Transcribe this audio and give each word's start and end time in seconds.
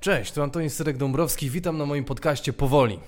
Cześć, 0.00 0.32
tu 0.32 0.42
Antoni 0.42 0.70
Syrek-Dąbrowski, 0.70 1.50
witam 1.50 1.78
na 1.78 1.86
moim 1.86 2.04
podcaście 2.04 2.52
Powoli. 2.52 3.00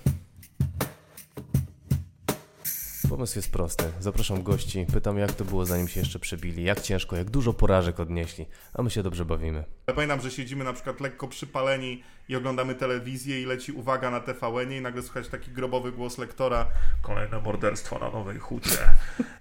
Pomysł 3.09 3.39
jest 3.39 3.53
prosty. 3.53 3.85
Zapraszam 4.01 4.43
gości, 4.43 4.87
pytam 4.93 5.19
jak 5.19 5.33
to 5.33 5.45
było 5.45 5.67
zanim 5.67 5.89
się 5.89 6.01
jeszcze 6.01 6.19
przebili, 6.19 6.65
jak 6.65 6.81
ciężko, 6.81 7.17
jak 7.17 7.31
dużo 7.31 7.53
porażek 7.53 8.01
odnieśli, 8.01 8.47
a 8.75 8.83
my 8.83 8.91
się 8.91 9.03
dobrze 9.03 9.25
bawimy. 9.25 9.65
Pamiętam, 9.87 10.21
że 10.21 10.31
siedzimy 10.31 10.65
na 10.65 10.73
przykład 10.73 11.01
lekko 11.01 11.29
przypaleni 11.29 12.03
i 12.29 12.37
oglądamy 12.37 12.75
telewizję 12.75 13.43
i 13.43 13.47
leci 13.47 13.73
uwaga 13.73 14.11
na 14.11 14.21
tvn 14.21 14.73
i 14.73 14.81
nagle 14.81 15.03
słychać 15.03 15.29
taki 15.29 15.51
grobowy 15.51 15.93
głos 15.93 16.19
lektora. 16.19 16.69
Kolejne 17.03 17.41
morderstwo 17.41 17.99
na 17.99 18.11
Nowej 18.11 18.39
Hucie. 18.39 18.79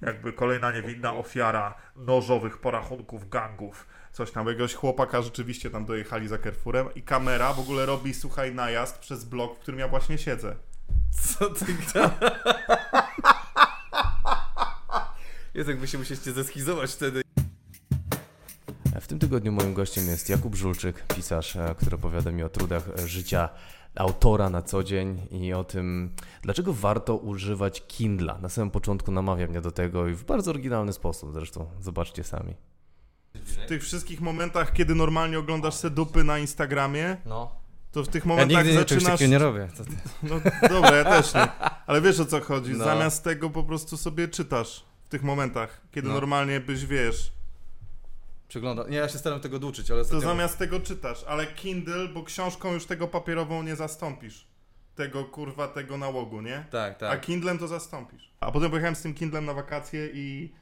Jakby 0.01 0.33
kolejna 0.33 0.71
niewinna 0.71 1.13
ofiara 1.13 1.75
nożowych 1.95 2.57
porachunków 2.57 3.29
gangów. 3.29 3.87
Coś 4.11 4.31
tam, 4.31 4.47
jakiegoś 4.47 4.73
chłopaka 4.73 5.21
rzeczywiście 5.21 5.69
tam 5.69 5.85
dojechali 5.85 6.27
za 6.27 6.37
Carrefourem 6.37 6.87
i 6.95 7.01
kamera 7.01 7.53
w 7.53 7.59
ogóle 7.59 7.85
robi, 7.85 8.13
słuchaj, 8.13 8.55
najazd 8.55 8.99
przez 8.99 9.25
blok, 9.25 9.55
w 9.55 9.59
którym 9.59 9.79
ja 9.79 9.87
właśnie 9.87 10.17
siedzę. 10.17 10.55
Co 11.11 11.49
ty 11.49 11.65
Jest 15.53 15.69
jakby 15.69 15.87
się 15.87 15.97
musieliście 15.97 16.31
zeskizować 16.31 16.91
wtedy. 16.91 17.21
W 19.01 19.07
tym 19.07 19.19
tygodniu 19.19 19.51
moim 19.51 19.73
gościem 19.73 20.07
jest 20.07 20.29
Jakub 20.29 20.55
Żulczyk, 20.55 21.05
pisarz, 21.15 21.55
e, 21.55 21.75
który 21.77 21.95
opowiada 21.95 22.31
mi 22.31 22.43
o 22.43 22.49
trudach 22.49 22.83
e, 22.99 23.07
życia 23.07 23.49
autora 23.95 24.49
na 24.49 24.61
co 24.61 24.83
dzień 24.83 25.27
i 25.31 25.53
o 25.53 25.63
tym, 25.63 26.15
dlaczego 26.41 26.73
warto 26.73 27.17
używać 27.17 27.87
Kindla. 27.87 28.37
Na 28.37 28.49
samym 28.49 28.71
początku 28.71 29.11
namawia 29.11 29.47
mnie 29.47 29.61
do 29.61 29.71
tego 29.71 30.07
i 30.07 30.13
w 30.13 30.23
bardzo 30.23 30.51
oryginalny 30.51 30.93
sposób, 30.93 31.33
zresztą 31.33 31.65
zobaczcie 31.79 32.23
sami. 32.23 32.70
W 33.35 33.65
tych 33.67 33.83
wszystkich 33.83 34.21
momentach, 34.21 34.73
kiedy 34.73 34.95
normalnie 34.95 35.39
oglądasz 35.39 35.73
se 35.73 35.89
dupy 35.89 36.23
na 36.23 36.39
Instagramie, 36.39 37.17
no. 37.25 37.55
to 37.91 38.03
w 38.03 38.07
tych 38.07 38.23
Ja 38.25 38.29
momentach 38.29 38.65
nigdy 38.65 38.79
zaczynasz... 38.79 39.19
nie 39.19 39.37
robię. 39.37 39.67
Co 39.73 39.85
ty? 39.85 39.91
No 40.23 40.35
dobra, 40.69 40.95
ja 40.95 41.03
też 41.03 41.33
nie. 41.33 41.47
Ale 41.87 42.01
wiesz 42.01 42.19
o 42.19 42.25
co 42.25 42.41
chodzi. 42.41 42.71
No. 42.73 42.85
Zamiast 42.85 43.23
tego 43.23 43.49
po 43.49 43.63
prostu 43.63 43.97
sobie 43.97 44.27
czytasz 44.27 44.85
w 45.05 45.09
tych 45.09 45.23
momentach, 45.23 45.81
kiedy 45.91 46.07
No. 46.07 46.13
normalnie 46.13 46.59
byś 46.59 46.85
wiesz. 46.85 47.31
Przeglądam. 48.47 48.89
Nie, 48.89 48.97
ja 48.97 49.09
się 49.09 49.17
staram 49.17 49.39
tego 49.39 49.67
uczyć, 49.67 49.91
ale 49.91 50.05
To 50.05 50.19
zamiast 50.21 50.57
tego 50.57 50.79
czytasz, 50.79 51.23
ale 51.27 51.47
Kindle, 51.47 52.07
bo 52.07 52.23
książką 52.23 52.73
już 52.73 52.85
tego 52.85 53.07
papierową 53.07 53.63
nie 53.63 53.75
zastąpisz. 53.75 54.47
Tego 54.95 55.25
kurwa, 55.25 55.67
tego 55.67 55.97
nałogu, 55.97 56.41
nie? 56.41 56.65
Tak, 56.71 56.93
A 56.93 56.95
tak. 56.99 57.21
Kindlem 57.21 57.57
to 57.57 57.67
zastąpisz. 57.67 58.31
A 58.39 58.51
potem 58.51 58.69
pojechałem 58.69 58.95
z 58.95 59.01
tym 59.01 59.13
Kindlem 59.13 59.45
na 59.45 59.53
wakacje 59.53 60.09
i 60.13 60.53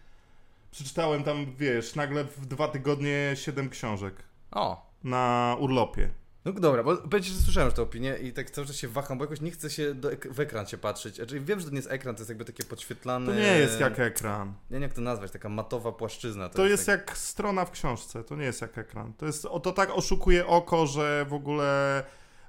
przeczytałem 0.71 1.23
tam, 1.23 1.45
wiesz, 1.57 1.95
nagle 1.95 2.23
w 2.23 2.45
dwa 2.45 2.67
tygodnie 2.67 3.31
siedem 3.35 3.69
książek 3.69 4.15
O. 4.51 4.91
na 5.03 5.55
urlopie. 5.59 6.09
No 6.45 6.51
dobra, 6.53 6.83
bo 6.83 6.95
że 6.95 7.33
słyszałem 7.43 7.67
już 7.67 7.75
tę 7.75 7.81
opinię 7.81 8.17
i 8.23 8.33
tak 8.33 8.51
cały 8.51 8.67
czas 8.67 8.75
się 8.75 8.87
waham, 8.87 9.17
bo 9.17 9.23
jakoś 9.23 9.41
nie 9.41 9.51
chcę 9.51 9.69
się 9.69 9.93
do 9.93 10.11
ek- 10.11 10.27
w 10.33 10.39
ekran 10.39 10.67
się 10.67 10.77
patrzeć. 10.77 11.15
Znaczy 11.15 11.39
wiem, 11.39 11.59
że 11.59 11.65
to 11.65 11.71
nie 11.71 11.77
jest 11.77 11.91
ekran, 11.91 12.15
to 12.15 12.19
jest 12.21 12.29
jakby 12.29 12.45
takie 12.45 12.63
podświetlane... 12.63 13.25
To 13.25 13.33
nie 13.33 13.57
jest 13.57 13.79
jak 13.79 13.99
ekran. 13.99 14.47
Nie 14.47 14.53
wiem 14.69 14.81
jak 14.81 14.93
to 14.93 15.01
nazwać, 15.01 15.31
taka 15.31 15.49
matowa 15.49 15.91
płaszczyzna. 15.91 16.49
To 16.49 16.65
jest 16.65 16.85
tak... 16.85 16.99
jak 17.07 17.17
strona 17.17 17.65
w 17.65 17.71
książce, 17.71 18.23
to 18.23 18.35
nie 18.35 18.45
jest 18.45 18.61
jak 18.61 18.77
ekran. 18.77 19.13
To 19.13 19.25
jest, 19.25 19.45
o, 19.45 19.59
to 19.59 19.71
tak 19.71 19.89
oszukuje 19.97 20.47
oko, 20.47 20.87
że 20.87 21.25
w 21.29 21.33
ogóle, 21.33 22.03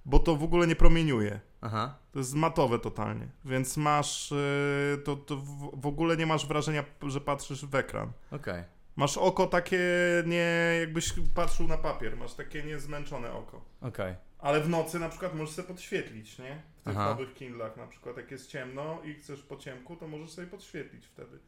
bo 0.05 0.18
to 0.18 0.36
w 0.36 0.42
ogóle 0.42 0.66
nie 0.66 0.77
promieniuje. 0.77 1.40
Aha. 1.60 1.94
To 2.12 2.19
jest 2.19 2.34
matowe 2.34 2.78
totalnie, 2.78 3.28
więc 3.44 3.77
masz, 3.77 4.30
yy, 4.30 4.98
to, 4.98 5.16
to 5.16 5.36
w, 5.75 5.86
ogóle 5.86 6.17
nie 6.17 6.27
masz 6.27 6.47
wrażenia, 6.47 6.84
że 7.06 7.20
patrzysz 7.20 7.67
w 7.67 7.75
ekran. 7.75 8.12
Okej. 8.30 8.64
Masz 8.97 9.19
oko 9.19 9.47
takie 9.47 9.80
nie, 10.27 10.77
jakbyś 10.80 11.14
patrzył 11.34 11.69
na 11.69 11.78
papier, 11.78 12.17
masz 12.17 12.34
takie 12.34 12.62
niezmęczone 12.62 13.33
oko. 13.33 13.64
Okej. 13.80 14.14
Ale 14.39 14.61
w 14.61 14.69
nocy 14.69 14.98
na 14.98 15.08
przykład 15.08 15.34
możesz 15.34 15.55
sobie 15.55 15.69
podświetlić, 15.69 16.39
nie? 16.39 16.62
W 16.80 16.84
tych 16.84 16.97
Aha. 16.97 17.05
nowych 17.11 17.34
Kindlach 17.34 17.77
na 17.77 17.86
przykład, 17.86 18.17
jak 18.17 18.30
jest 18.30 18.50
ciemno 18.50 18.98
i 19.05 19.14
chcesz 19.14 19.42
po 19.42 19.56
ciemku, 19.56 19.97
to 19.97 20.08
możesz 20.08 20.30
sobie 20.30 20.47
podświetlić 20.47 21.06
wtedy. 21.06 21.39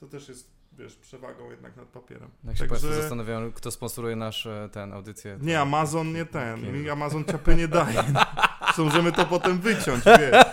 To 0.00 0.06
też 0.06 0.28
jest, 0.28 0.50
wiesz, 0.72 0.96
przewagą 0.96 1.50
jednak 1.50 1.76
nad 1.76 1.86
papierem. 1.86 2.30
Jak 2.44 2.56
się 2.56 2.66
Państwo 2.66 2.94
zastanawiają, 2.94 3.52
kto 3.52 3.70
sponsoruje 3.70 4.16
nasz 4.16 4.48
ten 4.72 4.92
audycję. 4.92 5.38
Nie, 5.40 5.60
Amazon 5.60 6.12
nie 6.12 6.26
ten. 6.26 6.60
Kindle. 6.60 6.92
Amazon 6.92 7.24
ciapy 7.24 7.54
nie 7.54 7.68
daje. 7.68 8.04
Możemy 8.78 9.12
to 9.12 9.26
potem 9.26 9.58
wyciąć, 9.58 10.04
wiesz. 10.04 10.44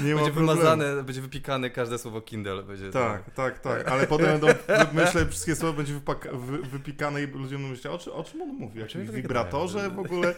Nie 0.00 0.14
ma 0.14 0.20
Będzie 0.20 0.32
wymazane, 0.32 1.02
będzie 1.02 1.20
wypikane 1.20 1.70
każde 1.70 1.98
słowo 1.98 2.20
Kindle. 2.20 2.62
Będzie 2.62 2.90
Tak, 2.90 3.30
tak, 3.30 3.58
tak. 3.58 3.88
Ale 3.88 4.06
potem 4.06 4.26
będą, 4.26 4.46
myślę, 4.92 5.26
wszystkie 5.26 5.56
słowa 5.56 5.76
będzie 5.76 5.94
wypaka, 5.94 6.28
wy, 6.32 6.58
wypikane 6.58 7.22
i 7.22 7.26
ludzie 7.26 7.54
będą 7.54 7.68
myśleć, 7.70 7.86
o, 7.86 7.98
czy, 7.98 8.12
o 8.12 8.24
czym 8.24 8.42
on 8.42 8.48
mówi? 8.48 8.80
Jakimś 8.80 9.06
ja 9.06 9.12
tak 9.12 9.22
wibratorze 9.22 9.90
w 9.90 9.98
ogóle? 9.98 10.34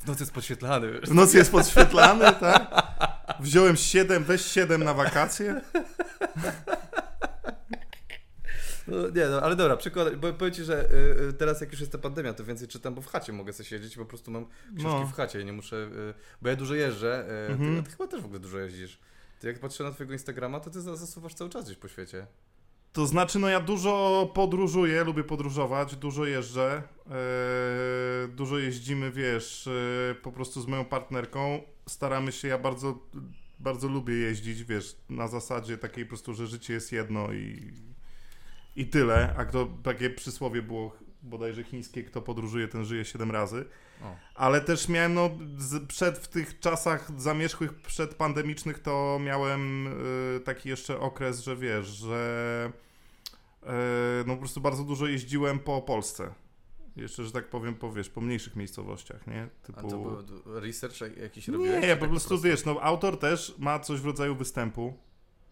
W 0.00 0.06
nocy 0.06 0.22
jest 0.22 0.32
podświetlany, 0.32 0.92
wiesz. 0.92 1.10
W 1.10 1.14
nocy 1.14 1.36
jest 1.36 1.52
podświetlany, 1.52 2.32
tak? 2.40 2.70
Wziąłem 3.40 3.76
7, 3.76 4.24
weź 4.24 4.44
7 4.44 4.84
na 4.84 4.94
wakacje. 4.94 5.60
No, 8.88 9.08
nie, 9.08 9.26
no, 9.30 9.42
ale 9.42 9.56
dobra, 9.56 9.76
przykład, 9.76 10.16
bo 10.16 10.32
powiem 10.32 10.54
Ci, 10.54 10.64
że 10.64 10.90
y, 10.92 11.22
y, 11.28 11.32
teraz 11.32 11.60
jak 11.60 11.70
już 11.72 11.80
jest 11.80 11.92
ta 11.92 11.98
pandemia, 11.98 12.32
to 12.34 12.44
więcej 12.44 12.68
czytam, 12.68 12.94
bo 12.94 13.00
w 13.02 13.06
chacie 13.06 13.32
mogę 13.32 13.52
sobie 13.52 13.68
siedzieć 13.68 13.96
po 13.96 14.04
prostu 14.04 14.30
mam 14.30 14.44
książki 14.78 15.00
No. 15.00 15.06
w 15.06 15.12
chacie 15.12 15.40
i 15.40 15.44
nie 15.44 15.52
muszę, 15.52 15.76
y, 15.76 16.14
bo 16.42 16.48
ja 16.48 16.56
dużo 16.56 16.74
jeżdżę, 16.74 17.26
y, 17.48 17.52
Mhm. 17.52 17.76
ty, 17.76 17.82
ty 17.82 17.90
chyba 17.96 18.06
też 18.06 18.20
w 18.20 18.24
ogóle 18.24 18.40
dużo 18.40 18.58
jeździsz. 18.58 18.98
Ty 19.40 19.46
jak 19.46 19.58
patrzę 19.60 19.84
na 19.84 19.90
Twojego 19.92 20.12
Instagrama, 20.12 20.60
to 20.60 20.70
Ty 20.70 20.80
za- 20.80 20.96
zasuwasz 20.96 21.34
cały 21.34 21.50
czas 21.50 21.64
gdzieś 21.64 21.76
po 21.76 21.88
świecie. 21.88 22.26
To 22.92 23.06
znaczy, 23.06 23.38
no 23.38 23.48
ja 23.48 23.60
dużo 23.60 24.30
podróżuję, 24.34 25.04
lubię 25.04 25.24
podróżować, 25.24 25.96
dużo 25.96 26.24
jeżdżę. 26.26 26.82
e, 27.10 28.28
dużo 28.28 28.58
jeździmy, 28.58 29.10
wiesz, 29.10 29.66
e, 29.66 30.14
po 30.14 30.32
prostu 30.32 30.60
z 30.60 30.66
moją 30.66 30.84
partnerką. 30.84 31.60
Staramy 31.88 32.32
się, 32.32 32.48
ja 32.48 32.58
bardzo, 32.58 32.98
bardzo 33.58 33.88
lubię 33.88 34.14
jeździć, 34.14 34.64
wiesz, 34.64 34.96
na 35.08 35.28
zasadzie 35.28 35.78
takiej 35.78 36.04
po 36.04 36.08
prostu, 36.08 36.34
że 36.34 36.46
życie 36.46 36.74
jest 36.74 36.92
jedno 36.92 37.32
i, 37.32 37.72
i 38.76 38.86
tyle. 38.86 39.34
A 39.36 39.44
kto, 39.44 39.68
takie 39.82 40.10
przysłowie 40.10 40.62
było 40.62 40.96
bodajże 41.22 41.64
chińskie, 41.64 42.02
kto 42.02 42.22
podróżuje, 42.22 42.68
ten 42.68 42.84
żyje 42.84 43.04
7 43.04 43.30
razy. 43.30 43.64
O. 44.02 44.16
Ale 44.34 44.60
też 44.60 44.88
miałem, 44.88 45.14
no, 45.14 45.30
z, 45.58 45.86
przed, 45.86 46.18
w 46.18 46.28
tych 46.28 46.60
czasach 46.60 47.10
zamierzchłych, 47.20 47.74
przedpandemicznych, 47.74 48.78
to 48.78 49.18
miałem 49.22 49.86
y, 50.36 50.40
taki 50.40 50.68
jeszcze 50.68 51.00
okres, 51.00 51.40
że 51.40 51.56
wiesz, 51.56 51.86
że 51.86 52.72
y, 53.62 53.66
no 54.26 54.34
po 54.34 54.38
prostu 54.38 54.60
bardzo 54.60 54.84
dużo 54.84 55.06
jeździłem 55.06 55.58
po 55.58 55.82
Polsce. 55.82 56.34
Jeszcze, 56.96 57.24
że 57.24 57.32
tak 57.32 57.50
powiem, 57.50 57.74
po, 57.74 57.92
wiesz, 57.92 58.08
po 58.10 58.20
mniejszych 58.20 58.56
miejscowościach, 58.56 59.26
nie? 59.26 59.42
A 59.42 59.66
Typu... 59.66 59.88
to 59.88 59.98
był 59.98 60.16
research 60.60 61.00
jak- 61.00 61.16
jakiś 61.16 61.48
robiłeś? 61.48 61.82
Nie, 61.82 61.88
ja 61.88 61.96
tak 61.96 62.04
po 62.04 62.08
prostu, 62.08 62.40
wiesz, 62.40 62.64
no 62.64 62.80
autor 62.80 63.18
też 63.18 63.54
ma 63.58 63.78
coś 63.78 64.00
w 64.00 64.06
rodzaju 64.06 64.36
występu, 64.36 64.94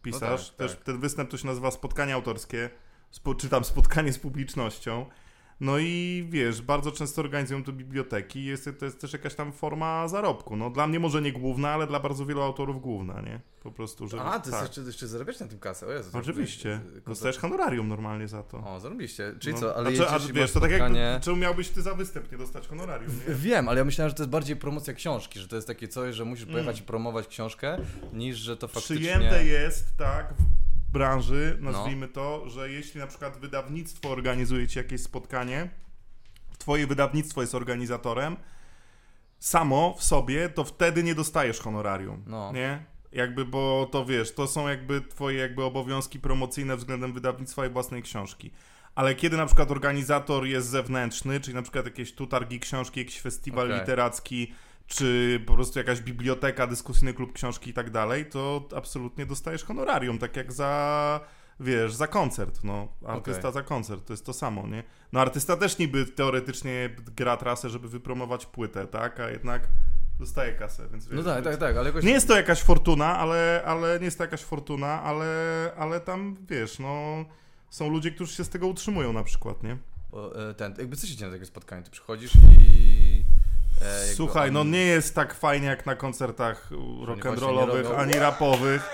pisarz, 0.02 0.48
tak, 0.48 0.56
też 0.56 0.74
tak. 0.74 0.84
ten 0.84 1.00
występ 1.00 1.30
to 1.30 1.36
się 1.36 1.46
nazywa 1.46 1.70
spotkanie 1.70 2.14
autorskie, 2.14 2.70
spo, 3.12 3.34
czy 3.34 3.48
tam 3.48 3.64
spotkanie 3.64 4.12
z 4.12 4.18
publicznością, 4.18 5.06
no 5.60 5.78
i 5.78 6.26
wiesz, 6.30 6.62
bardzo 6.62 6.92
często 6.92 7.20
organizują 7.22 7.64
to 7.64 7.72
biblioteki, 7.72 8.44
jest, 8.44 8.70
to 8.78 8.84
jest 8.84 9.00
też 9.00 9.12
jakaś 9.12 9.34
tam 9.34 9.52
forma 9.52 10.08
zarobku, 10.08 10.56
no 10.56 10.70
dla 10.70 10.86
mnie 10.86 11.00
może 11.00 11.22
nie 11.22 11.32
główna, 11.32 11.70
ale 11.70 11.86
dla 11.86 12.00
bardzo 12.00 12.26
wielu 12.26 12.42
autorów 12.42 12.80
główna, 12.80 13.20
nie? 13.20 13.40
Po 13.62 13.72
prostu, 13.72 14.08
że... 14.08 14.22
A, 14.22 14.40
ty 14.40 14.50
tak. 14.50 14.62
jeszcze, 14.62 14.80
jeszcze 14.80 15.06
zarabiać 15.08 15.40
na 15.40 15.46
tym 15.48 15.58
kasę, 15.58 15.86
o 15.86 15.92
Jezu. 15.92 16.18
Oczywiście, 16.18 16.80
to- 16.94 17.10
dostajesz 17.10 17.38
honorarium 17.38 17.88
normalnie 17.88 18.28
za 18.28 18.42
to. 18.42 18.58
O, 18.74 18.80
zarobiście. 18.80 19.34
Czyli 19.38 19.54
No, 19.54 19.60
co, 19.60 19.76
ale 19.76 19.96
znaczy, 19.96 20.10
a 20.10 20.18
wiesz, 20.18 20.52
to 20.52 20.60
tak 20.60 20.70
spotkanie... 20.70 21.00
jak, 21.00 21.22
czemu 21.22 21.36
miałbyś 21.36 21.68
ty 21.68 21.82
za 21.82 21.94
występ 21.94 22.32
nie 22.32 22.38
dostać 22.38 22.68
honorarium, 22.68 23.12
nie? 23.28 23.34
Wiem, 23.34 23.68
ale 23.68 23.78
ja 23.78 23.84
myślałem, 23.84 24.08
że 24.10 24.14
to 24.14 24.22
jest 24.22 24.30
bardziej 24.30 24.56
promocja 24.56 24.94
książki, 24.94 25.40
że 25.40 25.48
to 25.48 25.56
jest 25.56 25.68
takie 25.68 25.88
coś, 25.88 26.14
że 26.14 26.24
musisz 26.24 26.46
pojechać 26.46 26.76
Mm. 26.76 26.84
i 26.84 26.86
promować 26.86 27.26
książkę, 27.26 27.78
niż 28.12 28.36
że 28.36 28.56
to 28.56 28.68
faktycznie... 28.68 28.96
Przyjęte 28.96 29.44
jest, 29.44 29.96
tak, 29.96 30.34
w 30.34 30.71
branży, 30.92 31.58
No. 31.60 31.72
nazwijmy 31.72 32.08
to, 32.08 32.48
że 32.50 32.70
jeśli 32.70 33.00
na 33.00 33.06
przykład 33.06 33.38
wydawnictwo 33.38 34.10
organizuje 34.10 34.68
ci 34.68 34.78
jakieś 34.78 35.00
spotkanie, 35.02 35.70
twoje 36.58 36.86
wydawnictwo 36.86 37.40
jest 37.40 37.54
organizatorem, 37.54 38.36
samo 39.38 39.94
w 39.98 40.02
sobie, 40.04 40.48
to 40.48 40.64
wtedy 40.64 41.02
nie 41.02 41.14
dostajesz 41.14 41.60
honorarium, 41.60 42.22
No. 42.26 42.52
nie? 42.52 42.84
Jakby, 43.12 43.44
bo 43.44 43.88
to 43.92 44.04
wiesz, 44.04 44.34
to 44.34 44.46
są 44.46 44.68
jakby 44.68 45.00
twoje 45.00 45.38
jakby 45.38 45.64
obowiązki 45.64 46.20
promocyjne 46.20 46.76
względem 46.76 47.12
wydawnictwa 47.12 47.66
i 47.66 47.70
własnej 47.70 48.02
książki. 48.02 48.50
Ale 48.94 49.14
kiedy 49.14 49.36
na 49.36 49.46
przykład 49.46 49.70
organizator 49.70 50.46
jest 50.46 50.68
zewnętrzny, 50.68 51.40
czyli 51.40 51.54
na 51.54 51.62
przykład 51.62 51.84
jakieś 51.84 52.14
tu 52.14 52.26
targi 52.26 52.60
książki, 52.60 53.00
jakiś 53.00 53.20
festiwal 53.20 53.66
Okej. 53.66 53.80
literacki, 53.80 54.52
czy 54.92 55.40
po 55.46 55.54
prostu 55.54 55.78
jakaś 55.78 56.00
biblioteka, 56.00 56.66
dyskusyjny 56.66 57.14
klub 57.14 57.32
książki 57.32 57.70
i 57.70 57.72
tak 57.72 57.90
dalej, 57.90 58.26
to 58.26 58.68
absolutnie 58.76 59.26
dostajesz 59.26 59.64
honorarium, 59.64 60.18
tak 60.18 60.36
jak 60.36 60.52
za, 60.52 61.20
wiesz, 61.60 61.94
za 61.94 62.06
koncert, 62.06 62.64
no. 62.64 62.88
Artysta 63.06 63.48
Okej. 63.48 63.52
za 63.52 63.62
koncert, 63.62 64.06
to 64.06 64.12
jest 64.12 64.26
to 64.26 64.32
samo, 64.32 64.66
nie? 64.66 64.82
No 65.12 65.20
artysta 65.20 65.56
też 65.56 65.78
niby 65.78 66.06
teoretycznie 66.06 66.96
gra 67.16 67.36
trasę, 67.36 67.70
żeby 67.70 67.88
wypromować 67.88 68.46
płytę, 68.46 68.86
tak? 68.86 69.20
A 69.20 69.30
jednak 69.30 69.68
dostaje 70.18 70.52
kasę, 70.52 70.88
więc 70.88 71.06
wiesz, 71.08 71.16
No 71.16 71.22
tak, 71.22 71.34
więc- 71.34 71.44
tak, 71.44 71.56
tak, 71.68 71.76
ale 71.76 71.86
jakoś... 71.86 72.04
nie 72.04 72.12
jest 72.12 72.28
to 72.28 72.36
jakaś 72.36 72.62
fortuna, 72.62 73.18
ale, 73.18 73.62
ale 73.66 73.98
nie 73.98 74.04
jest 74.04 74.18
to 74.18 74.24
jakaś 74.24 74.42
fortuna, 74.42 75.02
ale, 75.02 75.26
ale 75.76 76.00
tam 76.00 76.36
wiesz, 76.48 76.78
no 76.78 77.24
są 77.70 77.90
ludzie, 77.90 78.10
którzy 78.10 78.34
się 78.34 78.44
z 78.44 78.48
tego 78.48 78.66
utrzymują 78.66 79.12
na 79.12 79.24
przykład, 79.24 79.62
nie? 79.62 79.76
O, 80.12 80.48
e, 80.50 80.54
ten, 80.54 80.74
jakby 80.78 80.96
co 80.96 81.06
się 81.06 81.16
dzieje 81.16 81.30
na 81.30 81.36
takie 81.36 81.46
spotkanie? 81.46 81.82
Ty 81.82 81.90
przychodzisz 81.90 82.32
i... 82.34 83.24
E, 83.84 84.14
Słuchaj, 84.14 84.52
no 84.52 84.64
nie 84.64 84.84
jest 84.84 85.14
tak 85.14 85.34
fajnie 85.34 85.66
jak 85.66 85.86
na 85.86 85.96
koncertach 85.96 86.70
rock'n'rollowych, 87.06 87.94
ani 87.96 88.12
rapowych. 88.12 88.90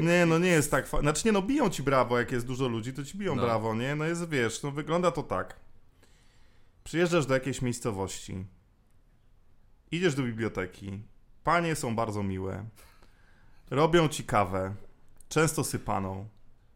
Nie, 0.00 0.26
no 0.26 0.38
nie 0.38 0.48
jest 0.48 0.70
tak 0.70 0.86
fajnie. 0.86 1.02
Znaczy 1.04 1.22
nie, 1.26 1.32
no 1.32 1.42
biją 1.42 1.70
ci 1.70 1.82
brawo, 1.82 2.18
jak 2.18 2.32
jest 2.32 2.46
dużo 2.46 2.68
ludzi, 2.68 2.92
to 2.92 3.04
ci 3.04 3.18
biją 3.18 3.36
No. 3.36 3.42
brawo, 3.42 3.74
nie? 3.74 3.96
No 3.96 4.04
jest, 4.04 4.28
wiesz, 4.28 4.62
no 4.62 4.70
wygląda 4.70 5.10
to 5.10 5.22
tak. 5.22 5.56
Przyjeżdżasz 6.84 7.26
do 7.26 7.34
jakiejś 7.34 7.62
miejscowości, 7.62 8.44
idziesz 9.90 10.14
do 10.14 10.22
biblioteki, 10.22 11.02
panie 11.44 11.76
są 11.76 11.96
bardzo 11.96 12.22
miłe, 12.22 12.64
robią 13.70 14.08
ci 14.08 14.24
kawę, 14.24 14.74
często 15.28 15.64
sypaną. 15.64 16.28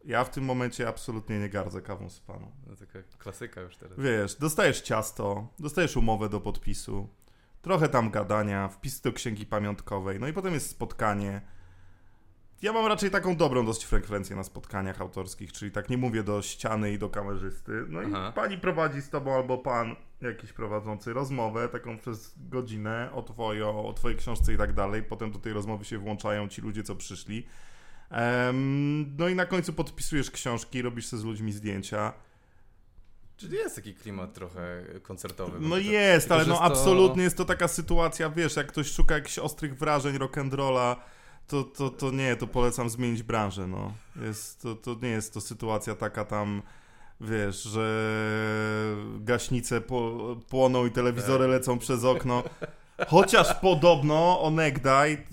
Ja 0.04 0.24
w 0.24 0.30
tym 0.30 0.44
momencie 0.44 0.88
absolutnie 0.88 1.38
nie 1.38 1.48
gardzę 1.48 1.82
kawą 1.82 2.10
sypaną. 2.10 2.52
No, 2.66 2.76
taka 2.76 2.98
klasyka 3.18 3.60
już 3.60 3.76
teraz. 3.76 3.98
Wiesz, 3.98 4.34
dostajesz 4.34 4.80
ciasto, 4.80 5.48
dostajesz 5.58 5.96
umowę 5.96 6.28
do 6.28 6.40
podpisu, 6.40 7.08
trochę 7.62 7.88
tam 7.88 8.10
gadania, 8.10 8.68
wpis 8.68 9.00
do 9.00 9.12
księgi 9.12 9.46
pamiątkowej, 9.46 10.20
no 10.20 10.28
i 10.28 10.32
potem 10.32 10.54
jest 10.54 10.70
spotkanie. 10.70 11.40
Ja 12.62 12.72
mam 12.72 12.86
raczej 12.86 13.10
taką 13.10 13.36
dobrą 13.36 13.66
dość 13.66 13.84
frekwencję 13.84 14.36
na 14.36 14.44
spotkaniach 14.44 15.00
autorskich, 15.00 15.52
czyli 15.52 15.70
tak 15.70 15.90
nie 15.90 15.96
mówię 15.96 16.22
do 16.22 16.42
ściany 16.42 16.92
i 16.92 16.98
do 16.98 17.10
kamerzysty. 17.10 17.72
No 17.88 18.00
Aha. 18.06 18.28
i 18.30 18.32
pani 18.32 18.58
prowadzi 18.58 19.02
z 19.02 19.10
tobą 19.10 19.34
albo 19.34 19.58
pan 19.58 19.96
jakiś 20.20 20.52
prowadzący 20.52 21.12
rozmowę 21.12 21.68
taką 21.68 21.98
przez 21.98 22.34
godzinę 22.48 23.10
o, 23.12 23.22
twojo, 23.22 23.84
o 23.84 23.92
twojej 23.92 24.18
książce 24.18 24.52
i 24.52 24.56
tak 24.56 24.72
dalej. 24.72 25.02
Potem 25.02 25.32
do 25.32 25.38
tej 25.38 25.52
rozmowy 25.52 25.84
się 25.84 25.98
włączają 25.98 26.48
ci 26.48 26.62
ludzie, 26.62 26.82
co 26.82 26.96
przyszli. 26.96 27.46
Em, 28.14 29.16
no 29.18 29.28
i 29.28 29.34
na 29.34 29.46
końcu 29.46 29.72
podpisujesz 29.72 30.30
książki, 30.30 30.82
robisz 30.82 31.06
sobie 31.06 31.20
z 31.20 31.24
ludźmi 31.24 31.52
zdjęcia. 31.52 32.12
Czyli 33.36 33.56
jest 33.56 33.76
taki 33.76 33.94
klimat 33.94 34.34
trochę 34.34 34.84
koncertowy. 35.02 35.58
No 35.60 35.76
jest, 35.76 36.32
ale 36.32 36.46
no 36.46 36.54
to- 36.54 36.62
absolutnie 36.62 37.22
jest 37.22 37.36
to 37.36 37.44
taka 37.44 37.68
sytuacja, 37.68 38.30
wiesz, 38.30 38.56
jak 38.56 38.66
ktoś 38.66 38.90
szuka 38.92 39.14
jakichś 39.14 39.38
ostrych 39.38 39.78
wrażeń 39.78 40.16
rock'n'rolla, 40.18 40.96
to, 41.46 41.64
to, 41.64 41.90
to 41.90 42.10
nie, 42.10 42.36
to 42.36 42.46
polecam 42.46 42.90
zmienić 42.90 43.22
branżę, 43.22 43.66
no. 43.66 43.92
Jest, 44.22 44.62
to, 44.62 44.74
to 44.74 44.96
nie 45.02 45.08
jest 45.08 45.34
to 45.34 45.40
sytuacja 45.40 45.94
taka 45.94 46.24
tam, 46.24 46.62
wiesz, 47.20 47.62
że 47.62 48.16
gaśnice 49.20 49.80
po, 49.80 50.20
płoną 50.48 50.86
i 50.86 50.90
telewizory 50.90 51.44
Tak. 51.44 51.50
lecą 51.50 51.78
przez 51.78 52.04
okno. 52.04 52.42
Chociaż 53.08 53.54
podobno 53.54 54.40
onegdaj 54.42 55.26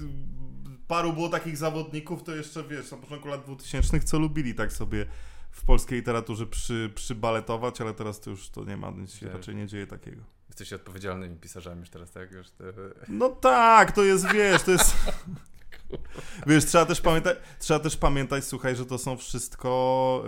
paru 0.92 1.14
było 1.14 1.30
takich 1.30 1.58
zawodników, 1.58 2.24
to 2.24 2.36
jeszcze, 2.36 2.64
wiesz, 2.64 2.92
na 2.92 2.98
początku 2.98 3.28
lat 3.28 3.44
2000 3.44 4.00
co 4.00 4.20
lubili 4.20 4.56
tak 4.56 4.74
sobie 4.74 5.06
w 5.52 5.66
polskiej 5.66 5.98
literaturze 5.98 6.48
przy, 6.48 6.92
przybaletować, 6.96 7.82
ale 7.82 7.94
teraz 7.94 8.20
to 8.20 8.30
już 8.30 8.50
to 8.50 8.64
nie 8.64 8.78
ma, 8.78 8.92
nic 8.92 9.14
się 9.14 9.26
Tak. 9.26 9.36
raczej 9.36 9.56
nie 9.56 9.68
dzieje 9.68 9.88
takiego. 9.88 10.22
Jesteście 10.50 10.76
odpowiedzialnymi 10.76 11.38
pisarzami 11.38 11.80
już 11.80 11.90
teraz, 11.90 12.12
tak? 12.12 12.32
Już 12.32 12.50
te... 12.50 12.64
No 13.08 13.30
tak, 13.30 13.92
to 13.92 14.04
jest, 14.04 14.32
wiesz, 14.34 14.64
to 14.64 14.72
jest... 14.72 14.96
Wiesz, 16.48 16.66
trzeba 16.66 16.86
też 16.86 17.02
pamiętać, 17.02 17.38
trzeba 17.60 17.80
też 17.80 17.98
pamiętać, 17.98 18.44
słuchaj, 18.46 18.76
że 18.76 18.86
to 18.86 18.98
są 18.98 19.18
wszystko 19.18 20.24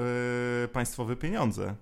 yy, 0.61 0.67
państwowe 0.67 1.15
pieniądze. 1.15 1.75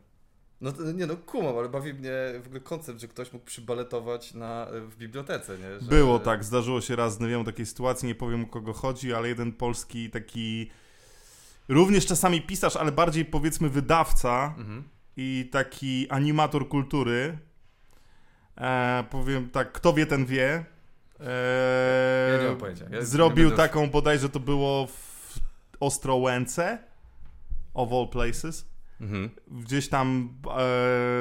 No 0.61 0.71
nie 0.93 1.05
no, 1.07 1.17
kumam, 1.17 1.57
ale 1.57 1.69
bawi 1.69 1.93
mnie 1.93 2.11
w 2.43 2.45
ogóle 2.45 2.59
koncept, 2.59 2.99
że 3.01 3.07
ktoś 3.07 3.33
mógł 3.33 3.45
przybaletować 3.45 4.33
na, 4.33 4.67
w 4.71 4.95
bibliotece, 4.95 5.57
nie? 5.57 5.79
Że... 5.79 5.89
Było 5.89 6.19
tak, 6.19 6.43
zdarzyło 6.43 6.81
się 6.81 6.95
raz, 6.95 7.19
nie 7.19 7.27
wiem 7.27 7.41
o 7.41 7.43
takiej 7.43 7.65
sytuacji, 7.65 8.07
nie 8.07 8.15
powiem 8.15 8.43
o 8.43 8.47
kogo 8.47 8.73
chodzi, 8.73 9.13
ale 9.13 9.27
jeden 9.27 9.51
polski 9.53 10.09
taki, 10.09 10.71
również 11.69 12.05
czasami 12.05 12.41
pisarz, 12.41 12.75
ale 12.75 12.91
bardziej 12.91 13.25
powiedzmy 13.25 13.69
wydawca 13.69 14.53
Mhm. 14.57 14.83
i 15.17 15.49
taki 15.51 16.09
animator 16.09 16.67
kultury, 16.67 17.37
e, 18.57 19.03
powiem 19.09 19.49
tak, 19.49 19.71
kto 19.71 19.93
wie, 19.93 20.05
ten 20.05 20.25
wie, 20.25 20.65
e, 21.19 22.31
Ja 22.31 22.43
nie 22.43 22.47
mam 22.49 22.57
pojęcia. 22.57 22.85
Ja 22.91 23.01
zrobił 23.01 23.49
nie 23.49 23.55
taką, 23.55 23.89
bodajże 23.89 24.29
to 24.29 24.39
było 24.39 24.87
w 24.87 25.39
Ostrołęce, 25.79 26.77
of 27.73 27.91
all 27.91 28.07
places, 28.09 28.70
Mhm. 29.01 29.29
gdzieś 29.47 29.89
tam 29.89 30.33
e, 30.45 30.51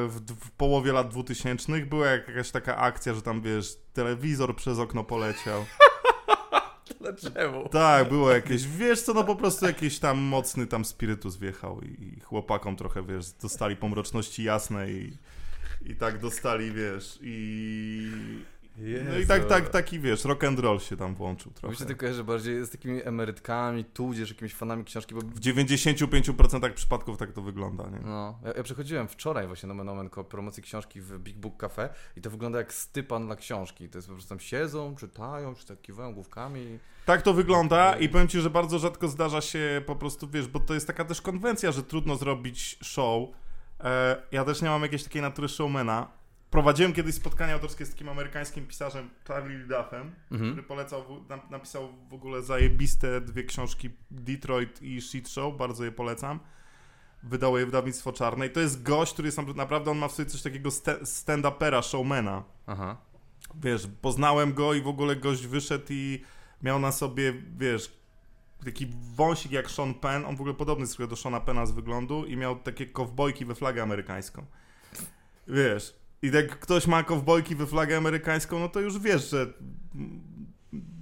w, 0.09 0.21
w 0.41 0.51
połowie 0.51 0.93
lat 0.93 1.09
2000 1.09 1.87
była 1.87 2.07
jakaś 2.07 2.51
taka 2.51 2.77
akcja, 2.77 3.15
że 3.15 3.23
tam 3.23 3.43
wiesz, 3.43 3.77
telewizor 3.93 4.57
przez 4.57 4.79
okno 4.79 5.05
poleciał. 5.05 5.65
Dlaczego? 7.01 7.69
Tak, 7.69 8.09
było 8.09 8.31
jakieś, 8.31 8.67
wiesz 8.67 9.03
co, 9.03 9.15
no 9.15 9.25
po 9.25 9.37
prostu 9.37 9.67
jakiś 9.67 9.99
tam 9.99 10.19
mocny 10.19 10.67
tam 10.67 10.85
spirytus 10.85 11.37
wjechał 11.37 11.81
i, 11.81 11.87
i 11.87 12.21
chłopakom 12.21 12.77
trochę, 12.77 13.03
wiesz, 13.03 13.33
dostali 13.33 13.77
pomroczności 13.77 14.45
jasne 14.45 14.91
i, 14.91 15.13
i 15.87 15.97
tak 15.97 16.19
dostali, 16.19 16.73
wiesz, 16.73 17.19
i... 17.23 18.11
No 19.05 19.19
i 19.19 19.27
tak, 19.27 19.45
tak, 19.45 19.69
taki, 19.69 20.01
wiesz, 20.01 20.25
rock 20.25 20.45
and 20.45 20.59
roll 20.59 20.81
się 20.81 20.97
tam 20.97 21.15
włączył 21.15 21.51
Mi 21.51 21.55
się 21.55 21.61
trochę. 21.61 21.85
to 21.85 21.97
kojarzy 21.97 22.25
bardziej 22.25 22.65
z 22.65 22.71
takimi 22.71 23.03
emerytkami, 23.05 23.85
tudzież 23.85 24.29
jakimiś 24.29 24.55
fanami 24.55 24.85
książki, 24.85 25.15
bo 25.15 25.21
W 25.21 25.41
95% 25.41 26.73
przypadków 26.73 27.17
tak 27.19 27.33
to 27.33 27.43
wygląda, 27.43 27.85
nie? 27.85 27.99
No, 28.05 28.39
ja, 28.45 28.53
ja 28.57 28.63
przechodziłem 28.63 29.09
wczoraj 29.09 29.47
właśnie 29.47 29.67
nomen 29.67 29.89
omen 29.89 30.11
promocji 30.29 30.63
książki 30.63 31.01
w 31.01 31.19
Big 31.19 31.37
Book 31.37 31.57
Cafe 31.57 31.89
i 32.17 32.21
to 32.21 32.31
wygląda 32.31 32.59
jak 32.59 32.73
stypan 32.73 33.27
dla 33.27 33.37
książki. 33.37 33.89
To 33.89 33.99
jest 33.99 34.09
po 34.09 34.15
prostu 34.15 34.29
tam 34.29 34.41
siedzą, 34.41 34.97
czytają, 34.97 35.55
czy 35.55 35.67
tak 35.67 35.81
kiwają 35.83 36.15
główkami. 36.15 36.79
Tak 37.07 37.23
to 37.23 37.35
wygląda 37.35 37.97
i 37.97 38.09
powiem 38.09 38.29
ci, 38.29 38.41
że 38.41 38.51
bardzo 38.51 38.79
rzadko 38.79 39.09
zdarza 39.09 39.41
się 39.41 39.83
po 39.87 39.97
prostu, 39.97 40.29
wiesz, 40.29 40.49
bo 40.49 40.61
to 40.61 40.75
jest 40.75 40.87
taka 40.87 41.05
też 41.05 41.23
konwencja, 41.23 41.73
że 41.73 41.83
trudno 41.83 42.17
zrobić 42.17 42.79
show. 42.83 43.29
E, 43.81 44.23
ja 44.33 44.45
też 44.45 44.63
nie 44.63 44.69
mam 44.69 44.83
jakiejś 44.83 45.05
takiej 45.05 45.23
natury 45.23 45.49
showmana. 45.49 46.20
Prowadziłem 46.51 46.93
kiedyś 46.93 47.15
spotkanie 47.15 47.53
autorskie 47.53 47.87
z 47.87 47.91
takim 47.91 48.09
amerykańskim 48.09 48.67
pisarzem 48.67 49.11
Charlie 49.29 49.59
Duffem, 49.67 50.15
Mhm. 50.31 50.51
który 50.51 50.63
polecał, 50.63 51.05
napisał 51.51 51.89
w 52.11 52.15
ogóle 52.15 52.43
zajebiste 52.43 53.21
dwie 53.21 53.45
książki 53.45 53.91
Detroit 54.11 54.83
i 54.83 55.01
Shit 55.01 55.29
Show, 55.29 55.57
bardzo 55.57 55.85
je 55.85 55.93
polecam. 55.93 56.41
Wydało 57.23 57.59
je 57.59 57.67
wydawnictwo 57.67 58.13
Czarne 58.13 58.47
i 58.47 58.51
to 58.51 58.61
jest 58.61 58.83
gość, 58.83 59.13
który 59.13 59.29
jest 59.29 59.39
naprawdę, 59.57 59.91
on 59.91 59.99
ma 59.99 60.09
w 60.09 60.13
sobie 60.13 60.31
coś 60.31 60.43
takiego 60.43 60.71
sta- 60.71 60.99
stand-upera, 61.05 61.83
showmana 61.83 62.45
Aha. 62.67 62.97
wiesz, 63.55 63.87
poznałem 64.03 64.55
go 64.55 64.75
i 64.75 64.81
w 64.83 64.89
ogóle 64.89 65.17
gość 65.17 65.47
wyszedł 65.47 65.85
i 65.91 66.23
miał 66.63 66.79
na 66.79 66.93
sobie, 66.93 67.33
wiesz, 67.59 67.93
taki 68.65 68.87
wąsik 69.15 69.53
jak 69.53 69.71
Sean 69.71 69.95
Penn, 69.95 70.25
on 70.25 70.37
w 70.37 70.41
ogóle 70.41 70.55
podobny 70.55 70.83
jest 70.85 71.05
do 71.07 71.17
Seana 71.17 71.41
Penna 71.41 71.67
z 71.67 71.73
wyglądu 71.73 72.25
i 72.27 72.37
miał 72.37 72.57
takie 72.59 72.87
kowbojki 72.87 73.45
we 73.45 73.55
flagę 73.55 73.83
amerykańską. 73.83 74.45
Wiesz, 75.49 76.00
i 76.23 76.31
jak 76.31 76.59
ktoś 76.59 76.87
ma 76.87 77.03
kowbojki 77.03 77.57
we 77.57 77.67
flagę 77.67 77.97
amerykańską, 77.97 78.59
no 78.59 78.69
to 78.69 78.81
już 78.81 78.99
wiesz, 78.99 79.31
że 79.31 79.47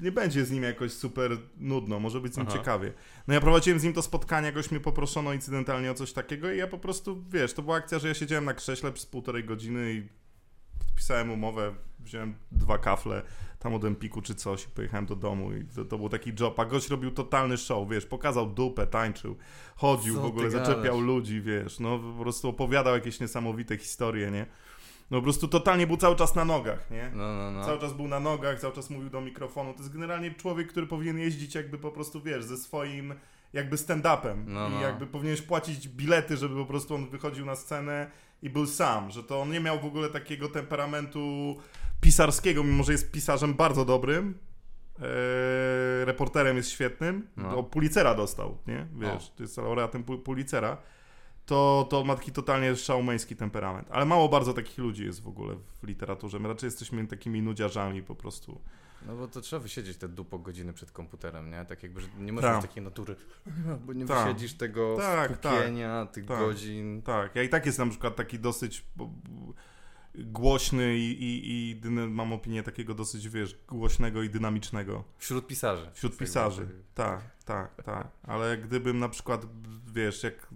nie 0.00 0.12
będzie 0.12 0.44
z 0.44 0.50
nim 0.50 0.62
jakoś 0.62 0.92
super 0.92 1.36
nudno, 1.56 2.00
może 2.00 2.20
być 2.20 2.34
z 2.34 2.36
nim 2.36 2.46
Aha. 2.48 2.58
ciekawie. 2.58 2.92
No 3.28 3.34
ja 3.34 3.40
prowadziłem 3.40 3.80
z 3.80 3.82
nim 3.82 3.92
to 3.92 4.02
spotkanie, 4.02 4.46
jakoś 4.46 4.70
mnie 4.70 4.80
poproszono 4.80 5.32
incydentalnie 5.32 5.90
o 5.90 5.94
coś 5.94 6.12
takiego 6.12 6.52
i 6.52 6.58
ja 6.58 6.66
po 6.66 6.78
prostu, 6.78 7.24
wiesz, 7.30 7.54
to 7.54 7.62
była 7.62 7.76
akcja, 7.76 7.98
że 7.98 8.08
ja 8.08 8.14
siedziałem 8.14 8.44
na 8.44 8.54
krześle 8.54 8.92
przez 8.92 9.06
półtorej 9.06 9.44
godziny 9.44 9.92
i 9.92 10.08
podpisałem 10.78 11.30
umowę, 11.30 11.74
wziąłem 12.00 12.34
dwa 12.52 12.78
kafle 12.78 13.22
tam 13.58 13.74
od 13.74 13.84
Empiku 13.84 14.22
czy 14.22 14.34
coś 14.34 14.64
i 14.64 14.68
pojechałem 14.68 15.06
do 15.06 15.16
domu 15.16 15.52
i 15.52 15.64
to, 15.64 15.84
to 15.84 15.98
był 15.98 16.08
taki 16.08 16.32
job, 16.40 16.60
a 16.60 16.64
gość 16.64 16.88
robił 16.88 17.10
totalny 17.10 17.56
show, 17.56 17.88
wiesz, 17.88 18.06
pokazał 18.06 18.46
dupę, 18.46 18.86
tańczył, 18.86 19.36
chodził, 19.76 20.14
Co 20.14 20.20
w 20.20 20.24
ogóle 20.24 20.50
zaczepiał 20.50 20.82
gadasz? 20.82 21.00
ludzi, 21.00 21.40
wiesz, 21.40 21.80
no 21.80 21.98
po 21.98 22.22
prostu 22.22 22.48
opowiadał 22.48 22.94
jakieś 22.94 23.20
niesamowite 23.20 23.78
historie, 23.78 24.30
nie? 24.30 24.46
No 25.10 25.18
po 25.18 25.22
prostu 25.22 25.48
totalnie 25.48 25.86
był 25.86 25.96
cały 25.96 26.16
czas 26.16 26.34
na 26.34 26.44
nogach, 26.44 26.90
nie? 26.90 27.10
No, 27.14 27.34
no, 27.34 27.50
no. 27.50 27.64
Cały 27.64 27.78
czas 27.78 27.92
był 27.92 28.08
na 28.08 28.20
nogach, 28.20 28.60
cały 28.60 28.72
czas 28.74 28.90
mówił 28.90 29.10
do 29.10 29.20
mikrofonu. 29.20 29.72
To 29.72 29.78
jest 29.78 29.92
generalnie 29.92 30.34
człowiek, 30.34 30.68
który 30.68 30.86
powinien 30.86 31.18
jeździć 31.18 31.54
jakby 31.54 31.78
po 31.78 31.90
prostu, 31.90 32.20
wiesz, 32.22 32.44
ze 32.44 32.56
swoim 32.56 33.14
jakby 33.52 33.76
stand-upem. 33.76 34.36
No, 34.46 34.68
I 34.68 34.72
no. 34.72 34.80
jakby 34.80 35.06
powinieneś 35.06 35.42
płacić 35.42 35.88
bilety, 35.88 36.36
żeby 36.36 36.56
po 36.56 36.66
prostu 36.66 36.94
on 36.94 37.08
wychodził 37.10 37.46
na 37.46 37.56
scenę 37.56 38.10
i 38.42 38.50
był 38.50 38.66
sam. 38.66 39.10
Że 39.10 39.22
to 39.22 39.40
on 39.40 39.50
nie 39.50 39.60
miał 39.60 39.80
w 39.80 39.84
ogóle 39.84 40.08
takiego 40.08 40.48
temperamentu 40.48 41.56
pisarskiego, 42.00 42.64
mimo 42.64 42.82
że 42.84 42.92
jest 42.92 43.12
pisarzem 43.12 43.54
bardzo 43.54 43.84
dobrym. 43.84 44.38
Eee, 44.98 45.04
reporterem 46.04 46.56
jest 46.56 46.70
świetnym. 46.70 47.26
No. 47.36 47.58
O, 47.58 47.62
Pulitzera 47.62 48.14
dostał, 48.14 48.58
nie? 48.66 48.86
Wiesz, 48.94 49.30
to 49.36 49.42
jest 49.42 49.56
laureatem 49.56 50.04
Pu- 50.04 50.18
Pulitzera. 50.22 50.76
To, 51.48 51.86
to 51.90 52.04
ma 52.04 52.16
taki 52.16 52.32
totalnie 52.32 52.76
szałmeński 52.76 53.36
temperament. 53.36 53.88
Ale 53.90 54.04
mało 54.04 54.28
bardzo 54.28 54.52
takich 54.54 54.78
ludzi 54.78 55.04
jest 55.04 55.22
w 55.22 55.28
ogóle 55.28 55.56
w 55.82 55.86
literaturze. 55.86 56.38
My 56.38 56.48
raczej 56.48 56.66
jesteśmy 56.66 57.06
takimi 57.06 57.42
nudziarzami 57.42 58.02
po 58.02 58.14
prostu. 58.14 58.60
No 59.06 59.16
bo 59.16 59.28
to 59.28 59.40
trzeba 59.40 59.60
wysiedzieć 59.60 59.96
te 59.96 60.08
dupo 60.08 60.38
godziny 60.38 60.72
przed 60.72 60.90
komputerem, 60.92 61.50
nie? 61.50 61.64
Tak 61.64 61.82
jakby, 61.82 62.00
że 62.00 62.08
nie 62.18 62.32
masz 62.32 62.42
Tak. 62.42 62.56
mieć 62.56 62.66
takiej 62.66 62.82
natury, 62.84 63.16
bo 63.86 63.92
nie 63.92 64.06
Tak. 64.06 64.26
wysiedzisz 64.26 64.54
tego 64.54 64.96
Tak, 64.96 65.30
skupienia, 65.32 66.06
tych 66.06 66.26
tak. 66.26 66.38
godzin. 66.38 67.02
Tak, 67.02 67.36
ja 67.36 67.42
i 67.42 67.48
tak 67.48 67.66
jestem 67.66 67.88
na 67.88 67.90
przykład 67.90 68.16
taki 68.16 68.38
dosyć 68.38 68.84
głośny 70.14 70.96
i, 70.98 71.22
i, 71.24 71.50
i 71.70 71.90
mam 71.90 72.32
opinię 72.32 72.62
takiego 72.62 72.94
dosyć, 72.94 73.28
wiesz, 73.28 73.58
głośnego 73.68 74.22
i 74.22 74.30
dynamicznego 74.30 75.04
Wśród 75.18 75.46
pisarzy. 75.46 75.90
wśród 75.92 76.12
Tak 76.12 76.18
pisarzy. 76.18 76.68
Tak, 76.94 77.20
tak, 77.44 77.82
tak. 77.82 78.08
Ale 78.22 78.58
gdybym 78.58 78.98
na 78.98 79.08
przykład, 79.08 79.46
wiesz, 79.92 80.22
jak 80.22 80.48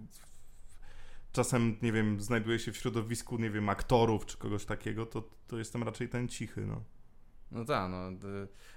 czasem, 1.33 1.77
nie 1.81 1.91
wiem, 1.91 2.21
znajduję 2.21 2.59
się 2.59 2.71
w 2.71 2.77
środowisku, 2.77 3.37
nie 3.37 3.49
wiem, 3.49 3.69
aktorów 3.69 4.25
czy 4.25 4.37
kogoś 4.37 4.65
takiego, 4.65 5.05
to, 5.05 5.29
to 5.47 5.57
jestem 5.57 5.83
raczej 5.83 6.09
ten 6.09 6.27
cichy, 6.27 6.65
no. 6.65 6.83
No 7.51 7.65
tak, 7.65 7.91
no. 7.91 8.11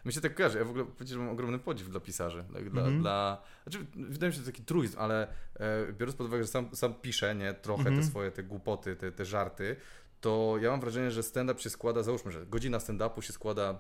Mi 0.05 0.13
się 0.13 0.21
tak 0.21 0.35
kojarzy. 0.35 0.59
Ja 0.59 0.65
w 0.65 0.71
ogóle 0.71 0.85
że 1.05 1.19
mam 1.19 1.29
ogromny 1.29 1.59
podziw 1.59 1.91
dla 1.91 2.01
pisarzy. 2.01 2.45
Tak, 2.53 2.71
dla, 2.71 2.83
Mhm. 2.83 3.01
dla, 3.01 3.43
znaczy, 3.63 3.87
wydaje 3.95 4.31
mi 4.31 4.35
się, 4.35 4.41
że 4.41 4.47
to 4.47 4.53
taki 4.53 4.65
truizm, 4.65 4.99
ale 4.99 5.29
e, 5.55 5.93
biorąc 5.93 6.17
pod 6.17 6.27
uwagę, 6.27 6.43
że 6.45 6.49
sam, 6.49 6.77
sam 6.77 6.95
piszę, 6.95 7.35
nie, 7.35 7.55
trochę 7.55 7.81
Mhm. 7.83 8.01
te 8.01 8.07
swoje 8.07 8.31
te 8.31 8.43
głupoty, 8.43 8.97
te, 8.97 9.13
te 9.13 9.25
żarty, 9.25 9.77
to 10.21 10.55
ja 10.61 10.71
mam 10.71 10.81
wrażenie, 10.81 11.11
że 11.11 11.23
stand-up 11.23 11.61
się 11.61 11.71
składa, 11.71 12.03
załóżmy, 12.03 12.33
że 12.33 12.47
godzina 12.47 12.79
stand-upu 12.79 13.21
się 13.21 13.33
składa 13.33 13.79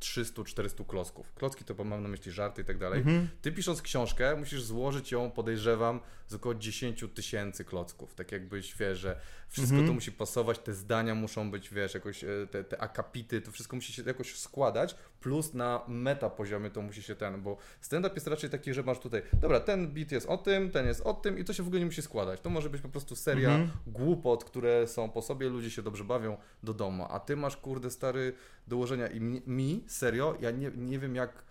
300-400 0.00 0.86
klocków. 0.86 1.34
Klocki 1.34 1.64
to 1.64 1.84
mam 1.84 2.02
na 2.02 2.08
myśli 2.08 2.32
żarty 2.32 2.62
i 2.62 2.64
tak 2.64 2.78
dalej. 2.78 2.98
Mhm. 3.00 3.28
Ty 3.42 3.52
pisząc 3.52 3.82
książkę, 3.82 4.36
musisz 4.36 4.62
złożyć 4.62 5.12
ją, 5.12 5.30
podejrzewam, 5.30 6.00
z 6.28 6.34
około 6.34 6.54
10 6.54 7.04
tysięcy 7.14 7.64
klocków. 7.64 8.14
Tak 8.14 8.32
jakbyś, 8.32 8.76
wiesz, 8.76 8.98
że 8.98 9.20
wszystko 9.48 9.74
Mhm. 9.74 9.88
to 9.88 9.94
musi 9.94 10.12
pasować, 10.12 10.58
te 10.58 10.74
zdania 10.74 11.14
muszą 11.14 11.50
być, 11.50 11.70
wiesz, 11.70 11.94
jakoś, 11.94 12.24
e, 12.24 12.28
te, 12.50 12.64
te 12.64 12.80
akapity, 12.80 13.40
to 13.40 13.52
wszystko 13.52 13.76
musi 13.76 13.92
się 13.92 14.02
jakoś 14.06 14.36
składać, 14.38 14.96
plus 15.20 15.54
na 15.54 15.80
meta 15.88 16.30
poziomie 16.30 16.70
to 16.70 16.82
musi 16.82 17.02
się 17.02 17.14
ten, 17.14 17.42
bo 17.42 17.56
stand-up 17.80 18.14
jest 18.14 18.26
raczej 18.26 18.50
taki, 18.50 18.74
że 18.74 18.82
masz 18.82 18.98
tutaj, 18.98 19.22
dobra, 19.40 19.60
ten 19.60 19.92
beat 19.92 20.12
jest 20.12 20.26
o 20.26 20.36
tym, 20.38 20.70
ten 20.70 20.86
jest 20.86 21.00
o 21.00 21.14
tym 21.14 21.38
i 21.38 21.44
to 21.44 21.52
się 21.52 21.62
w 21.62 21.66
ogóle 21.66 21.80
nie 21.80 21.86
musi 21.86 22.02
składać. 22.02 22.40
To 22.40 22.50
może 22.50 22.70
być 22.70 22.82
po 22.82 22.88
prostu 22.88 23.16
seria 23.16 23.50
Mhm. 23.54 23.70
głupot, 23.86 24.44
które 24.44 24.86
są 24.86 25.10
po 25.10 25.22
sobie, 25.22 25.48
ludzie 25.48 25.70
się 25.70 25.82
dobrze 25.82 26.04
bawią 26.04 26.36
do 26.62 26.74
domu, 26.74 27.06
a 27.10 27.20
ty 27.20 27.36
masz, 27.36 27.56
kurde, 27.56 27.90
stary, 27.90 28.32
dołożenia 28.68 29.06
i 29.06 29.20
mi, 29.20 29.42
mi 29.64 29.84
serio, 29.86 30.36
ja 30.40 30.50
nie, 30.50 30.70
nie 30.76 30.98
wiem 30.98 31.14
jak, 31.14 31.44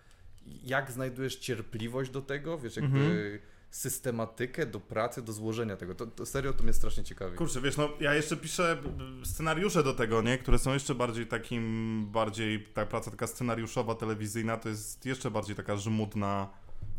jak 0.64 0.92
znajdujesz 0.92 1.36
cierpliwość 1.36 2.12
do 2.12 2.22
tego, 2.22 2.58
wiesz, 2.58 2.76
jakby 2.76 3.00
Mhm. 3.00 3.40
systematykę 3.70 4.66
do 4.66 4.80
pracy, 4.80 5.22
do 5.22 5.34
złożenia 5.34 5.78
tego. 5.78 5.96
To, 5.96 6.08
to 6.08 6.26
serio 6.26 6.54
to 6.54 6.64
mnie 6.64 6.74
strasznie 6.74 7.04
ciekawi. 7.04 7.38
Kurczę, 7.38 7.62
wiesz, 7.62 7.78
no 7.78 7.90
ja 8.00 8.14
jeszcze 8.16 8.38
piszę 8.38 8.78
scenariusze 9.24 9.84
do 9.84 9.94
tego, 9.94 10.22
nie? 10.22 10.38
Które 10.38 10.60
są 10.60 10.74
jeszcze 10.74 10.96
bardziej 10.96 11.28
takim, 11.28 12.06
bardziej, 12.12 12.64
ta 12.74 12.86
praca 12.86 13.12
taka 13.12 13.28
scenariuszowa, 13.28 13.96
telewizyjna, 13.96 14.58
to 14.58 14.70
jest 14.70 15.06
jeszcze 15.06 15.32
bardziej 15.32 15.56
taka 15.56 15.78
żmudna, 15.78 16.50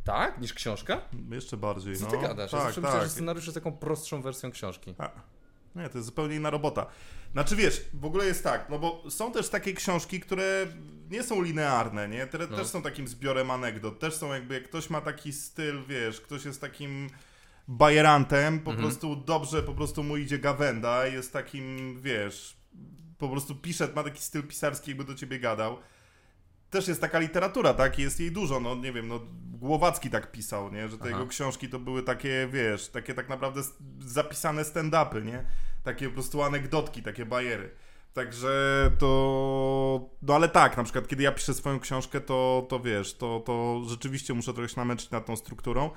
Tak? 0.05 0.41
Niż 0.41 0.55
książka? 0.55 1.01
jeszcze 1.31 1.57
bardziej, 1.57 1.97
Co 1.97 2.05
no. 2.05 2.11
ty 2.11 2.19
gadasz? 2.19 2.53
ja 2.53 2.59
Tak, 2.59 2.67
zawsze 2.75 2.83
tak. 2.83 3.03
że 3.03 3.09
scenariusz 3.09 3.45
jest 3.47 3.55
taką 3.55 3.73
prostszą 3.73 4.23
wersją 4.23 4.51
książki. 4.51 4.95
A, 4.99 5.11
nie, 5.77 5.89
to 5.89 5.99
jest 5.99 6.07
zupełnie 6.07 6.37
inna 6.37 6.51
robota. 6.51 6.87
Znaczy 7.33 7.57
wiesz, 7.57 7.85
w 7.95 8.05
ogóle 8.05 8.27
jest 8.27 8.45
tak, 8.45 8.71
no 8.71 8.79
bo 8.79 9.11
są 9.11 9.33
też 9.33 9.49
takie 9.49 9.73
książki, 9.73 10.21
które 10.21 10.67
nie 11.11 11.23
są 11.23 11.43
linearne, 11.43 12.09
nie? 12.09 12.27
Te, 12.27 12.39
No. 12.39 12.57
Też 12.57 12.67
są 12.67 12.83
takim 12.83 13.09
zbiorem 13.09 13.51
anegdot, 13.51 13.99
też 13.99 14.15
są 14.15 14.33
jakby, 14.33 14.55
jak 14.55 14.65
ktoś 14.65 14.91
ma 14.91 15.01
taki 15.01 15.33
styl, 15.33 15.83
wiesz, 15.89 16.21
ktoś 16.21 16.45
jest 16.45 16.61
takim 16.61 17.11
bajerantem, 17.69 18.61
po 18.61 18.71
Mhm. 18.71 18.89
prostu 18.89 19.17
dobrze, 19.17 19.63
po 19.63 19.75
prostu 19.75 20.03
mu 20.03 20.17
idzie 20.17 20.39
gawenda, 20.39 21.07
jest 21.07 21.33
takim, 21.33 21.99
wiesz, 22.03 22.57
po 23.19 23.29
prostu 23.29 23.55
pisze, 23.55 23.89
ma 23.97 24.03
taki 24.03 24.23
styl 24.23 24.43
pisarski, 24.43 24.91
jakby 24.91 25.05
do 25.05 25.15
ciebie 25.15 25.39
gadał. 25.41 25.79
Też 26.75 26.89
jest 26.89 27.01
taka 27.01 27.19
literatura, 27.19 27.75
tak? 27.75 27.99
Jest 27.99 28.21
jej 28.21 28.33
dużo, 28.33 28.61
no 28.61 28.75
nie 28.75 28.93
wiem, 28.93 29.09
no 29.09 29.21
Głowacki 29.53 30.11
tak 30.11 30.33
pisał, 30.33 30.73
nie? 30.73 30.89
Że 30.89 30.99
te 30.99 31.05
Aha. 31.05 31.13
jego 31.13 31.27
książki 31.27 31.69
to 31.69 31.79
były 31.79 32.03
takie, 32.03 32.49
wiesz, 32.53 32.89
takie 32.89 33.15
tak 33.15 33.29
naprawdę 33.29 33.61
zapisane 34.01 34.63
stand-upy, 34.63 35.25
nie? 35.25 35.45
Takie 35.85 36.09
po 36.09 36.15
prostu 36.15 36.43
anegdotki, 36.43 37.03
takie 37.03 37.27
bajery. 37.27 37.71
Także 38.15 38.91
to... 38.99 40.11
No 40.23 40.35
ale 40.35 40.49
tak, 40.49 40.77
na 40.77 40.85
przykład 40.85 41.09
kiedy 41.09 41.23
ja 41.23 41.33
piszę 41.33 41.55
swoją 41.55 41.81
książkę, 41.81 42.21
to, 42.21 42.67
to 42.69 42.81
wiesz, 42.81 43.15
to, 43.15 43.43
to 43.47 43.83
rzeczywiście 43.89 44.35
muszę 44.35 44.55
trochę 44.55 44.69
się 44.69 44.77
namęczyć 44.77 45.11
nad 45.11 45.27
tą 45.27 45.37
strukturą. 45.37 45.91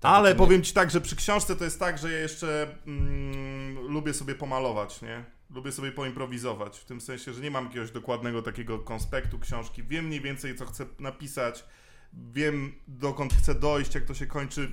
Tak, 0.00 0.12
ale 0.12 0.28
to 0.28 0.34
nie- 0.34 0.46
powiem 0.46 0.62
ci 0.62 0.74
tak, 0.74 0.90
że 0.90 1.00
przy 1.00 1.16
książce 1.16 1.56
to 1.56 1.64
jest 1.64 1.80
tak, 1.80 1.98
że 1.98 2.12
ja 2.12 2.18
jeszcze 2.18 2.76
mm, 2.86 3.78
lubię 3.88 4.14
sobie 4.14 4.34
pomalować, 4.34 5.02
nie? 5.02 5.24
Lubię 5.50 5.72
sobie 5.72 5.92
poimprowizować, 5.92 6.78
w 6.78 6.84
tym 6.84 7.00
sensie, 7.00 7.32
że 7.32 7.40
nie 7.40 7.50
mam 7.50 7.64
jakiegoś 7.64 7.90
dokładnego 7.90 8.42
takiego 8.42 8.78
konspektu 8.78 9.38
książki. 9.38 9.82
Wiem 9.82 10.04
mniej 10.04 10.20
więcej, 10.20 10.56
co 10.56 10.66
chcę 10.66 10.86
napisać, 10.98 11.64
wiem 12.12 12.74
dokąd 12.88 13.34
chcę 13.34 13.54
dojść, 13.54 13.94
jak 13.94 14.04
to 14.04 14.14
się 14.14 14.26
kończy, 14.26 14.72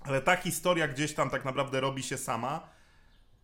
ale 0.00 0.20
ta 0.20 0.36
historia 0.36 0.88
gdzieś 0.88 1.14
tam 1.14 1.30
tak 1.30 1.44
naprawdę 1.44 1.80
robi 1.80 2.02
się 2.02 2.18
sama. 2.18 2.68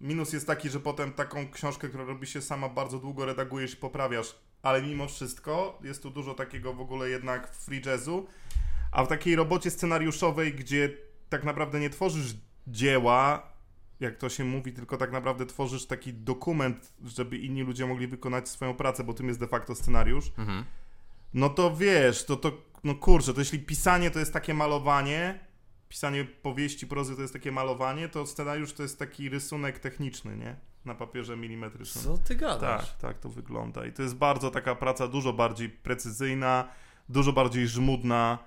Minus 0.01 0.33
jest 0.33 0.47
taki, 0.47 0.71
że 0.71 0.81
potem 0.81 1.13
taką 1.13 1.51
książkę, 1.51 1.89
która 1.89 2.05
robi 2.05 2.27
się 2.27 2.43
sama, 2.43 2.69
bardzo 2.69 2.99
długo 2.99 3.27
redagujesz 3.27 3.75
i 3.75 3.77
poprawiasz, 3.77 4.37
ale 4.63 4.83
mimo 4.83 5.09
wszystko 5.09 5.79
jest 5.85 6.03
tu 6.03 6.11
dużo 6.11 6.35
takiego 6.35 6.75
w 6.75 6.81
ogóle 6.81 7.09
jednak 7.09 7.55
free 7.55 7.83
jazzu. 7.87 8.27
A 8.93 9.05
w 9.05 9.09
takiej 9.09 9.37
robocie 9.37 9.71
scenariuszowej, 9.71 10.55
gdzie 10.55 10.91
tak 11.29 11.45
naprawdę 11.45 11.81
nie 11.81 11.91
tworzysz 11.91 12.35
dzieła, 12.67 13.50
jak 14.01 14.17
to 14.17 14.29
się 14.29 14.45
mówi, 14.45 14.73
tylko 14.73 14.97
tak 14.97 15.13
naprawdę 15.13 15.47
tworzysz 15.47 15.87
taki 15.87 16.15
dokument, 16.15 16.93
żeby 17.05 17.39
inni 17.39 17.63
ludzie 17.63 17.87
mogli 17.87 18.07
wykonać 18.07 18.49
swoją 18.49 18.75
pracę, 18.75 19.05
bo 19.05 19.15
tym 19.15 19.29
jest 19.29 19.41
de 19.41 19.47
facto 19.47 19.75
scenariusz, 19.75 20.33
Mhm. 20.39 20.65
no 21.35 21.49
to 21.49 21.77
wiesz, 21.77 22.25
to, 22.25 22.37
to 22.37 22.53
no 22.85 22.95
kurczę, 22.95 23.35
to 23.35 23.41
jeśli 23.41 23.59
pisanie 23.59 24.11
to 24.11 24.19
jest 24.19 24.33
takie 24.33 24.55
malowanie, 24.55 25.39
pisanie 25.89 26.25
powieści, 26.25 26.87
prozy 26.87 27.17
to 27.17 27.23
jest 27.23 27.33
takie 27.33 27.53
malowanie, 27.53 28.09
to 28.09 28.27
scenariusz 28.27 28.73
to 28.73 28.83
jest 28.83 28.99
taki 28.99 29.29
rysunek 29.29 29.79
techniczny, 29.79 30.37
nie? 30.37 30.57
Na 30.85 30.95
papierze 30.95 31.37
milimetrycznym. 31.37 32.05
Co 32.05 32.19
ty 32.19 32.37
gadasz? 32.37 32.89
Tak, 32.91 32.99
tak 32.99 33.19
to 33.19 33.29
wygląda. 33.29 33.87
I 33.87 33.93
to 33.93 34.03
jest 34.03 34.15
bardzo 34.17 34.51
taka 34.51 34.75
praca 34.75 35.09
dużo 35.09 35.33
bardziej 35.33 35.69
precyzyjna, 35.69 36.69
dużo 37.09 37.33
bardziej 37.33 37.69
żmudna. 37.69 38.39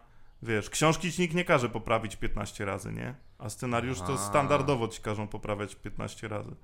Wiesz, 0.44 0.70
książki 0.70 1.12
ci 1.12 1.22
nikt 1.22 1.36
nie 1.36 1.46
każe 1.46 1.70
poprawić 1.70 2.16
15 2.16 2.66
razy, 2.66 2.92
nie? 2.94 3.16
A 3.38 3.50
scenariusz 3.50 4.00
to 4.02 4.18
standardowo 4.18 4.88
ci 4.88 5.02
każą 5.02 5.28
poprawiać 5.28 5.76
15 5.76 6.28
razy. 6.28 6.56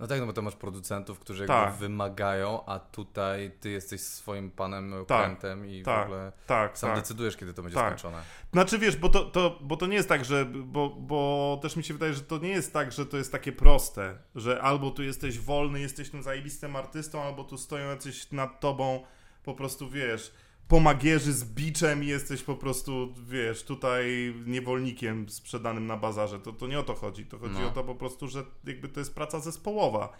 No 0.00 0.06
tak, 0.06 0.20
no 0.20 0.26
bo 0.26 0.32
to 0.32 0.42
masz 0.42 0.56
producentów, 0.56 1.18
którzy 1.18 1.42
jakby 1.42 1.54
Tak. 1.54 1.74
wymagają, 1.74 2.64
a 2.66 2.78
tutaj 2.78 3.50
ty 3.60 3.70
jesteś 3.70 4.00
swoim 4.00 4.50
panem 4.50 4.94
Tak, 5.06 5.42
i 5.68 5.82
w 5.82 5.84
tak, 5.84 6.04
ogóle 6.06 6.32
Tak, 6.46 6.78
sam 6.78 6.90
tak. 6.90 6.98
decydujesz, 6.98 7.36
kiedy 7.36 7.54
to 7.54 7.62
będzie 7.62 7.78
Tak. 7.78 7.86
skończone. 7.86 8.22
Znaczy 8.52 8.78
wiesz, 8.78 8.96
bo 8.96 9.08
to, 9.08 9.24
to, 9.24 9.58
bo 9.60 9.76
to 9.76 9.86
nie 9.86 9.96
jest 9.96 10.08
tak, 10.08 10.24
że. 10.24 10.44
Bo, 10.44 10.90
bo 10.90 11.58
też 11.62 11.76
mi 11.76 11.84
się 11.84 11.94
wydaje, 11.94 12.14
że 12.14 12.20
to 12.20 12.38
nie 12.38 12.48
jest 12.48 12.72
tak, 12.72 12.92
że 12.92 13.06
to 13.06 13.16
jest 13.16 13.32
takie 13.32 13.52
proste, 13.52 14.18
że 14.34 14.62
albo 14.62 14.90
tu 14.90 15.02
jesteś 15.02 15.38
wolny, 15.38 15.80
jesteś 15.80 16.10
tym 16.10 16.22
zajebistym 16.22 16.76
artystą, 16.76 17.22
albo 17.22 17.44
tu 17.44 17.58
stoją 17.58 17.88
jacyś 17.90 18.32
nad 18.32 18.60
tobą 18.60 19.02
po 19.44 19.54
prostu 19.54 19.90
wiesz. 19.90 20.34
Pomagierzy 20.70 21.32
z 21.32 21.44
biczem 21.44 22.04
i 22.04 22.06
jesteś 22.06 22.42
po 22.42 22.54
prostu, 22.56 23.14
wiesz, 23.28 23.62
tutaj 23.62 24.34
niewolnikiem 24.46 25.28
sprzedanym 25.28 25.86
na 25.86 25.96
bazarze. 25.96 26.40
To, 26.40 26.52
to 26.52 26.66
nie 26.66 26.78
o 26.78 26.82
to 26.82 26.94
chodzi. 26.94 27.26
To 27.26 27.38
chodzi 27.38 27.54
No. 27.60 27.68
o 27.68 27.70
to 27.70 27.84
po 27.84 27.94
prostu, 27.94 28.28
że 28.28 28.44
jakby 28.64 28.88
to 28.88 29.00
jest 29.00 29.14
praca 29.14 29.40
zespołowa. 29.40 30.12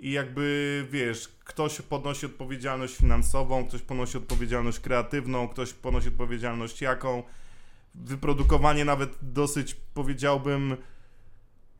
I 0.00 0.10
jakby, 0.10 0.86
wiesz, 0.90 1.28
ktoś 1.44 1.80
podnosi 1.80 2.26
odpowiedzialność 2.26 2.96
finansową, 2.96 3.66
ktoś 3.66 3.82
ponosi 3.82 4.18
odpowiedzialność 4.18 4.80
kreatywną, 4.80 5.48
ktoś 5.48 5.72
ponosi 5.72 6.08
odpowiedzialność 6.08 6.80
jaką. 6.80 7.22
Wyprodukowanie 7.94 8.84
nawet 8.84 9.16
dosyć, 9.22 9.76
powiedziałbym, 9.94 10.76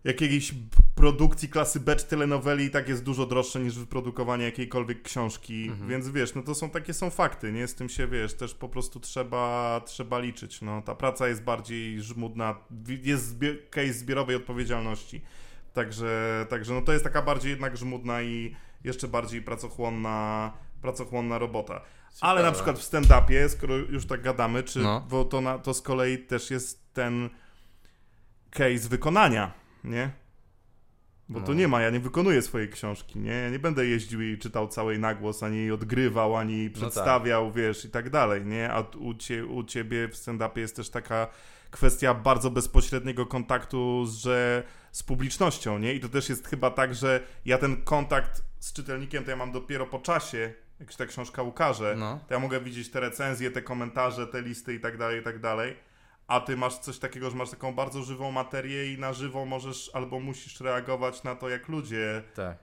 jakiejś 0.04 0.54
produkcji 0.97 1.49
klasy 1.49 1.81
B 1.81 1.97
telenoweli 1.97 2.65
i 2.65 2.71
tak 2.71 2.88
jest 2.88 3.03
dużo 3.03 3.26
droższe 3.26 3.61
niż 3.61 3.79
wyprodukowanie 3.79 4.45
jakiejkolwiek 4.45 5.03
książki, 5.03 5.69
Mhm. 5.69 5.91
więc 5.91 6.09
wiesz, 6.09 6.35
no 6.35 6.43
to 6.43 6.55
są 6.55 6.71
takie 6.71 6.95
są 6.95 7.11
fakty, 7.11 7.53
nie? 7.53 7.67
Z 7.69 7.75
tym 7.75 7.88
się, 7.88 8.07
wiesz, 8.09 8.35
też 8.35 8.55
po 8.55 8.69
prostu 8.69 9.00
trzeba, 9.00 9.81
trzeba 9.87 10.19
liczyć, 10.19 10.62
no. 10.62 10.83
Ta 10.83 10.95
praca 10.95 11.29
jest 11.29 11.43
bardziej 11.43 12.03
żmudna, 12.03 12.55
jest 13.03 13.38
zbie- 13.38 13.57
case 13.71 13.93
zbiorowej 13.93 14.37
odpowiedzialności. 14.37 15.21
Także, 15.73 16.47
także 16.49 16.75
no 16.75 16.83
to 16.83 16.93
jest 16.93 17.05
taka 17.05 17.23
bardziej 17.23 17.50
jednak 17.50 17.76
żmudna 17.76 18.23
i 18.23 18.57
jeszcze 18.85 19.09
bardziej 19.09 19.43
pracochłonna, 19.43 20.53
pracochłonna 20.83 21.38
robota. 21.38 21.81
Ale 22.21 22.43
na 22.43 22.53
Ciekawe. 22.53 22.55
przykład 22.55 22.79
w 22.79 22.91
stand-upie, 22.91 23.49
skoro 23.49 23.76
już 23.76 24.07
tak 24.07 24.23
gadamy, 24.23 24.62
czy, 24.62 24.79
No. 24.79 25.07
bo 25.11 25.25
to, 25.25 25.41
na, 25.41 25.59
to 25.59 25.75
z 25.75 25.83
kolei 25.83 26.19
też 26.19 26.50
jest 26.50 26.93
ten 26.95 27.31
case 28.50 28.88
wykonania, 28.88 29.53
nie? 29.85 30.11
Bo 31.28 31.40
to 31.40 31.47
No. 31.52 31.54
nie 31.59 31.68
ma, 31.68 31.83
ja 31.83 31.90
nie 31.90 32.00
wykonuję 32.00 32.42
swojej 32.42 32.68
książki, 32.68 33.18
nie? 33.18 33.30
Ja 33.33 33.50
nie 33.50 33.59
będę 33.59 33.87
jeździł 33.87 34.23
i 34.23 34.38
czytał 34.38 34.68
całej 34.68 34.99
na 34.99 35.14
głos, 35.14 35.42
ani 35.42 35.56
jej 35.56 35.71
odgrywał, 35.73 36.37
ani 36.37 36.56
jej 36.59 36.71
tak. 36.71 36.76
przedstawiał, 36.80 37.52
wiesz, 37.52 37.85
i 37.85 37.90
tak 37.90 38.11
dalej, 38.11 38.45
nie? 38.45 38.73
A 38.73 38.80
u, 38.99 39.14
cie, 39.14 39.47
u 39.47 39.64
ciebie 39.64 40.09
w 40.09 40.14
stand-upie 40.16 40.59
jest 40.59 40.76
też 40.76 40.90
taka 40.90 41.28
kwestia 41.71 42.14
bardzo 42.14 42.50
bezpośredniego 42.50 43.26
kontaktu 43.26 44.06
z, 44.06 44.14
że, 44.16 44.62
z 44.92 45.02
publicznością, 45.02 45.78
nie? 45.78 45.95
I 45.95 46.00
to 46.00 46.09
też 46.09 46.28
jest 46.28 46.49
chyba 46.49 46.71
tak, 46.71 46.95
że 46.95 47.21
ja 47.45 47.59
ten 47.59 47.83
kontakt 47.83 48.42
z 48.59 48.73
czytelnikiem 48.73 49.25
to 49.25 49.30
ja 49.30 49.37
mam 49.37 49.52
dopiero 49.52 49.87
po 49.87 49.99
czasie, 49.99 50.52
jak 50.80 50.92
się 50.92 50.99
ta 50.99 51.06
książka 51.06 51.42
ukaże, 51.42 51.95
No. 51.99 52.21
to 52.28 52.35
ja 52.35 52.40
mogę 52.40 52.61
widzieć 52.61 52.90
te 52.90 53.00
recenzje, 53.00 53.50
te 53.50 53.62
komentarze, 53.62 54.26
te 54.26 54.42
listy 54.42 54.75
i 54.75 54.80
tak 54.80 54.99
dalej, 54.99 55.21
i 55.21 55.25
tak 55.25 55.38
dalej. 55.40 55.76
A 56.26 56.40
ty 56.40 56.56
masz 56.56 56.78
coś 56.78 56.99
takiego, 56.99 57.30
że 57.30 57.37
masz 57.37 57.50
taką 57.50 57.75
bardzo 57.75 58.02
żywą 58.02 58.30
materię 58.33 58.92
i 58.92 58.99
na 58.99 59.12
żywo 59.12 59.45
możesz 59.45 59.90
albo 59.95 60.21
musisz 60.21 60.61
reagować 60.61 61.23
na 61.23 61.35
to, 61.37 61.49
jak 61.49 61.68
ludzie 61.68 62.23
Tak. 62.35 62.59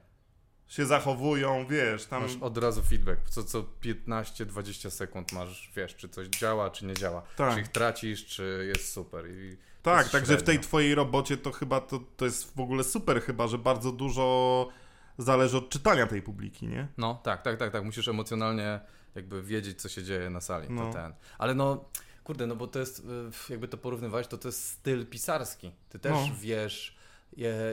się 0.67 0.85
zachowują, 0.85 1.65
wiesz, 1.69 2.05
tam... 2.05 2.21
Masz 2.23 2.37
od 2.41 2.57
razu 2.57 2.83
feedback. 2.83 3.29
Co, 3.29 3.43
co 3.43 3.65
15-20 3.83 4.89
sekund 4.89 5.31
masz, 5.31 5.71
wiesz, 5.75 5.95
czy 5.95 6.09
coś 6.09 6.27
działa, 6.27 6.69
czy 6.69 6.85
nie 6.85 6.93
działa. 6.93 7.21
Tak. 7.35 7.53
Czy 7.53 7.61
ich 7.61 7.67
tracisz, 7.67 8.25
czy 8.25 8.65
jest 8.75 8.93
super. 8.93 9.25
I 9.31 9.57
Tak, 9.81 10.09
także 10.09 10.37
w 10.37 10.43
tej 10.43 10.59
twojej 10.59 10.95
robocie 10.95 11.37
to 11.37 11.51
chyba 11.51 11.81
to, 11.81 11.99
to 12.17 12.25
jest 12.25 12.55
w 12.55 12.59
ogóle 12.59 12.83
super 12.83 13.21
chyba, 13.21 13.47
że 13.47 13.57
bardzo 13.57 13.91
dużo 13.91 14.69
zależy 15.17 15.57
od 15.57 15.69
czytania 15.69 16.07
tej 16.07 16.21
publiki, 16.21 16.67
nie? 16.67 16.87
No, 16.97 17.21
tak, 17.23 17.41
tak, 17.41 17.57
tak, 17.57 17.71
tak. 17.71 17.83
Musisz 17.83 18.07
emocjonalnie 18.07 18.79
jakby 19.15 19.43
wiedzieć, 19.43 19.81
co 19.81 19.89
się 19.89 20.03
dzieje 20.03 20.29
na 20.29 20.41
sali. 20.41 20.67
No. 20.69 20.87
To 20.87 20.93
ten. 20.93 21.13
Ale 21.37 21.55
no, 21.55 21.85
kurde, 22.23 22.47
no 22.47 22.55
bo 22.55 22.67
to 22.67 22.79
jest, 22.79 22.99
y, 22.99 23.03
jakby 23.49 23.67
to 23.67 23.77
porównywać, 23.77 24.27
to 24.27 24.37
to 24.37 24.47
jest 24.47 24.67
styl 24.67 25.05
pisarski. 25.05 25.71
Ty 25.89 25.99
też 25.99 26.11
No. 26.11 26.27
wiesz, 26.41 26.95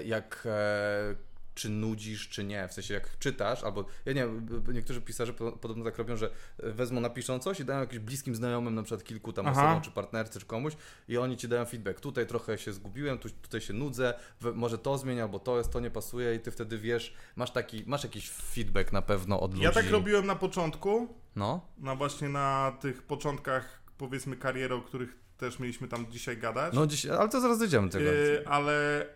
jak, 0.04 0.42
e, 0.46 1.14
czy 1.54 1.68
nudzisz, 1.68 2.28
czy 2.28 2.44
nie. 2.44 2.68
W 2.68 2.72
sensie, 2.72 2.94
jak 2.94 3.18
czytasz, 3.18 3.64
albo, 3.64 3.84
ja 4.04 4.12
nie 4.12 4.26
niektórzy 4.72 5.00
pisarze 5.00 5.32
po- 5.32 5.52
podobno 5.52 5.84
tak 5.84 5.98
robią, 5.98 6.16
że 6.16 6.30
e, 6.62 6.70
wezmą, 6.72 7.00
napiszą 7.00 7.38
coś 7.38 7.60
i 7.60 7.64
dają 7.64 7.80
jakimś 7.80 7.98
bliskim 7.98 8.34
znajomym, 8.34 8.74
na 8.74 8.82
przykład 8.82 9.04
kilku 9.04 9.32
tam 9.32 9.46
Aha. 9.46 9.62
osobom, 9.62 9.82
czy 9.82 9.90
partnerce, 9.90 10.40
czy 10.40 10.46
komuś 10.46 10.72
i 11.08 11.18
oni 11.18 11.36
ci 11.36 11.48
dają 11.48 11.64
feedback. 11.64 12.00
Tutaj 12.00 12.26
trochę 12.26 12.58
się 12.58 12.72
zgubiłem, 12.72 13.18
tu, 13.18 13.30
tutaj 13.30 13.60
się 13.60 13.72
nudzę, 13.72 14.14
może 14.54 14.78
to 14.78 14.98
zmień, 14.98 15.20
albo 15.20 15.38
to 15.38 15.58
jest, 15.58 15.72
to 15.72 15.80
nie 15.80 15.90
pasuje 15.90 16.34
i 16.34 16.40
ty 16.40 16.50
wtedy 16.50 16.78
wiesz, 16.78 17.14
masz 17.36 17.50
taki, 17.50 17.84
masz 17.86 18.04
jakiś 18.04 18.30
feedback 18.30 18.92
na 18.92 19.02
pewno 19.02 19.40
od 19.40 19.50
ludzi. 19.52 19.64
Ja 19.64 19.72
tak 19.72 19.90
robiłem 19.90 20.26
na 20.26 20.36
początku, 20.36 21.14
No, 21.36 21.66
na 21.78 21.94
właśnie 21.96 22.28
na 22.28 22.76
tych 22.80 23.02
początkach 23.02 23.79
powiedzmy 24.00 24.36
kariery, 24.36 24.74
o 24.74 24.80
których 24.80 25.16
też 25.36 25.58
mieliśmy 25.58 25.88
tam 25.88 26.06
dzisiaj 26.10 26.36
gadać. 26.36 26.74
no 26.74 26.86
dziś, 26.86 27.06
ale 27.06 27.28
to 27.28 27.40
zaraz 27.40 27.58
dojdziemy 27.58 27.88
do 27.88 27.92
tego. 27.92 28.10
Yy, 28.10 28.42
ale 28.46 29.06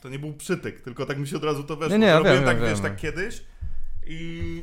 to 0.00 0.08
nie 0.08 0.18
był 0.18 0.32
przytyk, 0.32 0.80
tylko 0.80 1.06
tak 1.06 1.18
mi 1.18 1.28
się 1.28 1.36
od 1.36 1.44
razu 1.44 1.64
to 1.64 1.76
weszło. 1.76 1.92
Nie, 1.92 1.98
nie, 1.98 2.06
ja 2.06 2.18
Robiłem 2.18 2.36
wiem, 2.36 2.46
tak, 2.46 2.60
wiem, 2.60 2.68
wiesz, 2.70 2.80
tak 2.80 2.96
kiedyś 2.96 3.44
i 4.06 4.62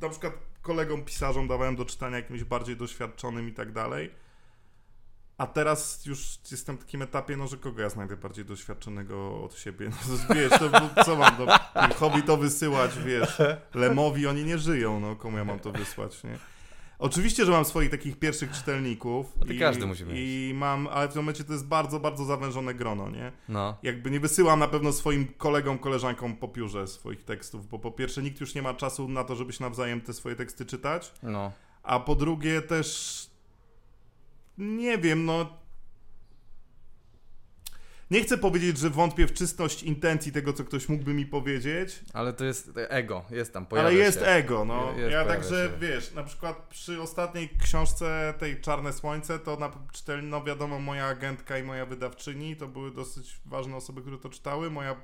na 0.00 0.08
przykład 0.08 0.32
kolegom 0.62 1.04
pisarzom 1.04 1.48
dawałem 1.48 1.76
do 1.76 1.84
czytania 1.84 2.16
jakimś 2.16 2.44
bardziej 2.44 2.76
doświadczonym 2.76 3.48
i 3.48 3.52
tak 3.52 3.72
dalej. 3.72 4.10
A 5.38 5.46
teraz 5.46 6.06
już 6.06 6.38
jestem 6.50 6.76
w 6.76 6.80
takim 6.80 7.02
etapie, 7.02 7.36
no 7.36 7.48
że 7.48 7.56
kogo 7.56 7.82
ja 7.82 7.88
znajdę 7.88 8.16
bardziej 8.16 8.44
doświadczonego 8.44 9.42
od 9.42 9.58
siebie? 9.58 9.90
No, 10.08 10.34
wiesz, 10.34 10.50
to 10.50 11.04
co 11.04 11.16
mam, 11.16 11.36
no, 11.74 11.94
hobby 11.94 12.22
to 12.22 12.36
wysyłać, 12.36 12.98
wiesz, 12.98 13.38
Lemowi 13.74 14.26
oni 14.26 14.44
nie 14.44 14.58
żyją, 14.58 15.00
no 15.00 15.16
komu 15.16 15.38
ja 15.38 15.44
mam 15.44 15.58
to 15.58 15.72
wysłać, 15.72 16.24
nie? 16.24 16.38
Oczywiście, 16.98 17.44
że 17.44 17.52
mam 17.52 17.64
swoich 17.64 17.90
takich 17.90 18.18
pierwszych 18.18 18.52
czytelników. 18.52 19.32
No 19.40 19.46
to 19.46 19.52
każdy 19.58 19.86
musi 19.86 20.04
mieć. 20.04 20.14
I 20.18 20.52
mam, 20.54 20.86
ale 20.86 21.08
w 21.08 21.12
tym 21.12 21.22
momencie 21.22 21.44
to 21.44 21.52
jest 21.52 21.66
bardzo, 21.66 22.00
bardzo 22.00 22.24
zawężone 22.24 22.74
grono, 22.74 23.10
nie? 23.10 23.32
No. 23.48 23.76
Jakby 23.82 24.10
nie 24.10 24.20
wysyłam 24.20 24.58
na 24.58 24.68
pewno 24.68 24.92
swoim 24.92 25.28
kolegom, 25.38 25.78
koleżankom 25.78 26.36
po 26.36 26.48
piórze 26.48 26.86
swoich 26.86 27.24
tekstów, 27.24 27.68
bo 27.68 27.78
po 27.78 27.90
pierwsze 27.92 28.22
nikt 28.22 28.40
już 28.40 28.54
nie 28.54 28.62
ma 28.62 28.74
czasu 28.74 29.08
na 29.08 29.24
to, 29.24 29.36
żeby 29.36 29.52
się 29.52 29.64
nawzajem 29.64 30.00
te 30.00 30.12
swoje 30.12 30.36
teksty 30.36 30.66
czytać, 30.66 31.12
No. 31.22 31.52
a 31.82 32.00
po 32.00 32.14
drugie 32.14 32.62
też 32.62 33.26
nie 34.58 34.98
wiem, 34.98 35.24
no 35.24 35.57
nie 38.10 38.22
chcę 38.22 38.38
powiedzieć, 38.38 38.78
że 38.78 38.90
wątpię 38.90 39.26
w 39.26 39.32
czystość 39.32 39.82
intencji 39.82 40.32
tego, 40.32 40.52
co 40.52 40.64
ktoś 40.64 40.88
mógłby 40.88 41.14
mi 41.14 41.26
powiedzieć, 41.26 42.00
Ale 42.12 42.32
to 42.32 42.44
jest 42.44 42.70
ego, 42.88 43.24
jest 43.30 43.52
tam, 43.52 43.66
pojawia 43.66 43.88
ale 43.88 43.98
jest 43.98 44.18
się. 44.18 44.26
ego, 44.26 44.64
no. 44.64 44.92
Je- 44.92 44.98
jest, 45.00 45.12
ja 45.12 45.24
także, 45.24 45.70
się. 45.72 45.78
wiesz, 45.86 46.14
na 46.14 46.22
przykład 46.22 46.66
przy 46.70 47.02
ostatniej 47.02 47.48
książce 47.62 48.34
tej 48.38 48.60
Czarne 48.60 48.92
Słońce, 48.92 49.38
to 49.38 49.56
na 49.56 49.72
no 50.22 50.44
wiadomo, 50.44 50.78
moja 50.78 51.06
agentka 51.06 51.58
i 51.58 51.62
moja 51.62 51.86
wydawczyni, 51.86 52.56
to 52.56 52.66
były 52.68 52.90
dosyć 52.90 53.40
ważne 53.46 53.76
osoby, 53.76 54.00
które 54.00 54.18
to 54.18 54.28
czytały, 54.28 54.70
moja 54.70 54.96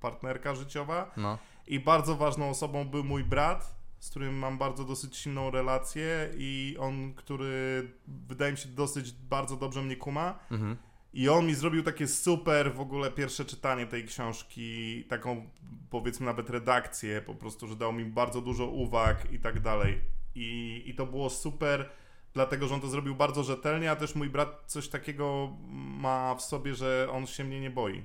partnerka 0.00 0.54
życiowa 0.54 1.10
No. 1.16 1.38
i 1.66 1.80
bardzo 1.80 2.16
ważną 2.16 2.50
osobą 2.50 2.84
był 2.84 3.04
mój 3.04 3.24
brat, 3.24 3.76
z 3.98 4.10
którym 4.10 4.34
mam 4.34 4.58
bardzo 4.58 4.84
dosyć 4.84 5.16
silną 5.16 5.50
relację 5.50 6.30
i 6.36 6.76
on, 6.78 7.14
który 7.14 7.88
wydaje 8.28 8.52
mi 8.52 8.58
się 8.58 8.68
dosyć 8.68 9.12
bardzo 9.12 9.56
dobrze 9.56 9.82
mnie 9.82 9.96
kuma, 9.96 10.38
Mhm. 10.50 10.76
I 11.12 11.28
on 11.28 11.46
mi 11.46 11.54
zrobił 11.54 11.82
takie 11.82 12.08
super 12.08 12.74
w 12.74 12.80
ogóle 12.80 13.10
pierwsze 13.10 13.44
czytanie 13.44 13.86
tej 13.86 14.04
książki, 14.04 15.04
taką 15.04 15.50
powiedzmy 15.90 16.26
nawet 16.26 16.50
redakcję, 16.50 17.22
po 17.22 17.34
prostu, 17.34 17.66
że 17.66 17.76
dał 17.76 17.92
mi 17.92 18.04
bardzo 18.04 18.40
dużo 18.40 18.66
uwag 18.66 19.32
i 19.32 19.38
tak 19.38 19.60
dalej. 19.60 20.00
I, 20.34 20.82
I 20.86 20.94
to 20.94 21.06
było 21.06 21.30
super, 21.30 21.90
dlatego 22.34 22.68
że 22.68 22.74
on 22.74 22.80
to 22.80 22.88
zrobił 22.88 23.14
bardzo 23.14 23.42
rzetelnie, 23.42 23.90
a 23.90 23.96
też 23.96 24.14
mój 24.14 24.30
brat 24.30 24.62
coś 24.66 24.88
takiego 24.88 25.56
ma 26.00 26.34
w 26.34 26.42
sobie, 26.42 26.74
że 26.74 27.08
on 27.12 27.26
się 27.26 27.44
mnie 27.44 27.60
nie 27.60 27.70
boi. 27.70 28.04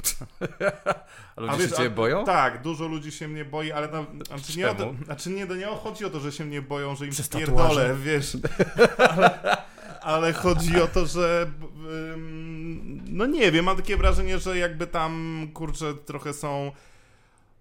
A 1.36 1.40
ludzie 1.40 1.52
A 1.52 1.56
się 1.56 1.62
wiesz, 1.62 1.70
ciebie 1.72 1.86
a- 1.86 1.90
boją? 1.90 2.24
Tak, 2.24 2.62
dużo 2.62 2.86
ludzi 2.86 3.12
się 3.12 3.28
mnie 3.28 3.44
boi, 3.44 3.72
ale 3.72 3.88
no, 3.88 4.06
znaczy, 4.26 4.58
nie 4.58 4.70
o 4.70 4.74
to, 4.74 4.94
znaczy 5.04 5.30
nie, 5.30 5.46
nie 5.46 5.66
chodzi 5.66 6.04
o 6.04 6.10
to, 6.10 6.20
że 6.20 6.32
się 6.32 6.44
mnie 6.44 6.62
boją, 6.62 6.96
że 6.96 7.04
im 7.04 7.10
Przez 7.10 7.28
pierdolę, 7.28 7.96
wiesz. 7.96 8.36
Ale, 8.98 9.56
ale 10.02 10.32
chodzi 10.32 10.80
o 10.80 10.86
to, 10.86 11.06
że 11.06 11.50
no 13.06 13.26
nie 13.26 13.52
wiem, 13.52 13.64
mam 13.64 13.76
takie 13.76 13.96
wrażenie, 13.96 14.38
że 14.38 14.58
jakby 14.58 14.86
tam 14.86 15.48
kurczę 15.54 15.94
trochę 15.94 16.32
są 16.32 16.72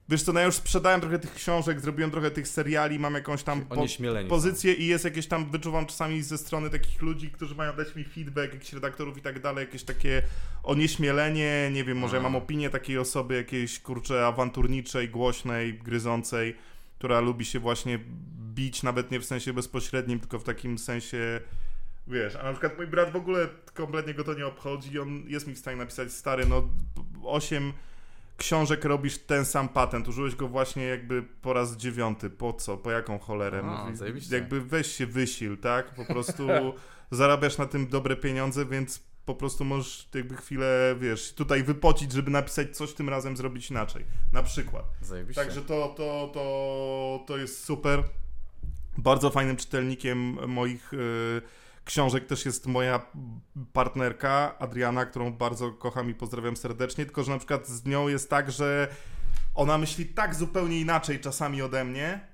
Wiesz 0.09 0.23
co, 0.23 0.33
no 0.33 0.39
ja 0.39 0.45
już 0.45 0.55
sprzedałem 0.55 1.01
trochę 1.01 1.19
tych 1.19 1.33
książek, 1.33 1.79
zrobiłem 1.79 2.11
trochę 2.11 2.31
tych 2.31 2.47
seriali, 2.47 2.99
mam 2.99 3.13
jakąś 3.13 3.43
tam 3.43 3.61
po, 3.61 3.85
pozycję 4.29 4.73
i 4.73 4.87
jest 4.87 5.05
jakieś 5.05 5.27
tam, 5.27 5.51
wyczuwam 5.51 5.85
czasami 5.85 6.23
ze 6.23 6.37
strony 6.37 6.69
takich 6.69 7.01
ludzi, 7.01 7.31
którzy 7.31 7.55
mają 7.55 7.73
dać 7.73 7.95
mi 7.95 8.03
feedback, 8.03 8.53
jakichś 8.53 8.73
redaktorów 8.73 9.17
i 9.17 9.21
tak 9.21 9.41
dalej, 9.41 9.65
jakieś 9.65 9.83
takie 9.83 10.21
onieśmielenie, 10.63 11.69
nie 11.73 11.83
wiem, 11.83 11.97
może 11.97 12.15
ja 12.15 12.23
mam 12.23 12.35
opinię 12.35 12.69
takiej 12.69 12.97
osoby 12.97 13.35
jakiejś, 13.35 13.79
kurczę, 13.79 14.27
awanturniczej, 14.27 15.09
głośnej, 15.09 15.73
gryzącej, 15.73 16.55
która 16.97 17.19
lubi 17.19 17.45
się 17.45 17.59
właśnie 17.59 17.99
bić, 18.55 18.83
nawet 18.83 19.11
nie 19.11 19.19
w 19.19 19.25
sensie 19.25 19.53
bezpośrednim, 19.53 20.19
tylko 20.19 20.39
w 20.39 20.43
takim 20.43 20.77
sensie, 20.77 21.41
wiesz, 22.09 22.35
a 22.35 22.43
na 22.43 22.51
przykład 22.51 22.77
mój 22.77 22.87
brat 22.87 23.11
w 23.11 23.15
ogóle 23.15 23.47
kompletnie 23.73 24.13
go 24.13 24.23
to 24.23 24.33
nie 24.33 24.47
obchodzi, 24.47 24.99
on 24.99 25.23
jest 25.27 25.47
mi 25.47 25.55
w 25.55 25.59
stanie 25.59 25.77
napisać, 25.77 26.11
stary, 26.11 26.45
no, 26.45 26.69
osiem 27.23 27.73
książek 28.37 28.85
robisz 28.85 29.17
ten 29.17 29.45
sam 29.45 29.69
patent, 29.69 30.07
użyłeś 30.07 30.35
go 30.35 30.47
właśnie 30.47 30.83
jakby 30.83 31.23
po 31.41 31.53
raz 31.53 31.77
dziewiąty, 31.77 32.29
po 32.29 32.53
co, 32.53 32.77
po 32.77 32.91
jaką 32.91 33.19
cholerę, 33.19 33.61
A, 33.63 33.89
Mówi, 33.89 34.21
jakby 34.31 34.61
weź 34.61 34.87
się 34.87 35.05
wysil, 35.05 35.57
tak, 35.57 35.93
po 35.93 36.05
prostu 36.05 36.47
zarabiasz 37.11 37.57
na 37.57 37.65
tym 37.65 37.87
dobre 37.87 38.15
pieniądze, 38.15 38.65
więc 38.65 39.09
po 39.25 39.35
prostu 39.35 39.65
możesz 39.65 40.09
jakby 40.15 40.35
chwilę, 40.35 40.95
wiesz, 40.99 41.33
tutaj 41.33 41.63
wypocić, 41.63 42.11
żeby 42.11 42.31
napisać 42.31 42.77
coś 42.77 42.93
tym 42.93 43.09
razem 43.09 43.37
zrobić 43.37 43.71
inaczej, 43.71 44.05
na 44.33 44.43
przykład. 44.43 44.85
Zajebiście. 45.01 45.41
Także 45.41 45.61
to, 45.61 45.93
to, 45.97 46.31
to, 46.33 47.23
to 47.27 47.37
jest 47.37 47.63
super. 47.63 48.03
Bardzo 48.97 49.29
fajnym 49.29 49.57
czytelnikiem 49.57 50.47
moich 50.47 50.93
y, 50.93 51.41
książek 51.89 52.25
też 52.27 52.45
jest 52.45 52.67
moja 52.67 53.01
partnerka 53.73 54.59
Adriana, 54.59 55.05
którą 55.05 55.33
bardzo 55.33 55.71
kocham 55.71 56.09
i 56.09 56.13
pozdrawiam 56.13 56.57
serdecznie. 56.57 57.05
Tylko, 57.05 57.23
że 57.23 57.31
na 57.31 57.37
przykład 57.37 57.67
z 57.67 57.85
nią 57.85 58.07
jest 58.07 58.29
tak, 58.29 58.51
że 58.51 58.87
ona 59.55 59.77
myśli 59.77 60.05
tak 60.05 60.35
zupełnie 60.35 60.79
inaczej 60.79 61.19
czasami 61.19 61.61
ode 61.61 61.85
mnie. 61.85 62.27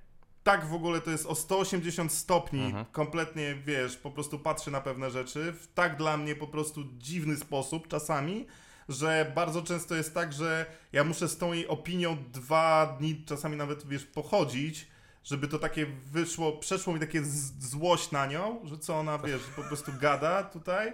Tak 0.43 0.65
w 0.67 0.73
ogóle 0.73 1.01
to 1.01 1.11
jest 1.11 1.25
o 1.25 1.35
180 1.35 2.11
stopni, 2.11 2.65
Mhm. 2.65 2.85
kompletnie 2.85 3.55
wiesz, 3.65 3.97
po 3.97 4.11
prostu 4.11 4.39
patrzy 4.39 4.71
na 4.71 4.81
pewne 4.81 5.11
rzeczy 5.11 5.53
w 5.53 5.67
tak 5.73 5.97
dla 5.97 6.17
mnie 6.17 6.35
po 6.35 6.47
prostu 6.47 6.83
dziwny 6.97 7.37
sposób 7.37 7.87
czasami, 7.87 8.45
że 8.89 9.31
bardzo 9.35 9.61
często 9.61 9.95
jest 9.95 10.13
tak, 10.13 10.33
że 10.33 10.65
ja 10.93 11.03
muszę 11.03 11.27
z 11.27 11.37
tą 11.37 11.53
jej 11.53 11.67
opinią 11.67 12.17
dwa 12.33 12.95
dni, 12.99 13.23
czasami 13.25 13.57
nawet 13.57 13.87
wiesz, 13.87 14.05
pochodzić, 14.05 14.87
żeby 15.25 15.47
to 15.47 15.59
takie 15.59 15.85
wyszło, 15.85 16.51
przeszło 16.51 16.93
mi 16.93 16.99
takie 16.99 17.21
złość 17.59 18.11
na 18.11 18.25
nią, 18.25 18.61
że 18.63 18.77
co 18.77 18.99
ona 18.99 19.17
wiesz, 19.17 19.41
po 19.55 19.61
prostu 19.63 19.91
gada 20.01 20.43
tutaj, 20.43 20.93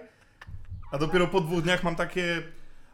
a 0.92 0.98
dopiero 0.98 1.26
po 1.26 1.40
dwóch 1.40 1.62
dniach 1.62 1.82
mam 1.82 1.96
takie. 1.96 2.42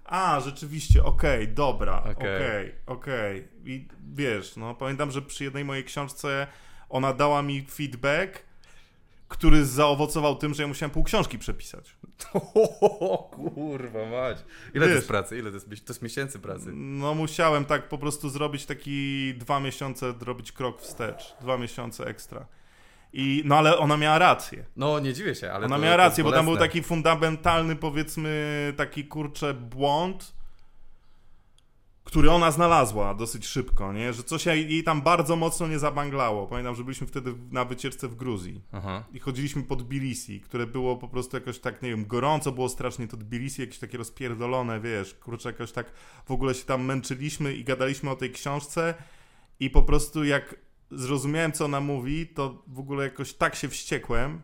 A, 0.04 0.40
rzeczywiście, 0.40 1.04
okej, 1.04 1.48
dobra, 1.48 2.02
Okej. 2.02 2.12
okej, 2.12 2.74
okej. 2.86 3.48
I 3.64 3.88
wiesz, 4.14 4.56
no 4.56 4.74
pamiętam, 4.74 5.10
że 5.10 5.22
przy 5.22 5.44
jednej 5.44 5.64
mojej 5.64 5.84
książce 5.84 6.46
ona 6.88 7.12
dała 7.12 7.42
mi 7.42 7.66
feedback, 7.66 8.42
który 9.28 9.64
zaowocował 9.64 10.36
tym, 10.36 10.54
że 10.54 10.62
ja 10.62 10.66
musiałem 10.66 10.90
pół 10.90 11.04
książki 11.04 11.38
przepisać. 11.38 11.96
O 12.90 13.30
kurwa 13.32 14.06
mać. 14.06 14.38
Ile 14.74 14.84
to 14.84 14.88
Wiesz. 14.88 14.96
jest 14.96 15.08
pracy? 15.08 15.38
Ile 15.38 15.50
to 15.50 15.54
jest, 15.56 15.68
to 15.68 15.92
jest 15.92 16.02
miesięcy 16.02 16.38
pracy? 16.38 16.70
No 16.72 17.14
musiałem 17.14 17.64
tak 17.64 17.88
po 17.88 17.98
prostu 17.98 18.28
zrobić 18.28 18.66
taki 18.66 19.34
dwa 19.36 19.60
miesiące, 19.60 20.14
robić 20.20 20.52
krok 20.52 20.80
wstecz. 20.80 21.34
Dwa 21.40 21.58
miesiące 21.58 22.06
ekstra. 22.06 22.46
I, 23.12 23.42
no 23.44 23.58
ale 23.58 23.78
ona 23.78 23.96
miała 23.96 24.18
rację. 24.18 24.64
No 24.76 25.00
nie 25.00 25.12
dziwię 25.14 25.34
się, 25.34 25.52
ale 25.52 25.66
Ona 25.66 25.76
to, 25.76 25.82
miała 25.82 25.96
to 25.96 26.02
rację, 26.02 26.24
bo 26.24 26.32
tam 26.32 26.44
był 26.44 26.56
taki 26.56 26.82
fundamentalny, 26.82 27.76
powiedzmy, 27.76 28.72
taki 28.76 29.04
kurczę 29.04 29.54
błąd, 29.54 30.34
który 32.08 32.30
ona 32.30 32.50
znalazła 32.50 33.14
dosyć 33.14 33.46
szybko, 33.46 33.92
nie? 33.92 34.12
Że 34.12 34.22
coś 34.22 34.46
jej 34.46 34.84
tam 34.84 35.02
bardzo 35.02 35.36
mocno 35.36 35.66
nie 35.66 35.78
zabanglało. 35.78 36.46
Pamiętam, 36.46 36.74
że 36.74 36.84
byliśmy 36.84 37.06
wtedy 37.06 37.34
na 37.50 37.64
wycieczce 37.64 38.08
w 38.08 38.14
Gruzji 38.14 38.62
Aha. 38.72 39.04
i 39.12 39.18
chodziliśmy 39.18 39.62
pod 39.62 39.84
Tbilisi, 39.84 40.40
które 40.40 40.66
było 40.66 40.96
po 40.96 41.08
prostu 41.08 41.36
jakoś 41.36 41.58
tak, 41.58 41.82
nie 41.82 41.90
wiem, 41.90 42.06
gorąco 42.06 42.52
było 42.52 42.68
strasznie 42.68 43.08
to 43.08 43.16
Tbilisi, 43.16 43.60
jakieś 43.60 43.78
takie 43.78 43.98
rozpierdolone, 43.98 44.80
wiesz, 44.80 45.14
kurczę, 45.14 45.48
jakoś 45.48 45.72
tak 45.72 45.92
w 46.26 46.30
ogóle 46.30 46.54
się 46.54 46.64
tam 46.64 46.84
męczyliśmy 46.84 47.54
i 47.54 47.64
gadaliśmy 47.64 48.10
o 48.10 48.16
tej 48.16 48.30
książce 48.30 48.94
i 49.60 49.70
po 49.70 49.82
prostu 49.82 50.24
jak 50.24 50.54
zrozumiałem, 50.90 51.52
co 51.52 51.64
ona 51.64 51.80
mówi, 51.80 52.26
to 52.26 52.62
w 52.66 52.78
ogóle 52.78 53.04
jakoś 53.04 53.32
tak 53.32 53.54
się 53.54 53.68
wściekłem, 53.68 54.42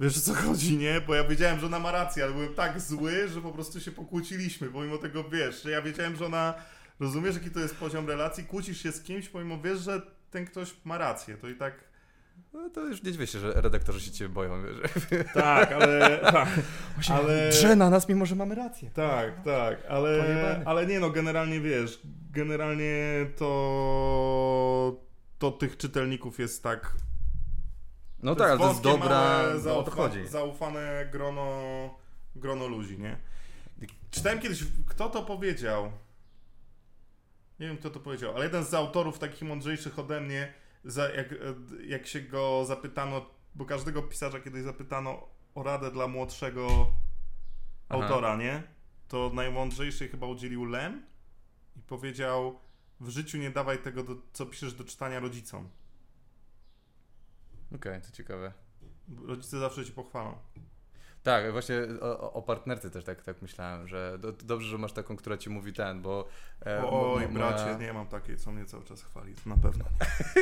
wiesz 0.00 0.18
o 0.18 0.20
co 0.20 0.34
chodzi, 0.34 0.76
nie? 0.76 1.00
Bo 1.00 1.14
ja 1.14 1.24
wiedziałem, 1.24 1.60
że 1.60 1.66
ona 1.66 1.78
ma 1.78 1.92
rację, 1.92 2.24
ale 2.24 2.32
byłem 2.32 2.54
tak 2.54 2.80
zły, 2.80 3.28
że 3.28 3.40
po 3.40 3.52
prostu 3.52 3.80
się 3.80 3.92
pokłóciliśmy, 3.92 4.68
pomimo 4.68 4.98
tego, 4.98 5.24
wiesz, 5.24 5.62
że 5.62 5.70
ja 5.70 5.82
wiedziałem, 5.82 6.16
że 6.16 6.26
ona 6.26 6.54
Rozumiesz, 7.00 7.34
jaki 7.34 7.50
to 7.50 7.60
jest 7.60 7.76
poziom 7.76 8.08
relacji? 8.08 8.44
Kłócisz 8.44 8.82
się 8.82 8.92
z 8.92 9.02
kimś, 9.02 9.28
pomimo 9.28 9.60
wiesz, 9.60 9.78
że 9.78 10.02
ten 10.30 10.46
ktoś 10.46 10.74
ma 10.84 10.98
rację. 10.98 11.36
To 11.36 11.48
i 11.48 11.54
tak... 11.54 11.88
No 12.52 12.70
to 12.70 12.80
już 12.80 13.02
nie 13.02 13.12
dziwię 13.12 13.26
się, 13.26 13.38
że 13.38 13.52
redaktorzy 13.52 14.00
się 14.00 14.10
ciebie 14.10 14.28
boją, 14.28 14.62
wiesz. 14.62 14.80
Tak, 15.34 15.72
ale... 15.72 16.18
Tak, 16.18 16.48
ale... 17.10 17.50
Drze 17.50 17.76
na 17.76 17.90
nas, 17.90 18.08
mimo 18.08 18.26
że 18.26 18.34
mamy 18.34 18.54
rację. 18.54 18.90
Tak, 18.90 19.44
tak, 19.44 19.86
ale, 19.88 20.62
ale 20.64 20.86
nie 20.86 21.00
no, 21.00 21.10
generalnie 21.10 21.60
wiesz, 21.60 22.00
generalnie 22.30 23.26
to, 23.36 25.00
to 25.38 25.50
tych 25.50 25.76
czytelników 25.76 26.38
jest 26.38 26.62
tak... 26.62 26.94
No 28.22 28.34
tak, 28.34 28.50
ale 28.50 28.58
to 28.58 28.68
jest 28.68 28.82
dobra, 28.82 29.42
no, 29.64 29.78
o 29.78 29.82
to 29.82 29.90
zaufa- 29.90 29.94
chodzi. 29.94 30.28
Zaufane 30.28 31.08
grono, 31.12 31.50
grono 32.36 32.66
ludzi, 32.66 32.98
nie? 32.98 33.18
Czytałem 34.10 34.40
kiedyś, 34.40 34.64
kto 34.86 35.08
to 35.08 35.22
powiedział? 35.22 35.92
Nie 37.60 37.66
wiem, 37.66 37.78
kto 37.78 37.90
to 37.90 38.00
powiedział, 38.00 38.34
ale 38.34 38.44
jeden 38.44 38.64
z 38.64 38.74
autorów 38.74 39.18
takich 39.18 39.42
mądrzejszych 39.42 39.98
ode 39.98 40.20
mnie, 40.20 40.54
jak, 41.16 41.34
jak 41.86 42.06
się 42.06 42.20
go 42.20 42.64
zapytano, 42.64 43.30
bo 43.54 43.64
każdego 43.64 44.02
pisarza 44.02 44.40
kiedyś 44.40 44.62
zapytano 44.62 45.28
o 45.54 45.62
radę 45.62 45.90
dla 45.90 46.08
młodszego 46.08 46.66
Aha. 47.88 48.02
autora, 48.02 48.36
nie? 48.36 48.62
To 49.08 49.30
najmądrzejszy 49.34 50.08
chyba 50.08 50.26
udzielił 50.26 50.64
Lem 50.64 51.06
i 51.76 51.82
powiedział 51.82 52.60
w 53.00 53.08
życiu 53.08 53.38
nie 53.38 53.50
dawaj 53.50 53.78
tego, 53.78 54.02
do, 54.02 54.16
co 54.32 54.46
piszesz 54.46 54.74
do 54.74 54.84
czytania 54.84 55.20
rodzicom. 55.20 55.68
Okej, 57.74 58.02
to 58.02 58.10
ciekawe. 58.10 58.52
Rodzice 59.26 59.58
zawsze 59.58 59.84
ci 59.84 59.92
pochwalą. 59.92 60.38
Tak, 61.28 61.52
właśnie 61.52 61.76
o, 62.00 62.32
o 62.32 62.42
partnerce 62.42 62.90
też 62.90 63.04
tak, 63.04 63.22
tak 63.22 63.42
myślałem, 63.42 63.88
że 63.88 64.18
do, 64.20 64.32
dobrze, 64.32 64.68
że 64.68 64.78
masz 64.78 64.92
taką, 64.92 65.16
która 65.16 65.36
ci 65.36 65.50
mówi 65.50 65.72
ten, 65.72 66.02
bo... 66.02 66.28
e, 66.66 66.82
Oj, 66.90 67.22
moja- 67.22 67.28
bracie, 67.28 67.76
nie 67.80 67.92
mam 67.92 68.06
takiej, 68.06 68.36
co 68.36 68.52
mnie 68.52 68.64
cały 68.64 68.84
czas 68.84 69.02
chwali, 69.02 69.34
to 69.34 69.50
na 69.50 69.56
pewno. 69.56 69.84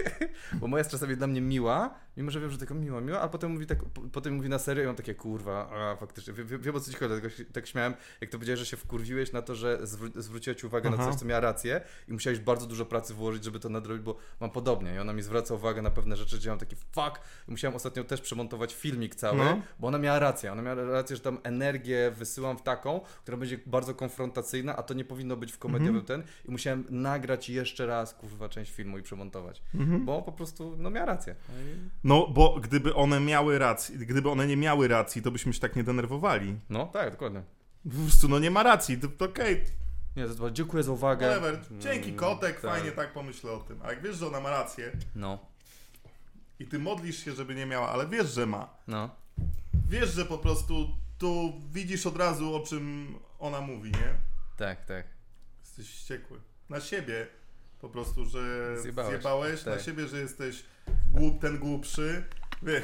Bo 0.60 0.66
moja 0.66 0.80
jest 0.80 0.90
czasami 0.90 1.16
dla 1.16 1.26
mnie 1.26 1.40
miła, 1.40 1.94
mimo 2.16 2.30
że 2.30 2.40
wiem, 2.40 2.50
że 2.50 2.58
taka 2.58 2.74
miła, 2.74 3.00
miła, 3.00 3.20
a 3.20 3.28
potem 3.28 3.50
mówi 3.52 3.66
tak, 3.66 3.78
po- 3.84 4.00
potem 4.12 4.34
mówi 4.34 4.48
na 4.48 4.58
serio 4.58 4.82
i 4.84 4.86
mam 4.86 4.96
takie 4.96 5.14
kurwa, 5.14 5.70
a 5.72 5.96
faktycznie, 5.96 6.32
wie- 6.34 6.44
wie- 6.44 6.58
wiem 6.58 6.76
o 6.76 6.80
co 6.80 6.90
ci 6.92 6.96
chodzi, 6.96 7.08
dlatego 7.14 7.34
tak 7.52 7.66
śmiałem, 7.66 7.94
jak 8.20 8.30
to 8.30 8.36
powiedziałeś, 8.38 8.60
że 8.60 8.66
się 8.66 8.76
wkurwiłeś 8.76 9.32
na 9.32 9.42
to, 9.42 9.54
że 9.54 9.78
zwró- 9.82 10.20
zwróciła 10.20 10.54
ci 10.54 10.66
uwagę 10.66 10.90
na 10.90 10.96
Aha. 10.96 11.06
coś, 11.10 11.14
co 11.14 11.24
miała 11.26 11.40
rację 11.40 11.80
i 12.08 12.12
musiałeś 12.12 12.38
bardzo 12.38 12.66
dużo 12.66 12.86
pracy 12.86 13.14
włożyć, 13.14 13.44
żeby 13.44 13.60
to 13.60 13.68
nadrobić, 13.68 14.02
bo 14.04 14.16
mam 14.40 14.50
podobnie 14.50 14.94
i 14.94 14.98
ona 14.98 15.12
mi 15.12 15.22
zwraca 15.22 15.54
uwagę 15.54 15.82
na 15.82 15.90
pewne 15.90 16.16
rzeczy, 16.16 16.36
gdzie 16.38 16.50
mam 16.50 16.58
taki 16.58 16.76
fuck 16.76 17.20
musiałem 17.48 17.76
ostatnio 17.76 18.04
też 18.04 18.20
przemontować 18.20 18.74
filmik 18.74 19.14
cały, 19.14 19.38
No. 19.38 19.60
bo 19.78 19.88
ona 19.88 19.98
miała 19.98 20.18
rację, 20.18 20.52
ona 20.52 20.62
miała 20.62 20.75
rację, 20.84 21.16
że 21.16 21.22
tam 21.22 21.38
energię 21.42 22.10
wysyłam 22.16 22.58
w 22.58 22.62
taką, 22.62 23.00
która 23.22 23.36
będzie 23.36 23.58
bardzo 23.66 23.94
konfrontacyjna, 23.94 24.76
a 24.76 24.82
to 24.82 24.94
nie 24.94 25.04
powinno 25.04 25.36
być 25.36 25.52
w 25.52 25.58
komediowym 25.58 25.96
Mhm. 25.96 26.22
ten 26.22 26.32
i 26.48 26.50
musiałem 26.50 26.84
nagrać 26.90 27.48
jeszcze 27.48 27.86
raz, 27.86 28.14
kurwa, 28.14 28.48
część 28.48 28.72
filmu 28.72 28.98
i 28.98 29.02
przemontować. 29.02 29.62
Mhm. 29.74 30.04
Bo 30.04 30.22
po 30.22 30.32
prostu, 30.32 30.74
no 30.78 30.90
miała 30.90 31.06
rację. 31.06 31.34
No, 32.04 32.26
bo 32.26 32.60
gdyby 32.60 32.94
one 32.94 33.20
miały 33.20 33.58
rację, 33.58 33.96
gdyby 33.98 34.30
one 34.30 34.46
nie 34.46 34.56
miały 34.56 34.88
racji, 34.88 35.22
to 35.22 35.30
byśmy 35.30 35.52
się 35.52 35.60
tak 35.60 35.76
nie 35.76 35.84
denerwowali. 35.84 36.58
No, 36.70 36.86
tak, 36.86 37.10
dokładnie. 37.10 37.42
Po 37.84 37.90
prostu, 38.02 38.28
no 38.28 38.38
nie 38.38 38.50
ma 38.50 38.62
racji, 38.62 38.98
to, 38.98 39.08
to 39.08 39.24
okej, 39.24 39.62
Nie, 40.16 40.26
to 40.28 40.50
dziękuję 40.50 40.82
za 40.82 40.92
uwagę. 40.92 41.26
whatever, 41.26 41.60
dzięki 41.78 42.04
Mm, 42.08 42.16
kotek, 42.16 42.60
tak. 42.60 42.70
fajnie 42.70 42.92
tak 42.92 43.12
pomyślę 43.12 43.50
o 43.52 43.58
tym. 43.58 43.78
A 43.84 43.90
jak 43.90 44.02
wiesz, 44.02 44.16
że 44.16 44.26
ona 44.26 44.40
ma 44.40 44.50
rację 44.50 44.92
No, 45.14 45.38
i 46.58 46.66
ty 46.66 46.78
modlisz 46.78 47.24
się, 47.24 47.32
żeby 47.32 47.54
nie 47.54 47.66
miała, 47.66 47.88
ale 47.88 48.06
wiesz, 48.06 48.34
że 48.34 48.46
ma. 48.46 48.68
no. 48.88 49.10
Wiesz, 49.88 50.10
że 50.14 50.24
po 50.24 50.38
prostu 50.38 50.88
tu 51.18 51.52
widzisz 51.70 52.06
od 52.06 52.16
razu, 52.16 52.54
o 52.54 52.60
czym 52.60 53.14
ona 53.38 53.60
mówi, 53.60 53.90
nie? 53.90 54.14
Tak, 54.56 54.84
tak. 54.84 55.06
Jesteś 55.60 55.90
wściekły. 55.90 56.40
Na 56.68 56.80
siebie 56.80 57.26
po 57.80 57.88
prostu, 57.88 58.24
że 58.24 58.74
Zjebałeś. 58.82 59.10
zjebałeś, 59.14 59.64
na 59.64 59.72
Tak. 59.72 59.82
siebie, 59.82 60.08
że 60.08 60.18
jesteś 60.20 60.62
głup, 61.12 61.40
ten 61.40 61.58
głupszy, 61.58 62.24
wiesz. 62.62 62.82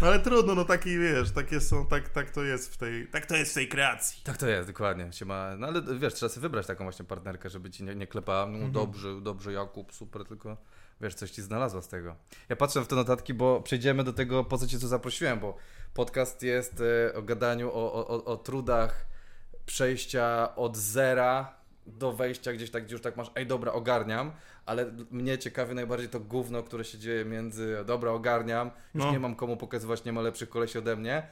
No 0.00 0.06
ale 0.06 0.20
trudno, 0.20 0.54
no 0.54 0.64
taki, 0.64 0.98
wiesz, 0.98 1.30
takie 1.30 1.60
są, 1.60 1.86
tak, 1.86 2.08
tak 2.08 2.30
to 2.30 2.42
jest 2.44 2.74
w 2.74 2.76
tej, 2.76 3.06
tak 3.08 3.26
to 3.26 3.36
jest 3.36 3.50
w 3.50 3.54
tej 3.54 3.68
kreacji. 3.68 4.20
Tak 4.24 4.36
to 4.36 4.48
jest, 4.48 4.68
dokładnie. 4.68 5.12
Się 5.12 5.24
ma... 5.24 5.56
No 5.56 5.66
ale 5.66 5.82
wiesz, 5.98 6.14
trzeba 6.14 6.30
sobie 6.30 6.42
wybrać 6.42 6.66
taką 6.66 6.84
właśnie 6.84 7.04
partnerkę, 7.04 7.50
żeby 7.50 7.70
ci 7.70 7.84
nie, 7.84 7.94
nie 7.94 8.06
klepała, 8.06 8.46
no 8.46 8.54
Mhm. 8.54 8.72
dobrze, 8.72 9.20
dobrze 9.20 9.52
Jakub, 9.52 9.92
super, 9.92 10.24
tylko 10.24 10.56
wiesz, 11.00 11.14
coś 11.14 11.30
ci 11.30 11.42
znalazła 11.42 11.82
z 11.82 11.88
tego. 11.88 12.16
Ja 12.48 12.56
patrzę 12.56 12.80
w 12.80 12.86
te 12.86 12.96
notatki, 12.96 13.34
bo 13.34 13.60
przejdziemy 13.60 14.04
do 14.04 14.12
tego, 14.12 14.44
po 14.44 14.58
co 14.58 14.66
cię 14.66 14.78
tu 14.78 14.88
zaprosiłem, 14.88 15.40
bo 15.40 15.56
podcast 15.94 16.42
jest 16.42 16.82
e, 17.10 17.14
o 17.14 17.22
gadaniu, 17.22 17.68
o, 17.68 17.92
o, 18.08 18.24
o, 18.24 18.36
trudach 18.36 19.06
przejścia 19.66 20.56
od 20.56 20.76
zera 20.76 21.54
do 21.86 22.12
wejścia 22.12 22.52
gdzieś 22.52 22.70
tak, 22.70 22.84
gdzie 22.84 22.94
już 22.94 23.02
tak 23.02 23.16
masz, 23.16 23.30
ej 23.34 23.46
dobra, 23.46 23.72
ogarniam, 23.72 24.32
ale 24.66 24.92
mnie 25.10 25.38
ciekawi 25.38 25.74
najbardziej 25.74 26.08
to 26.08 26.20
gówno, 26.20 26.62
które 26.62 26.84
się 26.84 26.98
dzieje 26.98 27.24
między, 27.24 27.76
dobra, 27.86 28.10
ogarniam, 28.10 28.70
już 28.94 29.04
No. 29.04 29.12
nie 29.12 29.18
mam 29.20 29.34
komu 29.34 29.56
pokazywać, 29.56 30.04
nie 30.04 30.12
ma 30.12 30.20
lepszych 30.20 30.48
kolesi 30.48 30.78
ode 30.78 30.96
mnie, 30.96 31.22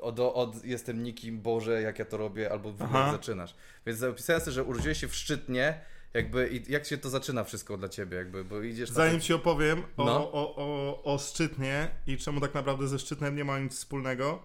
od, 0.00 0.20
od 0.20 0.64
jestem 0.64 1.02
nikim, 1.02 1.40
Boże, 1.40 1.82
jak 1.82 1.98
ja 1.98 2.04
to 2.04 2.16
robię, 2.16 2.52
albo 2.52 2.72
w 2.72 2.82
ogóle 2.82 3.12
zaczynasz. 3.12 3.54
Więc 3.86 3.98
zapisałem 3.98 4.40
sobie, 4.40 4.52
że 4.52 4.64
urodziłeś 4.64 5.00
się 5.00 5.08
w 5.08 5.14
Szczytnie, 5.14 5.80
jakby, 6.14 6.48
i 6.48 6.72
jak 6.72 6.86
się 6.86 6.98
to 6.98 7.10
zaczyna 7.10 7.44
wszystko 7.44 7.76
dla 7.76 7.88
ciebie, 7.88 8.16
jakby, 8.16 8.44
bo 8.44 8.62
idziesz 8.62 8.88
na 8.90 8.94
Zanim 8.94 9.20
ci 9.20 9.34
opowiem 9.34 9.82
o, 9.96 10.04
No. 10.04 10.32
o, 10.32 10.56
o, 10.56 11.02
o 11.14 11.18
Szczytnie 11.18 11.88
i 12.06 12.16
czemu 12.16 12.40
tak 12.40 12.54
naprawdę 12.54 12.88
ze 12.88 12.98
Szczytnem 12.98 13.36
nie 13.36 13.44
ma 13.44 13.58
nic 13.58 13.74
wspólnego, 13.76 14.42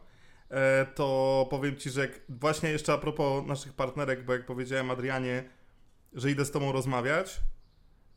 e, 0.49 0.85
to 0.85 1.47
powiem 1.49 1.75
ci, 1.77 1.89
że 1.89 2.01
jak, 2.01 2.11
właśnie 2.29 2.69
jeszcze 2.69 2.93
a 2.93 2.97
propos 2.97 3.47
naszych 3.47 3.73
partnerek, 3.73 4.25
bo 4.25 4.33
jak 4.33 4.45
powiedziałem 4.45 4.91
Adrianie, 4.91 5.43
że 6.13 6.31
idę 6.31 6.45
z 6.45 6.51
tobą 6.51 6.71
rozmawiać, 6.71 7.39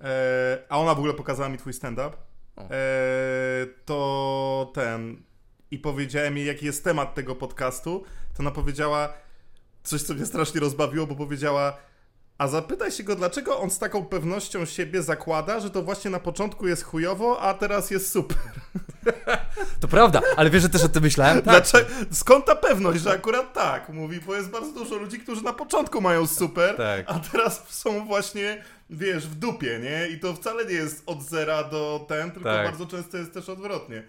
e, 0.01 0.59
a 0.69 0.79
ona 0.79 0.95
w 0.95 0.99
ogóle 0.99 1.15
pokazała 1.15 1.49
mi 1.49 1.59
twój 1.59 1.73
stand-up, 1.73 2.17
e, 2.59 2.71
to 3.85 4.71
ten 4.75 5.23
i 5.71 5.79
powiedziałem 5.79 6.37
jej, 6.37 6.47
jaki 6.47 6.67
jest 6.67 6.85
temat 6.85 7.15
tego 7.15 7.37
podcastu, 7.37 8.05
to 8.35 8.41
ona 8.41 8.51
powiedziała 8.51 9.13
coś, 9.83 10.03
co 10.03 10.15
mnie 10.15 10.27
strasznie 10.27 10.61
rozbawiło, 10.61 11.07
bo 11.07 11.15
powiedziała 11.17 11.77
a 12.41 12.49
zapytaj 12.49 12.93
się 12.93 13.03
go, 13.03 13.17
dlaczego 13.17 13.59
on 13.59 13.71
z 13.71 13.79
taką 13.79 14.05
pewnością 14.05 14.65
siebie 14.65 15.03
zakłada, 15.03 15.61
że 15.61 15.71
to 15.71 15.83
właśnie 15.83 16.11
na 16.11 16.21
początku 16.21 16.69
jest 16.69 16.83
chujowo, 16.85 17.41
a 17.41 17.55
teraz 17.55 17.91
jest 17.91 18.11
super. 18.11 18.39
To 19.81 19.89
prawda, 19.89 20.21
ale 20.37 20.51
wiesz, 20.51 20.63
że 20.63 20.69
też 20.69 20.85
o 20.85 20.89
tym 20.89 21.03
myślałem? 21.03 21.35
Tak. 21.37 21.45
Dlaczego, 21.55 21.91
skąd 22.11 22.45
ta 22.45 22.57
pewność, 22.57 23.03
że 23.03 23.11
akurat 23.11 23.53
tak? 23.53 23.89
Mówi, 23.89 24.21
bo 24.21 24.35
jest 24.35 24.51
bardzo 24.51 24.73
dużo 24.73 24.97
ludzi, 24.97 25.19
którzy 25.19 25.43
na 25.43 25.53
początku 25.53 26.01
mają 26.01 26.27
super, 26.27 26.77
Tak. 26.77 27.05
a 27.07 27.19
teraz 27.19 27.65
są 27.69 28.07
właśnie, 28.07 28.65
wiesz, 28.91 29.27
w 29.27 29.35
dupie, 29.35 29.81
nie? 29.83 30.09
I 30.09 30.21
to 30.21 30.35
wcale 30.35 30.65
nie 30.65 30.73
jest 30.75 31.03
od 31.07 31.23
zera 31.23 31.65
do 31.65 32.05
ten, 32.09 32.31
tylko 32.31 32.49
Tak. 32.49 32.67
bardzo 32.67 32.87
często 32.87 33.17
jest 33.17 33.35
też 33.35 33.49
odwrotnie. 33.49 34.03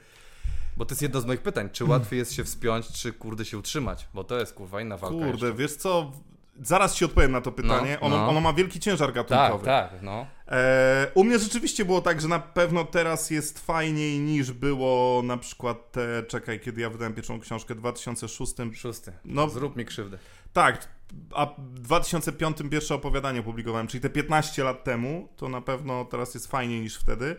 Bo 0.78 0.86
to 0.86 0.92
jest 0.92 1.02
jedno 1.02 1.22
z 1.22 1.26
moich 1.26 1.42
pytań, 1.42 1.70
czy 1.72 1.86
łatwiej 1.86 2.20
jest 2.20 2.34
się 2.34 2.44
wspiąć, 2.44 2.88
czy 2.92 3.14
kurde 3.14 3.46
się 3.46 3.58
utrzymać? 3.58 4.08
Bo 4.14 4.24
to 4.24 4.40
jest 4.40 4.54
kurwa 4.54 4.82
inna 4.82 4.98
walka 4.98 5.16
Kurde, 5.16 5.32
jeszcze. 5.32 5.54
wiesz 5.54 5.76
co? 5.76 6.12
Zaraz 6.62 6.96
ci 6.96 7.06
odpowiem 7.06 7.32
na 7.32 7.42
to 7.42 7.52
pytanie. 7.52 7.98
No, 8.02 8.08
ono, 8.08 8.18
no. 8.18 8.30
ono 8.30 8.42
ma 8.42 8.54
wielki 8.54 8.80
ciężar 8.80 9.14
Tak, 9.14 9.16
gatunkowy. 9.16 9.66
tak, 9.66 9.90
no. 10.02 10.26
E, 10.48 11.08
u 11.14 11.24
mnie 11.24 11.40
rzeczywiście 11.40 11.86
było 11.86 12.02
tak, 12.02 12.22
że 12.22 12.28
na 12.28 12.40
pewno 12.40 12.84
teraz 12.86 13.30
jest 13.32 13.60
fajniej 13.66 14.20
niż 14.20 14.52
było 14.52 15.22
na 15.26 15.38
przykład 15.38 15.92
te, 15.92 16.24
czekaj, 16.24 16.60
kiedy 16.60 16.82
ja 16.82 16.90
wydałem 16.90 17.14
pierwszą 17.14 17.40
książkę 17.40 17.76
w 17.76 17.78
2006. 17.78 18.54
Szósty. 18.76 19.12
No 19.26 19.50
Zrób 19.50 19.76
mi 19.76 19.86
krzywdę. 19.86 20.18
tak, 20.54 20.88
a 21.36 21.46
w 21.58 21.80
2005 21.80 22.58
pierwsze 22.72 22.96
opowiadanie 22.96 23.40
opublikowałem, 23.40 23.88
czyli 23.88 24.02
te 24.02 24.10
15 24.10 24.64
lat 24.64 24.84
temu, 24.84 25.30
to 25.36 25.50
na 25.50 25.62
pewno 25.62 26.06
teraz 26.06 26.34
jest 26.34 26.48
fajniej 26.48 26.82
niż 26.82 26.98
wtedy. 26.98 27.36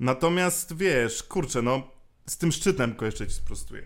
Natomiast 0.00 0.76
wiesz, 0.76 1.22
kurczę, 1.22 1.62
no 1.62 1.82
z 2.26 2.38
tym 2.38 2.52
szczytem 2.52 2.90
tylko 2.90 3.04
jeszcze 3.06 3.26
ci 3.26 3.34
sprostuję. 3.34 3.82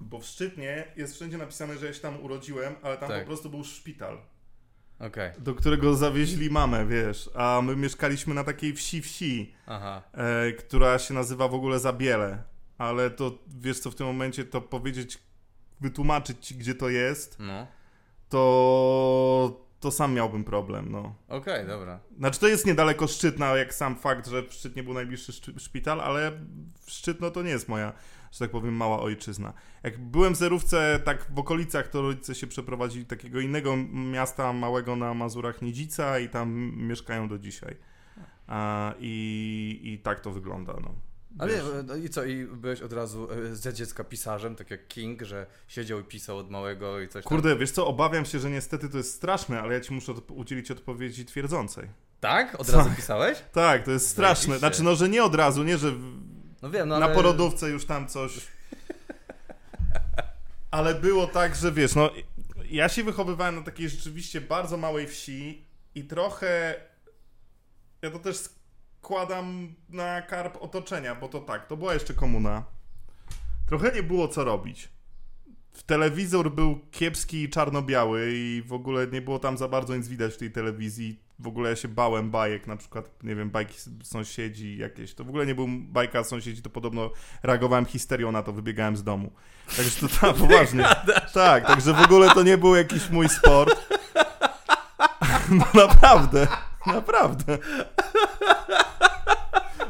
Bo 0.00 0.18
w 0.20 0.24
Szczytnie 0.24 0.84
jest 0.96 1.14
wszędzie 1.14 1.38
napisane, 1.38 1.78
że 1.78 1.86
ja 1.86 1.92
się 1.92 2.00
tam 2.00 2.22
urodziłem, 2.24 2.74
ale 2.82 2.96
tam 2.96 3.08
Tak. 3.08 3.20
po 3.20 3.26
prostu 3.26 3.50
był 3.50 3.64
szpital 3.64 4.18
Okej, 4.98 5.30
do 5.38 5.54
którego 5.54 5.94
zawieźli 5.94 6.50
mamę, 6.50 6.86
wiesz, 6.86 7.30
a 7.34 7.60
my 7.64 7.76
mieszkaliśmy 7.76 8.34
na 8.34 8.44
takiej 8.44 8.72
wsi 8.74 9.02
wsi, 9.02 9.54
aha. 9.66 10.02
e, 10.12 10.52
która 10.52 10.98
się 10.98 11.14
nazywa 11.14 11.48
w 11.48 11.54
ogóle 11.54 11.78
Zabiele, 11.78 12.42
ale 12.78 13.10
to, 13.10 13.38
wiesz 13.46 13.78
co, 13.80 13.90
w 13.90 13.94
tym 13.94 14.06
momencie 14.06 14.44
to 14.44 14.60
powiedzieć, 14.60 15.18
wytłumaczyć 15.80 16.46
ci, 16.46 16.54
gdzie 16.54 16.74
to 16.74 16.88
jest, 16.88 17.36
No. 17.38 17.66
to, 18.28 19.66
to 19.80 19.90
sam 19.90 20.14
miałbym 20.14 20.44
problem, 20.44 20.92
no. 20.92 21.14
Okej, 21.28 21.66
dobra. 21.66 22.00
Znaczy 22.18 22.40
to 22.40 22.48
jest 22.48 22.66
niedaleko 22.66 23.06
Szczytna, 23.06 23.56
jak 23.56 23.74
sam 23.74 23.96
fakt, 23.96 24.26
że 24.28 24.42
w 24.42 24.52
Szczytnie 24.52 24.82
był 24.82 24.94
najbliższy 24.94 25.32
szpital, 25.58 26.00
ale 26.00 26.32
Szczytno 26.86 27.30
to 27.30 27.42
nie 27.42 27.50
jest 27.50 27.68
moja, 27.68 27.92
że 28.36 28.44
tak 28.44 28.50
powiem, 28.50 28.74
mała 28.74 29.00
ojczyzna. 29.00 29.52
Jak 29.82 29.98
byłem 29.98 30.34
w 30.34 30.36
Zerówce, 30.36 31.00
tak 31.04 31.26
w 31.34 31.38
okolicach, 31.38 31.88
to 31.88 32.02
rodzice 32.02 32.34
się 32.34 32.46
przeprowadzili 32.46 33.04
do 33.04 33.10
takiego 33.10 33.40
innego 33.40 33.76
miasta 33.92 34.52
małego 34.52 34.96
na 34.96 35.14
Mazurach 35.14 35.62
Nidzica 35.62 36.18
i 36.18 36.28
tam 36.28 36.72
mieszkają 36.76 37.28
do 37.28 37.38
dzisiaj. 37.38 37.76
A, 38.46 38.94
i, 39.00 39.80
I 39.82 39.98
tak 39.98 40.20
to 40.20 40.30
wygląda, 40.30 40.72
no. 40.82 40.94
Ale 41.38 41.52
wiesz. 41.52 41.64
no 41.86 41.96
i 41.96 42.08
co, 42.08 42.24
i 42.24 42.44
byłeś 42.44 42.80
od 42.80 42.92
razu 42.92 43.28
e, 43.32 43.56
za 43.56 43.72
dziecka 43.72 44.04
pisarzem, 44.04 44.56
tak 44.56 44.70
jak 44.70 44.88
King, 44.88 45.22
że 45.22 45.46
siedział 45.68 46.00
i 46.00 46.04
pisał 46.04 46.38
od 46.38 46.50
małego 46.50 47.00
i 47.00 47.08
coś 47.08 47.24
tam. 47.24 47.28
Kurde, 47.28 47.56
wiesz 47.56 47.70
co, 47.70 47.86
obawiam 47.86 48.24
się, 48.24 48.38
że 48.38 48.50
niestety 48.50 48.88
to 48.88 48.96
jest 48.96 49.14
straszne, 49.14 49.60
ale 49.60 49.74
ja 49.74 49.80
ci 49.80 49.94
muszę 49.94 50.12
udzielić 50.12 50.70
odpowiedzi 50.70 51.24
twierdzącej. 51.24 51.88
Tak? 52.20 52.60
Od 52.60 52.68
razu 52.68 52.90
pisałeś? 52.96 53.38
Tak, 53.52 53.84
to 53.84 53.90
jest 53.90 54.08
straszne. 54.08 54.46
Zajebiście. 54.46 54.58
Znaczy, 54.58 54.82
no, 54.82 54.94
że 54.94 55.08
nie 55.08 55.24
od 55.24 55.34
razu, 55.34 55.64
nie, 55.64 55.78
że 55.78 55.92
No 56.62 56.70
wiem, 56.70 56.88
no 56.88 56.98
na 56.98 57.06
ale... 57.06 57.14
porodówce 57.14 57.68
już 57.68 57.86
tam 57.86 58.08
coś. 58.08 58.40
Ale 60.70 60.94
było 60.94 61.26
tak, 61.26 61.56
że 61.56 61.72
wiesz, 61.72 61.94
no 61.94 62.10
ja 62.70 62.88
się 62.88 63.04
wychowywałem 63.04 63.56
na 63.56 63.62
takiej 63.62 63.88
rzeczywiście 63.88 64.40
bardzo 64.40 64.76
małej 64.76 65.06
wsi 65.06 65.66
i 65.94 66.04
trochę 66.04 66.74
ja 68.02 68.10
to 68.10 68.18
też 68.18 68.36
składam 68.36 69.74
na 69.88 70.22
karp 70.22 70.62
otoczenia, 70.62 71.14
bo 71.14 71.28
to 71.28 71.40
tak, 71.40 71.66
to 71.66 71.76
była 71.76 71.94
jeszcze 71.94 72.14
komuna. 72.14 72.64
Trochę 73.66 73.92
nie 73.92 74.02
było 74.02 74.28
co 74.28 74.44
robić. 74.44 74.88
W 75.72 75.82
telewizor 75.82 76.52
był 76.52 76.80
kiepski 76.90 77.42
i 77.42 77.50
czarno-biały 77.50 78.30
i 78.32 78.62
w 78.66 78.72
ogóle 78.72 79.06
nie 79.06 79.22
było 79.22 79.38
tam 79.38 79.58
za 79.58 79.68
bardzo 79.68 79.96
nic 79.96 80.08
widać 80.08 80.34
w 80.34 80.36
tej 80.36 80.52
telewizji. 80.52 81.20
W 81.38 81.46
ogóle 81.46 81.70
ja 81.70 81.76
się 81.76 81.88
bałem 81.88 82.30
bajek, 82.30 82.66
na 82.66 82.76
przykład, 82.76 83.22
nie 83.22 83.34
wiem, 83.34 83.50
bajki 83.50 83.74
sąsiedzi 84.02 84.78
jakieś. 84.78 85.14
To 85.14 85.24
w 85.24 85.28
ogóle 85.28 85.46
nie 85.46 85.54
był 85.54 85.66
bajka 85.68 86.24
sąsiedzi, 86.24 86.62
to 86.62 86.70
podobno 86.70 87.10
reagowałem 87.42 87.84
histerią 87.84 88.32
na 88.32 88.42
to, 88.42 88.52
wybiegałem 88.52 88.96
z 88.96 89.04
domu. 89.04 89.32
Także 89.76 90.00
to 90.00 90.08
tak, 90.20 90.36
poważnie. 90.46 90.84
Tak, 91.34 91.66
także 91.66 91.92
w 91.92 92.00
ogóle 92.00 92.30
to 92.30 92.42
nie 92.42 92.58
był 92.58 92.74
jakiś 92.74 93.10
mój 93.10 93.28
sport. 93.28 93.76
No 95.50 95.64
naprawdę, 95.74 96.46
naprawdę. 96.86 97.58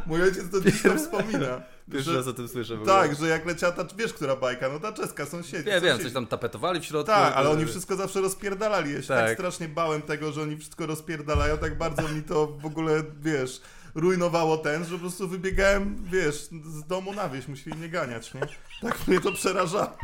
Mój 0.07 0.23
ojciec 0.23 0.51
to 0.51 0.61
dziś 0.61 0.83
tam 0.83 0.99
wspomina. 0.99 1.61
Pierwszy 1.93 2.11
że- 2.11 2.17
raz 2.17 2.27
o 2.27 2.33
tym 2.33 2.49
słyszę 2.49 2.79
tak, 2.87 3.15
że 3.15 3.29
jak 3.29 3.47
leciała 3.47 3.73
ta, 3.73 3.85
wiesz, 3.97 4.13
która 4.13 4.37
bajka, 4.37 4.69
no 4.69 4.81
ta 4.81 4.93
czeska, 4.93 5.27
sąsiedzi. 5.27 5.69
Ja 5.69 5.81
wiem, 5.81 5.99
coś 6.01 6.13
tam 6.13 6.27
tapetowali 6.27 6.81
w 6.81 6.85
środku. 6.85 7.07
Tak, 7.07 7.35
ale 7.37 7.51
oni 7.51 7.67
wszystko 7.67 7.97
zawsze 7.97 8.21
rozpierdalali. 8.21 8.93
Ja 8.95 9.03
się 9.03 9.09
tak. 9.09 9.27
Tak. 9.27 9.35
strasznie 9.35 9.69
bałem 9.69 10.03
tego, 10.03 10.33
że 10.33 10.43
oni 10.43 10.57
wszystko 10.57 10.87
rozpierdalają, 10.87 11.59
tak 11.59 11.79
bardzo 11.79 12.09
mi 12.09 12.23
to 12.23 12.47
w 12.47 12.67
ogóle, 12.67 13.03
wiesz, 13.21 13.61
rujnowało 13.95 14.57
ten, 14.59 14.85
że 14.85 14.91
po 14.95 14.99
prostu 14.99 15.29
wybiegałem, 15.29 16.05
wiesz, 16.05 16.49
z 16.65 16.87
domu 16.87 17.13
na 17.13 17.29
wieś, 17.29 17.49
musieli 17.49 17.77
mnie 17.77 17.89
ganiać, 17.89 18.35
nie? 18.35 18.41
Tak 18.83 19.09
mnie 19.09 19.21
to 19.21 19.33
przerażało. 19.33 19.97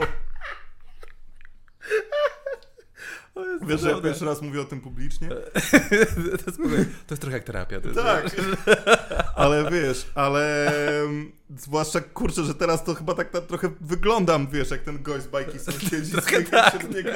Wiesz, 3.67 3.81
że 3.81 3.91
ja 3.91 4.01
pierwszy 4.01 4.25
raz 4.25 4.43
mówię 4.43 4.61
o 4.61 4.65
tym 4.65 4.81
publicznie? 4.81 5.29
to, 6.45 6.47
jest, 6.47 6.59
to 7.07 7.15
jest 7.15 7.21
trochę 7.21 7.37
jak 7.37 7.45
terapia. 7.45 7.81
To 7.81 7.89
jest, 7.89 8.01
Tak, 8.01 8.37
ale 9.37 9.71
wiesz, 9.71 10.07
ale 10.15 10.67
mm, 11.05 11.33
zwłaszcza 11.57 12.01
kurczę, 12.01 12.45
że 12.45 12.55
teraz 12.55 12.85
to 12.85 12.95
chyba 12.95 13.15
tak 13.15 13.35
na, 13.35 13.41
trochę 13.41 13.71
wyglądam, 13.81 14.47
wiesz, 14.47 14.71
jak 14.71 14.83
ten 14.83 15.03
gość 15.03 15.25
z 15.25 15.29
bajki 15.29 15.59
sąsiedzi, 15.71 16.13
trochę 16.13 16.43
tak. 16.43 16.89
do 16.89 16.97
niego. 16.97 17.11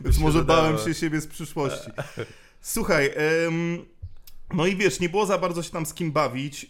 Więc 0.00 0.18
może 0.18 0.38
dodało. 0.38 0.62
bałem 0.62 0.78
się 0.78 0.94
siebie 0.94 1.20
z 1.20 1.26
przyszłości. 1.26 1.90
Słuchaj, 2.60 3.10
em, 3.14 3.86
no 4.54 4.66
i 4.66 4.76
wiesz, 4.76 5.00
nie 5.00 5.08
było 5.08 5.26
za 5.26 5.38
bardzo 5.38 5.62
się 5.62 5.70
tam 5.70 5.86
z 5.86 5.94
kim 5.94 6.12
bawić. 6.12 6.64
E, 6.64 6.68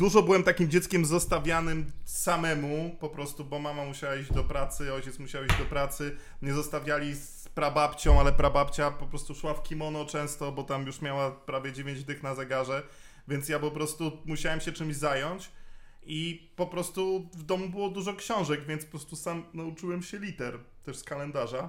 dużo 0.00 0.22
byłem 0.22 0.42
takim 0.42 0.70
dzieckiem 0.70 1.04
zostawianym 1.04 1.92
samemu, 2.04 2.96
po 3.00 3.08
prostu, 3.08 3.44
bo 3.44 3.58
mama 3.58 3.84
musiała 3.84 4.16
iść 4.16 4.32
do 4.32 4.44
pracy, 4.44 4.94
ojciec 4.94 5.18
musiał 5.18 5.44
iść 5.44 5.58
do 5.58 5.64
pracy. 5.64 6.16
Mnie 6.40 6.52
zostawiali 6.54 7.14
z 7.14 7.48
prababcią, 7.54 8.20
ale 8.20 8.32
prababcia 8.32 8.90
po 8.90 9.06
prostu 9.06 9.34
szła 9.34 9.54
w 9.54 9.62
kimono 9.62 10.04
często, 10.04 10.52
bo 10.52 10.62
tam 10.62 10.86
już 10.86 11.02
miała 11.02 11.30
prawie 11.30 11.72
9 11.72 12.04
dych 12.04 12.22
na 12.22 12.34
zegarze, 12.34 12.82
więc 13.28 13.48
ja 13.48 13.58
po 13.58 13.70
prostu 13.70 14.12
musiałem 14.24 14.60
się 14.60 14.72
czymś 14.72 14.96
zająć. 14.96 15.50
I 16.02 16.50
po 16.56 16.66
prostu 16.66 17.28
w 17.34 17.42
domu 17.42 17.68
było 17.68 17.88
dużo 17.88 18.14
książek, 18.14 18.66
więc 18.66 18.84
po 18.84 18.90
prostu 18.90 19.16
sam 19.16 19.44
nauczyłem 19.54 20.02
się 20.02 20.18
liter, 20.18 20.58
też 20.84 20.96
z 20.96 21.04
kalendarza. 21.04 21.68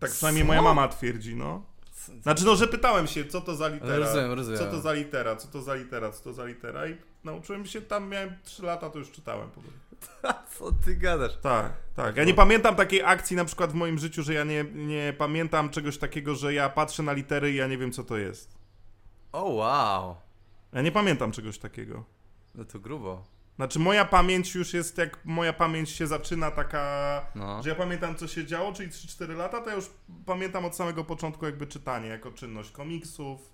Tak 0.00 0.10
przynajmniej 0.10 0.44
moja 0.44 0.62
mama 0.62 0.88
twierdzi, 0.88 1.36
no. 1.36 1.66
Znaczy, 2.22 2.44
no, 2.44 2.56
że 2.56 2.68
pytałem 2.68 3.06
się, 3.06 3.24
co 3.24 3.40
to 3.40 3.56
za 3.56 3.68
litera, 3.68 3.96
Rozumiem, 3.96 4.32
rozumiem. 4.32 4.58
co 4.58 4.70
to 4.70 4.80
za 4.80 4.92
litera, 4.92 5.36
co 5.36 5.48
to 5.48 5.62
za 5.62 5.74
litera, 5.74 6.12
co 6.12 6.24
to 6.24 6.32
za 6.32 6.44
litera 6.44 6.88
i 6.88 6.96
nauczyłem 7.24 7.66
się, 7.66 7.82
tam 7.82 8.08
miałem 8.08 8.36
3 8.44 8.62
lata, 8.62 8.90
to 8.90 8.98
już 8.98 9.10
czytałem. 9.10 9.50
po 9.50 9.60
prostu. 9.60 9.80
Co 10.58 10.72
ty 10.84 10.96
gadasz? 10.96 11.36
Tak, 11.42 11.72
tak. 11.96 12.16
Ja 12.16 12.24
nie 12.24 12.34
pamiętam 12.34 12.76
takiej 12.76 13.02
akcji 13.02 13.36
na 13.36 13.44
przykład 13.44 13.70
w 13.72 13.74
moim 13.74 13.98
życiu, 13.98 14.22
że 14.22 14.34
ja 14.34 14.44
nie, 14.44 14.64
nie 14.64 15.14
pamiętam 15.18 15.70
czegoś 15.70 15.98
takiego, 15.98 16.34
że 16.34 16.54
ja 16.54 16.68
patrzę 16.68 17.02
na 17.02 17.12
litery 17.12 17.52
i 17.52 17.56
ja 17.56 17.66
nie 17.66 17.78
wiem, 17.78 17.92
co 17.92 18.04
to 18.04 18.16
jest. 18.16 18.58
O 19.32 19.44
wow. 19.44 20.16
Ja 20.72 20.82
nie 20.82 20.92
pamiętam 20.92 21.32
czegoś 21.32 21.58
takiego. 21.58 22.04
No 22.54 22.64
to 22.64 22.78
grubo. 22.78 23.24
Znaczy, 23.56 23.78
moja 23.78 24.04
pamięć 24.04 24.54
już 24.54 24.74
jest, 24.74 24.98
jak 24.98 25.24
moja 25.24 25.52
pamięć 25.52 25.90
się 25.90 26.06
zaczyna 26.06 26.50
taka, 26.50 27.26
No. 27.34 27.62
że 27.62 27.68
ja 27.68 27.74
pamiętam, 27.74 28.16
co 28.16 28.28
się 28.28 28.44
działo, 28.46 28.72
czyli 28.72 28.90
3-4 28.90 29.36
lata, 29.36 29.60
to 29.60 29.70
ja 29.70 29.76
już 29.76 29.90
pamiętam 30.26 30.64
od 30.64 30.76
samego 30.76 31.04
początku 31.04 31.46
jakby 31.46 31.66
czytanie, 31.66 32.08
jako 32.08 32.32
czynność 32.32 32.70
komiksów. 32.70 33.51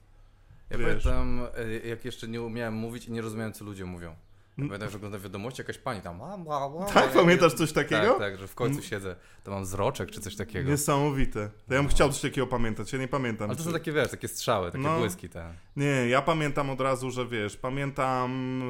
Ja 0.71 0.79
wiesz. 0.79 1.05
pamiętam, 1.05 1.47
e, 1.57 1.89
jak 1.89 2.05
jeszcze 2.05 2.29
nie 2.29 2.43
umiałem 2.43 2.75
mówić 2.75 3.07
i 3.07 3.13
nie 3.13 3.21
rozumiałem, 3.23 3.53
co 3.53 3.65
ludzie 3.65 3.85
mówią. 3.85 4.09
Ja 4.09 4.65
Mm. 4.65 4.69
pamiętam, 4.69 4.91
że 4.91 4.97
oglądam 4.97 5.21
wiadomości, 5.21 5.61
jakaś 5.61 5.79
pani 5.79 6.01
tam. 6.01 6.21
"Ła, 6.21 6.37
ła, 6.45 6.67
ła, 6.67 6.87
Tak, 6.87 7.15
ła", 7.15 7.23
pamiętasz 7.23 7.55
coś 7.55 7.73
takiego? 7.73 8.09
Tak, 8.11 8.19
tak, 8.19 8.39
że 8.39 8.47
w 8.49 8.55
końcu 8.55 8.83
siedzę. 8.83 9.17
To 9.45 9.51
mam 9.51 9.65
zroczek 9.67 10.11
czy 10.11 10.21
coś 10.21 10.37
takiego. 10.37 10.71
Niesamowite. 10.71 11.51
To 11.69 11.75
ja 11.75 11.79
bym 11.81 11.87
No. 11.87 11.91
chciał 11.91 12.09
coś 12.13 12.21
takiego 12.21 12.47
pamiętać, 12.47 12.93
ja 12.93 12.99
nie 12.99 13.09
pamiętam. 13.09 13.51
Ale 13.51 13.57
to 13.57 13.63
czy- 13.63 13.69
są 13.69 13.73
takie, 13.73 13.93
wiesz, 13.93 14.11
takie 14.11 14.29
strzały, 14.29 14.71
takie 14.71 14.85
No. 14.85 14.99
błyski 14.99 15.29
te. 15.29 15.53
Nie, 15.77 16.09
ja 16.09 16.23
pamiętam 16.23 16.71
od 16.71 16.81
razu, 16.81 17.11
że 17.11 17.27
wiesz, 17.27 17.57
pamiętam, 17.57 18.61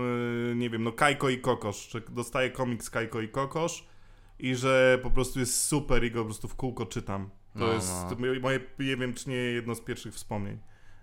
yy, 0.49 0.55
nie 0.57 0.71
wiem, 0.71 0.83
no 0.85 0.93
Kajko 0.93 1.29
i 1.29 1.39
Kokosz, 1.39 1.91
że 1.93 2.01
dostaję 2.09 2.51
komiks 2.51 2.91
Kajko 2.91 3.21
i 3.21 3.29
Kokosz 3.29 3.87
i 4.39 4.55
że 4.55 4.99
po 5.03 5.11
prostu 5.11 5.41
jest 5.41 5.65
super 5.65 6.05
i 6.05 6.11
go 6.11 6.19
po 6.21 6.25
prostu 6.25 6.49
w 6.49 6.55
kółko 6.55 6.87
czytam. 6.87 7.31
To 7.53 7.59
No, 7.59 7.73
jest 7.73 7.93
no. 8.11 8.17
moje- 8.19 8.41
moje, 8.41 8.61
nie 8.79 8.97
wiem, 8.97 9.15
czy 9.15 9.29
nie 9.31 9.37
jedno 9.37 9.75
z 9.75 9.81
pierwszych 9.81 10.15
wspomnień. 10.15 10.59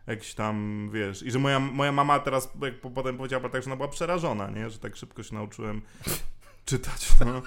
Jakiś 0.08 0.34
tam, 0.36 0.90
wiesz, 0.94 1.24
i 1.24 1.32
że 1.32 1.40
moja, 1.40 1.60
moja 1.60 1.92
mama 1.92 2.20
teraz, 2.20 2.50
jak 2.62 2.82
po- 2.82 2.92
potem 2.92 3.18
powiedziała, 3.18 3.50
tak, 3.50 3.64
że 3.64 3.68
ona 3.70 3.76
była 3.76 3.88
przerażona, 3.88 4.50
nie, 4.50 4.70
że 4.70 4.80
tak 4.80 4.96
szybko 4.96 5.24
się 5.24 5.36
nauczyłem 5.36 5.82
czytać, 6.66 7.08
no. 7.26 7.42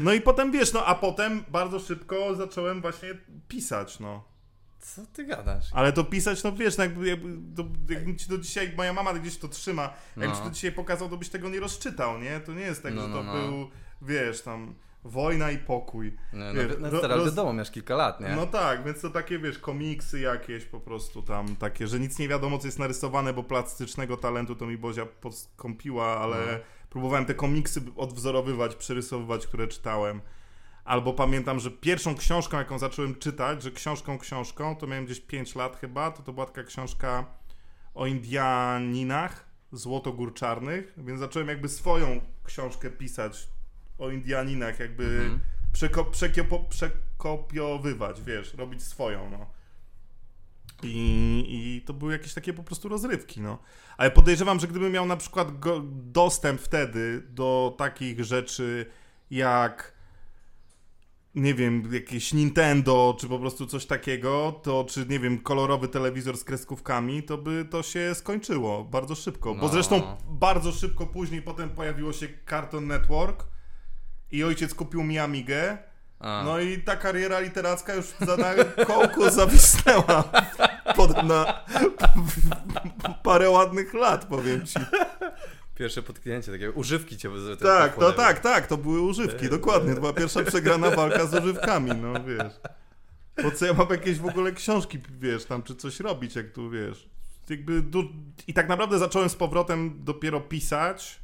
No 0.00 0.12
i 0.12 0.20
potem, 0.20 0.52
wiesz, 0.52 0.72
no, 0.72 0.86
a 0.86 0.94
potem 0.94 1.44
bardzo 1.48 1.80
szybko 1.80 2.34
zacząłem 2.34 2.80
właśnie 2.80 3.08
pisać, 3.48 4.00
no. 4.00 4.24
Co 4.78 5.02
ty 5.12 5.24
gadasz? 5.24 5.64
Ale 5.72 5.92
to 5.92 6.04
pisać, 6.04 6.42
no 6.44 6.52
wiesz, 6.52 6.76
no 6.78 6.84
jakby, 6.84 7.08
jakby, 7.08 7.28
to, 7.56 7.64
jakbym 7.94 8.18
ci 8.18 8.28
to 8.28 8.38
dzisiaj, 8.38 8.72
moja 8.76 8.92
mama 8.92 9.14
gdzieś 9.14 9.38
to 9.38 9.48
trzyma, 9.48 9.92
jakbym 10.16 10.32
ci 10.36 10.38
No. 10.42 10.48
to 10.48 10.54
dzisiaj 10.54 10.72
pokazał, 10.72 11.08
to 11.08 11.16
byś 11.16 11.28
tego 11.28 11.48
nie 11.48 11.60
rozczytał, 11.60 12.18
nie? 12.18 12.40
To 12.40 12.52
nie 12.52 12.60
jest 12.62 12.82
tak, 12.82 12.94
No, 12.94 13.02
że 13.02 13.08
no, 13.08 13.16
to 13.16 13.22
no. 13.22 13.32
był, 13.32 13.70
wiesz, 14.02 14.42
tam 14.42 14.74
wojna 15.04 15.50
i 15.50 15.58
pokój. 15.58 16.16
No, 16.32 16.44
no, 16.44 16.54
Wiesz, 16.54 16.72
no, 16.78 17.24
wiadomo, 17.24 17.52
miałeś 17.52 17.70
kilka 17.70 17.96
lat, 17.96 18.20
nie? 18.20 18.36
No 18.36 18.46
tak, 18.46 18.84
więc 18.84 19.00
to 19.00 19.10
takie, 19.10 19.38
wiesz, 19.38 19.58
komiksy 19.58 20.20
jakieś 20.20 20.64
po 20.64 20.80
prostu 20.80 21.22
tam, 21.22 21.56
takie, 21.56 21.86
że 21.86 22.00
nic 22.00 22.18
nie 22.18 22.28
wiadomo, 22.28 22.58
co 22.58 22.66
jest 22.66 22.78
narysowane, 22.78 23.32
bo 23.32 23.42
plastycznego 23.42 24.16
talentu 24.16 24.54
to 24.54 24.66
mi 24.66 24.76
Bozia 24.78 25.06
podskąpiła, 25.06 26.06
ale 26.20 26.36
No. 26.36 26.64
próbowałem 26.90 27.24
te 27.26 27.34
komiksy 27.34 27.80
odwzorowywać, 27.96 28.74
przerysowywać, 28.76 29.46
które 29.46 29.68
czytałem. 29.68 30.20
Albo 30.84 31.12
pamiętam, 31.12 31.60
że 31.60 31.70
pierwszą 31.70 32.14
książką, 32.14 32.58
jaką 32.58 32.78
zacząłem 32.78 33.14
czytać, 33.14 33.62
że 33.62 33.70
książką 33.70 34.18
książką, 34.18 34.76
to 34.76 34.86
miałem 34.86 35.04
gdzieś 35.04 35.20
5 35.20 35.54
lat 35.54 35.76
chyba, 35.76 36.10
to 36.10 36.22
to 36.22 36.32
była 36.32 36.46
taka 36.46 36.62
książka 36.64 37.24
o 37.94 38.06
Indianinach, 38.06 39.44
Złotogór 39.72 40.34
Czarnych, 40.34 40.94
więc 40.96 41.20
zacząłem 41.20 41.48
jakby 41.48 41.68
swoją 41.68 42.20
książkę 42.44 42.90
pisać 42.90 43.48
o 44.00 44.10
Indianinach, 44.10 44.80
jakby 44.80 45.04
Mhm. 45.04 45.40
przeko, 45.72 46.04
przekiopo, 46.04 46.58
przekopiowywać, 46.58 48.22
wiesz, 48.22 48.54
robić 48.54 48.82
swoją, 48.82 49.30
no. 49.30 49.46
I, 50.82 51.44
I 51.48 51.82
to 51.86 51.92
były 51.94 52.12
jakieś 52.12 52.34
takie 52.34 52.52
po 52.52 52.62
prostu 52.62 52.88
rozrywki, 52.88 53.40
no. 53.40 53.58
Ale 53.96 54.10
podejrzewam, 54.10 54.60
że 54.60 54.66
gdybym 54.68 54.92
miał 54.92 55.06
na 55.06 55.16
przykład 55.16 55.58
go, 55.58 55.80
dostęp 55.92 56.60
wtedy 56.60 57.22
do 57.30 57.74
takich 57.78 58.24
rzeczy 58.24 58.86
jak 59.30 60.00
nie 61.34 61.54
wiem, 61.54 61.88
jakieś 61.94 62.32
Nintendo, 62.32 63.16
czy 63.20 63.28
po 63.28 63.38
prostu 63.38 63.66
coś 63.66 63.86
takiego, 63.86 64.60
to 64.62 64.84
czy 64.88 65.06
nie 65.06 65.20
wiem, 65.20 65.38
kolorowy 65.38 65.88
telewizor 65.88 66.36
z 66.38 66.44
kreskówkami, 66.44 67.22
to 67.22 67.38
by 67.38 67.64
to 67.70 67.82
się 67.82 68.14
skończyło 68.14 68.84
bardzo 68.84 69.14
szybko. 69.14 69.54
Bo 69.54 69.62
No. 69.62 69.68
zresztą 69.68 70.02
bardzo 70.30 70.72
szybko 70.72 71.06
później 71.06 71.42
potem 71.42 71.70
pojawiło 71.70 72.12
się 72.12 72.28
Cartoon 72.50 72.86
Network 72.86 73.44
i 74.32 74.44
ojciec 74.44 74.74
kupił 74.74 75.02
mi 75.04 75.18
Amigę. 75.18 75.78
A. 76.18 76.42
No 76.44 76.60
i 76.60 76.78
ta 76.78 76.96
kariera 76.96 77.40
literacka 77.40 77.94
już 77.94 78.06
za 78.20 78.36
na 78.36 78.54
kołku 78.84 79.30
zawisnęła 79.30 80.22
pod, 80.96 81.22
na 81.22 81.64
parę 83.22 83.50
ładnych 83.50 83.94
lat, 83.94 84.24
powiem 84.24 84.66
ci. 84.66 84.78
Pierwsze 85.74 86.02
potknięcie, 86.02 86.52
takie 86.52 86.72
używki 86.72 87.16
cię 87.16 87.30
Tak, 87.62 87.90
to 87.94 88.00
podejmą. 88.00 88.16
tak, 88.16 88.40
tak, 88.40 88.66
to 88.66 88.76
były 88.76 89.00
używki, 89.00 89.48
dokładnie. 89.48 89.94
To 89.94 90.00
była 90.00 90.12
pierwsza 90.12 90.42
przegrana 90.42 90.90
walka 90.90 91.26
z 91.26 91.34
używkami, 91.34 91.90
no 91.90 92.24
wiesz. 92.24 92.52
Po 93.42 93.50
co 93.50 93.66
ja 93.66 93.72
mam 93.72 93.90
jakieś 93.90 94.18
w 94.18 94.26
ogóle 94.26 94.52
książki, 94.52 94.98
wiesz, 95.20 95.44
tam, 95.44 95.62
czy 95.62 95.76
coś 95.76 96.00
robić, 96.00 96.36
jak 96.36 96.52
tu, 96.52 96.70
wiesz. 96.70 97.08
jakby 97.50 97.82
i 98.46 98.54
tak 98.54 98.68
naprawdę 98.68 98.98
zacząłem 98.98 99.30
z 99.30 99.34
powrotem 99.34 100.04
dopiero 100.04 100.40
pisać 100.40 101.20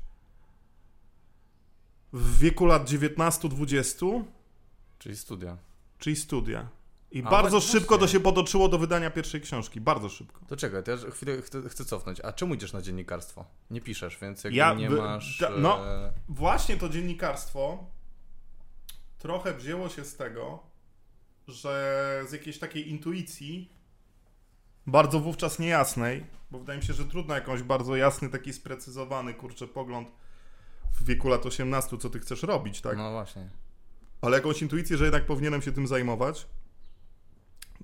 w 2.16 2.38
wieku 2.38 2.66
lat 2.66 2.90
19-20, 2.90 4.24
Czyli 4.98 5.16
studia. 5.16 5.57
czyli 5.98 6.16
studia. 6.16 6.68
I 7.11 7.22
A, 7.22 7.31
bardzo 7.31 7.50
właśnie. 7.61 7.72
szybko 7.81 7.98
to 7.98 8.09
się 8.09 8.20
potoczyło 8.20 8.68
do 8.68 8.79
wydania 8.79 9.11
pierwszej 9.11 9.40
książki, 9.40 9.81
bardzo 9.81 10.09
szybko. 10.09 10.40
To 10.48 10.57
czekaj, 10.57 10.83
to 10.85 10.90
ja 10.90 10.96
chwilę 10.96 11.42
chcę, 11.42 11.68
chcę 11.68 11.85
cofnąć. 11.85 12.20
A 12.20 12.33
czemu 12.33 12.55
idziesz 12.55 12.72
na 12.72 12.83
dziennikarstwo? 12.83 13.44
Nie 13.70 13.81
piszesz, 13.81 14.18
więc 14.18 14.44
jakby 14.44 14.57
Ja 14.59 14.74
nie 14.74 14.90
by- 14.90 14.96
masz... 14.96 15.38
da- 15.38 15.50
no. 15.50 15.87
e, 15.88 16.12
Właśnie 16.29 16.76
to 16.76 16.88
dziennikarstwo 16.88 17.87
trochę 19.18 19.55
wzięło 19.55 19.88
się 19.88 20.05
z 20.05 20.16
tego, 20.16 20.62
że 21.48 22.24
z 22.29 22.33
jakiejś 22.33 22.59
takiej 22.59 22.90
intuicji, 22.90 23.72
bardzo 24.87 25.20
wówczas 25.20 25.59
niejasnej, 25.59 26.26
bo 26.50 26.59
wydaje 26.59 26.79
mi 26.79 26.85
się, 26.85 26.92
że 26.92 27.05
trudno 27.05 27.35
jakąś 27.35 27.62
bardzo 27.62 27.96
jasny, 27.96 28.29
taki 28.29 28.52
sprecyzowany, 28.52 29.35
kurczę, 29.35 29.66
pogląd 29.68 30.12
w 30.96 31.04
wieku 31.04 31.28
lat 31.28 31.46
18, 31.46 31.98
co 31.98 32.11
ty 32.11 32.20
chcesz 32.20 32.42
robić, 32.42 32.80
tak? 32.80 32.96
No 32.96 33.11
właśnie. 33.11 33.48
ale 34.20 34.37
jakąś 34.37 34.62
intuicję, 34.62 34.96
że 34.96 35.04
jednak 35.04 35.26
powinienem 35.26 35.62
się 35.62 35.72
tym 35.72 35.87
zajmować. 35.87 36.46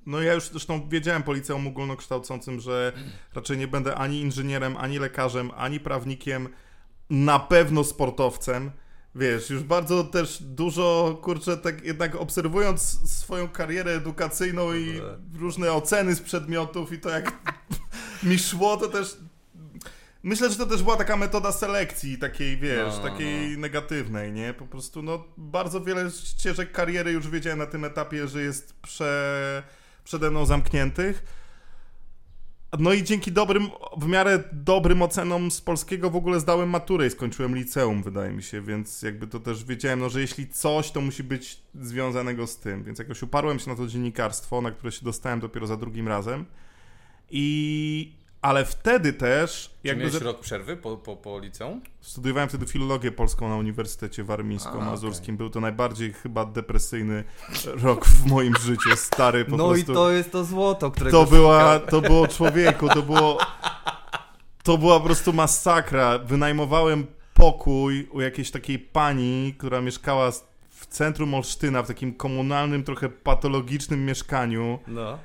No 0.06 0.22
ja 0.22 0.32
już 0.32 0.48
zresztą 0.48 0.88
wiedziałem 0.88 1.22
po 1.22 1.32
liceum 1.32 1.66
ogólnokształcącym, 1.66 2.60
że 2.60 2.92
raczej 3.34 3.58
nie 3.58 3.68
będę 3.68 3.94
ani 3.94 4.20
inżynierem, 4.20 4.76
ani 4.76 4.98
lekarzem, 4.98 5.50
ani 5.56 5.80
prawnikiem, 5.80 6.48
na 7.10 7.38
pewno 7.38 7.84
sportowcem. 7.84 8.70
Wiesz, 9.14 9.50
już 9.50 9.62
bardzo 9.62 10.04
też 10.04 10.42
dużo, 10.42 11.18
kurczę, 11.22 11.56
tak 11.56 11.84
jednak 11.84 12.16
obserwując 12.16 13.10
swoją 13.10 13.48
karierę 13.48 13.92
edukacyjną 13.92 14.74
i 14.74 15.00
różne 15.38 15.72
oceny 15.72 16.14
z 16.14 16.20
przedmiotów 16.20 16.92
i 16.92 16.98
to 16.98 17.08
jak 17.08 17.32
mi 18.22 18.38
szło, 18.38 18.76
to 18.76 18.88
też 18.88 19.16
Myślę, 20.22 20.50
że 20.50 20.56
to 20.56 20.66
też 20.66 20.82
była 20.82 20.96
taka 20.96 21.16
metoda 21.16 21.52
selekcji, 21.52 22.18
takiej, 22.18 22.56
wiesz, 22.56 22.92
No, 22.96 23.02
no, 23.02 23.10
takiej 23.10 23.58
negatywnej, 23.58 24.32
nie? 24.32 24.54
Po 24.54 24.66
prostu, 24.66 25.02
no, 25.02 25.24
bardzo 25.36 25.80
wiele 25.80 26.10
ścieżek 26.10 26.72
kariery 26.72 27.12
już 27.12 27.28
wiedziałem 27.28 27.58
na 27.58 27.66
tym 27.66 27.84
etapie, 27.84 28.28
że 28.28 28.42
jest 28.42 28.80
prze, 28.80 29.62
przede 30.04 30.30
mną 30.30 30.46
zamkniętych. 30.46 31.24
No 32.78 32.92
i 32.92 33.04
dzięki 33.04 33.32
dobrym, 33.32 33.68
w 33.98 34.06
miarę 34.08 34.44
dobrym 34.52 35.02
ocenom 35.02 35.50
z 35.50 35.60
polskiego 35.60 36.10
w 36.10 36.16
ogóle 36.16 36.40
zdałem 36.40 36.70
maturę 36.70 37.06
i 37.06 37.10
skończyłem 37.10 37.56
liceum, 37.56 38.02
wydaje 38.02 38.32
mi 38.32 38.42
się, 38.42 38.60
więc 38.60 39.02
jakby 39.02 39.26
to 39.26 39.40
też 39.40 39.64
wiedziałem, 39.64 40.00
no, 40.00 40.08
że 40.10 40.20
jeśli 40.20 40.48
coś, 40.48 40.90
to 40.90 41.00
musi 41.00 41.24
być 41.24 41.62
związanego 41.74 42.46
z 42.46 42.58
tym, 42.58 42.84
więc 42.84 42.98
jakoś 42.98 43.22
uparłem 43.22 43.58
się 43.58 43.70
na 43.70 43.76
to 43.76 43.86
dziennikarstwo, 43.86 44.60
na 44.60 44.70
które 44.70 44.92
się 44.92 45.04
dostałem 45.04 45.40
dopiero 45.40 45.66
za 45.66 45.76
drugim 45.76 46.08
razem. 46.08 46.44
I... 47.30 48.21
Ale 48.42 48.64
wtedy 48.64 49.12
też, 49.12 49.70
Czy 49.82 49.88
jakby 49.88 50.00
miałeś 50.04 50.12
ze- 50.18 50.24
rok 50.24 50.40
przerwy 50.40 50.76
po, 50.76 50.96
po, 50.96 51.16
po 51.16 51.38
liceum? 51.38 51.80
Studiowałem 52.00 52.48
wtedy 52.48 52.66
filologię 52.66 53.12
polską 53.12 53.48
na 53.48 53.56
Uniwersytecie 53.56 54.24
Warmińsko-Mazurskim. 54.24 55.36
Był 55.36 55.50
to 55.50 55.60
najbardziej 55.60 56.12
chyba 56.12 56.44
depresyjny 56.44 57.24
rok 57.82 58.06
w 58.06 58.26
moim 58.26 58.54
życiu, 58.60 58.96
stary 58.96 59.44
po 59.44 59.56
no 59.56 59.68
prostu. 59.68 59.92
i 59.92 59.94
to 59.94 60.10
jest 60.10 60.32
to 60.32 60.44
złoto, 60.44 60.90
którego 60.90 61.24
To 61.24 61.30
była, 61.30 61.78
to 61.78 62.00
było 62.00 62.28
człowieku, 62.28 62.88
to 62.88 63.02
było, 63.02 63.38
to 64.62 64.78
była 64.78 64.98
po 65.00 65.06
prostu 65.06 65.32
masakra. 65.32 66.18
Wynajmowałem 66.18 67.06
pokój 67.34 68.08
u 68.12 68.20
jakiejś 68.20 68.50
takiej 68.50 68.78
pani, 68.78 69.54
która 69.58 69.80
mieszkała 69.80 70.30
w 70.70 70.86
centrum 70.86 71.34
Olsztyna, 71.34 71.82
w 71.82 71.86
takim 71.86 72.14
komunalnym, 72.14 72.84
trochę 72.84 73.08
patologicznym 73.08 74.06
mieszkaniu. 74.06 74.78
No. 74.86 75.18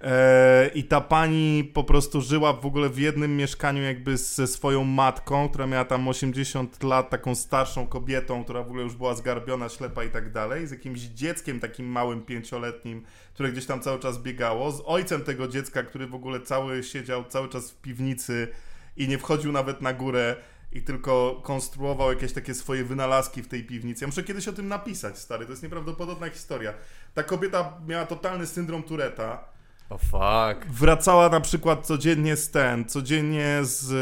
E, 0.00 0.70
I 0.74 0.84
ta 0.84 1.00
pani 1.00 1.70
po 1.74 1.84
prostu 1.84 2.20
żyła 2.20 2.52
w 2.52 2.66
ogóle 2.66 2.88
w 2.88 2.98
jednym 2.98 3.36
mieszkaniu 3.36 3.82
jakby 3.82 4.16
ze 4.16 4.46
swoją 4.46 4.84
matką, 4.84 5.48
która 5.48 5.66
miała 5.66 5.84
tam 5.84 6.08
80 6.08 6.82
lat, 6.82 7.10
taką 7.10 7.34
starszą 7.34 7.86
kobietą, 7.86 8.44
która 8.44 8.62
w 8.62 8.66
ogóle 8.66 8.82
już 8.82 8.94
była 8.94 9.14
zgarbiona, 9.14 9.68
ślepa 9.68 10.04
i 10.04 10.10
tak 10.10 10.32
dalej, 10.32 10.66
z 10.66 10.70
jakimś 10.70 11.00
dzieckiem 11.00 11.60
takim 11.60 11.86
małym, 11.86 12.22
pięcioletnim, 12.22 13.02
które 13.34 13.52
gdzieś 13.52 13.66
tam 13.66 13.80
cały 13.80 13.98
czas 13.98 14.18
biegało, 14.18 14.72
z 14.72 14.82
ojcem 14.86 15.24
tego 15.24 15.48
dziecka, 15.48 15.82
który 15.82 16.06
w 16.06 16.14
ogóle 16.14 16.40
cały 16.40 16.82
siedział 16.82 17.24
cały 17.24 17.48
czas 17.48 17.70
w 17.70 17.80
piwnicy 17.80 18.48
i 18.96 19.08
nie 19.08 19.18
wchodził 19.18 19.52
nawet 19.52 19.80
na 19.82 19.92
górę 19.92 20.36
i 20.72 20.82
tylko 20.82 21.40
konstruował 21.44 22.10
jakieś 22.10 22.32
takie 22.32 22.54
swoje 22.54 22.84
wynalazki 22.84 23.42
w 23.42 23.48
tej 23.48 23.64
piwnicy. 23.64 24.04
Ja 24.04 24.08
muszę 24.08 24.22
kiedyś 24.22 24.48
o 24.48 24.52
tym 24.52 24.68
napisać, 24.68 25.18
stary, 25.18 25.44
to 25.44 25.50
jest 25.52 25.62
nieprawdopodobna 25.62 26.28
historia. 26.28 26.74
Ta 27.14 27.22
kobieta 27.22 27.80
miała 27.86 28.06
totalny 28.06 28.46
syndrom 28.46 28.82
Tureta, 28.82 29.57
O 29.90 29.98
fuck. 29.98 30.66
wracała 30.70 31.28
na 31.28 31.40
przykład 31.40 31.86
codziennie 31.86 32.36
z 32.36 32.50
ten, 32.50 32.88
codziennie 32.88 33.60
z 33.62 33.90
y, 33.90 33.96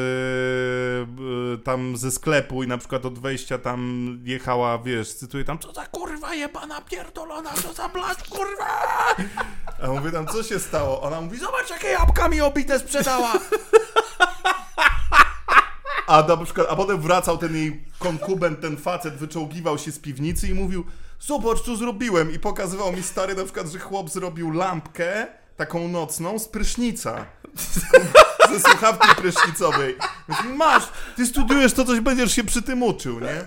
y, 1.54 1.64
tam 1.64 1.96
ze 1.96 2.10
sklepu 2.10 2.62
i 2.62 2.66
na 2.66 2.78
przykład 2.78 3.06
od 3.06 3.18
wejścia 3.18 3.58
tam 3.58 4.20
jechała, 4.24 4.78
wiesz, 4.78 5.14
cytuję 5.14 5.44
tam, 5.44 5.58
co 5.58 5.72
za 5.72 5.86
kurwa 5.86 6.34
jebana 6.34 6.80
pierdolona, 6.80 7.52
co 7.62 7.72
za 7.72 7.88
blad, 7.88 8.28
kurwa! 8.28 8.66
A 9.82 9.88
mówię 9.88 10.10
tam, 10.10 10.26
co 10.26 10.42
się 10.42 10.58
stało? 10.58 11.02
Ona 11.02 11.20
mówi, 11.20 11.38
zobacz 11.38 11.70
jakie 11.70 11.88
jabłka 11.88 12.28
mi 12.28 12.40
obite 12.40 12.78
sprzedała! 12.78 13.32
A 16.06 16.22
na 16.22 16.36
przykład, 16.36 16.66
a 16.70 16.76
potem 16.76 17.00
wracał 17.00 17.38
ten 17.38 17.56
jej 17.56 17.84
konkubent, 17.98 18.60
ten 18.60 18.76
facet, 18.76 19.14
wyczołgiwał 19.14 19.78
się 19.78 19.92
z 19.92 19.98
piwnicy 19.98 20.48
i 20.48 20.54
mówił, 20.54 20.84
zobacz 21.20 21.60
co 21.60 21.76
zrobiłem 21.76 22.32
i 22.32 22.38
pokazywał 22.38 22.92
mi 22.92 23.02
stary 23.02 23.34
na 23.34 23.44
przykład, 23.44 23.66
że 23.66 23.78
chłop 23.78 24.10
zrobił 24.10 24.50
lampkę 24.50 25.26
taką 25.56 25.88
nocną 25.88 26.38
z 26.38 26.48
prysznica. 26.48 27.26
Ze 28.52 28.60
słuchawki 28.60 29.08
prysznicowej. 29.16 29.96
Mówi, 30.28 30.48
masz, 30.56 30.84
ty 31.16 31.26
studiujesz, 31.26 31.72
to 31.72 31.84
coś 31.84 32.00
będziesz 32.00 32.32
się 32.32 32.44
przy 32.44 32.62
tym 32.62 32.82
uczył, 32.82 33.20
nie? 33.20 33.44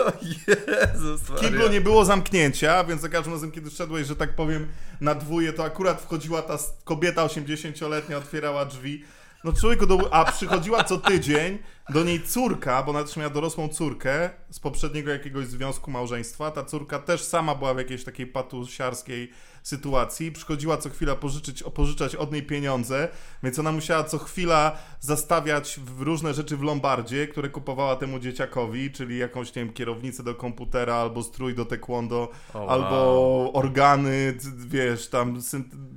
O 0.00 0.12
Jezus 0.22 1.20
W 1.20 1.40
kiblu 1.40 1.68
nie 1.68 1.80
było 1.80 2.04
zamknięcia, 2.04 2.84
więc 2.84 3.00
za 3.00 3.08
każdym 3.08 3.32
razem, 3.32 3.52
kiedy 3.52 3.70
szedłeś, 3.70 4.06
że 4.06 4.16
tak 4.16 4.36
powiem, 4.36 4.68
na 5.00 5.14
dwóje, 5.14 5.52
to 5.52 5.64
akurat 5.64 6.02
wchodziła 6.02 6.42
ta 6.42 6.58
kobieta 6.84 7.26
80-letnia, 7.26 8.18
otwierała 8.18 8.64
drzwi. 8.64 9.04
No 9.44 9.52
człowieku, 9.52 9.86
do, 9.86 10.14
a 10.14 10.32
przychodziła 10.32 10.84
co 10.84 10.98
tydzień 10.98 11.58
do 11.88 12.04
niej 12.04 12.22
córka, 12.22 12.82
bo 12.82 12.90
ona 12.90 13.04
też 13.04 13.16
miała 13.16 13.30
dorosłą 13.30 13.68
córkę 13.68 14.30
z 14.50 14.60
poprzedniego 14.60 15.10
jakiegoś 15.10 15.46
związku 15.46 15.90
małżeństwa. 15.90 16.50
Ta 16.50 16.64
córka 16.64 16.98
też 16.98 17.22
sama 17.22 17.54
była 17.54 17.74
w 17.74 17.78
jakiejś 17.78 18.04
takiej 18.04 18.26
patusiarskiej 18.26 19.30
sytuacji. 19.62 20.32
Przychodziła 20.32 20.76
co 20.76 20.90
chwila 20.90 21.16
pożyczyć, 21.16 21.62
pożyczać 21.62 22.16
od 22.16 22.32
niej 22.32 22.42
pieniądze, 22.42 23.08
więc 23.42 23.58
ona 23.58 23.72
musiała 23.72 24.04
co 24.04 24.18
chwila 24.18 24.76
zastawiać 25.00 25.80
różne 25.98 26.34
rzeczy 26.34 26.56
w 26.56 26.62
Lombardzie, 26.62 27.28
które 27.28 27.48
kupowała 27.48 27.96
temu 27.96 28.18
dzieciakowi, 28.18 28.90
czyli 28.90 29.18
jakąś, 29.18 29.54
nie 29.54 29.64
wiem, 29.64 29.72
kierownicę 29.72 30.22
do 30.22 30.34
komputera, 30.34 30.94
albo 30.94 31.22
strój 31.22 31.54
do 31.54 31.64
taekwondo, 31.64 32.30
O, 32.54 32.58
wow. 32.58 32.70
albo 32.70 33.52
organy, 33.52 34.36
wiesz, 34.56 35.08
tam 35.08 35.40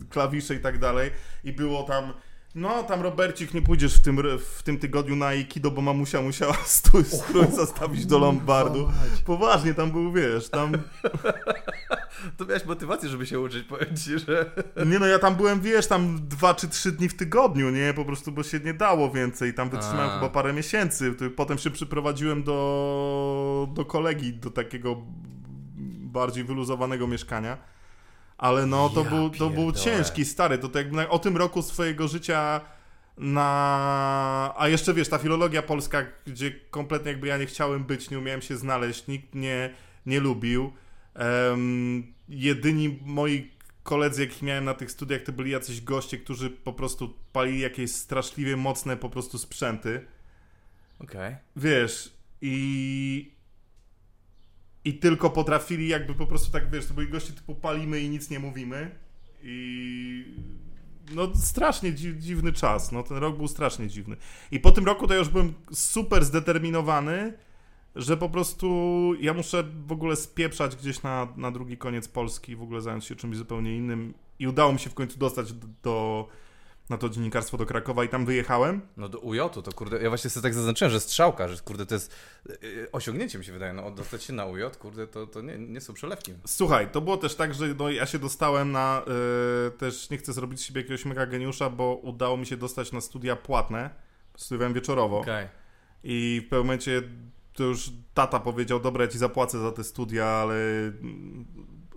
klawisze 0.09 0.55
i 0.55 0.59
tak 0.59 0.79
dalej. 0.79 1.11
I 1.43 1.53
było 1.53 1.83
tam, 1.83 2.13
no 2.55 2.83
tam 2.83 3.01
Robercik, 3.01 3.53
nie 3.53 3.61
pójdziesz 3.61 3.95
w 3.97 4.01
tym, 4.01 4.19
w 4.39 4.63
tym 4.63 4.79
tygodniu 4.79 5.15
na 5.15 5.25
Aikido, 5.25 5.71
bo 5.71 5.81
mamusia 5.81 6.21
musiała 6.21 6.53
strój, 6.65 7.03
strój 7.03 7.47
zastawić 7.51 8.05
do 8.05 8.19
Lombardu. 8.19 8.89
Poważnie, 9.25 9.73
tam 9.73 9.91
był, 9.91 10.11
wiesz, 10.11 10.49
tam... 10.49 10.71
To 12.37 12.45
miałeś 12.45 12.65
motywację, 12.65 13.09
żeby 13.09 13.25
się 13.25 13.39
uczyć, 13.39 13.67
powiem 13.67 13.97
ci, 13.97 14.19
że... 14.19 14.51
Nie 14.85 14.99
no, 14.99 15.05
ja 15.05 15.19
tam 15.19 15.35
byłem, 15.35 15.61
wiesz, 15.61 15.87
tam 15.87 16.27
dwa 16.27 16.53
czy 16.53 16.69
trzy 16.69 16.91
dni 16.91 17.09
w 17.09 17.17
tygodniu, 17.17 17.69
nie? 17.69 17.93
Po 17.93 18.05
prostu, 18.05 18.31
bo 18.31 18.43
się 18.43 18.59
nie 18.59 18.73
dało 18.73 19.11
więcej. 19.11 19.53
Tam 19.53 19.69
wytrzymałem 19.69 20.09
A. 20.09 20.15
chyba 20.15 20.29
parę 20.29 20.53
miesięcy. 20.53 21.15
Potem 21.35 21.57
się 21.57 21.71
przyprowadziłem 21.71 22.43
do, 22.43 23.67
do 23.73 23.85
kolegi, 23.85 24.33
do 24.33 24.49
takiego 24.49 25.01
bardziej 25.99 26.43
wyluzowanego 26.43 27.07
mieszkania. 27.07 27.57
Ale 28.43 28.65
no, 28.65 28.89
to, 28.89 29.03
Ja 29.03 29.09
był, 29.09 29.29
to 29.29 29.49
był 29.49 29.71
ciężki, 29.71 30.25
stary. 30.25 30.57
To, 30.57 30.69
to 30.69 30.79
jakby 30.79 30.95
na, 30.95 31.09
o 31.09 31.19
tym 31.19 31.37
roku 31.37 31.61
swojego 31.61 32.07
życia 32.07 32.61
na... 33.17 34.53
A 34.57 34.67
jeszcze, 34.67 34.93
wiesz, 34.93 35.09
ta 35.09 35.17
filologia 35.17 35.61
polska, 35.61 36.05
gdzie 36.27 36.51
kompletnie 36.51 37.11
jakby 37.11 37.27
ja 37.27 37.37
nie 37.37 37.45
chciałem 37.45 37.83
być, 37.83 38.09
nie 38.09 38.19
umiałem 38.19 38.41
się 38.41 38.57
znaleźć, 38.57 39.07
nikt 39.07 39.35
mnie 39.35 39.73
nie 40.05 40.19
lubił. 40.19 40.73
Em, 41.13 42.13
jedyni 42.29 42.99
moi 43.05 43.51
koledzy, 43.83 44.21
jakich 44.21 44.41
miałem 44.41 44.65
na 44.65 44.73
tych 44.73 44.91
studiach, 44.91 45.21
to 45.21 45.31
byli 45.31 45.51
jacyś 45.51 45.81
goście, 45.81 46.17
którzy 46.17 46.49
po 46.49 46.73
prostu 46.73 47.13
palili 47.33 47.59
jakieś 47.59 47.91
straszliwie 47.91 48.57
mocne 48.57 48.97
po 48.97 49.09
prostu 49.09 49.37
sprzęty. 49.37 50.05
Okej. 50.99 51.35
Wiesz, 51.55 52.13
i... 52.41 53.32
I 54.85 54.93
tylko 54.93 55.29
potrafili 55.29 55.87
jakby 55.87 56.13
po 56.13 56.27
prostu 56.27 56.51
tak, 56.51 56.71
wiesz, 56.71 56.85
to 56.85 56.93
byli 56.93 57.07
goście 57.07 57.33
typu 57.33 57.55
palimy 57.55 57.99
i 57.99 58.09
nic 58.09 58.29
nie 58.29 58.39
mówimy. 58.39 58.91
I... 59.43 60.25
No 61.11 61.35
strasznie 61.35 61.93
dzi 61.93 62.19
dziwny 62.19 62.53
czas, 62.53 62.91
no 62.91 63.03
ten 63.03 63.17
rok 63.17 63.37
był 63.37 63.47
strasznie 63.47 63.87
dziwny. 63.87 64.15
I 64.51 64.59
po 64.59 64.71
tym 64.71 64.85
roku 64.85 65.07
to 65.07 65.13
ja 65.13 65.19
już 65.19 65.29
byłem 65.29 65.53
super 65.71 66.25
zdeterminowany, 66.25 67.33
że 67.95 68.17
po 68.17 68.29
prostu 68.29 68.67
ja 69.19 69.33
muszę 69.33 69.63
w 69.87 69.91
ogóle 69.91 70.15
spieprzać 70.15 70.75
gdzieś 70.75 71.03
na, 71.03 71.27
na 71.37 71.51
drugi 71.51 71.77
koniec 71.77 72.07
Polski, 72.07 72.55
w 72.55 72.61
ogóle 72.61 72.81
zająć 72.81 73.05
się 73.05 73.15
czymś 73.15 73.37
zupełnie 73.37 73.77
innym. 73.77 74.13
I 74.39 74.47
udało 74.47 74.73
mi 74.73 74.79
się 74.79 74.89
w 74.89 74.93
końcu 74.93 75.19
dostać 75.19 75.53
do, 75.53 75.67
do, 75.83 76.27
na 76.89 76.97
to 76.97 77.09
dziennikarstwo 77.09 77.57
do 77.57 77.65
Krakowa 77.65 78.03
i 78.03 78.09
tam 78.09 78.25
wyjechałem. 78.25 78.81
No 78.97 79.09
do 79.09 79.19
UJ 79.19 79.39
to 79.63 79.73
kurde, 79.75 80.01
ja 80.01 80.09
właśnie 80.09 80.29
sobie 80.29 80.43
tak 80.43 80.53
zaznaczyłem, 80.53 80.91
że 80.91 80.99
strzałka, 80.99 81.47
że 81.47 81.61
kurde 81.61 81.85
to 81.85 81.95
jest 81.95 82.15
yy, 82.45 82.87
osiągnięcie 82.91 83.37
mi 83.37 83.45
się 83.45 83.51
wydaje, 83.51 83.73
no 83.73 83.91
dostać 83.91 84.23
się 84.23 84.33
na 84.33 84.45
UJ, 84.45 84.61
kurde 84.79 85.07
to, 85.07 85.27
to 85.27 85.41
nie, 85.41 85.57
nie 85.57 85.81
są 85.81 85.93
przelewki. 85.93 86.33
Słuchaj, 86.45 86.91
to 86.91 87.01
było 87.01 87.17
też 87.17 87.35
tak, 87.35 87.53
że 87.53 87.67
no, 87.67 87.89
ja 87.89 88.05
się 88.05 88.19
dostałem 88.19 88.71
na. 88.71 89.05
y, 89.67 89.71
też 89.71 90.09
nie 90.09 90.17
chcę 90.17 90.33
zrobić 90.33 90.59
z 90.59 90.63
siebie 90.63 90.81
jakiegoś 90.81 91.05
mega 91.05 91.25
geniusza, 91.25 91.69
bo 91.69 91.95
udało 91.95 92.37
mi 92.37 92.45
się 92.45 92.57
dostać 92.57 92.91
na 92.91 93.01
studia 93.01 93.35
płatne. 93.35 93.89
Studiowałem 94.37 94.73
wieczorowo. 94.73 95.19
Okej. 95.19 95.47
I 96.03 96.41
w 96.45 96.49
pewnym 96.49 96.65
momencie 96.65 97.01
to 97.53 97.63
już 97.63 97.91
tata 98.13 98.39
powiedział: 98.39 98.79
Dobra, 98.79 99.05
ja 99.05 99.11
ci 99.11 99.17
zapłacę 99.17 99.59
za 99.59 99.71
te 99.71 99.83
studia, 99.83 100.25
ale 100.25 100.55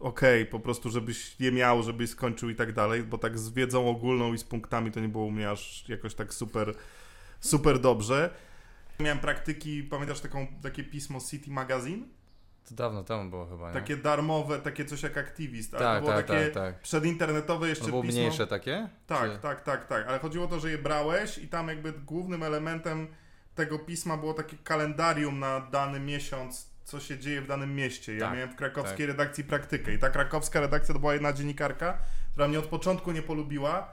okej, 0.07 0.47
po 0.47 0.61
prostu, 0.61 0.91
żebyś 0.91 1.41
je 1.41 1.53
miał, 1.53 1.83
żebyś 1.83 2.11
skończył 2.11 2.51
i 2.51 2.55
tak 2.55 2.73
dalej, 2.73 3.03
bo 3.03 3.19
tak 3.19 3.39
z 3.39 3.51
wiedzą 3.51 3.89
ogólną 3.89 4.33
i 4.33 4.39
z 4.39 4.45
punktami 4.45 4.91
to 4.91 5.01
nie 5.01 5.09
było 5.09 5.25
u 5.25 5.31
mnie 5.31 5.51
aż 5.51 5.89
jakoś 5.89 6.15
tak 6.15 6.35
super, 6.35 6.75
super 7.41 7.79
dobrze. 7.79 8.31
Miałem 9.01 9.19
praktyki, 9.19 9.83
pamiętasz 9.83 10.21
taką, 10.21 10.47
takie 10.63 10.85
pismo 10.85 11.21
City 11.21 11.51
Magazine? 11.51 12.03
To 12.69 12.75
dawno 12.75 13.05
temu 13.05 13.31
było 13.31 13.47
chyba, 13.47 13.69
nie? 13.69 13.75
Takie 13.75 13.97
darmowe, 13.97 14.59
takie 14.59 14.85
coś 14.85 15.03
jak 15.03 15.19
aktywist, 15.19 15.75
ale 15.75 15.85
tak, 15.85 15.99
to 15.99 16.01
było 16.01 16.17
tak, 16.17 16.27
takie 16.27 16.45
tak, 16.45 16.55
tak. 16.55 16.81
przedinternetowe 16.81 17.69
jeszcze 17.69 17.89
było 17.89 18.03
pismo. 18.03 18.21
mniejsze 18.21 18.47
takie? 18.47 18.89
Tak, 19.07 19.33
Czy- 19.33 19.39
tak, 19.39 19.61
tak, 19.61 19.87
tak, 19.87 20.07
ale 20.09 20.19
chodziło 20.19 20.45
o 20.45 20.49
to, 20.49 20.61
że 20.61 20.71
je 20.71 20.79
brałeś 20.79 21.39
i 21.39 21.49
tam 21.49 21.69
jakby 21.69 21.93
głównym 21.93 22.43
elementem 22.43 23.09
tego 23.55 23.79
pisma 23.79 24.17
było 24.17 24.35
takie 24.35 24.57
kalendarium 24.65 25.39
na 25.39 25.61
dany 25.61 26.01
miesiąc, 26.01 26.76
co 26.87 27.01
się 27.01 27.19
dzieje 27.19 27.41
w 27.43 27.47
danym 27.47 27.75
mieście. 27.75 28.15
Ja 28.15 28.21
Tak, 28.21 28.35
miałem 28.35 28.51
w 28.51 28.57
krakowskiej 28.57 29.07
tak. 29.07 29.17
redakcji 29.17 29.45
praktykę 29.45 29.95
i 29.95 29.99
ta 29.99 30.11
krakowska 30.11 30.61
redakcja 30.61 30.95
to 30.95 31.01
była 31.01 31.13
jedna 31.15 31.33
dziennikarka, 31.33 31.99
która 32.33 32.49
mnie 32.49 32.59
od 32.59 32.67
początku 32.67 33.13
nie 33.13 33.23
polubiła 33.23 33.93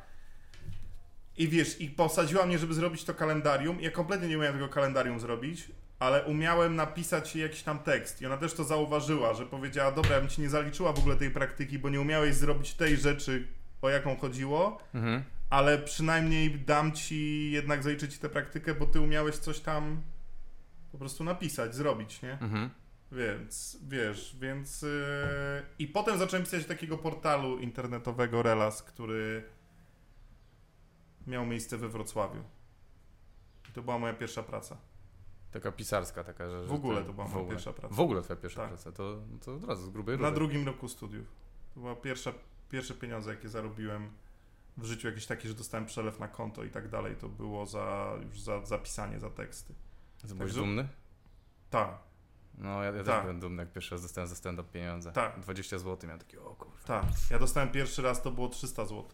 i 1.38 1.48
wiesz, 1.48 1.82
i 1.82 1.90
posadziła 1.90 2.46
mnie, 2.46 2.58
żeby 2.60 2.74
zrobić 2.74 3.04
to 3.04 3.14
kalendarium. 3.14 3.82
Ja 3.82 3.92
kompletnie 3.92 4.28
nie 4.28 4.38
umiałem 4.38 4.56
tego 4.56 4.70
kalendarium 4.70 5.20
zrobić, 5.20 5.72
ale 6.00 6.24
umiałem 6.24 6.76
napisać 6.76 7.36
jakiś 7.36 7.64
tam 7.64 7.80
tekst. 7.80 8.22
I 8.22 8.26
ona 8.26 8.38
też 8.38 8.54
to 8.54 8.64
zauważyła, 8.64 9.34
że 9.34 9.46
powiedziała, 9.46 9.92
dobra, 9.92 10.12
ja 10.16 10.20
bym 10.20 10.30
ci 10.30 10.42
nie 10.42 10.50
zaliczyła 10.50 10.94
w 10.94 11.00
ogóle 11.00 11.16
tej 11.16 11.32
praktyki, 11.32 11.80
bo 11.80 11.90
nie 11.90 12.02
umiałeś 12.02 12.36
zrobić 12.36 12.74
tej 12.74 12.98
rzeczy, 12.98 13.48
o 13.82 13.90
jaką 13.90 14.16
chodziło, 14.18 14.80
Mhm. 14.94 15.24
ale 15.50 15.78
przynajmniej 15.78 16.60
dam 16.60 16.92
ci 16.92 17.52
jednak 17.52 17.84
zaliczyć 17.84 18.20
tę 18.20 18.30
praktykę, 18.30 18.74
bo 18.76 18.86
ty 18.86 19.00
umiałeś 19.02 19.36
coś 19.38 19.60
tam 19.60 20.02
po 20.92 20.98
prostu 20.98 21.24
napisać, 21.24 21.76
zrobić, 21.76 22.22
nie? 22.22 22.32
Mhm. 22.32 22.70
Więc, 23.14 23.78
wiesz, 23.88 24.36
więc... 24.40 24.82
Yy... 24.82 24.90
I 25.80 25.88
potem 25.88 26.18
zacząłem 26.18 26.44
pisać 26.44 26.66
takiego 26.66 26.98
portalu 26.98 27.60
internetowego 27.60 28.44
Relas, 28.44 28.84
który 28.84 29.44
miał 31.28 31.46
miejsce 31.46 31.78
we 31.78 31.90
Wrocławiu. 31.90 32.44
I 33.70 33.72
to 33.74 33.82
była 33.82 34.00
moja 34.00 34.14
pierwsza 34.14 34.44
praca. 34.44 34.78
Taka 35.52 35.72
pisarska 35.72 36.24
taka, 36.24 36.50
że... 36.50 36.66
W 36.66 36.72
ogóle 36.74 37.04
to 37.04 37.14
była 37.14 37.28
moja 37.28 37.50
pierwsza 37.50 37.74
praca. 37.74 37.96
W 37.96 38.00
ogóle 38.00 38.22
twoja 38.22 38.40
pierwsza 38.40 38.62
Tak. 38.62 38.70
praca, 38.70 38.92
to, 38.92 39.22
to 39.46 39.56
od 39.56 39.64
razu 39.64 39.86
z 39.86 39.90
grubej 39.90 40.16
Na 40.18 40.22
rury. 40.22 40.36
drugim 40.36 40.66
roku 40.66 40.88
studiów. 40.88 41.26
To 41.74 41.80
była 41.80 41.96
pierwsza, 41.96 42.34
pierwsze 42.70 42.94
pieniądze, 42.94 43.32
jakie 43.32 43.50
zarobiłem 43.50 44.10
w 44.78 44.86
życiu, 44.86 45.08
jakieś 45.08 45.26
takie, 45.26 45.48
że 45.48 45.54
dostałem 45.56 45.86
przelew 45.86 46.20
na 46.20 46.28
konto 46.28 46.64
i 46.64 46.70
tak 46.70 46.90
dalej. 46.90 47.16
To 47.16 47.30
było 47.30 47.66
za, 47.66 48.18
już 48.24 48.42
za 48.42 48.66
zapisanie, 48.66 49.20
za 49.20 49.30
teksty. 49.30 49.74
To 50.22 50.28
byłeś 50.28 50.40
Także- 50.40 50.60
dumny? 50.60 50.88
Tak, 51.70 51.98
No, 52.58 52.84
ja, 52.84 52.92
ja 52.92 52.92
też 52.94 53.06
Tak. 53.06 53.22
byłem 53.22 53.40
dumny, 53.40 53.64
jak 53.64 53.72
pierwszy 53.72 53.92
raz 53.96 54.02
dostałem 54.02 54.28
za 54.28 54.36
stand-up 54.36 54.70
pieniądze. 54.72 55.12
Tak. 55.12 55.40
20 55.40 55.78
zł, 55.80 55.98
miałem 56.04 56.20
takie, 56.20 56.42
o 56.42 56.56
kurwa. 56.56 56.78
tak. 56.86 57.06
Ja 57.32 57.40
dostałem 57.40 57.70
pierwszy 57.72 58.02
raz, 58.02 58.22
to 58.22 58.32
było 58.32 58.50
300 58.50 58.86
zł. 58.86 59.06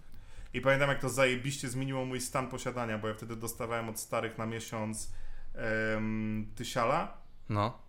I 0.53 0.61
pamiętam, 0.61 0.89
jak 0.89 1.01
to 1.01 1.09
zajebiście 1.09 1.69
zmieniło 1.69 2.05
mój 2.05 2.21
stan 2.21 2.47
posiadania, 2.49 2.97
bo 2.97 3.07
ja 3.07 3.13
wtedy 3.13 3.35
dostawałem 3.35 3.89
od 3.89 3.99
starych 3.99 4.37
na 4.37 4.45
miesiąc 4.45 5.11
em, 5.55 6.51
tysiala 6.55 7.17
No. 7.49 7.81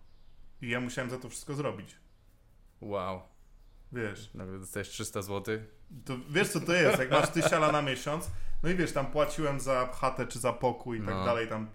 i 0.61 0.69
ja 0.69 0.79
musiałem 0.79 1.09
za 1.11 1.17
to 1.17 1.29
wszystko 1.29 1.53
zrobić. 1.55 1.95
Wow. 2.81 3.21
Wiesz, 3.91 4.33
Nagle 4.33 4.59
dostajesz 4.59 4.89
300 4.89 5.21
zł. 5.21 5.57
to 6.05 6.13
wiesz 6.29 6.49
co 6.49 6.59
to 6.61 6.73
jest, 6.73 6.99
jak 6.99 7.11
masz 7.11 7.29
tysiala 7.29 7.71
na 7.71 7.81
miesiąc, 7.81 8.31
no 8.63 8.69
i 8.69 8.75
wiesz, 8.75 8.91
tam 8.93 9.05
płaciłem 9.11 9.59
za 9.59 9.87
chatę 9.93 10.27
czy 10.27 10.39
za 10.39 10.53
pokój 10.53 10.97
i 10.97 11.01
tak 11.01 11.09
No. 11.15 11.25
dalej, 11.25 11.47
tam 11.47 11.69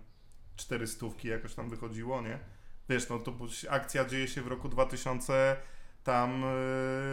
cztery 0.56 0.86
stówki 0.86 1.28
jakoś 1.28 1.54
tam 1.54 1.70
wychodziło, 1.70 2.22
nie? 2.22 2.38
Wiesz, 2.88 3.08
no 3.08 3.18
to 3.18 3.32
akcja 3.70 4.04
dzieje 4.04 4.28
się 4.28 4.42
w 4.42 4.46
roku 4.46 4.68
2000 4.68 5.56
tam 6.04 6.42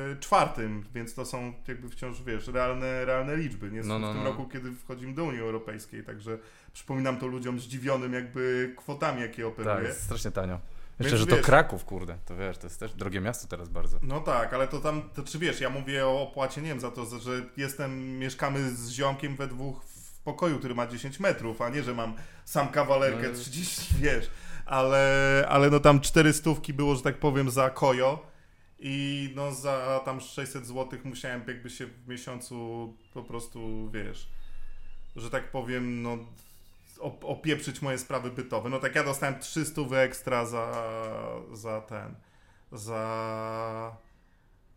yy, 0.10 0.18
czwartym, 0.20 0.86
więc 0.96 1.14
to 1.14 1.26
są 1.26 1.54
jakby 1.68 1.90
wciąż, 1.90 2.22
wiesz, 2.22 2.48
realne, 2.48 3.06
realne 3.06 3.36
liczby, 3.38 3.72
nie? 3.72 3.82
No, 3.84 4.00
no, 4.00 4.10
w 4.12 4.14
tym 4.14 4.24
no. 4.24 4.30
roku, 4.30 4.46
kiedy 4.48 4.72
wchodzimy 4.72 5.14
do 5.14 5.24
Unii 5.24 5.40
Europejskiej, 5.42 6.04
także 6.04 6.38
przypominam 6.74 7.18
to 7.18 7.28
ludziom 7.28 7.60
zdziwionym 7.60 8.14
jakby 8.14 8.74
kwotami, 8.78 9.22
jakie 9.22 9.44
Tak, 9.44 9.52
operuję. 9.52 9.88
jest 9.88 10.04
strasznie 10.04 10.32
tanio. 10.32 10.60
Jeszcze, 11.00 11.10
Więc 11.18 11.20
że 11.20 11.28
to 11.28 11.36
wiesz- 11.36 11.46
Kraków, 11.46 11.86
kurde, 11.86 12.18
to 12.26 12.36
wiesz, 12.36 12.58
to 12.58 12.68
jest 12.68 12.80
też 12.80 12.94
drogie 12.94 13.22
miasto 13.22 13.48
teraz 13.48 13.70
bardzo. 13.70 14.00
No 14.04 14.20
tak, 14.20 14.54
ale 14.54 14.68
to 14.68 14.80
tam, 14.80 15.10
to 15.14 15.24
czy 15.24 15.40
wiesz, 15.40 15.62
ja 15.62 15.70
mówię 15.70 16.08
o 16.08 16.22
opłacie, 16.22 16.62
nie 16.62 16.68
wiem, 16.70 16.80
za 16.80 16.92
to, 16.92 17.06
że 17.20 17.42
jestem, 17.58 18.20
mieszkamy 18.20 18.72
z 18.72 18.90
ziomkiem 18.90 19.36
we 19.36 19.48
dwóch 19.48 19.84
w 19.84 20.20
pokoju, 20.20 20.60
który 20.60 20.76
ma 20.76 20.88
10 20.88 21.20
metrów, 21.20 21.62
a 21.62 21.70
nie, 21.70 21.84
że 21.84 21.94
mam 21.94 22.14
sam 22.46 22.68
kawalerkę 22.68 23.30
No. 23.30 23.36
30, 23.36 23.96
wiesz, 24.00 24.30
ale, 24.66 25.46
ale 25.50 25.70
no 25.70 25.80
tam 25.80 26.02
4 26.02 26.34
stówki 26.34 26.74
było, 26.74 26.96
że 26.96 27.02
tak 27.02 27.20
powiem, 27.20 27.50
za 27.50 27.70
kojo 27.70 28.26
i 28.80 29.30
no 29.36 29.52
za 29.52 30.02
tam 30.06 30.22
600 30.22 30.66
zł 30.66 31.00
musiałem 31.04 31.44
jakby 31.48 31.70
się 31.70 31.86
w 31.86 32.08
miesiącu 32.08 32.94
po 33.14 33.24
prostu, 33.24 33.90
wiesz, 33.92 34.30
że 35.16 35.30
tak 35.30 35.52
powiem, 35.52 36.02
no 36.02 36.18
op- 37.00 37.26
opieprzyć 37.26 37.82
moje 37.82 37.98
sprawy 37.98 38.32
bytowe. 38.32 38.70
No 38.70 38.80
tak 38.80 38.96
ja 38.96 39.04
dostałem 39.04 39.40
300 39.40 39.82
ekstra 39.82 40.46
za, 40.46 40.84
za 41.54 41.82
ten, 41.82 42.16
za... 42.72 43.98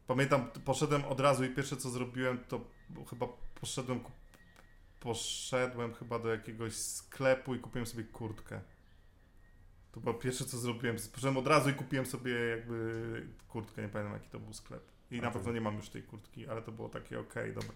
Pamiętam, 0.07 0.51
poszedłem 0.64 1.05
od 1.05 1.20
razu 1.20 1.45
i 1.45 1.49
pierwsze 1.49 1.76
co 1.76 1.91
zrobiłem, 1.91 2.39
to 2.49 2.61
chyba 3.11 3.26
poszedłem, 3.61 4.01
poszedłem 5.01 5.95
chyba 5.95 6.18
do 6.18 6.28
jakiegoś 6.28 6.74
sklepu 6.74 7.55
i 7.55 7.59
kupiłem 7.59 7.87
sobie 7.87 8.05
kurtkę. 8.05 8.61
To 9.97 10.01
było 10.01 10.14
pierwsze 10.14 10.44
co 10.44 10.59
zrobiłem. 10.59 10.97
Poszedłem 11.12 11.36
od 11.36 11.47
razu 11.47 11.70
i 11.70 11.74
kupiłem 11.74 12.07
sobie 12.07 12.32
jakby 12.32 13.26
kurtkę, 13.49 13.82
nie 13.82 13.88
pamiętam 13.88 14.14
jaki 14.14 14.28
to 14.28 14.40
był 14.40 14.53
sklep. 14.53 14.82
I 15.11 15.18
A 15.18 15.22
na 15.22 15.30
to- 15.30 15.38
pewno 15.38 15.53
nie 15.53 15.61
mam 15.61 15.76
już 15.76 15.88
tej 15.88 16.03
kurtki, 16.03 16.49
ale 16.49 16.62
to 16.62 16.72
było 16.72 16.88
takie 16.88 17.20
okej, 17.20 17.53
dobra, 17.55 17.70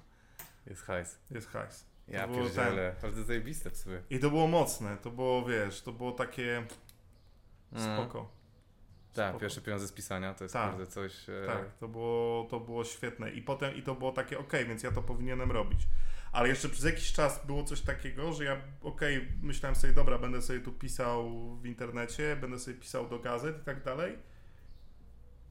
Jest 0.67 0.83
hajs. 0.83 1.19
jest 1.31 1.49
hajs. 1.49 1.85
Ja 2.09 2.29
było 2.29 2.41
pierdzielę, 2.43 2.95
bardzo 3.03 3.25
zajebiste 3.25 3.71
w 3.71 3.77
sumie. 3.77 4.03
I 4.11 4.19
to 4.19 4.31
było 4.31 4.47
mocne, 4.47 4.97
to 4.97 5.11
było, 5.11 5.45
wiesz, 5.45 5.83
to 5.83 5.93
było 5.93 6.13
takie 6.13 6.57
Mm. 7.73 7.95
spoko. 7.99 8.31
Tak, 9.15 9.29
Spoko. 9.29 9.41
pierwsze 9.41 9.61
pieniądze 9.61 9.89
z 9.89 9.93
pisania 9.93 10.35
to 10.35 10.45
jest 10.45 10.53
Tak. 10.55 10.71
kurde 10.71 10.87
coś... 10.87 11.29
E... 11.29 11.47
Tak, 11.47 11.77
to 11.79 11.89
było, 11.89 12.47
to 12.51 12.61
było 12.61 12.85
świetne. 12.85 13.31
I 13.31 13.43
potem 13.43 13.75
i 13.77 13.83
to 13.83 13.95
było 13.95 14.13
takie, 14.13 14.39
okej, 14.39 14.67
więc 14.67 14.83
ja 14.83 14.91
to 14.93 15.03
powinienem 15.03 15.53
robić. 15.53 15.81
Ale 16.33 16.49
jeszcze 16.49 16.69
przez 16.69 16.85
jakiś 16.85 17.13
czas 17.13 17.47
było 17.47 17.65
coś 17.65 17.81
takiego, 17.81 18.33
że 18.33 18.45
ja, 18.45 18.57
okej, 18.83 19.29
myślałem 19.43 19.77
sobie, 19.77 19.93
dobra, 19.93 20.19
będę 20.19 20.43
sobie 20.43 20.61
tu 20.61 20.73
pisał 20.73 21.31
w 21.57 21.67
internecie, 21.67 22.37
będę 22.41 22.59
sobie 22.59 22.77
pisał 22.77 23.09
do 23.09 23.19
gazet 23.19 23.61
i 23.63 23.65
tak 23.65 23.85
dalej. 23.85 24.19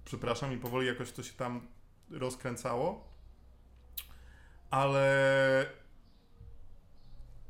Przepraszam, 0.05 0.53
i 0.53 0.57
powoli 0.57 0.87
jakoś 0.87 1.11
to 1.11 1.23
się 1.23 1.33
tam 1.33 1.67
rozkręcało. 2.11 3.07
Ale 4.71 5.65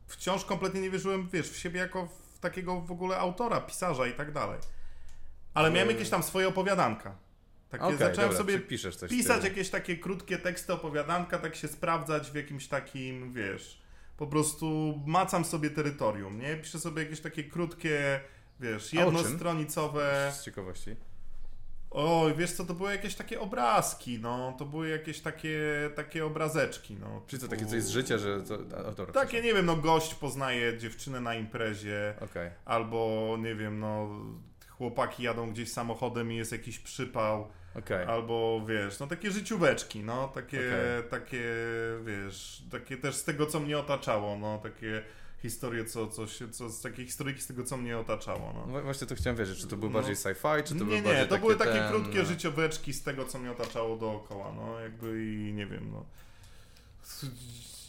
wciąż 0.08 0.46
kompletnie 0.46 0.82
nie 0.82 0.90
wierzyłem, 0.90 1.30
wiesz, 1.30 1.50
w 1.50 1.58
siebie 1.58 1.80
jako 1.80 2.08
w 2.08 2.40
takiego 2.40 2.82
w 2.82 2.92
ogóle 2.92 3.18
autora, 3.18 3.62
pisarza 3.62 4.08
i 4.08 4.14
tak 4.14 4.32
dalej. 4.32 4.60
Ale 5.54 5.72
miałem 5.72 5.88
Ale- 5.88 5.94
jakieś 5.94 6.10
tam 6.10 6.24
swoje 6.24 6.48
opowiadanka. 6.48 7.16
Takie 7.70 7.84
Okej, 7.84 7.98
zacząłem 7.98 8.30
dobra, 8.30 8.38
sobie 8.38 8.60
pisać 9.10 9.44
jakieś 9.44 9.70
takie 9.70 9.98
krótkie 9.98 10.38
teksty, 10.38 10.74
opowiadanka, 10.74 11.40
tak 11.40 11.56
się 11.56 11.68
sprawdzać 11.68 12.32
w 12.32 12.36
jakimś 12.36 12.68
takim, 12.68 13.34
wiesz, 13.34 13.82
po 14.18 14.28
prostu 14.28 15.00
macam 15.06 15.46
sobie 15.46 15.70
terytorium, 15.70 16.40
nie? 16.40 16.56
Piszę 16.56 16.80
sobie 16.80 17.04
jakieś 17.04 17.22
takie 17.22 17.44
krótkie, 17.44 18.20
wiesz, 18.60 18.94
jednostronicowe. 18.94 20.32
Z 20.36 20.44
ciekawości. 20.44 20.96
Oj, 21.92 22.36
wiesz 22.36 22.52
co, 22.52 22.66
to 22.66 22.74
były 22.74 22.92
jakieś 22.92 23.16
takie 23.16 23.42
obrazki, 23.42 24.20
no, 24.20 24.56
to 24.58 24.66
były 24.66 24.90
jakieś 24.90 25.20
takie, 25.20 25.60
takie 25.96 26.26
obrazeczki, 26.26 26.96
no. 26.96 27.22
Czy 27.28 27.40
to 27.40 27.48
takie 27.48 27.66
coś 27.66 27.84
z 27.84 27.90
życia, 27.90 28.18
że... 28.18 28.42
To... 28.42 29.06
Takie, 29.06 29.42
nie 29.42 29.54
wiem, 29.54 29.66
no, 29.66 29.76
gość 29.76 30.16
poznaje 30.16 30.78
dziewczynę 30.78 31.22
na 31.22 31.36
imprezie, 31.36 32.14
Okej. 32.22 32.52
albo, 32.66 33.36
nie 33.40 33.56
wiem, 33.56 33.80
no, 33.80 34.10
chłopaki 34.70 35.24
jadą 35.24 35.52
gdzieś 35.52 35.72
samochodem 35.72 36.32
i 36.32 36.36
jest 36.36 36.52
jakiś 36.52 36.80
przypał, 36.80 37.48
Okej. 37.76 38.06
Albo 38.06 38.62
wiesz, 38.68 39.00
no 39.00 39.08
takie 39.08 39.32
życióweczki, 39.32 40.04
no 40.04 40.28
takie, 40.28 40.58
Okej. 40.60 41.10
takie 41.10 41.44
wiesz, 42.06 42.64
takie 42.72 42.98
też 42.98 43.16
z 43.16 43.24
tego, 43.24 43.46
co 43.46 43.60
mnie 43.60 43.78
otaczało, 43.80 44.38
no 44.38 44.58
takie 44.64 45.04
historie, 45.42 45.86
co, 45.86 46.08
co 46.08 46.28
się, 46.28 46.50
co, 46.50 46.70
z 46.70 46.82
takie 46.82 47.06
historyjki 47.06 47.42
z 47.42 47.48
tego, 47.48 47.64
co 47.64 47.78
mnie 47.78 47.98
otaczało, 47.98 48.54
no. 48.54 48.74
No 48.74 48.82
właśnie 48.82 49.08
to 49.08 49.16
chciałem 49.16 49.38
wiedzieć, 49.38 49.60
czy 49.60 49.68
to 49.68 49.78
był 49.78 49.90
No. 49.90 49.94
bardziej 49.94 50.16
sci-fi, 50.16 50.64
czy 50.64 50.70
to 50.70 50.80
nie, 50.80 50.86
był 50.86 50.96
nie, 50.96 51.02
bardziej 51.02 51.28
to 51.28 51.38
były 51.38 51.56
takie 51.56 51.72
ten, 51.72 51.90
krótkie 51.90 52.26
życióweczki 52.26 52.94
z 52.94 53.04
tego, 53.04 53.26
co 53.26 53.40
mnie 53.40 53.52
otaczało 53.52 53.98
dookoła, 53.98 54.52
no 54.56 54.80
jakby 54.80 55.26
i 55.26 55.54
nie 55.54 55.66
wiem, 55.66 55.92
no. 55.92 56.06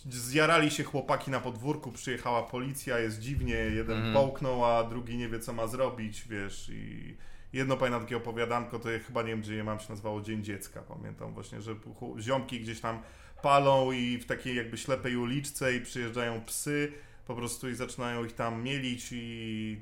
Zjarali 0.08 0.70
się 0.70 0.84
chłopaki 0.84 1.30
na 1.30 1.40
podwórku, 1.40 1.92
przyjechała 1.92 2.42
policja, 2.42 2.98
jest 2.98 3.20
dziwnie, 3.20 3.54
jeden 3.54 3.96
Mhm. 3.96 4.14
połknął, 4.14 4.64
a 4.64 4.84
drugi 4.84 5.16
nie 5.16 5.28
wie 5.28 5.38
co 5.40 5.52
ma 5.52 5.66
zrobić, 5.66 6.28
wiesz, 6.28 6.68
i 6.68 7.16
jedno 7.52 7.76
pamiętam 7.76 8.02
takie 8.02 8.16
opowiadanko, 8.16 8.78
to 8.78 8.90
ja 8.90 8.98
chyba 8.98 9.22
nie 9.22 9.28
wiem, 9.28 9.40
gdzie 9.40 9.54
je 9.54 9.64
mam, 9.64 9.80
się 9.80 9.86
nazywało 9.88 10.20
Dzień 10.20 10.44
Dziecka, 10.44 10.82
pamiętam 10.82 11.34
właśnie, 11.34 11.60
że 11.60 11.74
ziomki 12.20 12.60
gdzieś 12.60 12.80
tam 12.80 13.02
palą 13.42 13.92
i 13.92 14.18
w 14.18 14.26
takiej 14.26 14.56
jakby 14.56 14.78
ślepej 14.78 15.16
uliczce 15.16 15.74
i 15.74 15.80
przyjeżdżają 15.80 16.40
psy, 16.40 16.92
po 17.26 17.34
prostu 17.34 17.68
i 17.70 17.74
zaczynają 17.74 18.24
ich 18.24 18.32
tam 18.32 18.62
mielić 18.62 19.08
i 19.12 19.80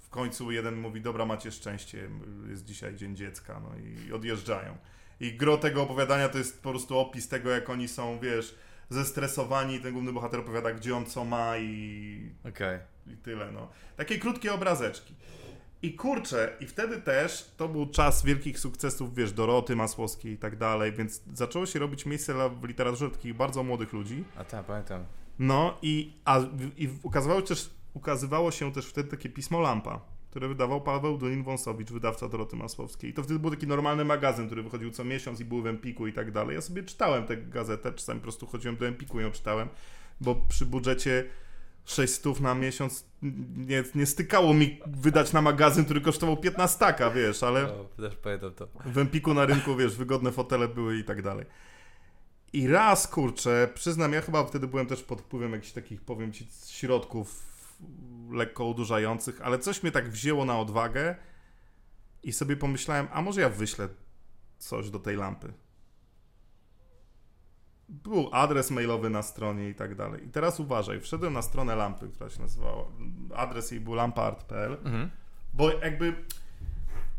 w 0.00 0.08
końcu 0.10 0.50
jeden 0.50 0.74
mówi, 0.80 1.00
dobra, 1.00 1.24
macie 1.26 1.52
szczęście, 1.52 2.08
jest 2.50 2.64
dzisiaj 2.64 2.96
Dzień 2.96 3.16
Dziecka, 3.16 3.60
no 3.60 3.70
i 4.08 4.12
odjeżdżają. 4.12 4.76
I 5.20 5.32
gro 5.32 5.56
tego 5.56 5.82
opowiadania 5.82 6.28
to 6.28 6.38
jest 6.38 6.62
po 6.62 6.70
prostu 6.70 6.98
opis 6.98 7.28
tego, 7.28 7.50
jak 7.50 7.70
oni 7.70 7.88
są, 7.88 8.18
wiesz, 8.18 8.54
zestresowani, 8.90 9.80
ten 9.80 9.92
główny 9.92 10.12
bohater 10.12 10.40
opowiada, 10.40 10.72
gdzie 10.72 10.96
on 10.96 11.06
co 11.06 11.24
ma 11.24 11.58
i, 11.58 12.30
Okej. 12.48 12.78
i 13.06 13.16
tyle, 13.16 13.52
no. 13.52 13.68
Takie 13.96 14.18
krótkie 14.18 14.54
obrazeczki. 14.54 15.14
I 15.82 15.94
kurczę, 15.94 16.56
i 16.60 16.66
wtedy 16.66 17.00
też 17.00 17.50
to 17.56 17.68
był 17.68 17.86
czas 17.86 18.24
wielkich 18.24 18.58
sukcesów, 18.58 19.14
wiesz, 19.14 19.32
Doroty 19.32 19.76
Masłowskiej 19.76 20.32
i 20.32 20.38
tak 20.38 20.56
dalej, 20.56 20.92
więc 20.92 21.22
zaczęło 21.34 21.66
się 21.66 21.78
robić 21.78 22.06
miejsce 22.06 22.34
w 22.60 22.64
literaturze 22.64 23.10
takich 23.10 23.34
bardzo 23.34 23.62
młodych 23.62 23.92
ludzi. 23.92 24.24
A 24.36 24.44
tak, 24.44 24.66
pamiętam. 24.66 25.04
No 25.38 25.78
i, 25.82 26.12
a, 26.24 26.40
i 26.76 26.88
ukazywało, 27.02 27.42
też, 27.42 27.70
ukazywało 27.94 28.50
się 28.50 28.72
też 28.72 28.86
wtedy 28.86 29.10
takie 29.10 29.28
pismo 29.28 29.60
Lampa, 29.60 30.00
które 30.30 30.48
wydawał 30.48 30.80
Paweł 30.80 31.18
Dunin-Wąsowicz, 31.18 31.92
wydawca 31.92 32.28
Doroty 32.28 32.56
Masłowskiej. 32.56 33.10
I 33.10 33.14
to 33.14 33.22
wtedy 33.22 33.38
był 33.38 33.50
taki 33.50 33.66
normalny 33.66 34.04
magazyn, 34.04 34.46
który 34.46 34.62
wychodził 34.62 34.90
co 34.90 35.04
miesiąc 35.04 35.40
i 35.40 35.44
był 35.44 35.62
w 35.62 35.66
Empiku 35.66 36.06
i 36.06 36.12
tak 36.12 36.32
dalej. 36.32 36.54
Ja 36.54 36.60
sobie 36.60 36.82
czytałem 36.82 37.26
tę 37.26 37.36
gazetę, 37.36 37.92
czasami 37.92 38.20
po 38.20 38.22
prostu 38.22 38.46
chodziłem 38.46 38.76
do 38.76 38.86
Empiku 38.86 39.20
i 39.20 39.22
ją 39.22 39.30
czytałem, 39.30 39.68
bo 40.20 40.34
przy 40.34 40.66
budżecie 40.66 41.24
600 41.84 42.40
na 42.40 42.54
miesiąc 42.54 43.04
nie, 43.56 43.84
nie 43.94 44.06
stykało 44.06 44.54
mi 44.54 44.80
wydać 44.86 45.32
na 45.32 45.42
magazyn, 45.42 45.84
który 45.84 46.00
kosztował 46.00 46.36
15 46.36 46.78
taka, 46.78 47.10
wiesz, 47.10 47.42
ale... 47.42 47.62
No, 47.62 48.04
też 48.08 48.16
pamiętam 48.16 48.54
to. 48.54 48.68
W 48.86 48.98
Empiku 48.98 49.34
na 49.34 49.46
rynku, 49.46 49.76
wiesz, 49.76 49.96
wygodne 49.96 50.32
fotele 50.32 50.68
były 50.68 50.98
i 50.98 51.04
tak 51.04 51.22
dalej. 51.22 51.46
I 52.52 52.66
raz, 52.66 53.08
kurczę, 53.08 53.68
przyznam, 53.74 54.12
ja 54.12 54.20
chyba 54.20 54.44
wtedy 54.44 54.66
byłem 54.66 54.86
też 54.86 55.02
pod 55.02 55.20
wpływem 55.20 55.52
jakichś 55.52 55.72
takich, 55.72 56.00
powiem 56.00 56.32
ci, 56.32 56.46
środków 56.66 57.49
lekko 58.30 58.64
udurzających, 58.64 59.40
ale 59.42 59.58
coś 59.58 59.82
mnie 59.82 59.92
tak 59.92 60.10
wzięło 60.10 60.44
na 60.44 60.58
odwagę 60.58 61.16
i 62.22 62.32
sobie 62.32 62.56
pomyślałem, 62.56 63.08
a 63.12 63.22
może 63.22 63.40
ja 63.40 63.48
wyślę 63.48 63.88
coś 64.58 64.90
do 64.90 64.98
tej 64.98 65.16
lampy. 65.16 65.52
Był 67.88 68.28
adres 68.32 68.70
mailowy 68.70 69.10
na 69.10 69.22
stronie 69.22 69.68
i 69.68 69.74
tak 69.74 69.94
dalej. 69.94 70.26
I 70.26 70.30
teraz 70.30 70.60
uważaj, 70.60 71.00
wszedłem 71.00 71.32
na 71.32 71.42
stronę 71.42 71.76
lampy, 71.76 72.08
która 72.08 72.30
się 72.30 72.40
nazywała, 72.40 72.84
adres 73.34 73.70
jej 73.70 73.80
był 73.80 73.94
lampaart.pl 73.94 74.72
Mhm. 74.72 75.10
bo 75.54 75.70
jakby 75.72 76.24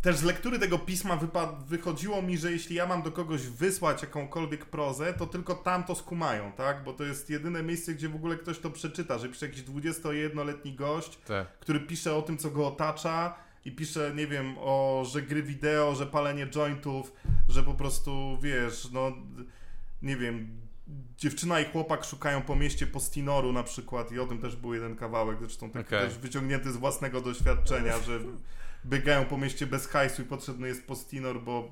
też 0.02 0.16
z 0.18 0.24
lektury 0.24 0.60
tego 0.60 0.80
pisma 0.80 1.20
wychodziło 1.68 2.22
mi, 2.22 2.38
że 2.38 2.52
jeśli 2.52 2.76
ja 2.76 2.86
mam 2.88 3.02
do 3.02 3.12
kogoś 3.12 3.41
wysłać 3.47 4.02
jakąkolwiek 4.02 4.66
prozę, 4.66 5.14
to 5.14 5.28
tylko 5.28 5.56
tam 5.56 5.84
to 5.84 5.95
skumają, 5.95 6.52
tak? 6.52 6.84
Bo 6.84 6.93
to 6.93 7.04
jest 7.04 7.30
jedyne 7.30 7.64
miejsce, 7.64 7.93
gdzie 7.93 8.10
w 8.10 8.16
ogóle 8.16 8.38
ktoś 8.38 8.60
to 8.60 8.70
przeczyta, 8.70 9.18
że 9.18 9.30
pisze 9.30 9.45
jakiś 9.45 9.64
21-letni 9.64 10.74
gość, 10.74 11.18
Tak. 11.18 11.60
który 11.60 11.80
pisze 11.80 12.16
o 12.16 12.22
tym, 12.22 12.38
co 12.38 12.49
go 12.52 12.68
otacza 12.68 13.36
i 13.66 13.72
pisze, 13.72 14.12
nie 14.16 14.28
wiem, 14.28 14.56
o, 14.58 15.04
że 15.12 15.22
gry 15.22 15.43
wideo, 15.43 15.95
że 15.95 16.06
palenie 16.06 16.47
jointów, 16.47 17.14
że 17.49 17.64
po 17.64 17.74
prostu, 17.74 18.38
wiesz, 18.41 18.91
no, 18.91 19.12
nie 20.02 20.18
wiem, 20.18 20.62
dziewczyna 21.18 21.60
i 21.60 21.66
chłopak 21.72 22.04
szukają 22.04 22.41
po 22.41 22.56
mieście 22.56 22.88
Postinoru 22.88 23.54
na 23.54 23.64
przykład 23.64 24.12
i 24.12 24.20
o 24.20 24.26
tym 24.28 24.38
też 24.39 24.56
był 24.56 24.74
jeden 24.74 24.95
kawałek, 24.95 25.38
zresztą 25.39 25.70
taki 25.70 25.88
Okej. 25.88 26.10
też 26.10 26.18
wyciągnięty 26.18 26.72
z 26.72 26.78
własnego 26.78 27.22
doświadczenia, 27.22 27.99
że 27.99 28.20
biegają 28.86 29.25
po 29.25 29.38
mieście 29.38 29.67
bez 29.67 29.88
hajsu 29.88 30.21
i 30.21 30.25
potrzebny 30.25 30.67
jest 30.67 30.88
Postinor, 30.88 31.41
bo, 31.43 31.71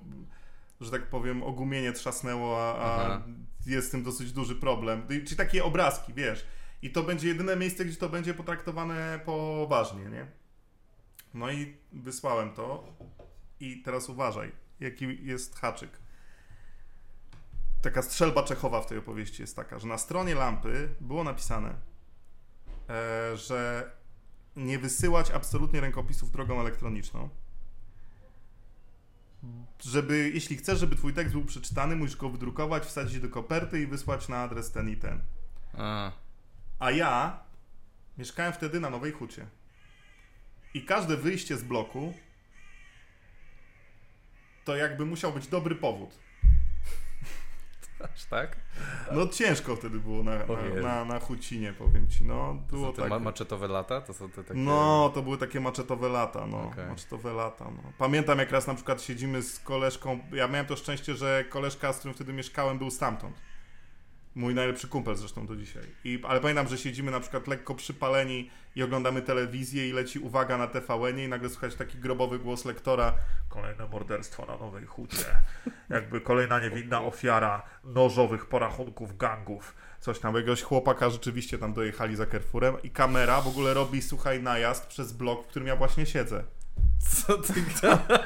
że 0.82 0.92
tak 0.92 1.08
powiem, 1.08 1.44
ogumienie 1.44 1.92
trzasnęło, 1.92 2.64
a, 2.64 3.14
a 3.14 3.22
jest 3.66 3.88
z 3.88 3.92
tym 3.92 4.04
dosyć 4.04 4.32
duży 4.32 4.56
problem. 4.56 5.08
Czyli 5.08 5.36
takie 5.36 5.64
obrazki, 5.64 6.14
wiesz. 6.14 6.46
I 6.82 6.92
to 6.92 7.04
będzie 7.04 7.28
jedyne 7.28 7.56
miejsce, 7.56 7.86
gdzie 7.86 7.98
to 7.98 8.10
będzie 8.10 8.34
potraktowane 8.34 9.20
poważnie, 9.26 10.06
nie? 10.06 10.26
No 11.34 11.52
i 11.52 11.78
wysłałem 11.94 12.54
to. 12.54 12.94
I 13.60 13.82
teraz 13.82 14.10
uważaj, 14.10 14.52
jaki 14.80 15.26
jest 15.26 15.60
haczyk. 15.60 15.90
Taka 17.82 18.02
strzelba 18.02 18.44
Czechowa 18.44 18.82
w 18.82 18.86
tej 18.86 18.98
opowieści 18.98 19.42
jest 19.42 19.56
taka, 19.56 19.80
że 19.80 19.88
na 19.88 19.98
stronie 19.98 20.36
lampy 20.36 20.90
było 21.02 21.24
napisane, 21.24 21.76
e, 22.90 23.38
że 23.38 23.92
nie 24.60 24.80
wysyłać 24.80 25.32
absolutnie 25.32 25.82
rękopisów 25.82 26.32
drogą 26.32 26.60
elektroniczną. 26.60 27.30
Żeby, 29.80 30.32
jeśli 30.34 30.58
chcesz, 30.58 30.80
żeby 30.80 30.96
twój 30.96 31.14
tekst 31.14 31.34
był 31.34 31.46
przeczytany, 31.46 31.96
musisz 31.96 32.18
go 32.18 32.30
wydrukować, 32.30 32.86
wsadzić 32.86 33.20
do 33.20 33.30
koperty 33.30 33.82
i 33.82 33.88
wysłać 33.88 34.28
na 34.28 34.38
adres 34.38 34.72
ten 34.72 34.90
i 34.90 34.98
ten. 34.98 35.22
A, 35.78 36.12
A 36.80 36.92
ja 36.92 37.40
mieszkałem 38.18 38.54
wtedy 38.54 38.80
na 38.80 38.90
Nowej 38.90 39.12
Hucie. 39.12 39.48
I 40.74 40.86
każde 40.86 41.18
wyjście 41.18 41.58
z 41.58 41.64
bloku 41.64 42.14
to 44.66 44.76
jakby 44.76 45.06
musiał 45.06 45.34
być 45.34 45.48
dobry 45.48 45.76
powód. 45.76 46.20
Aż 48.02 48.26
tak? 48.26 48.56
No 49.12 49.28
ciężko 49.28 49.76
wtedy 49.76 50.00
było 50.00 50.24
na, 50.24 50.32
na, 50.36 50.82
na, 50.82 51.06
na 51.06 51.20
Hucinie, 51.20 51.74
powiem 51.74 52.08
ci. 52.08 52.24
No, 52.26 52.56
To 52.70 52.76
było 52.76 52.88
są 52.88 52.94
te 52.94 53.02
tak. 53.02 53.10
ma- 53.12 53.20
maczetowe 53.20 53.68
lata? 53.68 54.02
To 54.02 54.14
są 54.14 54.30
te 54.30 54.44
takie... 54.44 54.60
No, 54.60 55.12
to 55.14 55.22
były 55.22 55.38
takie 55.38 55.60
maczetowe 55.60 56.10
lata, 56.10 56.46
no. 56.48 56.62
Okej. 56.64 56.88
Maczetowe 56.88 57.34
lata, 57.34 57.66
no. 57.66 57.92
Pamiętam 57.98 58.40
jak 58.40 58.52
raz 58.52 58.68
na 58.68 58.74
przykład 58.76 59.02
siedzimy 59.02 59.42
z 59.42 59.60
koleżką, 59.60 60.20
ja 60.32 60.48
miałem 60.48 60.66
to 60.66 60.76
szczęście, 60.76 61.16
że 61.16 61.44
koleżka, 61.50 61.94
z 61.94 61.98
którym 62.00 62.16
wtedy 62.16 62.34
mieszkałem, 62.34 62.78
był 62.78 62.92
stamtąd. 62.92 63.42
Mój 64.40 64.56
najlepszy 64.56 64.88
kumpel 64.88 65.16
zresztą 65.16 65.48
do 65.48 65.56
dzisiaj. 65.56 65.84
I, 66.04 66.22
ale 66.28 66.42
pamiętam, 66.42 66.68
że 66.68 66.78
siedzimy 66.78 67.12
na 67.12 67.20
przykład 67.20 67.48
lekko 67.48 67.76
przypaleni 67.76 68.50
i 68.76 68.84
oglądamy 68.84 69.22
telewizję 69.22 69.90
i 69.90 69.94
leci 69.94 70.20
uwaga 70.20 70.58
na 70.58 70.68
TVN 70.68 71.20
i 71.20 71.28
nagle 71.28 71.50
słychać 71.50 71.76
taki 71.76 71.98
grobowy 71.98 72.40
głos 72.40 72.66
lektora. 72.66 73.14
Kolejne 73.50 73.88
morderstwo 73.88 74.46
na 74.46 74.58
Nowej 74.58 74.86
Hucie. 74.86 75.26
Jakby 75.90 76.22
kolejna 76.22 76.60
niewinna 76.60 77.02
ofiara 77.02 77.62
nożowych 77.84 78.46
porachunków 78.46 79.18
gangów. 79.18 79.76
Coś 80.00 80.20
tam, 80.20 80.36
jakiegoś 80.36 80.62
chłopaka 80.62 81.10
rzeczywiście 81.10 81.58
tam 81.58 81.74
dojechali 81.74 82.16
za 82.16 82.26
Carrefourem 82.26 82.82
i 82.84 82.90
kamera 82.90 83.42
w 83.42 83.48
ogóle 83.48 83.74
robi, 83.74 84.02
słuchaj, 84.02 84.44
najazd 84.44 84.88
przez 84.88 85.14
blok, 85.14 85.46
w 85.46 85.48
którym 85.48 85.68
ja 85.68 85.76
właśnie 85.76 86.06
siedzę. 86.06 86.44
Co 87.00 87.38
ty 87.38 87.54
gada? 87.82 88.20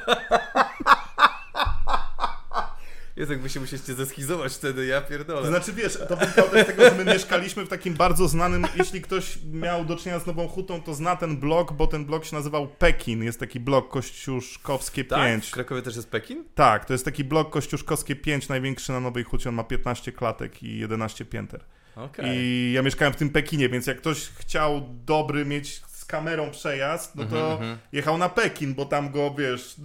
Jest 3.16 3.32
jak 3.32 3.42
wy 3.42 3.50
się 3.50 3.60
musieliście 3.60 3.94
zeskizować 3.94 4.54
wtedy, 4.54 4.86
ja 4.86 5.02
pierdolę. 5.02 5.42
To 5.42 5.48
znaczy, 5.48 5.74
wiesz, 5.74 5.98
to 6.10 6.16
wynikało 6.18 6.50
też 6.50 6.64
z 6.64 6.68
tego, 6.68 6.84
że 6.90 6.96
my 6.96 7.06
mieszkaliśmy 7.06 7.66
w 7.66 7.70
takim 7.70 7.94
bardzo 7.94 8.28
znanym, 8.28 8.68
jeśli 8.76 9.02
ktoś 9.02 9.38
miał 9.52 9.86
do 9.86 9.96
czynienia 9.96 10.20
z 10.20 10.26
Nową 10.26 10.48
Hutą, 10.48 10.82
to 10.82 10.94
zna 10.94 11.16
ten 11.16 11.38
blok, 11.38 11.74
bo 11.74 11.88
ten 11.88 12.06
blok 12.06 12.26
się 12.26 12.36
nazywał 12.36 12.68
Pekin. 12.68 13.24
Jest 13.24 13.40
taki 13.40 13.60
blok 13.60 13.90
Kościuszkowskie 13.90 15.06
tak? 15.06 15.20
5. 15.20 15.48
W 15.48 15.52
Krakowie 15.52 15.82
też 15.82 15.96
jest 15.96 16.10
Pekin? 16.10 16.44
Tak, 16.56 16.86
to 16.86 16.94
jest 16.94 17.06
taki 17.06 17.24
blok 17.24 17.50
Kościuszkowskie 17.50 18.16
5, 18.16 18.50
największy 18.50 18.92
na 18.92 19.00
Nowej 19.00 19.24
Hucie. 19.24 19.50
On 19.50 19.56
ma 19.56 19.64
15 19.64 20.12
klatek 20.12 20.64
i 20.64 20.78
11 20.78 21.26
pięter. 21.26 21.64
Okej. 21.96 22.26
I 22.38 22.72
ja 22.74 22.82
mieszkałem 22.82 23.14
w 23.14 23.18
tym 23.18 23.30
Pekinie, 23.30 23.70
więc 23.70 23.88
jak 23.88 23.98
ktoś 23.98 24.30
chciał 24.30 24.90
dobry 25.06 25.46
mieć 25.46 25.82
z 25.88 26.06
kamerą 26.06 26.52
przejazd, 26.52 27.16
no 27.16 27.26
to 27.26 27.36
Mhm, 27.38 27.52
mhm. 27.52 27.78
jechał 27.92 28.18
na 28.18 28.30
Pekin, 28.30 28.74
bo 28.74 28.86
tam 28.86 29.12
go, 29.12 29.36
wiesz, 29.38 29.76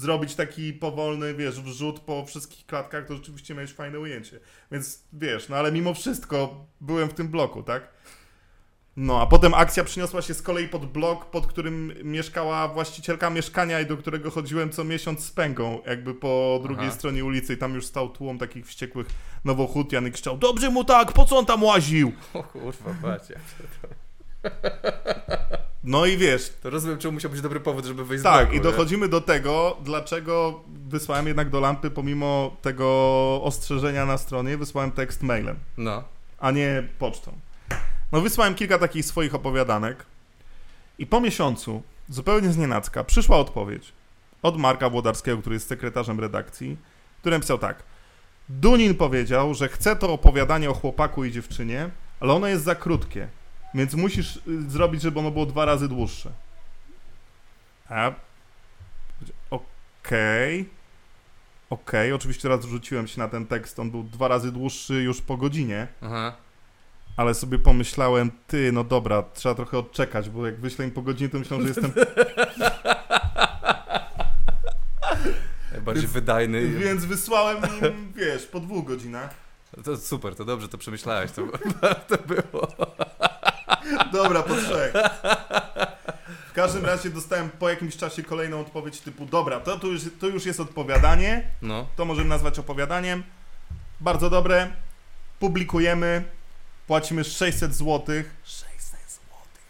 zrobić 0.00 0.34
taki 0.34 0.72
powolny, 0.72 1.34
wiesz, 1.34 1.60
wrzut 1.60 2.00
po 2.00 2.24
wszystkich 2.26 2.66
klatkach, 2.66 3.06
to 3.06 3.16
rzeczywiście 3.16 3.54
miałeś 3.54 3.72
fajne 3.72 4.00
ujęcie. 4.00 4.40
Więc, 4.72 5.04
wiesz, 5.12 5.48
no 5.48 5.56
ale 5.56 5.72
mimo 5.72 5.94
wszystko 5.94 6.66
byłem 6.80 7.08
w 7.08 7.14
tym 7.14 7.28
bloku, 7.28 7.62
tak? 7.62 7.88
No, 8.96 9.20
a 9.20 9.26
potem 9.26 9.54
akcja 9.54 9.84
przyniosła 9.84 10.22
się 10.22 10.34
z 10.34 10.42
kolei 10.42 10.68
pod 10.68 10.86
blok, 10.86 11.30
pod 11.30 11.46
którym 11.46 11.94
mieszkała 12.02 12.68
właścicielka 12.68 13.30
mieszkania 13.30 13.80
i 13.80 13.86
do 13.86 13.96
którego 13.96 14.30
chodziłem 14.30 14.70
co 14.70 14.84
miesiąc 14.84 15.24
z 15.24 15.30
pęgą, 15.30 15.82
jakby 15.86 16.14
po 16.14 16.60
drugiej 16.62 16.86
Aha. 16.86 16.94
stronie 16.94 17.24
ulicy 17.24 17.54
i 17.54 17.56
tam 17.56 17.74
już 17.74 17.86
stał 17.86 18.08
tłum 18.08 18.38
takich 18.38 18.66
wściekłych 18.66 19.06
nowochutian 19.44 20.06
i 20.06 20.12
krzyczał, 20.12 20.38
dobrze 20.38 20.70
mu 20.70 20.84
tak, 20.84 21.12
po 21.12 21.24
co 21.24 21.38
on 21.38 21.46
tam 21.46 21.62
łaził? 21.62 22.12
O 22.34 22.42
kurwa, 22.42 22.94
patrzcie. 23.02 23.40
No 25.84 26.06
i 26.06 26.16
wiesz, 26.16 26.52
To 26.62 26.70
rozumiem, 26.70 26.98
czemu 26.98 27.12
musiał 27.12 27.30
być 27.30 27.40
dobry 27.40 27.60
powód, 27.60 27.84
żeby 27.84 28.04
wyjść 28.04 28.20
z 28.20 28.24
Tak, 28.24 28.52
i 28.54 28.60
dochodzimy 28.60 29.08
do 29.08 29.20
tego, 29.20 29.76
dlaczego 29.84 30.60
wysłałem 30.88 31.26
jednak 31.26 31.50
do 31.50 31.60
lampy, 31.60 31.90
pomimo 31.90 32.56
tego 32.62 32.86
ostrzeżenia 33.42 34.06
na 34.06 34.18
stronie, 34.18 34.56
wysłałem 34.56 34.92
tekst 34.92 35.22
mailem, 35.22 35.56
No. 35.76 36.04
a 36.38 36.50
nie 36.50 36.88
pocztą. 36.98 37.32
No, 38.12 38.20
wysłałem 38.20 38.54
kilka 38.54 38.78
takich 38.78 39.04
swoich 39.04 39.34
opowiadanek 39.34 40.06
i 40.98 41.06
po 41.06 41.20
miesiącu, 41.20 41.82
zupełnie 42.08 42.52
znienacka, 42.52 43.04
przyszła 43.04 43.36
odpowiedź 43.36 43.92
od 44.42 44.56
Marka 44.58 44.90
Włodarskiego, 44.90 45.38
który 45.38 45.54
jest 45.56 45.68
sekretarzem 45.68 46.20
redakcji, 46.20 46.76
który 47.20 47.40
pisał 47.40 47.58
tak. 47.58 47.82
Dunin 48.48 48.94
powiedział, 48.94 49.54
że 49.54 49.68
chce 49.68 49.96
to 49.96 50.12
opowiadanie 50.12 50.70
o 50.70 50.74
chłopaku 50.74 51.24
i 51.24 51.32
dziewczynie, 51.32 51.90
ale 52.20 52.32
ono 52.32 52.46
jest 52.46 52.64
za 52.64 52.74
krótkie, 52.74 53.28
więc 53.74 53.94
musisz 53.94 54.36
y, 54.36 54.70
zrobić, 54.70 55.02
żeby 55.02 55.18
ono 55.20 55.30
było 55.30 55.46
dwa 55.46 55.64
razy 55.64 55.88
dłuższe. 55.88 56.32
A 57.88 57.94
ja 57.94 58.14
powiedziałem, 59.18 59.42
okej, 59.50 60.68
okej, 61.70 62.12
oczywiście 62.12 62.42
teraz 62.42 62.64
rzuciłem 62.64 63.08
się 63.08 63.18
na 63.18 63.28
ten 63.28 63.46
tekst, 63.46 63.78
on 63.78 63.90
był 63.90 64.02
dwa 64.02 64.28
razy 64.28 64.52
dłuższy 64.52 64.94
już 65.02 65.20
po 65.20 65.36
godzinie, 65.36 65.86
Aha. 66.02 66.32
ale 67.16 67.34
sobie 67.34 67.58
pomyślałem, 67.58 68.30
ty, 68.46 68.72
no 68.72 68.84
dobra, 68.84 69.22
trzeba 69.34 69.54
trochę 69.54 69.78
odczekać, 69.78 70.30
bo 70.30 70.46
jak 70.46 70.60
wyślę 70.60 70.84
im 70.84 70.90
po 70.90 71.02
godzinie, 71.02 71.30
to 71.30 71.38
myślą, 71.38 71.60
że 71.60 71.68
jestem... 71.68 71.92
Najbardziej 75.72 76.02
Więc- 76.02 76.12
wydajny. 76.12 76.68
Więc 76.68 77.04
wysłałem 77.04 77.56
im, 77.62 78.12
wiesz, 78.12 78.46
po 78.46 78.60
dwóch 78.60 78.86
godzinach. 78.86 79.34
To 79.84 79.96
super, 79.96 80.34
to 80.34 80.44
dobrze, 80.44 80.68
to 80.68 80.78
przemyślałeś. 80.78 81.32
To, 81.32 81.42
to 82.08 82.16
było. 82.26 82.68
Dobra, 84.12 84.42
po 84.42 84.54
trzech. 84.56 84.92
W 86.48 86.52
każdym 86.52 86.84
razie 86.86 87.10
dostałem 87.10 87.50
po 87.50 87.68
jakimś 87.70 87.96
czasie 87.96 88.22
kolejną 88.22 88.60
odpowiedź 88.60 89.00
typu, 89.00 89.26
dobra, 89.26 89.60
to, 89.60 89.78
to, 89.78 89.86
już, 89.86 90.02
to 90.20 90.26
już 90.26 90.46
jest 90.46 90.60
odpowiadanie, 90.60 91.50
No. 91.62 91.86
to 91.96 92.04
możemy 92.04 92.28
nazwać 92.28 92.58
opowiadaniem. 92.58 93.22
Bardzo 94.00 94.30
dobre, 94.30 94.68
publikujemy, 95.40 96.24
płacimy 96.86 97.24
600 97.24 97.74
zł. 97.74 98.00
600 98.44 99.00
zł, 99.10 99.26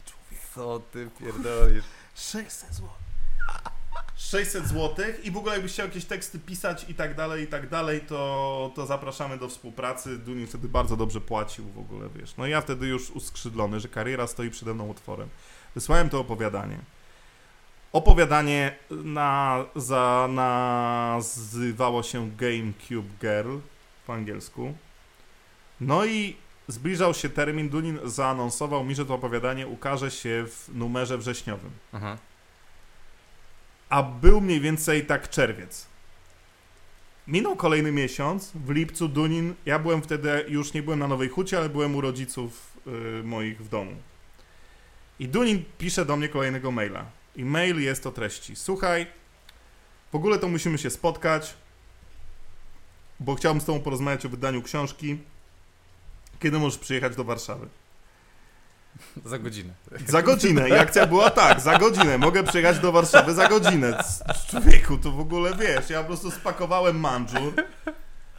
człowiek. 0.07 0.45
Co 0.55 0.81
ty 0.93 1.09
pierdolisz? 1.21 1.85
600 2.15 2.75
zł. 2.75 2.89
600 4.21 4.67
zł 4.67 5.07
i 5.23 5.31
w 5.31 5.37
ogóle 5.37 5.53
jakbyś 5.53 5.73
chciał 5.73 5.87
jakieś 5.87 6.05
teksty 6.05 6.39
pisać 6.39 6.87
i 6.89 6.95
tak 6.95 7.15
dalej, 7.15 7.45
i 7.45 7.47
tak 7.47 7.69
dalej, 7.69 8.01
to, 8.01 8.73
to 8.75 8.87
zapraszamy 8.87 9.39
do 9.39 9.49
współpracy. 9.49 10.19
Dunin 10.19 10.47
wtedy 10.47 10.69
bardzo 10.69 10.97
dobrze 10.97 11.21
płacił 11.21 11.65
w 11.65 11.79
ogóle, 11.79 12.09
wiesz. 12.17 12.37
No 12.37 12.47
ja 12.47 12.61
wtedy 12.61 12.87
już 12.87 13.11
uskrzydlony, 13.11 13.81
że 13.81 13.89
kariera 13.89 14.27
stoi 14.27 14.51
przede 14.51 14.75
mną 14.75 14.91
otworem. 14.91 15.29
Wysłałem 15.75 16.09
to 16.09 16.21
opowiadanie. 16.21 16.79
Opowiadanie 17.93 18.77
na, 18.91 19.65
za, 19.77 20.29
nazywało 20.31 22.03
się 22.03 22.31
GameCube 22.31 23.09
Girl 23.21 23.57
po 24.07 24.15
angielsku. 24.15 24.75
No 25.81 26.05
i 26.05 26.37
zbliżał 26.69 27.15
się 27.15 27.29
termin, 27.29 27.69
Dunin 27.69 27.99
zaanonsował 28.05 28.85
mi, 28.85 28.95
że 28.95 29.07
to 29.07 29.15
opowiadanie 29.15 29.67
ukaże 29.67 30.11
się 30.11 30.45
w 30.49 30.69
numerze 30.75 31.19
wrześniowym. 31.19 31.71
Aha. 31.93 32.17
A 33.91 34.03
był 34.03 34.41
mniej 34.41 34.61
więcej 34.61 35.07
tak 35.07 35.31
czerwiec. 35.31 35.87
Minął 37.27 37.57
kolejny 37.57 37.93
miesiąc, 37.93 38.51
w 38.55 38.71
lipcu 38.71 39.09
Dunin, 39.09 39.55
ja 39.67 39.79
byłem 39.79 40.03
wtedy, 40.03 40.45
już 40.49 40.73
nie 40.73 40.83
byłem 40.83 40.99
na 40.99 41.09
Nowej 41.09 41.29
Hucie, 41.29 41.59
ale 41.59 41.69
byłem 41.69 41.97
u 41.97 42.01
rodziców 42.01 42.77
y, 42.87 43.23
moich 43.23 43.65
w 43.65 43.69
domu. 43.69 43.97
I 45.19 45.29
Dunin 45.29 45.65
pisze 45.79 46.05
do 46.05 46.17
mnie 46.17 46.29
kolejnego 46.29 46.71
maila. 46.71 47.07
I 47.37 47.45
mail 47.45 47.81
jest 47.81 48.07
o 48.07 48.13
treści. 48.13 48.57
Słuchaj, 48.57 49.07
w 50.13 50.15
ogóle 50.15 50.39
to 50.39 50.49
musimy 50.49 50.79
się 50.79 50.91
spotkać, 50.91 51.55
bo 53.21 53.35
chciałbym 53.35 53.61
z 53.61 53.65
tobą 53.65 53.81
porozmawiać 53.81 54.27
o 54.27 54.29
wydaniu 54.29 54.63
książki. 54.63 55.19
Kiedy 56.41 56.59
możesz 56.59 56.79
przyjechać 56.79 57.17
do 57.17 57.25
Warszawy? 57.25 57.69
Za 59.25 59.39
godzinę. 59.39 59.73
Za 60.07 60.23
godzinę. 60.23 60.69
I 60.69 60.73
akcja 60.73 61.07
była 61.07 61.31
tak, 61.31 61.61
za 61.61 61.79
godzinę. 61.79 62.19
Mogę 62.19 62.43
przyjechać 62.43 62.79
do 62.79 62.93
Warszawy 62.93 63.35
za 63.35 63.49
godzinę. 63.49 64.05
Człowieku, 64.51 64.99
to 64.99 65.11
w 65.11 65.21
ogóle 65.21 65.55
wiesz, 65.55 65.91
ja 65.91 66.01
po 66.01 66.07
prostu 66.07 66.31
spakowałem 66.31 67.01
mandżur. 67.01 67.55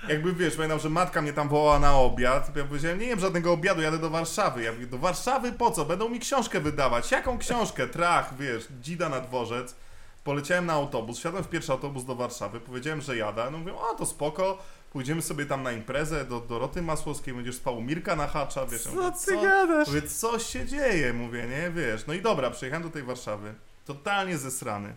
Jakby 0.07 0.33
wiesz, 0.33 0.55
pamiętam, 0.55 0.79
że 0.79 0.89
matka 0.89 1.21
mnie 1.21 1.33
tam 1.33 1.49
wołała 1.49 1.79
na 1.79 1.95
obiad. 1.95 2.55
Ja 2.55 2.63
powiedziałem, 2.63 2.99
nie 2.99 3.05
jem 3.05 3.19
żadnego 3.19 3.53
obiadu, 3.53 3.81
jadę 3.81 3.97
do 3.97 4.09
Warszawy. 4.09 4.63
Ja 4.63 4.71
mówię, 4.71 4.87
do 4.87 4.97
Warszawy 4.97 5.51
po 5.51 5.71
co? 5.71 5.85
Będą 5.85 6.09
mi 6.09 6.19
książkę 6.19 6.59
wydawać. 6.59 7.11
Jaką 7.11 7.37
książkę? 7.37 7.87
Trach, 7.87 8.37
wiesz, 8.37 8.67
dzida 8.81 9.09
na 9.09 9.19
dworzec. 9.19 9.75
Poleciałem 10.23 10.65
na 10.65 10.73
autobus, 10.73 11.19
wsiadłem 11.19 11.43
w 11.43 11.47
pierwszy 11.47 11.71
autobus 11.71 12.05
do 12.05 12.15
Warszawy, 12.15 12.59
powiedziałem, 12.59 13.01
że 13.01 13.17
jadę. 13.17 13.51
No 13.51 13.57
mówię, 13.57 13.73
o 13.75 13.95
to 13.95 14.05
spoko, 14.05 14.57
pójdziemy 14.91 15.21
sobie 15.21 15.45
tam 15.45 15.63
na 15.63 15.71
imprezę 15.71 16.25
do 16.25 16.39
Doroty 16.39 16.81
Masłowskiej, 16.81 17.33
będziesz 17.33 17.55
spał 17.55 17.77
u 17.77 17.81
Mirka 17.81 18.15
na 18.15 18.27
hacza, 18.27 18.65
wiesz. 18.65 18.83
Co 18.83 18.91
mówię, 18.91 19.11
ty 19.25 19.35
gadasz? 19.35 19.87
Mówię, 19.87 20.01
co 20.01 20.39
się 20.39 20.65
dzieje? 20.65 21.13
Mówię, 21.13 21.47
nie, 21.47 21.71
wiesz. 21.71 22.07
No 22.07 22.13
i 22.13 22.21
dobra, 22.21 22.51
przyjechałem 22.51 22.83
do 22.83 22.89
tej 22.89 23.03
Warszawy. 23.03 23.53
Totalnie 23.85 24.37
zesrany. 24.37 24.95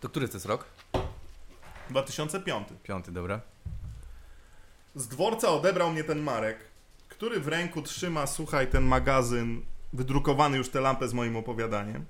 To 0.00 0.08
który 0.08 0.28
to 0.28 0.34
jest 0.34 0.46
rok? 0.46 0.64
2005. 1.90 2.68
Piąty, 2.82 3.12
dobra. 3.12 3.40
Z 4.94 5.08
dworca 5.08 5.48
odebrał 5.48 5.92
mnie 5.92 6.04
ten 6.04 6.20
Marek, 6.20 6.58
który 7.08 7.40
w 7.40 7.48
ręku 7.48 7.82
trzyma, 7.82 8.26
słuchaj, 8.26 8.66
ten 8.66 8.84
magazyn, 8.84 9.62
wydrukowany 9.92 10.56
już 10.56 10.68
tę 10.68 10.80
lampę 10.80 11.08
z 11.08 11.14
moim 11.14 11.36
opowiadaniem. 11.36 12.04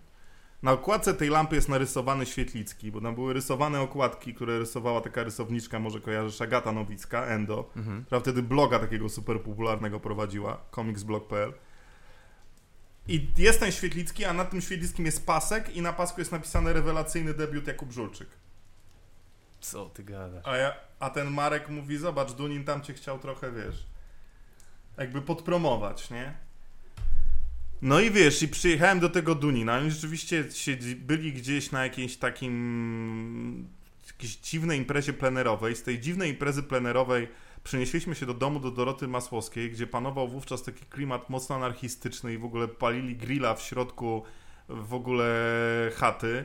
Na 0.62 0.72
okładce 0.72 1.14
tej 1.14 1.28
lampy 1.28 1.54
jest 1.54 1.68
narysowany 1.68 2.26
Świetlicki, 2.26 2.92
bo 2.92 3.00
tam 3.00 3.14
były 3.14 3.32
rysowane 3.32 3.80
okładki, 3.80 4.34
które 4.34 4.58
rysowała 4.58 5.00
taka 5.00 5.22
rysowniczka, 5.22 5.78
może 5.78 6.00
kojarzysz, 6.00 6.40
Agata 6.40 6.72
Nowicka, 6.72 7.24
Endo, 7.26 7.70
Mhm. 7.76 8.04
która 8.04 8.20
wtedy 8.20 8.42
bloga 8.42 8.78
takiego 8.78 9.08
super 9.08 9.40
popularnego 9.42 10.00
prowadziła, 10.00 10.60
comicsblog.pl. 10.74 11.52
I 13.08 13.28
jest 13.36 13.60
ten 13.60 13.72
Świetlicki, 13.72 14.24
a 14.24 14.32
na 14.32 14.44
tym 14.44 14.60
Świetlickim 14.60 15.06
jest 15.06 15.26
pasek 15.26 15.76
i 15.76 15.82
na 15.82 15.92
pasku 15.92 16.20
jest 16.20 16.32
napisane 16.32 16.72
rewelacyjny 16.72 17.34
debiut 17.34 17.66
Jakub 17.66 17.92
Żulczyk. 17.92 18.28
Co 19.60 19.86
ty 19.86 20.04
gadasz? 20.04 20.46
A, 20.46 20.56
ja, 20.56 20.74
a 21.00 21.10
ten 21.10 21.30
Marek 21.30 21.68
mówi, 21.68 21.98
zobacz, 21.98 22.32
Dunin 22.32 22.64
tam 22.64 22.82
cię 22.82 22.92
chciał 22.94 23.18
trochę, 23.18 23.52
wiesz, 23.52 23.86
jakby 24.98 25.22
podpromować, 25.22 26.10
nie? 26.10 26.34
No 27.82 28.00
i 28.00 28.10
wiesz, 28.10 28.42
i 28.42 28.48
przyjechałem 28.48 29.00
do 29.00 29.08
tego 29.08 29.34
Dunina, 29.34 29.76
oni 29.76 29.90
rzeczywiście 29.90 30.44
byli 30.96 31.32
gdzieś 31.32 31.70
na 31.70 31.82
jakiejś 31.84 32.16
takim, 32.16 33.68
jakiejś 34.06 34.36
dziwnej 34.36 34.78
imprezie 34.78 35.12
plenerowej. 35.12 35.76
Z 35.76 35.82
tej 35.82 36.00
dziwnej 36.00 36.30
imprezy 36.30 36.62
plenerowej 36.62 37.28
przenieśliśmy 37.64 38.14
się 38.14 38.26
do 38.26 38.34
domu 38.34 38.60
do 38.60 38.70
Doroty 38.70 39.08
Masłowskiej, 39.08 39.70
gdzie 39.70 39.86
panował 39.86 40.28
wówczas 40.28 40.62
taki 40.62 40.84
klimat 40.84 41.30
mocno 41.30 41.56
anarchistyczny 41.56 42.34
i 42.34 42.38
w 42.38 42.44
ogóle 42.44 42.68
palili 42.68 43.16
grilla 43.16 43.54
w 43.54 43.62
środku 43.62 44.22
w 44.68 44.94
ogóle 44.94 45.34
chaty. 45.94 46.44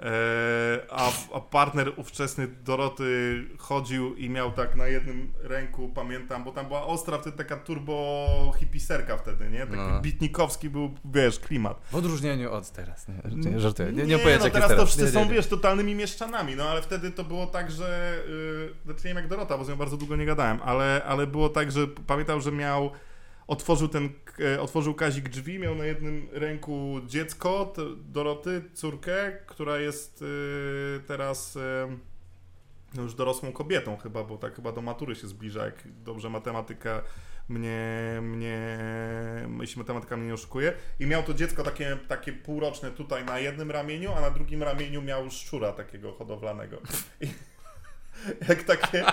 E, 0.00 0.80
a, 0.90 1.10
a 1.34 1.40
partner 1.40 1.92
ówczesny 1.96 2.46
Doroty 2.48 3.44
chodził 3.58 4.14
i 4.16 4.30
miał 4.30 4.52
tak 4.52 4.76
na 4.76 4.86
jednym 4.86 5.32
ręku, 5.42 5.88
pamiętam, 5.94 6.44
bo 6.44 6.52
tam 6.52 6.66
była 6.66 6.86
ostra 6.86 7.18
wtedy 7.18 7.36
taka 7.36 7.56
turbo 7.56 8.26
hipiserka 8.58 9.16
wtedy, 9.16 9.50
nie? 9.50 9.58
Taki 9.60 9.76
No. 9.76 10.00
bitnikowski 10.00 10.70
był, 10.70 10.94
wiesz, 11.04 11.38
klimat. 11.40 11.80
W 11.90 11.94
odróżnieniu 11.94 12.52
od 12.52 12.70
teraz, 12.70 13.08
nie? 13.08 13.50
Nie, 13.50 13.60
żartuję. 13.60 13.92
Nie, 13.92 14.02
nie, 14.04 14.14
no 14.16 14.20
opowiedz, 14.20 14.44
jak 14.44 14.52
teraz 14.52 14.70
jest 14.70 14.76
to 14.80 14.84
teraz. 14.84 14.88
wszyscy 14.88 15.02
Nie, 15.02 15.06
nie, 15.20 15.24
są, 15.24 15.30
nie. 15.30 15.36
wiesz, 15.36 15.46
totalnymi 15.46 15.94
mieszczanami, 15.94 16.56
no 16.56 16.64
ale 16.68 16.82
wtedy 16.82 17.10
to 17.10 17.24
było 17.24 17.46
tak, 17.46 17.70
że, 17.70 18.18
yy, 18.28 18.74
znaczy 18.84 19.00
nie 19.04 19.08
wiem 19.08 19.16
jak 19.16 19.28
Dorota, 19.28 19.58
bo 19.58 19.64
z 19.64 19.68
nią 19.68 19.76
bardzo 19.76 19.96
długo 19.96 20.16
nie 20.16 20.26
gadałem, 20.26 20.58
ale, 20.64 21.02
ale 21.06 21.26
było 21.26 21.48
tak, 21.48 21.72
że 21.72 21.86
pamiętał, 22.06 22.40
że 22.40 22.52
miał, 22.52 22.90
otworzył 23.48 23.88
ten, 23.88 24.10
e, 24.54 24.60
otworzył 24.60 24.94
Kazik 24.94 25.28
drzwi, 25.28 25.58
miał 25.58 25.74
na 25.74 25.84
jednym 25.84 26.28
ręku 26.32 27.00
dziecko, 27.06 27.72
Doroty, 27.96 28.62
córkę, 28.74 29.32
która 29.46 29.78
jest 29.78 30.20
yy, 30.20 31.00
teraz... 31.06 31.54
Yy, 31.54 31.98
no 32.94 33.02
już 33.02 33.14
dorosłą 33.14 33.52
kobietą 33.52 33.96
chyba, 33.96 34.24
bo 34.24 34.38
tak 34.38 34.54
chyba 34.54 34.72
do 34.72 34.82
matury 34.82 35.16
się 35.16 35.26
zbliża, 35.26 35.64
jak 35.64 35.74
dobrze 36.02 36.30
matematyka 36.30 37.02
mnie, 37.48 38.18
mnie, 38.22 38.78
jeśli 39.60 39.78
matematyka 39.78 40.16
mnie 40.16 40.26
nie 40.26 40.34
oszukuje. 40.34 40.72
I 41.00 41.06
miał 41.06 41.22
to 41.22 41.34
dziecko 41.34 41.62
takie, 41.62 41.98
takie 42.08 42.32
półroczne 42.32 42.90
tutaj 42.90 43.24
na 43.24 43.38
jednym 43.38 43.70
ramieniu, 43.70 44.12
a 44.12 44.20
na 44.20 44.30
drugim 44.30 44.62
ramieniu 44.62 45.02
miał 45.02 45.30
szczura 45.30 45.72
takiego 45.72 46.12
hodowlanego. 46.12 46.76
I, 47.20 47.28
jak 48.48 48.62
takie... 48.62 49.04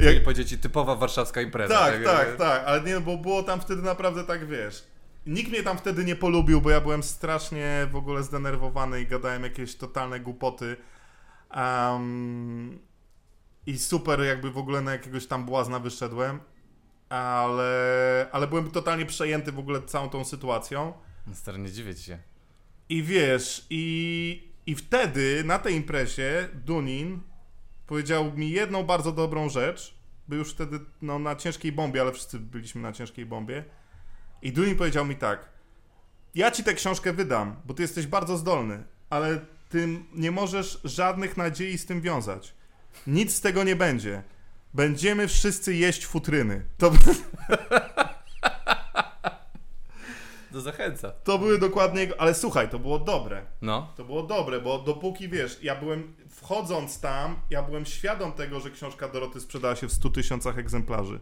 I 0.00 0.04
jak- 0.04 0.22
powiedzieć 0.24 0.48
ci 0.48 0.58
typowa 0.58 0.94
warszawska 0.94 1.40
impreza. 1.40 1.78
tak, 1.78 2.04
tak, 2.04 2.36
tak, 2.36 2.62
ale 2.66 2.80
nie, 2.82 3.00
bo 3.00 3.16
było 3.16 3.42
tam 3.42 3.60
wtedy 3.60 3.82
naprawdę 3.82 4.24
tak, 4.24 4.48
wiesz... 4.48 4.84
Nikt 5.26 5.50
mnie 5.50 5.62
tam 5.62 5.78
wtedy 5.78 6.04
nie 6.04 6.16
polubił, 6.16 6.60
bo 6.60 6.70
ja 6.70 6.80
byłem 6.80 7.02
strasznie 7.02 7.86
w 7.90 7.96
ogóle 7.96 8.22
zdenerwowany 8.22 9.00
i 9.00 9.06
gadałem 9.06 9.42
jakieś 9.42 9.76
totalne 9.76 10.20
głupoty. 10.20 10.76
Em, 11.50 12.78
I 13.66 13.78
super 13.78 14.20
jakby 14.20 14.50
w 14.50 14.58
ogóle 14.58 14.80
na 14.80 14.92
jakiegoś 14.92 15.26
tam 15.26 15.44
błazna 15.44 15.78
wyszedłem, 15.78 16.40
ale, 17.08 18.26
ale 18.32 18.46
byłem 18.46 18.70
totalnie 18.70 19.06
przejęty 19.06 19.52
w 19.52 19.58
ogóle 19.58 19.82
całą 19.82 20.08
tą 20.08 20.24
sytuacją. 20.24 20.92
No 21.26 21.34
Stary, 21.34 21.58
nie 21.58 21.70
dziwię 21.70 21.94
ci 21.94 22.02
się. 22.04 22.18
I 22.88 23.02
wiesz, 23.02 23.66
i, 23.70 24.52
i 24.66 24.74
wtedy 24.74 25.42
na 25.44 25.58
tej 25.58 25.74
imprezie 25.74 26.48
Dunin 26.54 27.20
powiedział 27.86 28.32
mi 28.32 28.50
jedną 28.50 28.82
bardzo 28.82 29.12
dobrą 29.12 29.48
rzecz. 29.48 29.94
Był 30.28 30.38
już 30.38 30.50
wtedy 30.50 30.80
no, 31.02 31.18
na 31.18 31.36
ciężkiej 31.36 31.72
bombie, 31.72 32.00
ale 32.00 32.12
wszyscy 32.12 32.38
byliśmy 32.38 32.82
na 32.82 32.92
ciężkiej 32.92 33.26
bombie. 33.26 33.62
I 34.42 34.52
Dunin 34.52 34.76
powiedział 34.76 35.04
mi 35.04 35.16
tak: 35.16 35.48
Ja 36.34 36.50
ci 36.50 36.64
tę 36.64 36.74
książkę 36.74 37.12
wydam, 37.12 37.56
bo 37.64 37.74
ty 37.74 37.82
jesteś 37.82 38.06
bardzo 38.06 38.36
zdolny, 38.36 38.84
ale 39.10 39.40
ty 39.68 39.88
nie 40.14 40.30
możesz 40.30 40.80
żadnych 40.84 41.36
nadziei 41.36 41.78
z 41.78 41.86
tym 41.86 42.00
wiązać. 42.00 42.54
Nic 43.06 43.34
z 43.34 43.40
tego 43.40 43.64
nie 43.64 43.76
będzie. 43.76 44.22
Będziemy 44.74 45.28
wszyscy 45.28 45.74
jeść 45.74 46.06
futryny. 46.06 46.64
To, 46.78 46.92
To 50.56 50.60
zachęca. 50.60 51.10
to 51.10 51.38
były 51.38 51.58
dokładnie 51.58 52.00
jego... 52.00 52.20
Ale 52.20 52.34
słuchaj, 52.34 52.68
to 52.68 52.78
było 52.78 52.98
dobre. 52.98 53.46
No. 53.62 53.92
To 53.96 54.04
było 54.04 54.22
dobre, 54.22 54.60
bo 54.60 54.78
dopóki 54.78 55.28
wiesz, 55.28 55.58
ja 55.62 55.74
byłem, 55.74 56.16
wchodząc 56.28 57.00
tam, 57.00 57.36
ja 57.50 57.62
byłem 57.62 57.86
świadom 57.86 58.32
tego, 58.32 58.60
że 58.60 58.70
książka 58.70 59.08
Doroty 59.08 59.40
sprzedała 59.40 59.76
się 59.76 59.88
w 59.88 59.92
100 59.92 60.10
tysiącach 60.10 60.58
egzemplarzy. 60.58 61.20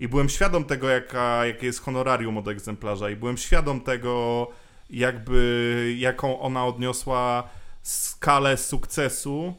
I 0.00 0.08
byłem 0.08 0.28
świadom 0.28 0.64
tego, 0.64 0.88
jaka, 0.88 1.46
jakie 1.46 1.66
jest 1.66 1.80
honorarium 1.80 2.38
od 2.38 2.48
egzemplarza, 2.48 3.10
i 3.10 3.16
byłem 3.16 3.36
świadom 3.36 3.80
tego, 3.80 4.46
jakby, 4.90 5.94
jaką 5.98 6.40
ona 6.40 6.66
odniosła 6.66 7.48
skalę 7.82 8.56
sukcesu 8.56 9.54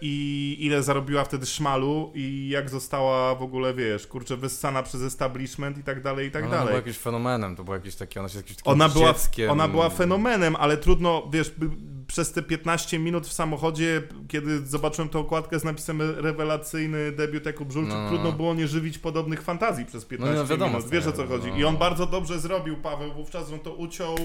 i 0.00 0.56
ile 0.60 0.82
zarobiła 0.82 1.24
wtedy 1.24 1.46
szmalu 1.46 2.12
i 2.14 2.48
jak 2.48 2.70
została 2.70 3.34
w 3.34 3.42
ogóle, 3.42 3.74
wiesz, 3.74 4.06
kurczę, 4.06 4.36
wyssana 4.36 4.82
przez 4.82 5.02
establishment 5.02 5.78
i 5.78 5.82
tak 5.82 6.02
dalej, 6.02 6.28
i 6.28 6.30
tak 6.30 6.42
ona 6.42 6.50
dalej. 6.52 6.66
była 6.66 6.76
jakimś 6.76 6.98
fenomenem, 6.98 7.56
to 7.56 7.64
było 7.64 7.76
jakieś 7.76 7.94
takie, 7.94 8.20
ona 8.20 8.28
się 8.28 8.36
jakimś 8.36 8.56
takim 8.56 8.72
Ona 8.72 8.88
była, 8.88 9.12
dzieckiem. 9.12 9.50
ona 9.50 9.68
była 9.68 9.90
fenomenem, 9.90 10.56
ale 10.56 10.76
trudno, 10.76 11.28
wiesz, 11.32 11.54
przez 12.06 12.32
te 12.32 12.42
15 12.42 12.98
minut 12.98 13.26
w 13.26 13.32
samochodzie, 13.32 14.02
kiedy 14.28 14.66
zobaczyłem 14.66 15.08
tą 15.08 15.18
okładkę 15.20 15.58
z 15.58 15.64
napisem 15.64 16.02
rewelacyjny 16.16 17.12
debiut 17.12 17.46
Jakub 17.46 17.72
Żulczyk, 17.72 17.94
No. 17.94 18.08
trudno 18.08 18.32
było 18.32 18.54
nie 18.54 18.68
żywić 18.68 18.98
podobnych 18.98 19.42
fantazji 19.42 19.84
przez 19.86 20.04
15 20.04 20.36
no 20.36 20.46
wiadomo, 20.46 20.72
minut. 20.78 20.90
Wiesz 20.90 21.06
o 21.06 21.12
co 21.12 21.26
chodzi. 21.26 21.48
no. 21.50 21.56
I 21.56 21.64
on 21.64 21.76
bardzo 21.76 22.06
dobrze 22.06 22.38
zrobił, 22.40 22.76
Paweł, 22.76 23.12
wówczas, 23.12 23.52
on 23.52 23.58
to 23.60 23.74
uciął 23.74 24.16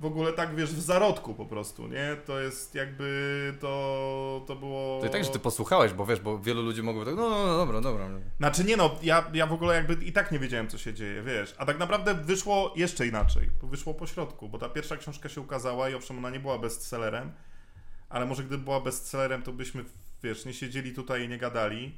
w 0.00 0.04
ogóle 0.04 0.32
tak, 0.32 0.54
wiesz, 0.54 0.74
w 0.74 0.80
zarodku 0.80 1.34
po 1.34 1.46
prostu, 1.46 1.88
nie? 1.88 2.16
To 2.26 2.40
jest 2.40 2.74
jakby, 2.74 3.54
to, 3.60 4.44
to 4.46 4.56
było... 4.56 5.00
To 5.00 5.06
i 5.06 5.10
tak, 5.10 5.24
że 5.24 5.30
ty 5.30 5.38
posłuchałeś, 5.38 5.92
bo 5.92 6.06
wiesz, 6.06 6.20
bo 6.20 6.38
wielu 6.38 6.62
ludzi 6.62 6.82
mogło 6.82 7.04
tak, 7.04 7.14
no, 7.14 7.30
no, 7.30 7.46
no 7.46 7.56
dobra, 7.56 7.80
dobra. 7.80 8.08
Znaczy 8.38 8.64
nie 8.64 8.76
no, 8.76 8.90
ja, 9.02 9.30
ja 9.32 9.46
w 9.46 9.52
ogóle 9.52 9.74
jakby 9.74 10.04
i 10.04 10.12
tak 10.12 10.32
nie 10.32 10.38
wiedziałem, 10.38 10.68
co 10.68 10.78
się 10.78 10.94
dzieje, 10.94 11.22
wiesz. 11.22 11.54
A 11.58 11.66
tak 11.66 11.78
naprawdę 11.78 12.14
wyszło 12.14 12.72
jeszcze 12.76 13.06
inaczej, 13.06 13.50
bo 13.62 13.68
wyszło 13.68 13.94
po 13.94 14.06
środku, 14.06 14.48
bo 14.48 14.58
ta 14.58 14.68
pierwsza 14.68 14.96
książka 14.96 15.28
się 15.28 15.40
ukazała 15.40 15.90
i 15.90 15.94
owszem, 15.94 16.18
ona 16.18 16.30
nie 16.30 16.40
była 16.40 16.58
bestsellerem, 16.58 17.32
ale 18.08 18.26
może 18.26 18.44
gdyby 18.44 18.64
była 18.64 18.80
bestsellerem, 18.80 19.42
to 19.42 19.52
byśmy, 19.52 19.84
wiesz, 20.22 20.44
nie 20.44 20.54
siedzieli 20.54 20.94
tutaj 20.94 21.24
i 21.24 21.28
nie 21.28 21.38
gadali. 21.38 21.94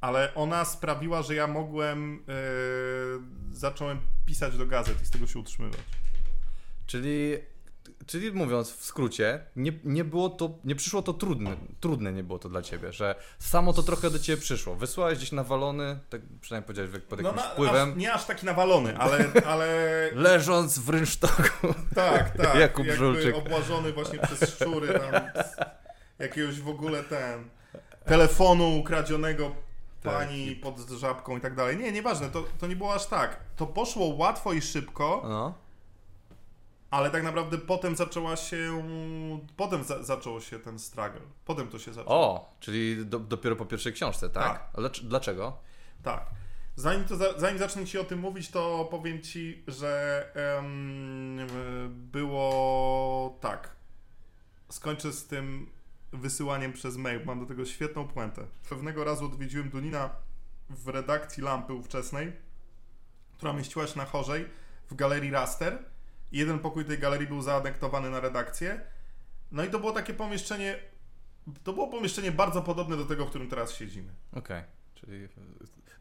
Ale 0.00 0.34
ona 0.34 0.64
sprawiła, 0.64 1.22
że 1.22 1.34
ja 1.34 1.46
mogłem, 1.46 2.24
yy, 2.28 3.54
zacząłem 3.56 4.00
pisać 4.26 4.56
do 4.56 4.66
gazet 4.66 5.02
i 5.02 5.06
z 5.06 5.10
tego 5.10 5.26
się 5.26 5.38
utrzymywać. 5.38 5.80
Czyli, 6.90 7.38
czyli 8.06 8.32
mówiąc 8.32 8.70
w 8.76 8.84
skrócie, 8.84 9.40
nie, 9.56 9.72
nie 9.84 10.04
było 10.04 10.28
to, 10.28 10.50
nie 10.64 10.74
przyszło 10.74 11.02
to 11.02 11.12
trudne, 11.12 11.56
trudne 11.80 12.12
nie 12.12 12.22
było 12.22 12.38
to 12.38 12.48
dla 12.48 12.62
ciebie, 12.62 12.92
że 12.92 13.14
samo 13.38 13.72
to 13.72 13.82
trochę 13.82 14.10
do 14.10 14.18
ciebie 14.18 14.42
przyszło. 14.42 14.74
Wysłałeś 14.76 15.18
gdzieś 15.18 15.32
nawalony, 15.32 15.98
tak 16.10 16.20
przynajmniej 16.40 16.66
powiedziałeś 16.66 16.90
jak- 16.92 17.02
pod 17.02 17.18
jakimś 17.18 17.36
No, 17.36 17.42
na, 17.42 17.48
wpływem, 17.50 17.90
aż, 17.90 17.96
nie 17.96 18.12
aż 18.12 18.24
taki 18.24 18.46
nawalony, 18.46 18.98
ale, 18.98 19.18
ale 19.52 19.66
leżąc 20.14 20.78
w 20.78 20.88
rynsztoku. 20.88 21.74
Tak, 21.94 22.30
tak. 22.44 22.54
Jakub 22.54 22.86
jakby 22.86 22.98
Żulczyk. 23.04 23.36
obłażony 23.36 23.92
właśnie 23.92 24.18
przez 24.18 24.54
szczury 24.54 24.98
tam 25.00 25.22
jakiegoś 26.18 26.60
w 26.60 26.68
ogóle 26.68 27.02
ten 27.04 27.50
telefonu 28.04 28.78
ukradzionego 28.78 29.54
Tak. 30.02 30.14
pani 30.14 30.56
pod 30.56 30.90
żabką 30.90 31.36
i 31.36 31.40
tak 31.40 31.54
dalej. 31.54 31.76
Nie, 31.76 31.92
nieważne, 31.92 32.30
to, 32.30 32.44
to 32.58 32.66
nie 32.66 32.76
było 32.76 32.94
aż 32.94 33.06
tak. 33.06 33.40
To 33.56 33.66
poszło 33.66 34.06
łatwo 34.06 34.52
i 34.52 34.60
szybko, 34.60 35.22
No. 35.28 35.54
Ale 36.90 37.10
tak 37.10 37.22
naprawdę 37.22 37.58
potem 37.58 37.96
zaczęła 37.96 38.36
się 38.36 38.82
potem 39.56 39.84
za, 39.84 40.02
zaczął 40.02 40.40
się 40.40 40.58
ten 40.58 40.78
struggle. 40.78 41.20
Potem 41.44 41.68
to 41.68 41.78
się 41.78 41.92
zaczęło. 41.92 42.14
O, 42.14 42.54
czyli 42.60 43.06
do, 43.06 43.18
dopiero 43.18 43.56
po 43.56 43.66
pierwszej 43.66 43.92
książce, 43.92 44.30
tak? 44.30 44.72
Tak. 44.72 44.90
Dlaczego? 45.02 45.56
Tak. 46.02 46.26
Zanim, 46.76 47.04
to, 47.04 47.16
za- 47.16 47.38
zanim 47.38 47.58
zacznę 47.58 47.86
Ci 47.86 47.98
o 47.98 48.04
tym 48.04 48.18
mówić, 48.18 48.50
to 48.50 48.88
powiem 48.90 49.22
Ci, 49.22 49.64
że 49.68 50.22
em, 50.58 51.38
było 51.90 53.38
tak. 53.40 53.76
Skończę 54.68 55.12
z 55.12 55.26
tym 55.26 55.70
wysyłaniem 56.12 56.72
przez 56.72 56.96
mail. 56.96 57.24
Mam 57.24 57.40
do 57.40 57.46
tego 57.46 57.64
świetną 57.64 58.08
puentę. 58.08 58.42
Pewnego 58.68 59.04
razu 59.04 59.24
odwiedziłem 59.26 59.70
Dunina 59.70 60.10
w 60.70 60.88
redakcji 60.88 61.42
Lampy 61.42 61.72
ówczesnej, 61.74 62.32
która 63.32 63.52
mieściła 63.52 63.86
się 63.86 63.98
na 63.98 64.04
Chorzej 64.04 64.46
w 64.90 64.94
galerii 64.94 65.30
Raster. 65.30 65.78
Jeden 66.32 66.58
pokój 66.58 66.84
tej 66.84 66.98
galerii 66.98 67.26
był 67.26 67.42
zaanektowany 67.42 68.10
na 68.10 68.20
redakcję. 68.20 68.80
No 69.52 69.64
i 69.64 69.70
to 69.70 69.78
było 69.78 69.92
takie 69.92 70.14
pomieszczenie. 70.14 70.78
To 71.64 71.72
było 71.72 71.88
pomieszczenie 71.88 72.32
bardzo 72.32 72.62
podobne 72.62 72.96
do 72.96 73.04
tego, 73.04 73.26
w 73.26 73.28
którym 73.28 73.48
teraz 73.48 73.72
siedzimy. 73.72 74.12
Okej, 74.32 74.62
czyli 74.94 75.28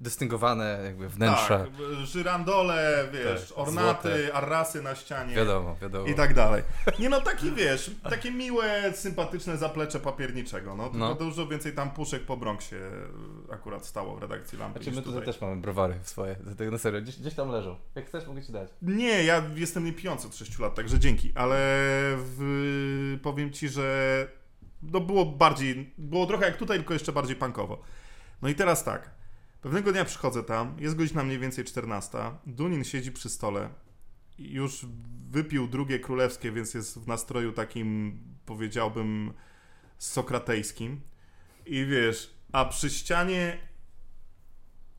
dystyngowane 0.02 0.80
jakby 0.86 1.10
wnętrza. 1.10 1.58
Tak, 1.60 1.70
żyrandole, 2.04 3.08
wiesz, 3.14 3.50
Tak, 3.50 3.58
ornaty, 3.58 4.10
złote. 4.24 4.34
arrasy 4.34 4.82
na 4.82 4.96
ścianie 4.96 5.36
Wiadomo, 5.36 5.76
wiadomo. 5.82 6.08
i 6.08 6.16
tak 6.16 6.34
dalej. 6.34 6.64
Nie 7.00 7.10
no, 7.10 7.22
taki 7.22 7.52
wiesz, 7.52 7.92
takie 8.10 8.32
miłe, 8.32 8.94
sympatyczne 8.94 9.58
zaplecze 9.58 10.00
papierniczego, 10.00 10.76
no. 10.76 10.90
No. 10.94 11.16
dużo 11.16 11.48
więcej 11.48 11.74
tam 11.74 11.92
puszek 11.92 12.26
po 12.26 12.38
Bronxie 12.38 12.80
akurat 13.52 13.86
stało 13.86 14.16
w 14.16 14.22
redakcji 14.22 14.58
Lampy 14.58 14.80
Znaczy 14.84 14.92
my 14.96 15.02
tutaj 15.02 15.14
tutaj. 15.20 15.34
też 15.34 15.42
mamy 15.42 15.56
browary 15.62 15.96
swoje, 16.04 16.36
dlatego 16.44 16.72
na 16.72 16.78
serio, 16.78 17.02
gdzieś, 17.02 17.20
gdzieś 17.20 17.34
tam 17.34 17.50
leżą. 17.50 17.76
Jak 17.96 18.06
chcesz, 18.08 18.28
mogę 18.28 18.42
ci 18.44 18.52
dać. 18.52 18.70
Nie, 18.82 19.24
ja 19.24 19.44
jestem 19.56 19.86
niepijący 19.86 20.28
od 20.28 20.36
6 20.36 20.60
lat, 20.60 20.76
także 20.76 21.00
dzięki, 21.00 21.32
ale 21.36 21.58
w, 22.18 23.20
powiem 23.24 23.52
ci, 23.52 23.70
że 23.70 24.28
no 24.82 25.00
było 25.00 25.26
bardziej, 25.26 25.94
było 25.98 26.26
trochę 26.26 26.46
jak 26.46 26.58
tutaj, 26.58 26.78
tylko 26.78 26.94
jeszcze 26.94 27.12
bardziej 27.12 27.36
punkowo. 27.36 27.82
No 28.42 28.50
i 28.50 28.56
teraz 28.56 28.84
tak, 28.84 29.10
pewnego 29.62 29.92
dnia 29.92 30.06
przychodzę 30.06 30.44
tam, 30.44 30.76
jest 30.80 30.96
godzina 30.96 31.24
mniej 31.24 31.40
więcej 31.40 31.66
14, 31.66 32.18
Dunin 32.46 32.84
siedzi 32.84 33.12
przy 33.12 33.30
stole, 33.30 33.70
już 34.40 34.86
wypił 35.32 35.68
drugie 35.68 36.00
królewskie, 36.00 36.52
więc 36.52 36.74
jest 36.74 37.00
w 37.00 37.08
nastroju 37.08 37.52
takim, 37.52 38.20
powiedziałbym, 38.46 39.34
sokratejskim 39.98 41.02
i 41.66 41.86
wiesz, 41.86 42.34
a 42.52 42.66
przy 42.66 42.90
ścianie 42.90 43.58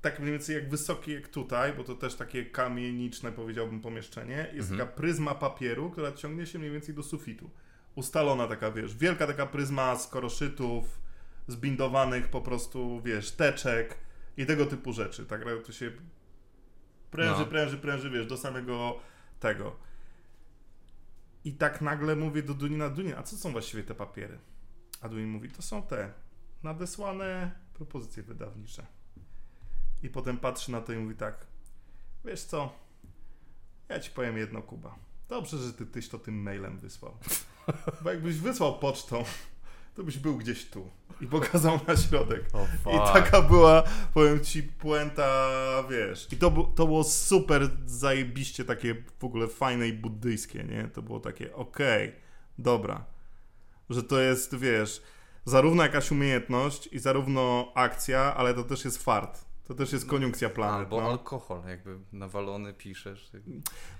tak 0.00 0.20
mniej 0.20 0.32
więcej 0.32 0.54
jak 0.54 0.70
wysokie 0.70 1.12
jak 1.14 1.28
tutaj, 1.28 1.72
bo 1.72 1.84
to 1.84 1.94
też 1.94 2.14
takie 2.14 2.44
kamieniczne 2.44 3.32
powiedziałbym 3.32 3.80
pomieszczenie, 3.80 4.50
jest 4.52 4.70
Mhm. 4.70 4.78
taka 4.88 4.96
pryzma 4.96 5.34
papieru, 5.34 5.90
która 5.90 6.12
ciągnie 6.12 6.46
się 6.46 6.58
mniej 6.58 6.70
więcej 6.70 6.94
do 6.94 7.02
sufitu. 7.02 7.50
Ustalona 7.94 8.46
taka, 8.46 8.70
wiesz, 8.70 8.96
wielka 8.96 9.26
taka 9.26 9.46
pryzma 9.46 9.96
z 9.96 10.06
koroszytów, 10.06 11.00
zbindowanych 11.48 12.28
po 12.28 12.40
prostu, 12.40 13.02
wiesz, 13.04 13.30
teczek 13.30 13.98
i 14.36 14.46
tego 14.46 14.66
typu 14.66 14.92
rzeczy. 14.92 15.26
Tak 15.26 15.44
to 15.66 15.72
się 15.72 15.92
pręży, 17.10 17.40
No. 17.40 17.46
pręży, 17.46 17.78
pręży, 17.78 18.10
wiesz, 18.10 18.26
do 18.26 18.36
samego 18.36 18.98
tego. 19.40 19.76
I 21.44 21.52
tak 21.52 21.80
nagle 21.80 22.16
mówię 22.16 22.42
do 22.42 22.54
Dunina, 22.54 22.88
Dunin, 22.88 23.14
a 23.14 23.22
co 23.22 23.36
są 23.36 23.52
właściwie 23.52 23.82
te 23.82 23.94
papiery? 23.94 24.38
A 25.00 25.08
Dunin 25.08 25.28
mówi, 25.28 25.48
to 25.48 25.62
są 25.62 25.82
te 25.82 26.12
nadesłane 26.62 27.50
propozycje 27.74 28.22
wydawnicze. 28.22 28.86
I 30.02 30.08
potem 30.08 30.38
patrzy 30.38 30.72
na 30.72 30.80
to 30.80 30.92
i 30.92 30.98
mówi 30.98 31.14
tak, 31.14 31.46
wiesz 32.24 32.44
co, 32.44 32.72
ja 33.88 34.00
ci 34.00 34.10
powiem 34.10 34.36
jedno, 34.38 34.62
Kuba. 34.62 34.98
Dobrze, 35.28 35.58
że 35.58 35.72
ty 35.72 35.86
tyś 35.86 36.08
to 36.08 36.18
tym 36.18 36.42
mailem 36.42 36.78
wysłał. 36.78 37.16
Bo 38.02 38.10
jakbyś 38.10 38.36
wysłał 38.38 38.78
pocztą, 38.78 39.24
to 39.94 40.02
byś 40.02 40.18
był 40.18 40.36
gdzieś 40.36 40.64
tu. 40.64 40.90
I 41.20 41.26
pokazał 41.26 41.80
na 41.88 41.96
środek. 41.96 42.44
O, 42.52 42.66
I 42.90 42.98
taka 43.12 43.42
była, 43.42 43.82
powiem 44.14 44.40
ci, 44.40 44.62
puenta, 44.62 45.50
wiesz. 45.90 46.28
I 46.32 46.36
to, 46.36 46.50
to 46.50 46.86
było 46.86 47.04
super 47.04 47.70
zajebiście 47.86 48.64
takie 48.64 48.94
w 49.18 49.24
ogóle 49.24 49.48
fajne 49.48 49.88
i 49.88 49.92
buddyjskie, 49.92 50.64
nie? 50.64 50.88
To 50.88 51.02
było 51.02 51.20
takie, 51.20 51.54
okej, 51.54 52.12
dobra. 52.58 53.04
Że 53.90 54.02
to 54.02 54.20
jest, 54.20 54.54
wiesz, 54.54 55.02
zarówno 55.44 55.82
jakaś 55.82 56.10
umiejętność 56.10 56.88
i 56.92 56.98
zarówno 56.98 57.72
akcja, 57.74 58.34
ale 58.34 58.54
to 58.54 58.64
też 58.64 58.84
jest 58.84 59.02
fart. 59.02 59.49
To 59.70 59.74
też 59.74 59.92
jest 59.92 60.06
koniunkcja 60.06 60.50
planet. 60.50 60.78
Albo 60.78 61.00
no. 61.00 61.10
alkohol, 61.10 61.62
jakby 61.68 61.98
nawalony 62.12 62.74
piszesz. 62.74 63.30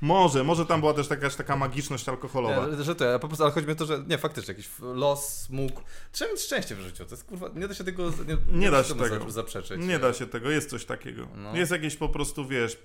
Może, 0.01 0.45
może 0.45 0.67
tam 0.67 0.81
była 0.81 0.95
też 0.95 1.11
jakaś 1.11 1.37
taka 1.37 1.57
magiczność 1.57 2.09
alkoholowa. 2.09 2.67
Nie, 2.77 2.83
że 2.83 2.95
to, 2.95 3.05
ja 3.05 3.19
po 3.19 3.29
prostu, 3.29 3.45
ale 3.45 3.53
chodzi 3.53 3.67
mi 3.67 3.73
o 3.73 3.77
to, 3.77 3.87
że 3.87 4.05
nie, 4.09 4.19
faktycznie 4.19 4.55
jakiś 4.55 4.71
los 4.81 5.51
mógł. 5.51 5.81
Trzeba 6.13 6.31
mieć 6.31 6.41
szczęście 6.41 6.75
w 6.77 6.81
życiu, 6.81 7.05
to 7.05 7.11
jest 7.11 7.25
kurwa, 7.25 7.49
nie 7.55 7.69
da 7.69 7.75
się 7.75 7.85
tego, 7.85 8.11
nie, 8.11 8.59
Nie 8.59 8.71
da 8.71 8.85
się 8.85 8.95
tego. 8.95 9.25
za- 9.25 9.31
zaprzeczyć. 9.31 9.81
Nie 9.87 9.99
da 9.99 10.13
się 10.13 10.27
tego, 10.27 10.51
jest 10.51 10.71
coś 10.71 10.85
takiego. 10.85 11.29
No. 11.37 11.57
Jest 11.57 11.73
jakieś 11.73 11.97
po 11.97 12.09
prostu, 12.09 12.47
wiesz. 12.49 12.79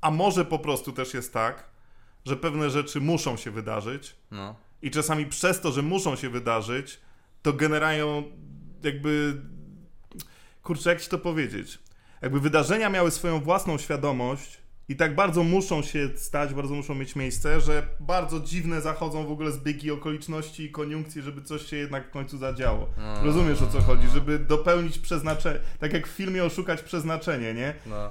A 0.00 0.10
może 0.10 0.44
po 0.44 0.58
prostu 0.58 0.92
też 0.92 1.14
jest 1.14 1.32
tak, 1.32 1.70
że 2.24 2.36
pewne 2.36 2.70
rzeczy 2.70 3.00
muszą 3.00 3.36
się 3.36 3.50
wydarzyć 3.50 4.16
No. 4.30 4.54
i 4.82 4.90
czasami 4.90 5.26
przez 5.26 5.60
to, 5.60 5.72
że 5.72 5.82
muszą 5.82 6.16
się 6.16 6.30
wydarzyć, 6.30 7.00
to 7.42 7.52
generają 7.52 8.22
jakby. 8.82 9.42
Kurczę, 10.68 10.90
jak 10.90 11.00
ci 11.00 11.08
to 11.08 11.18
powiedzieć? 11.18 11.78
Jakby 12.22 12.40
wydarzenia 12.40 12.90
miały 12.90 13.10
swoją 13.10 13.40
własną 13.40 13.78
świadomość 13.78 14.58
i 14.88 14.96
tak 14.96 15.14
bardzo 15.14 15.42
muszą 15.42 15.82
się 15.82 16.08
stać, 16.16 16.54
bardzo 16.54 16.74
muszą 16.74 16.94
mieć 16.94 17.16
miejsce, 17.16 17.60
że 17.60 17.82
bardzo 18.00 18.40
dziwne 18.40 18.80
zachodzą 18.80 19.26
w 19.26 19.32
ogóle 19.32 19.52
zbiegi 19.52 19.90
okoliczności 19.90 20.62
i 20.62 20.70
koniunkcji, 20.70 21.22
żeby 21.22 21.42
coś 21.42 21.66
się 21.66 21.76
jednak 21.76 22.08
w 22.08 22.10
końcu 22.10 22.38
zadziało. 22.38 22.88
No. 22.98 23.24
Rozumiesz 23.24 23.62
o 23.62 23.66
co 23.66 23.80
chodzi? 23.80 24.08
Żeby 24.08 24.38
dopełnić 24.38 24.98
przeznaczenie, 24.98 25.60
tak 25.78 25.92
jak 25.92 26.06
w 26.06 26.10
filmie 26.10 26.44
oszukać 26.44 26.82
przeznaczenie, 26.82 27.54
nie? 27.54 27.74
No. 27.86 28.10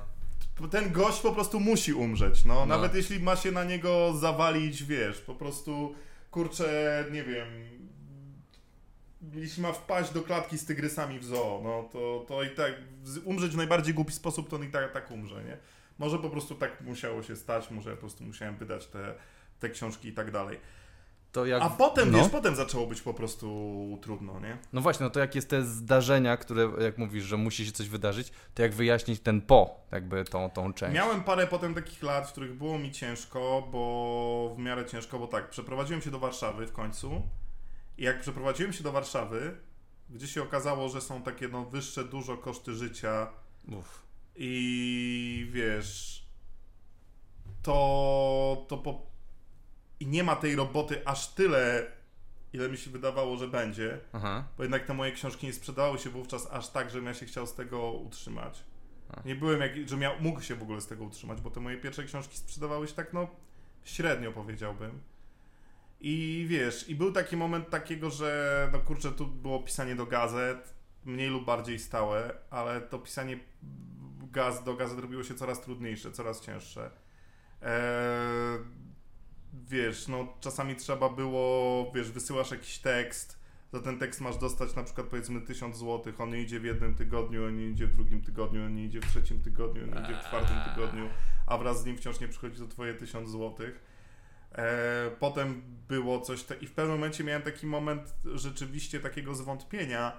ten 0.69 0.91
gość 0.91 1.21
po 1.21 1.31
prostu 1.31 1.59
musi 1.59 1.93
umrzeć, 1.93 2.45
no. 2.45 2.53
No. 2.53 2.65
Nawet 2.65 2.95
jeśli 2.95 3.19
ma 3.19 3.35
się 3.35 3.51
na 3.51 3.63
niego 3.63 4.13
zawalić, 4.13 4.83
wiesz, 4.83 5.21
po 5.21 5.35
prostu, 5.35 5.95
kurczę, 6.31 7.05
nie 7.11 7.23
wiem, 7.23 7.47
jeśli 9.33 9.63
ma 9.63 9.71
wpaść 9.71 10.13
do 10.13 10.21
klatki 10.21 10.57
z 10.57 10.65
tygrysami 10.65 11.19
w 11.19 11.23
zoo, 11.25 11.61
no 11.63 11.89
to, 11.91 12.25
to 12.27 12.43
i 12.43 12.49
tak, 12.49 12.73
umrzeć 13.25 13.51
w 13.51 13.57
najbardziej 13.57 13.93
głupi 13.93 14.13
sposób, 14.13 14.49
to 14.49 14.55
on 14.55 14.63
i 14.63 14.71
tak, 14.71 14.91
tak 14.91 15.11
umrze, 15.11 15.43
nie? 15.43 15.57
Może 15.97 16.19
po 16.19 16.29
prostu 16.29 16.55
tak 16.55 16.81
musiało 16.81 17.23
się 17.23 17.35
stać, 17.35 17.71
może 17.71 17.89
ja 17.89 17.95
po 17.95 17.99
prostu 17.99 18.23
musiałem 18.23 18.57
wydać 18.57 18.87
te, 18.87 19.15
te 19.59 19.69
książki 19.69 20.07
i 20.07 20.13
tak 20.13 20.31
dalej. 20.31 20.59
Jak... 21.45 21.61
A 21.61 21.69
potem, 21.69 22.11
no. 22.11 22.17
wiesz, 22.17 22.29
potem 22.29 22.55
zaczęło 22.55 22.87
być 22.87 23.01
po 23.01 23.13
prostu 23.13 23.99
trudno, 24.01 24.39
nie? 24.39 24.57
No 24.73 24.81
właśnie, 24.81 25.03
no 25.03 25.09
to 25.09 25.19
jak 25.19 25.35
jest 25.35 25.49
te 25.49 25.63
zdarzenia, 25.63 26.37
które, 26.37 26.71
jak 26.79 26.97
mówisz, 26.97 27.23
że 27.23 27.37
musi 27.37 27.65
się 27.65 27.71
coś 27.71 27.89
wydarzyć, 27.89 28.31
to 28.53 28.61
jak 28.61 28.73
wyjaśnić 28.73 29.19
ten 29.19 29.41
po, 29.41 29.79
jakby 29.91 30.25
tą, 30.25 30.49
tą 30.49 30.73
część. 30.73 30.95
Miałem 30.95 31.23
parę 31.23 31.47
potem 31.47 31.73
takich 31.73 32.03
lat, 32.03 32.27
w 32.27 32.31
których 32.31 32.53
było 32.53 32.79
mi 32.79 32.91
ciężko, 32.91 33.67
bo 33.71 34.53
w 34.55 34.59
miarę 34.59 34.85
ciężko, 34.85 35.19
bo 35.19 35.27
tak, 35.27 35.49
przeprowadziłem 35.49 36.01
się 36.01 36.11
do 36.11 36.19
Warszawy 36.19 36.67
w 36.67 36.71
końcu 36.71 37.21
i 37.97 38.03
jak 38.03 38.21
przeprowadziłem 38.21 38.73
się 38.73 38.83
do 38.83 38.91
Warszawy, 38.91 39.57
gdzie 40.09 40.27
się 40.27 40.43
okazało, 40.43 40.89
że 40.89 41.01
są 41.01 41.21
takie 41.21 41.47
no 41.47 41.65
wyższe 41.65 42.03
dużo 42.03 42.37
koszty 42.37 42.75
życia 42.75 43.27
Uf. 43.71 44.03
i 44.35 45.47
wiesz, 45.51 46.25
to, 47.61 48.65
to 48.67 48.77
po... 48.77 49.01
i 49.99 50.07
nie 50.07 50.23
ma 50.23 50.35
tej 50.35 50.55
roboty 50.55 51.07
aż 51.07 51.27
tyle, 51.27 51.91
ile 52.53 52.69
mi 52.69 52.77
się 52.77 52.91
wydawało, 52.91 53.37
że 53.37 53.47
będzie, 53.47 53.99
Aha. 54.13 54.47
bo 54.57 54.63
jednak 54.63 54.85
te 54.85 54.93
moje 54.93 55.11
książki 55.11 55.47
nie 55.47 55.53
sprzedawały 55.53 55.99
się 55.99 56.09
wówczas 56.09 56.47
aż 56.51 56.69
tak, 56.69 56.89
żebym 56.89 57.07
ja 57.07 57.13
się 57.13 57.25
chciał 57.25 57.47
z 57.47 57.53
tego 57.53 57.91
utrzymać. 57.91 58.63
Nie 59.25 59.35
byłem, 59.35 59.61
jak, 59.61 59.89
że 59.89 59.97
miał, 59.97 60.13
mógł 60.19 60.41
się 60.41 60.55
w 60.55 60.61
ogóle 60.61 60.81
z 60.81 60.87
tego 60.87 61.03
utrzymać, 61.03 61.41
bo 61.41 61.51
te 61.51 61.59
moje 61.59 61.77
pierwsze 61.77 62.03
książki 62.03 62.37
sprzedawały 62.37 62.87
się 62.87 62.93
tak, 62.93 63.13
no, 63.13 63.27
średnio 63.83 64.31
powiedziałbym. 64.31 65.01
I 65.99 66.45
wiesz, 66.49 66.89
i 66.89 66.95
był 66.95 67.11
taki 67.11 67.37
moment 67.37 67.69
takiego, 67.69 68.09
że 68.09 68.69
no 68.73 68.79
kurczę, 68.79 69.11
tu 69.11 69.27
było 69.27 69.59
pisanie 69.59 69.95
do 69.95 70.05
gazet, 70.05 70.73
mniej 71.05 71.29
lub 71.29 71.45
bardziej 71.45 71.79
stałe, 71.79 72.33
ale 72.49 72.81
to 72.81 72.99
pisanie 72.99 73.39
gaz, 74.31 74.63
do 74.63 74.73
gazet 74.73 74.99
robiło 74.99 75.23
się 75.23 75.35
coraz 75.35 75.61
trudniejsze, 75.61 76.11
coraz 76.11 76.41
cięższe. 76.41 76.91
Eee, 77.61 78.59
wiesz, 79.53 80.07
no 80.07 80.33
czasami 80.39 80.75
trzeba 80.75 81.09
było, 81.09 81.91
wiesz, 81.95 82.11
wysyłasz 82.11 82.51
jakiś 82.51 82.79
tekst, 82.79 83.37
za 83.73 83.79
ten 83.79 83.99
tekst 83.99 84.21
masz 84.21 84.37
dostać 84.37 84.75
na 84.75 84.83
przykład 84.83 85.07
powiedzmy 85.07 85.41
1000 85.41 85.77
zł, 85.77 86.13
on 86.17 86.29
nie 86.29 86.41
idzie 86.41 86.59
w 86.59 86.63
jednym 86.63 86.95
tygodniu, 86.95 87.45
on 87.45 87.57
nie 87.57 87.67
idzie 87.67 87.87
w 87.87 87.93
drugim 87.93 88.21
tygodniu, 88.21 88.65
on 88.65 88.75
nie 88.75 88.85
idzie 88.85 89.01
w 89.01 89.05
trzecim 89.05 89.41
tygodniu, 89.41 89.83
on 89.83 89.89
nie 89.89 90.01
idzie 90.01 90.15
w 90.15 90.27
czwartym 90.27 90.57
tygodniu, 90.73 91.09
a 91.47 91.57
wraz 91.57 91.81
z 91.81 91.85
nim 91.85 91.97
wciąż 91.97 92.19
nie 92.19 92.27
przychodzi 92.27 92.59
to 92.59 92.67
twoje 92.67 92.93
1000 92.93 93.29
zł. 93.29 93.67
E, 94.55 95.11
potem 95.19 95.61
było 95.87 96.21
coś, 96.21 96.43
te... 96.43 96.55
i 96.55 96.67
w 96.67 96.71
pewnym 96.71 96.95
momencie 96.95 97.23
miałem 97.23 97.41
taki 97.41 97.67
moment 97.67 98.13
rzeczywiście 98.25 98.99
takiego 98.99 99.35
zwątpienia, 99.35 100.17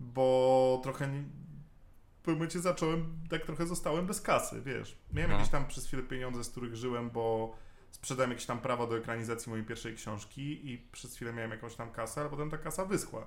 bo 0.00 0.80
trochę 0.82 1.06
w 1.06 2.24
pewnym 2.24 2.36
momencie 2.38 2.60
zacząłem, 2.60 3.18
tak 3.30 3.42
trochę 3.46 3.66
zostałem 3.66 4.06
bez 4.06 4.20
kasy, 4.20 4.62
wiesz. 4.62 4.96
Miałem 5.12 5.30
No. 5.30 5.36
jakieś 5.36 5.50
tam 5.52 5.66
przez 5.66 5.86
chwilę 5.86 6.02
pieniądze, 6.02 6.44
z 6.44 6.50
których 6.50 6.76
żyłem, 6.76 7.10
bo 7.10 7.56
sprzedałem 7.90 8.30
jakieś 8.30 8.46
tam 8.46 8.60
prawa 8.60 8.86
do 8.86 8.96
ekranizacji 8.98 9.50
mojej 9.50 9.66
pierwszej 9.66 9.94
książki 9.96 10.70
i 10.70 10.78
przez 10.92 11.14
chwilę 11.16 11.32
miałem 11.32 11.50
jakąś 11.50 11.74
tam 11.74 11.90
kasę, 11.90 12.20
ale 12.20 12.30
potem 12.30 12.50
ta 12.50 12.58
kasa 12.58 12.84
wyschła. 12.84 13.26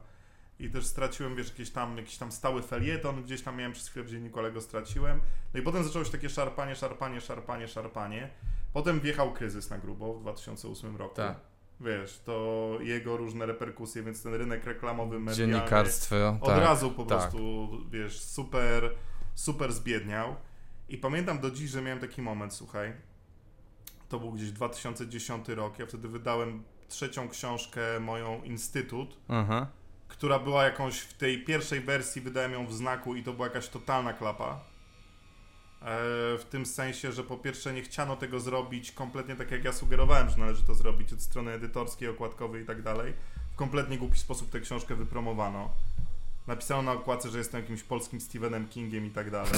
I 0.60 0.70
też 0.70 0.86
straciłem, 0.86 1.36
wiesz, 1.36 1.50
jakieś 1.50 1.70
tam, 1.70 1.98
jakiś 1.98 2.18
tam 2.18 2.32
stały 2.32 2.62
felieton, 2.62 3.24
gdzieś 3.24 3.42
tam 3.42 3.58
miałem 3.58 3.74
przez 3.74 3.88
chwilę 3.90 4.06
w 4.06 4.10
dzienniku, 4.10 4.40
ale 4.40 4.52
go 4.52 4.62
straciłem. 4.62 5.22
No 5.54 5.60
i 5.60 5.64
potem 5.64 5.84
zaczęło 5.84 6.06
się 6.06 6.12
takie 6.12 6.30
szarpanie, 6.30 6.76
szarpanie, 6.76 7.22
szarpanie, 7.22 7.68
szarpanie. 7.68 8.30
Potem 8.76 9.00
wjechał 9.00 9.34
kryzys 9.34 9.70
na 9.70 9.78
grubo 9.78 10.14
w 10.14 10.22
2008 10.22 10.98
roku. 10.98 11.16
Tak. 11.16 11.40
Wiesz, 11.80 12.20
to 12.26 12.78
jego 12.82 13.18
różne 13.18 13.46
reperkusje, 13.46 14.04
więc 14.04 14.24
ten 14.24 14.34
rynek 14.34 14.66
reklamowy, 14.66 15.20
medialny 15.20 15.54
Dziennikarstwo, 15.54 16.38
od 16.42 16.50
tak. 16.50 16.60
razu 16.60 16.92
po 16.92 17.06
tak. 17.06 17.18
prostu, 17.20 17.70
wiesz, 17.92 18.22
super, 18.22 18.92
super 19.36 19.74
zbiedniał. 19.74 20.36
I 20.90 20.98
pamiętam 20.98 21.40
do 21.40 21.52
dziś, 21.52 21.70
że 21.70 21.82
miałem 21.82 22.00
taki 22.00 22.22
moment, 22.22 22.54
słuchaj. 22.54 22.94
To 24.10 24.20
był 24.20 24.32
gdzieś 24.32 24.52
2010 24.52 25.50
rok. 25.50 25.80
Ja 25.80 25.86
wtedy 25.86 26.08
wydałem 26.08 26.64
trzecią 26.88 27.30
książkę 27.30 28.00
moją 28.00 28.44
Instytut, 28.44 29.18
Aha. 29.28 29.68
która 30.08 30.40
była 30.40 30.64
jakąś 30.64 31.00
w 31.00 31.14
tej 31.14 31.44
pierwszej 31.44 31.82
wersji, 31.82 32.22
wydałem 32.22 32.52
ją 32.52 32.68
w 32.68 32.74
znaku 32.74 33.16
i 33.16 33.24
to 33.24 33.34
była 33.34 33.48
jakaś 33.48 33.70
totalna 33.70 34.14
klapa. 34.14 34.75
E, 35.86 36.38
w 36.38 36.46
tym 36.50 36.66
sensie, 36.66 37.12
że 37.12 37.24
po 37.24 37.38
pierwsze 37.38 37.74
nie 37.74 37.82
chciano 37.82 38.16
tego 38.16 38.40
zrobić 38.40 38.92
kompletnie 38.92 39.36
tak, 39.36 39.52
jak 39.52 39.64
ja 39.64 39.74
sugerowałem, 39.74 40.30
że 40.30 40.38
należy 40.38 40.64
to 40.64 40.76
zrobić 40.76 41.14
od 41.14 41.22
strony 41.22 41.52
edytorskiej, 41.52 42.10
okładkowej 42.10 42.64
i 42.64 42.66
tak 42.66 42.82
dalej. 42.82 43.14
W 43.54 43.56
kompletnie 43.56 43.98
głupi 43.98 44.20
sposób 44.20 44.50
tę 44.50 44.60
książkę 44.60 44.96
wypromowano. 44.96 45.70
Napisano 46.48 46.82
na 46.82 46.92
okładce, 46.92 47.30
że 47.30 47.38
jestem 47.38 47.62
jakimś 47.62 47.84
polskim 47.84 48.22
Stephenem 48.22 48.68
Kingiem 48.68 49.06
i 49.06 49.10
tak 49.10 49.32
dalej. 49.32 49.54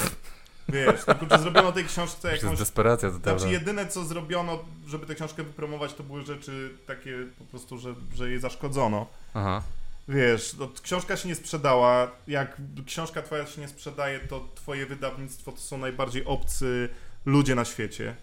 Wiesz, 0.69 1.05
to 1.05 1.15
kurczę, 1.15 1.39
zrobiono 1.39 1.71
tej 1.71 1.85
książce 1.85 2.21
To 2.21 2.27
jest 2.27 2.43
jakąś 2.43 2.59
desperacja 2.59 3.11
totalna. 3.11 3.39
znaczy 3.39 3.53
jedyne 3.53 3.87
co 3.87 4.05
zrobiono, 4.05 4.59
żeby 4.87 5.05
tę 5.05 5.15
książkę 5.15 5.43
wypromować, 5.43 5.93
to 5.93 6.03
były 6.03 6.21
rzeczy 6.21 6.77
takie 6.87 7.27
po 7.39 7.45
prostu, 7.45 7.77
że, 7.77 7.95
że 8.15 8.29
jej 8.29 8.39
zaszkodzono. 8.39 9.07
Aha. 9.33 9.61
Wiesz, 10.07 10.53
no, 10.59 10.69
książka 10.83 11.17
się 11.17 11.27
nie 11.27 11.35
sprzedała. 11.35 12.11
Jak 12.27 12.57
książka 12.85 13.21
twoja 13.21 13.45
się 13.45 13.61
nie 13.61 13.67
sprzedaje, 13.67 14.19
to 14.19 14.47
twoje 14.55 14.85
wydawnictwo 14.85 15.51
to 15.51 15.57
są 15.57 15.77
najbardziej 15.77 16.25
obcy 16.25 16.89
ludzie 17.25 17.55
na 17.55 17.65
świecie. 17.65 18.15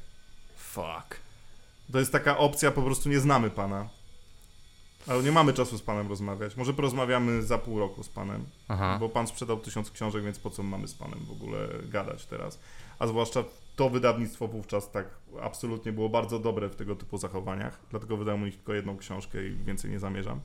Fuck. 0.56 1.20
To 1.92 1.98
jest 1.98 2.12
taka 2.12 2.38
opcja, 2.38 2.70
po 2.70 2.82
prostu 2.82 3.08
nie 3.08 3.20
znamy 3.20 3.50
pana. 3.50 3.88
Ale 5.06 5.22
nie 5.22 5.32
mamy 5.32 5.52
czasu 5.52 5.78
z 5.78 5.82
panem 5.82 6.08
rozmawiać. 6.08 6.56
Może 6.56 6.74
porozmawiamy 6.74 7.42
za 7.42 7.58
pół 7.58 7.78
roku 7.78 8.02
z 8.02 8.08
panem. 8.08 8.44
Aha. 8.68 8.96
Bo 9.00 9.08
pan 9.08 9.26
sprzedał 9.26 9.60
tysiąc 9.60 9.90
książek, 9.90 10.24
więc 10.24 10.38
po 10.38 10.50
co 10.50 10.62
mamy 10.62 10.88
z 10.88 10.94
panem 10.94 11.18
w 11.28 11.30
ogóle 11.30 11.68
gadać 11.82 12.26
teraz? 12.26 12.58
A 12.98 13.06
zwłaszcza 13.06 13.44
to 13.76 13.90
wydawnictwo 13.90 14.48
wówczas 14.48 14.90
tak 14.90 15.06
absolutnie 15.42 15.92
było 15.92 16.08
bardzo 16.08 16.38
dobre 16.38 16.68
w 16.68 16.76
tego 16.76 16.96
typu 16.96 17.18
zachowaniach. 17.18 17.80
Dlatego 17.90 18.16
wydałem 18.16 18.42
u 18.42 18.46
nich 18.46 18.56
tylko 18.56 18.74
jedną 18.74 18.96
książkę 18.96 19.46
i 19.46 19.56
więcej 19.56 19.90
nie 19.90 19.98
zamierzam. 19.98 20.40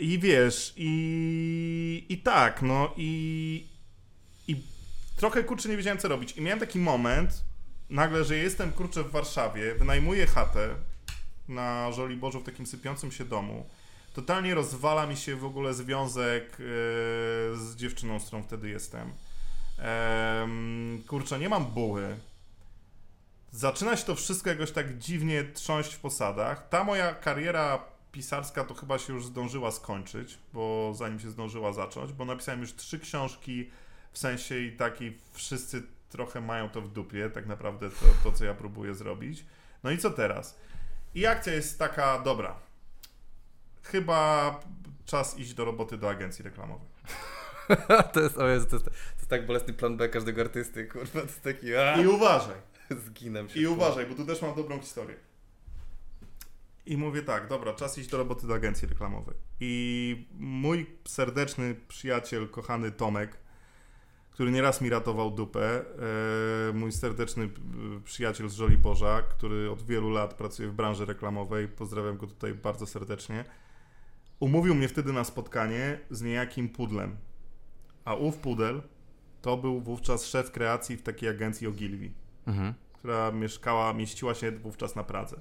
I 0.00 0.18
wiesz, 0.18 0.74
i, 0.76 2.06
i 2.08 2.18
tak, 2.18 2.62
no 2.62 2.94
i, 2.96 3.66
i 4.48 4.62
trochę 5.16 5.44
kurczę 5.44 5.68
nie 5.68 5.76
wiedziałem 5.76 5.98
co 5.98 6.08
robić. 6.08 6.32
I 6.32 6.40
miałem 6.40 6.60
taki 6.60 6.78
moment, 6.78 7.44
nagle, 7.90 8.24
że 8.24 8.36
jestem 8.36 8.72
kurczę 8.72 9.02
w 9.02 9.10
Warszawie, 9.10 9.74
wynajmuję 9.74 10.26
chatę 10.26 10.74
na 11.48 11.92
Żoliborzu 11.92 12.40
w 12.40 12.44
takim 12.44 12.66
sypiącym 12.66 13.12
się 13.12 13.24
domu. 13.24 13.66
Totalnie 14.14 14.54
rozwala 14.54 15.06
mi 15.06 15.16
się 15.16 15.36
w 15.36 15.44
ogóle 15.44 15.74
związek 15.74 16.44
e, 16.52 16.56
z 17.56 17.76
dziewczyną, 17.76 18.20
z 18.20 18.26
którą 18.26 18.42
wtedy 18.42 18.68
jestem. 18.68 19.12
Em, 19.78 21.02
kurczę, 21.06 21.38
nie 21.38 21.48
mam 21.48 21.66
buły. 21.66 22.16
Zaczyna 23.50 23.96
się 23.96 24.04
to 24.04 24.14
wszystko 24.14 24.50
jakoś 24.50 24.70
tak 24.70 24.98
dziwnie 24.98 25.44
trząść 25.44 25.94
w 25.94 26.00
posadach. 26.00 26.68
Ta 26.68 26.84
moja 26.84 27.14
kariera 27.14 27.84
pisarska 28.18 28.64
to 28.64 28.74
chyba 28.74 28.98
się 28.98 29.12
już 29.12 29.26
zdążyła 29.26 29.70
skończyć, 29.70 30.38
bo 30.52 30.92
zanim 30.94 31.20
się 31.20 31.30
zdążyła 31.30 31.72
zacząć, 31.72 32.12
bo 32.12 32.24
napisałem 32.24 32.60
już 32.60 32.74
trzy 32.74 32.98
książki 32.98 33.70
w 34.12 34.18
sensie 34.18 34.58
i 34.58 34.76
takiej 34.76 35.18
wszyscy 35.32 35.82
trochę 36.10 36.40
mają 36.40 36.68
to 36.68 36.80
w 36.80 36.88
dupie, 36.88 37.30
tak 37.30 37.46
naprawdę 37.46 37.90
to, 37.90 38.06
to 38.24 38.32
co 38.32 38.44
ja 38.44 38.54
próbuję 38.54 38.94
zrobić. 38.94 39.44
No 39.84 39.90
i 39.90 39.98
co 39.98 40.10
teraz? 40.10 40.58
I 41.14 41.26
akcja 41.26 41.52
jest 41.52 41.78
taka, 41.78 42.18
dobra, 42.18 42.56
chyba 43.82 44.60
czas 45.04 45.38
iść 45.38 45.54
do 45.54 45.64
roboty 45.64 45.98
do 45.98 46.10
agencji 46.10 46.44
reklamowej. 46.44 46.88
to 48.12 48.20
jest, 48.20 48.38
o 48.38 48.48
Jezu, 48.48 48.66
to 48.66 48.76
jest, 48.76 48.84
to 48.84 48.90
jest 49.16 49.28
tak 49.28 49.46
bolesny 49.46 49.74
plan 49.74 49.96
B 49.96 50.08
każdego 50.08 50.40
artysty, 50.40 50.86
kurwa, 50.86 51.12
to 51.12 51.20
jest 51.20 51.42
taki, 51.42 51.76
a, 51.76 51.96
I 51.96 52.06
uważaj, 52.06 52.56
zginę 53.06 53.48
się. 53.48 53.60
i 53.60 53.66
uważaj, 53.66 54.06
bo 54.06 54.14
tu 54.14 54.26
też 54.26 54.42
mam 54.42 54.54
dobrą 54.54 54.80
historię. 54.80 55.27
I 56.88 56.96
mówię 56.96 57.22
tak, 57.22 57.48
dobra, 57.48 57.74
czas 57.74 57.98
iść 57.98 58.08
do 58.08 58.18
roboty 58.18 58.46
do 58.46 58.54
agencji 58.54 58.88
reklamowej. 58.88 59.36
I 59.60 60.26
mój 60.38 60.86
serdeczny 61.08 61.74
przyjaciel, 61.88 62.48
kochany 62.48 62.92
Tomek, 62.92 63.36
który 64.30 64.50
nieraz 64.50 64.80
mi 64.80 64.90
ratował 64.90 65.30
dupę, 65.30 65.84
e, 66.70 66.72
mój 66.72 66.92
serdeczny 66.92 67.44
e, 67.44 67.48
przyjaciel 68.04 68.48
z 68.48 68.54
Żoliborza, 68.54 69.22
który 69.22 69.70
od 69.70 69.82
wielu 69.82 70.10
lat 70.10 70.34
pracuje 70.34 70.68
w 70.68 70.72
branży 70.72 71.04
reklamowej, 71.04 71.68
pozdrawiam 71.68 72.16
go 72.16 72.26
tutaj 72.26 72.54
bardzo 72.54 72.86
serdecznie, 72.86 73.44
umówił 74.40 74.74
mnie 74.74 74.88
wtedy 74.88 75.12
na 75.12 75.24
spotkanie 75.24 75.98
z 76.10 76.22
niejakim 76.22 76.68
Pudlem. 76.68 77.16
A 78.04 78.14
ów 78.14 78.36
Pudel 78.36 78.82
to 79.42 79.56
był 79.56 79.80
wówczas 79.80 80.26
szef 80.26 80.50
kreacji 80.50 80.96
w 80.96 81.02
takiej 81.02 81.28
agencji 81.28 81.66
Ogilvy 81.66 82.10
Mhm. 82.46 82.74
która 82.92 83.32
mieszkała, 83.32 83.92
mieściła 83.92 84.34
się 84.34 84.52
wówczas 84.52 84.96
na 84.96 85.04
Pradze. 85.04 85.40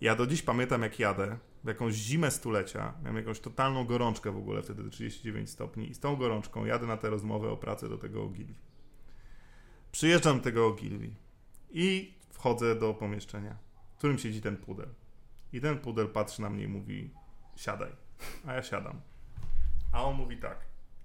Ja 0.00 0.14
do 0.14 0.26
dziś 0.26 0.42
pamiętam, 0.42 0.82
jak 0.82 0.98
jadę, 0.98 1.38
w 1.64 1.68
jakąś 1.68 1.94
zimę 1.94 2.30
stulecia, 2.30 2.94
miałem 3.02 3.16
jakąś 3.16 3.40
totalną 3.40 3.84
gorączkę 3.84 4.32
w 4.32 4.36
ogóle, 4.36 4.62
wtedy 4.62 4.90
39 4.90 5.50
stopni 5.50 5.90
i 5.90 5.94
z 5.94 6.00
tą 6.00 6.16
gorączką 6.16 6.64
jadę 6.64 6.86
na 6.86 6.96
tę 6.96 7.10
rozmowę 7.10 7.50
o 7.50 7.56
pracę 7.56 7.88
do 7.88 7.98
tego 7.98 8.22
Ogilvy. 8.22 8.54
Przyjeżdżam 9.92 10.36
do 10.38 10.44
tego 10.44 10.66
Ogilvy 10.66 11.10
i 11.70 12.14
wchodzę 12.30 12.74
do 12.74 12.94
pomieszczenia, 12.94 13.56
w 13.94 13.98
którym 13.98 14.18
siedzi 14.18 14.40
ten 14.40 14.56
pudel. 14.56 14.88
I 15.52 15.60
ten 15.60 15.78
pudel 15.78 16.08
patrzy 16.08 16.42
na 16.42 16.50
mnie 16.50 16.64
i 16.64 16.68
mówi, 16.68 17.10
siadaj. 17.56 17.90
A 18.46 18.54
ja 18.54 18.62
siadam. 18.62 19.00
A 19.92 20.04
on 20.04 20.16
mówi 20.16 20.36
tak, 20.36 20.58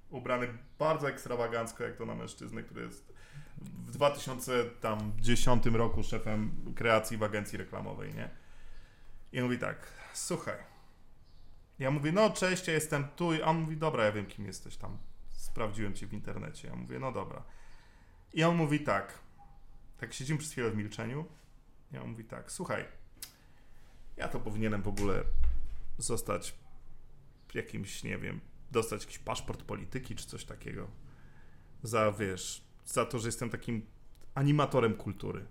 ubrany 0.09 0.47
bardzo 0.79 1.09
ekstrawagancko, 1.09 1.83
jak 1.83 1.95
to 1.95 2.05
na 2.05 2.15
mężczyznę, 2.15 2.63
który 2.63 2.81
jest 2.81 3.13
w 3.61 3.91
2010 3.91 5.65
roku 5.65 6.03
szefem 6.03 6.51
kreacji 6.75 7.17
w 7.17 7.23
agencji 7.23 7.57
reklamowej, 7.57 8.13
nie? 8.13 8.42
I 9.33 9.41
mówi 9.41 9.59
tak, 9.59 9.87
słuchaj. 10.13 10.57
Ja 11.79 11.91
mówię, 11.91 12.11
no 12.11 12.29
cześć, 12.29 12.67
ja 12.67 12.73
jestem 12.73 13.07
tu. 13.15 13.33
I 13.33 13.41
on 13.41 13.57
mówi, 13.57 13.77
dobra, 13.77 14.05
ja 14.05 14.11
wiem, 14.11 14.25
kim 14.25 14.45
jesteś 14.45 14.77
tam. 14.77 14.97
Sprawdziłem 15.29 15.93
cię 15.93 16.07
w 16.07 16.13
internecie. 16.13 16.67
Ja 16.67 16.75
mówię, 16.75 16.99
no 16.99 17.11
dobra. 17.11 17.43
I 18.33 18.43
on 18.43 18.55
mówi 18.55 18.79
tak. 18.79 19.19
Tak 19.97 20.13
siedzimy 20.13 20.39
przez 20.39 20.51
chwilę 20.51 20.71
w 20.71 20.75
milczeniu. 20.75 21.25
I 21.91 21.97
on 21.97 22.09
mówi 22.09 22.23
tak, 22.23 22.51
słuchaj, 22.51 22.85
ja 24.17 24.27
to 24.27 24.39
powinienem 24.39 24.81
w 24.81 24.87
ogóle 24.87 25.23
zostać 25.97 26.55
jakimś, 27.53 28.03
nie 28.03 28.17
wiem, 28.17 28.41
dostać 28.71 29.01
jakiś 29.01 29.19
paszport 29.19 29.63
polityki 29.63 30.15
czy 30.15 30.27
coś 30.27 30.45
takiego. 30.45 30.87
Za, 31.83 32.11
wiesz, 32.11 32.63
za 32.85 33.05
to, 33.05 33.19
że 33.19 33.27
jestem 33.27 33.49
takim 33.49 33.85
animatorem 34.35 34.93
kultury. 34.93 35.45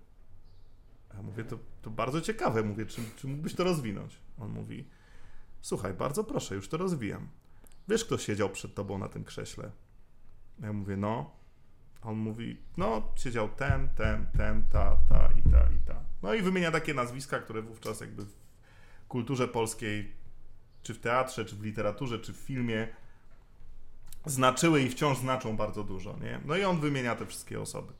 Ja 1.14 1.22
mówię, 1.22 1.44
to, 1.44 1.58
to 1.82 1.90
bardzo 1.90 2.20
ciekawe, 2.20 2.62
mówię, 2.62 2.86
czy, 2.86 3.02
czy 3.16 3.26
mógłbyś 3.26 3.54
to 3.54 3.64
rozwinąć? 3.64 4.18
On 4.38 4.50
mówi, 4.50 4.88
słuchaj, 5.60 5.94
bardzo 5.94 6.24
proszę, 6.24 6.54
już 6.54 6.68
to 6.68 6.76
rozwijam. 6.76 7.28
Wiesz, 7.88 8.04
kto 8.04 8.18
siedział 8.18 8.50
przed 8.50 8.74
tobą 8.74 8.98
na 8.98 9.08
tym 9.08 9.24
krześle? 9.24 9.70
Ja 10.60 10.72
mówię, 10.72 10.96
no. 10.96 11.30
A 12.02 12.08
On 12.08 12.16
mówi, 12.16 12.56
no, 12.76 13.02
siedział 13.16 13.48
ten, 13.48 13.88
ten, 13.88 14.26
ten, 14.36 14.64
ta, 14.72 14.96
ta 15.08 15.28
i 15.38 15.50
ta, 15.50 15.72
i 15.72 15.78
ta. 15.86 16.04
No 16.22 16.34
i 16.34 16.42
wymienia 16.42 16.70
takie 16.70 16.94
nazwiska, 16.94 17.38
które 17.38 17.62
wówczas 17.62 18.00
jakby 18.00 18.24
w 18.24 18.34
kulturze 19.08 19.48
polskiej, 19.48 20.12
czy 20.82 20.94
w 20.94 20.98
teatrze, 20.98 21.44
czy 21.44 21.56
w 21.56 21.62
literaturze, 21.62 22.18
czy 22.18 22.32
w 22.32 22.36
filmie 22.36 22.88
znaczyły 24.26 24.82
i 24.82 24.88
wciąż 24.88 25.18
znaczą 25.18 25.56
bardzo 25.56 25.84
dużo, 25.84 26.16
nie? 26.20 26.40
No 26.44 26.56
i 26.56 26.64
on 26.64 26.80
wymienia 26.80 27.16
te 27.16 27.26
wszystkie 27.26 27.60
osoby. 27.60 27.92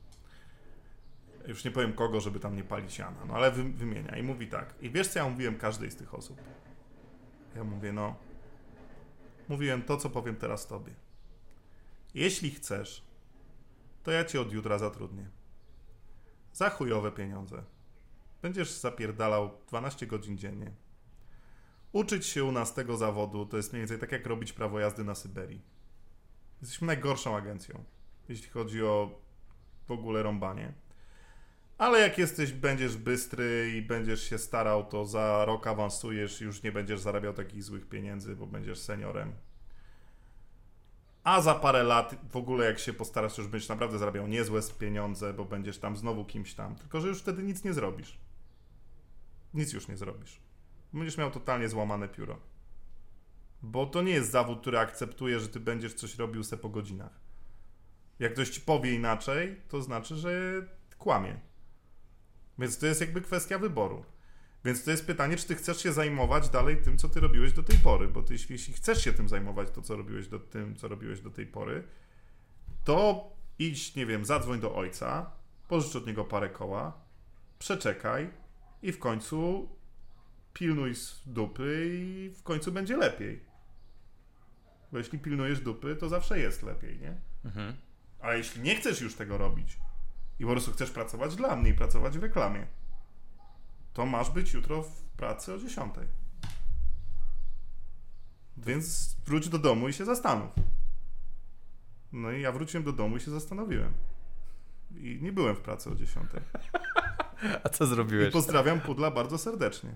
Już 1.47 1.65
nie 1.65 1.71
powiem 1.71 1.93
kogo, 1.93 2.21
żeby 2.21 2.39
tam 2.39 2.55
nie 2.55 2.63
palić 2.63 2.93
siana, 2.93 3.25
no 3.27 3.33
ale 3.33 3.51
wy, 3.51 3.63
wymienia 3.63 4.17
i 4.17 4.23
mówi 4.23 4.47
tak. 4.47 4.75
I 4.81 4.89
wiesz, 4.89 5.07
co 5.07 5.19
ja 5.19 5.29
mówiłem 5.29 5.57
każdej 5.57 5.91
z 5.91 5.95
tych 5.95 6.13
osób? 6.13 6.37
Ja 7.55 7.63
mówię, 7.63 7.93
no, 7.93 8.15
mówiłem 9.49 9.81
to, 9.81 9.97
co 9.97 10.09
powiem 10.09 10.35
teraz 10.35 10.67
tobie. 10.67 10.93
Jeśli 12.13 12.51
chcesz, 12.51 13.03
to 14.03 14.11
ja 14.11 14.25
cię 14.25 14.41
od 14.41 14.51
jutra 14.51 14.77
zatrudnię. 14.77 15.29
Za 16.53 16.69
chujowe 16.69 17.11
pieniądze. 17.11 17.63
Będziesz 18.41 18.71
zapierdalał 18.71 19.51
12 19.67 20.07
godzin 20.07 20.37
dziennie. 20.37 20.71
Uczyć 21.91 22.25
się 22.25 22.43
u 22.43 22.51
nas 22.51 22.73
tego 22.73 22.97
zawodu 22.97 23.45
to 23.45 23.57
jest 23.57 23.73
mniej 23.73 23.81
więcej 23.81 23.99
tak 23.99 24.11
jak 24.11 24.25
robić 24.25 24.53
prawo 24.53 24.79
jazdy 24.79 25.03
na 25.03 25.15
Syberii. 25.15 25.61
Jesteśmy 26.61 26.87
najgorszą 26.87 27.35
agencją, 27.37 27.83
jeśli 28.29 28.49
chodzi 28.49 28.83
o 28.83 29.21
w 29.87 29.91
ogóle 29.91 30.23
rąbanie. 30.23 30.73
Ale 31.83 31.99
jak 31.99 32.17
jesteś, 32.17 32.51
będziesz 32.51 32.97
bystry 32.97 33.73
i 33.77 33.81
będziesz 33.81 34.29
się 34.29 34.37
starał, 34.37 34.85
to 34.85 35.05
za 35.05 35.45
rok 35.45 35.67
awansujesz 35.67 36.41
już 36.41 36.63
nie 36.63 36.71
będziesz 36.71 36.99
zarabiał 36.99 37.33
takich 37.33 37.63
złych 37.63 37.89
pieniędzy, 37.89 38.35
bo 38.35 38.47
będziesz 38.47 38.79
seniorem. 38.79 39.33
A 41.23 41.41
za 41.41 41.55
parę 41.55 41.83
lat, 41.83 42.15
w 42.31 42.35
ogóle 42.35 42.65
jak 42.65 42.79
się 42.79 42.93
postarasz, 42.93 43.37
już 43.37 43.47
będziesz 43.47 43.69
naprawdę 43.69 43.97
zarabiał 43.97 44.27
niezłe 44.27 44.61
pieniądze, 44.79 45.33
bo 45.33 45.45
będziesz 45.45 45.77
tam 45.77 45.97
znowu 45.97 46.25
kimś 46.25 46.53
tam. 46.53 46.75
Tylko, 46.75 47.01
że 47.01 47.07
już 47.07 47.19
wtedy 47.19 47.43
nic 47.43 47.63
nie 47.63 47.73
zrobisz. 47.73 48.17
Nic 49.53 49.73
już 49.73 49.87
nie 49.87 49.97
zrobisz. 49.97 50.41
Będziesz 50.93 51.17
miał 51.17 51.31
totalnie 51.31 51.69
złamane 51.69 52.07
pióro. 52.07 52.39
Bo 53.61 53.85
to 53.85 54.01
nie 54.01 54.11
jest 54.11 54.31
zawód, 54.31 54.61
który 54.61 54.79
akceptuje, 54.79 55.39
że 55.39 55.47
ty 55.47 55.59
będziesz 55.59 55.93
coś 55.93 56.15
robił 56.15 56.43
se 56.43 56.57
po 56.57 56.69
godzinach. 56.69 57.19
Jak 58.19 58.33
ktoś 58.33 58.49
ci 58.49 58.61
powie 58.61 58.93
inaczej, 58.93 59.61
to 59.69 59.81
znaczy, 59.81 60.15
że 60.15 60.31
kłamie. 60.97 61.52
Więc 62.59 62.77
to 62.77 62.85
jest 62.85 63.01
jakby 63.01 63.21
kwestia 63.21 63.57
wyboru. 63.57 64.05
Więc 64.65 64.83
to 64.83 64.91
jest 64.91 65.07
pytanie, 65.07 65.37
czy 65.37 65.47
ty 65.47 65.55
chcesz 65.55 65.83
się 65.83 65.93
zajmować 65.93 66.49
dalej 66.49 66.77
tym, 66.77 66.97
co 66.97 67.09
ty 67.09 67.19
robiłeś 67.19 67.53
do 67.53 67.63
tej 67.63 67.79
pory, 67.79 68.07
bo 68.07 68.23
ty, 68.23 68.33
jeśli, 68.33 68.73
chcesz 68.73 69.03
się 69.03 69.13
tym 69.13 69.29
zajmować, 69.29 69.71
to 69.71 69.81
co 69.81 69.95
robiłeś 69.95 70.27
do 70.27 70.39
tym, 70.39 70.75
co 70.75 70.87
robiłeś 70.87 71.21
do 71.21 71.29
tej 71.29 71.47
pory, 71.47 71.83
to 72.83 73.29
idź, 73.59 73.95
nie 73.95 74.05
wiem, 74.05 74.25
zadzwoń 74.25 74.59
do 74.59 74.75
ojca, 74.75 75.31
pożycz 75.67 75.95
od 75.95 76.07
niego 76.07 76.25
parę 76.25 76.49
koła, 76.49 77.01
przeczekaj 77.59 78.29
i 78.81 78.91
w 78.91 78.99
końcu 78.99 79.69
pilnuj 80.53 80.95
z 80.95 81.21
dupy 81.25 81.89
i 81.93 82.29
w 82.29 82.43
końcu 82.43 82.71
będzie 82.71 82.97
lepiej. 82.97 83.43
Bo 84.91 84.97
jeśli 84.97 85.19
pilnujesz 85.19 85.59
dupy, 85.59 85.95
to 85.95 86.09
zawsze 86.09 86.39
jest 86.39 86.63
lepiej, 86.63 86.99
nie? 86.99 87.21
Mhm. 87.45 87.75
Ale 88.19 88.37
jeśli 88.37 88.61
nie 88.61 88.75
chcesz 88.75 89.01
już 89.01 89.15
tego 89.15 89.37
robić 89.37 89.77
i 90.43 90.45
po 90.45 90.51
prostu 90.51 90.71
chcesz 90.71 90.91
pracować 90.91 91.35
dla 91.35 91.55
mnie 91.55 91.69
i 91.69 91.73
pracować 91.73 92.17
w 92.17 92.23
reklamie, 92.23 92.67
to 93.93 94.05
masz 94.05 94.29
być 94.29 94.53
jutro 94.53 94.83
w 94.83 95.01
pracy 95.01 95.53
o 95.53 95.57
10. 95.57 95.95
Więc 98.57 99.15
wróć 99.25 99.49
do 99.49 99.59
domu 99.59 99.87
i 99.87 99.93
się 99.93 100.05
zastanów. 100.05 100.51
No 102.11 102.31
i 102.31 102.41
ja 102.41 102.51
wróciłem 102.51 102.83
do 102.83 102.93
domu 102.93 103.17
i 103.17 103.19
się 103.19 103.31
zastanowiłem. 103.31 103.93
I 104.95 105.19
nie 105.21 105.31
byłem 105.31 105.55
w 105.55 105.61
pracy 105.61 105.89
o 105.89 105.95
10. 105.95 106.29
A 107.63 107.69
co 107.69 107.85
I 107.85 107.87
zrobiłeś? 107.87 108.33
pozdrawiam 108.33 108.81
Pudla 108.81 109.11
bardzo 109.11 109.37
serdecznie. 109.37 109.95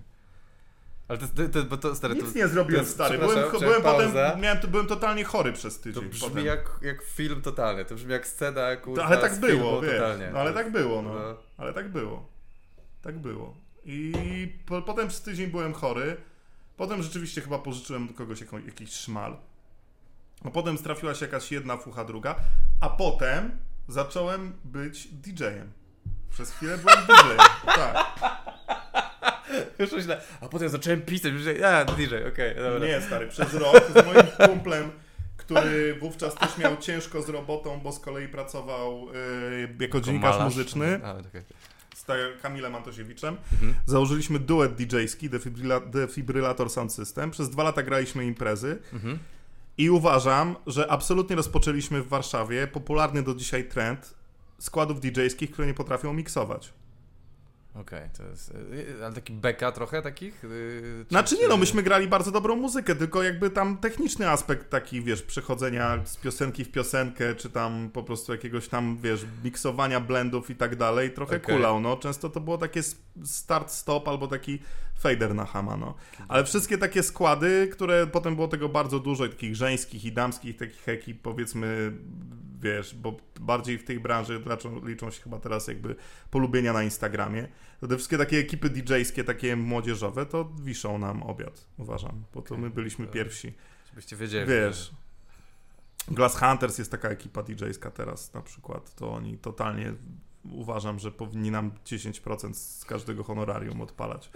Ale 1.08 1.18
to, 1.18 1.26
to, 1.28 1.48
to, 1.48 1.62
bo 1.64 1.76
to 1.76 1.94
stary, 1.96 2.14
Nic 2.14 2.32
to, 2.32 2.38
nie 2.38 2.48
zrobiłem, 2.48 2.84
to- 2.84 2.90
stary. 2.90 3.18
Byłem, 3.18 3.50
byłem 3.60 3.82
potem, 3.82 4.12
miałem, 4.40 4.58
byłem 4.68 4.86
totalnie 4.86 5.24
chory 5.24 5.52
przez 5.52 5.76
to 5.78 5.82
tydzień. 5.84 6.04
brzmi 6.08 6.28
potem. 6.28 6.46
jak, 6.46 6.70
jak 6.82 7.02
film 7.02 7.42
totalny, 7.42 7.84
to 7.84 7.94
brzmi 7.94 8.12
jak 8.12 8.26
scena, 8.26 8.76
kurwa, 8.76 9.02
To, 9.02 9.08
ale 9.08 9.18
tak 9.18 9.40
było, 9.40 9.80
wiesz. 9.80 9.92
totalnie. 9.92 10.30
No, 10.32 10.38
ale 10.38 10.52
tak 10.52 10.72
było, 10.72 11.02
no. 11.02 11.14
No. 11.14 11.36
Ale 11.56 11.72
tak 11.72 11.88
było. 11.92 12.28
Tak 13.02 13.18
było. 13.18 13.56
I 13.84 14.12
po, 14.66 14.82
potem 14.82 15.08
przez 15.08 15.22
tydzień 15.22 15.50
byłem 15.50 15.72
chory. 15.74 16.16
Potem 16.76 17.02
rzeczywiście 17.02 17.40
chyba 17.40 17.58
pożyczyłem 17.58 18.06
do 18.08 18.14
kogoś 18.14 18.40
jaką, 18.40 18.58
jakiś 18.58 18.90
szmal. 18.90 19.36
A 20.44 20.50
potem 20.50 20.78
trafiła 20.78 21.14
się 21.14 21.26
jakaś 21.26 21.52
jedna 21.52 21.76
fucha, 21.76 22.04
druga. 22.04 22.34
A 22.80 22.88
potem 22.90 23.58
zacząłem 23.88 24.52
być 24.64 25.08
DJ-em. 25.08 25.72
Przez 26.30 26.50
chwilę 26.50 26.78
byłem 26.78 26.98
DJ-em. 27.06 27.36
Tak. 27.66 28.06
Już 29.78 29.92
myślę, 29.92 30.20
a 30.40 30.48
potem 30.48 30.68
zacząłem 30.68 31.02
pisać, 31.02 31.32
już 31.32 31.42
a, 31.64 31.84
DJ, 31.84 32.04
okej, 32.32 32.54
dobra. 32.56 32.86
Nie, 32.88 33.00
stary, 33.00 33.26
przez 33.28 33.54
rok 33.54 33.84
z 33.94 34.06
moim 34.06 34.26
kumplem, 34.50 34.90
który 35.36 35.94
wówczas 36.00 36.34
też 36.34 36.58
miał 36.58 36.76
ciężko 36.76 37.22
z 37.22 37.28
robotą, 37.28 37.80
bo 37.80 37.92
z 37.92 38.00
kolei 38.00 38.28
pracował 38.28 39.06
y, 39.14 39.68
jako 39.80 40.00
dziennikarz 40.00 40.34
malarz? 40.38 40.54
muzyczny. 40.54 41.00
A, 41.04 41.12
okej. 41.12 41.42
z 41.94 42.04
ta- 42.04 42.14
Kamilem 42.42 42.74
Antosiewiczem. 42.74 43.36
Mhm. 43.52 43.74
Założyliśmy 43.86 44.38
duet 44.38 44.74
DJ-ski, 44.74 45.30
Defibryla- 45.30 45.90
Defibrylator 45.90 46.70
Sound 46.70 46.92
System. 46.92 47.30
Przez 47.30 47.50
dwa 47.50 47.62
lata 47.62 47.82
graliśmy 47.82 48.24
imprezy 48.26 48.78
Mhm. 48.92 49.18
i 49.78 49.90
uważam, 49.90 50.56
że 50.66 50.90
absolutnie 50.90 51.36
rozpoczęliśmy 51.36 52.02
w 52.02 52.08
Warszawie 52.08 52.66
popularny 52.66 53.22
do 53.22 53.34
dzisiaj 53.34 53.64
trend 53.64 54.14
składów 54.58 55.00
DJ-skich, 55.00 55.50
które 55.50 55.66
nie 55.68 55.74
potrafią 55.74 56.12
miksować. 56.12 56.72
Okej, 57.80 58.08
to 58.16 58.22
jest, 58.22 58.50
y, 58.50 59.04
ale 59.04 59.14
taki 59.14 59.32
beka 59.32 59.72
trochę 59.72 60.02
takich? 60.02 60.44
y, 60.44 61.04
czy- 61.04 61.10
Znaczy 61.10 61.36
nie 61.38 61.48
no, 61.48 61.56
myśmy 61.56 61.82
grali 61.82 62.08
bardzo 62.08 62.30
dobrą 62.30 62.56
muzykę, 62.56 62.94
tylko 62.96 63.22
jakby 63.22 63.50
tam 63.50 63.76
techniczny 63.76 64.30
aspekt 64.30 64.70
taki, 64.70 65.02
wiesz, 65.02 65.22
przechodzenia 65.22 66.00
z 66.04 66.16
piosenki 66.16 66.64
w 66.64 66.70
piosenkę, 66.72 67.34
czy 67.34 67.50
tam 67.50 67.90
po 67.92 68.02
prostu 68.02 68.32
jakiegoś 68.32 68.68
tam, 68.68 68.98
wiesz, 69.02 69.26
miksowania 69.44 70.00
blendów 70.00 70.50
i 70.50 70.54
tak 70.56 70.76
dalej, 70.76 71.10
trochę 71.10 71.36
Okej. 71.36 71.54
kulał, 71.56 71.80
no. 71.80 71.96
Często 71.96 72.28
to 72.30 72.40
było 72.40 72.58
takie 72.58 72.80
start-stop 73.24 74.08
albo 74.08 74.28
taki 74.28 74.58
fader 74.98 75.34
na 75.34 75.44
hama, 75.44 75.76
no. 75.76 75.94
Ale 76.28 76.44
wszystkie 76.44 76.78
takie 76.78 77.02
składy, 77.02 77.68
które 77.72 78.06
potem 78.06 78.34
było 78.34 78.48
tego 78.48 78.68
bardzo 78.68 78.98
dużo, 79.00 79.28
takich 79.28 79.56
żeńskich 79.56 80.04
i 80.04 80.12
damskich 80.12 80.56
takich 80.56 80.88
ekip, 80.88 81.22
powiedzmy, 81.22 81.92
wiesz, 82.60 82.94
bo 82.94 83.16
bardziej 83.40 83.78
w 83.78 83.84
tej 83.84 84.00
branży 84.00 84.42
liczą, 84.84 85.10
się 85.10 85.22
chyba 85.22 85.38
teraz 85.38 85.68
jakby 85.68 85.96
polubienia 86.30 86.72
na 86.72 86.82
Instagramie, 86.82 87.48
to 87.80 87.88
te 87.88 87.96
wszystkie 87.96 88.18
takie 88.18 88.38
ekipy 88.38 88.70
DJ-skie, 88.70 89.24
takie 89.24 89.56
młodzieżowe, 89.56 90.26
to 90.26 90.52
wiszą 90.62 90.98
nam 90.98 91.22
obiad, 91.22 91.66
uważam, 91.76 92.24
bo 92.34 92.42
to 92.42 92.56
my 92.56 92.70
byliśmy 92.70 93.06
pierwsi. 93.06 93.54
Żebyście 93.88 94.16
wiedzieli. 94.16 94.50
Wiesz, 94.50 94.90
Glass 96.08 96.36
Hunters 96.36 96.78
jest 96.78 96.90
taka 96.90 97.08
ekipa 97.08 97.42
DJ-ska 97.42 97.90
teraz 97.90 98.34
na 98.34 98.42
przykład, 98.42 98.94
to 98.94 99.12
oni 99.12 99.38
totalnie 99.38 99.94
uważam, 100.52 100.98
że 100.98 101.12
powinni 101.12 101.50
nam 101.50 101.70
10% 101.86 102.54
z 102.54 102.84
każdego 102.84 103.24
honorarium 103.24 103.80
odpalać. 103.80 104.30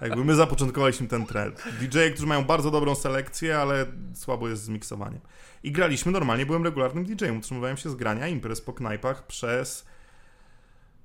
Jakby 0.00 0.24
my 0.24 0.34
zapoczątkowaliśmy 0.34 1.06
ten 1.06 1.26
trend. 1.26 1.62
DJ, 1.80 1.98
którzy 2.10 2.26
mają 2.26 2.44
bardzo 2.44 2.70
dobrą 2.70 2.94
selekcję, 2.94 3.58
ale 3.58 3.86
słabo 4.14 4.48
jest 4.48 4.62
z 4.62 4.68
miksowaniem. 4.68 5.20
I 5.62 5.72
graliśmy 5.72 6.12
normalnie, 6.12 6.46
byłem 6.46 6.64
regularnym 6.64 7.04
DJ-em, 7.04 7.38
utrzymywałem 7.38 7.76
się 7.76 7.90
z 7.90 7.94
grania 7.94 8.28
imprez 8.28 8.60
po 8.60 8.72
knajpach 8.72 9.26
przez 9.26 9.86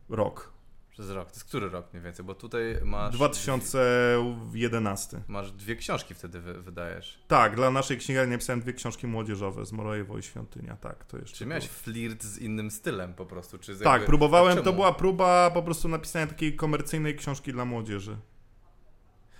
rok. 0.09 0.58
Przez 0.99 1.11
rok. 1.11 1.27
To 1.31 1.35
jest 1.35 1.43
który 1.45 1.69
rok 1.69 1.93
mniej 1.93 2.03
więcej? 2.03 2.25
Bo 2.25 2.35
tutaj 2.35 2.77
masz... 2.83 3.13
2011. 3.13 5.21
Masz 5.27 5.51
dwie 5.51 5.75
książki 5.75 6.13
wtedy 6.13 6.39
wy, 6.41 6.61
wydajesz. 6.61 7.23
Tak, 7.27 7.55
dla 7.55 7.71
naszej 7.71 7.97
księgarni 7.97 8.31
napisałem 8.31 8.61
dwie 8.61 8.73
książki 8.73 9.07
młodzieżowe 9.07 9.65
z 9.65 9.71
Morojewo 9.71 10.17
i 10.17 10.23
Świątynia, 10.23 10.75
tak, 10.75 11.05
to 11.05 11.17
jeszcze 11.17 11.37
Czy 11.37 11.45
miałeś 11.45 11.67
było. 11.67 11.77
flirt 11.79 12.23
z 12.23 12.37
innym 12.37 12.71
stylem 12.71 13.13
po 13.13 13.25
prostu? 13.25 13.57
Czy 13.57 13.75
Tak, 13.75 13.85
jakby- 13.85 14.05
próbowałem, 14.07 14.57
to 14.63 14.73
była 14.73 14.93
próba 14.93 15.51
po 15.51 15.63
prostu 15.63 15.87
napisania 15.87 16.27
takiej 16.27 16.55
komercyjnej 16.55 17.15
książki 17.15 17.53
dla 17.53 17.65
młodzieży. 17.65 18.17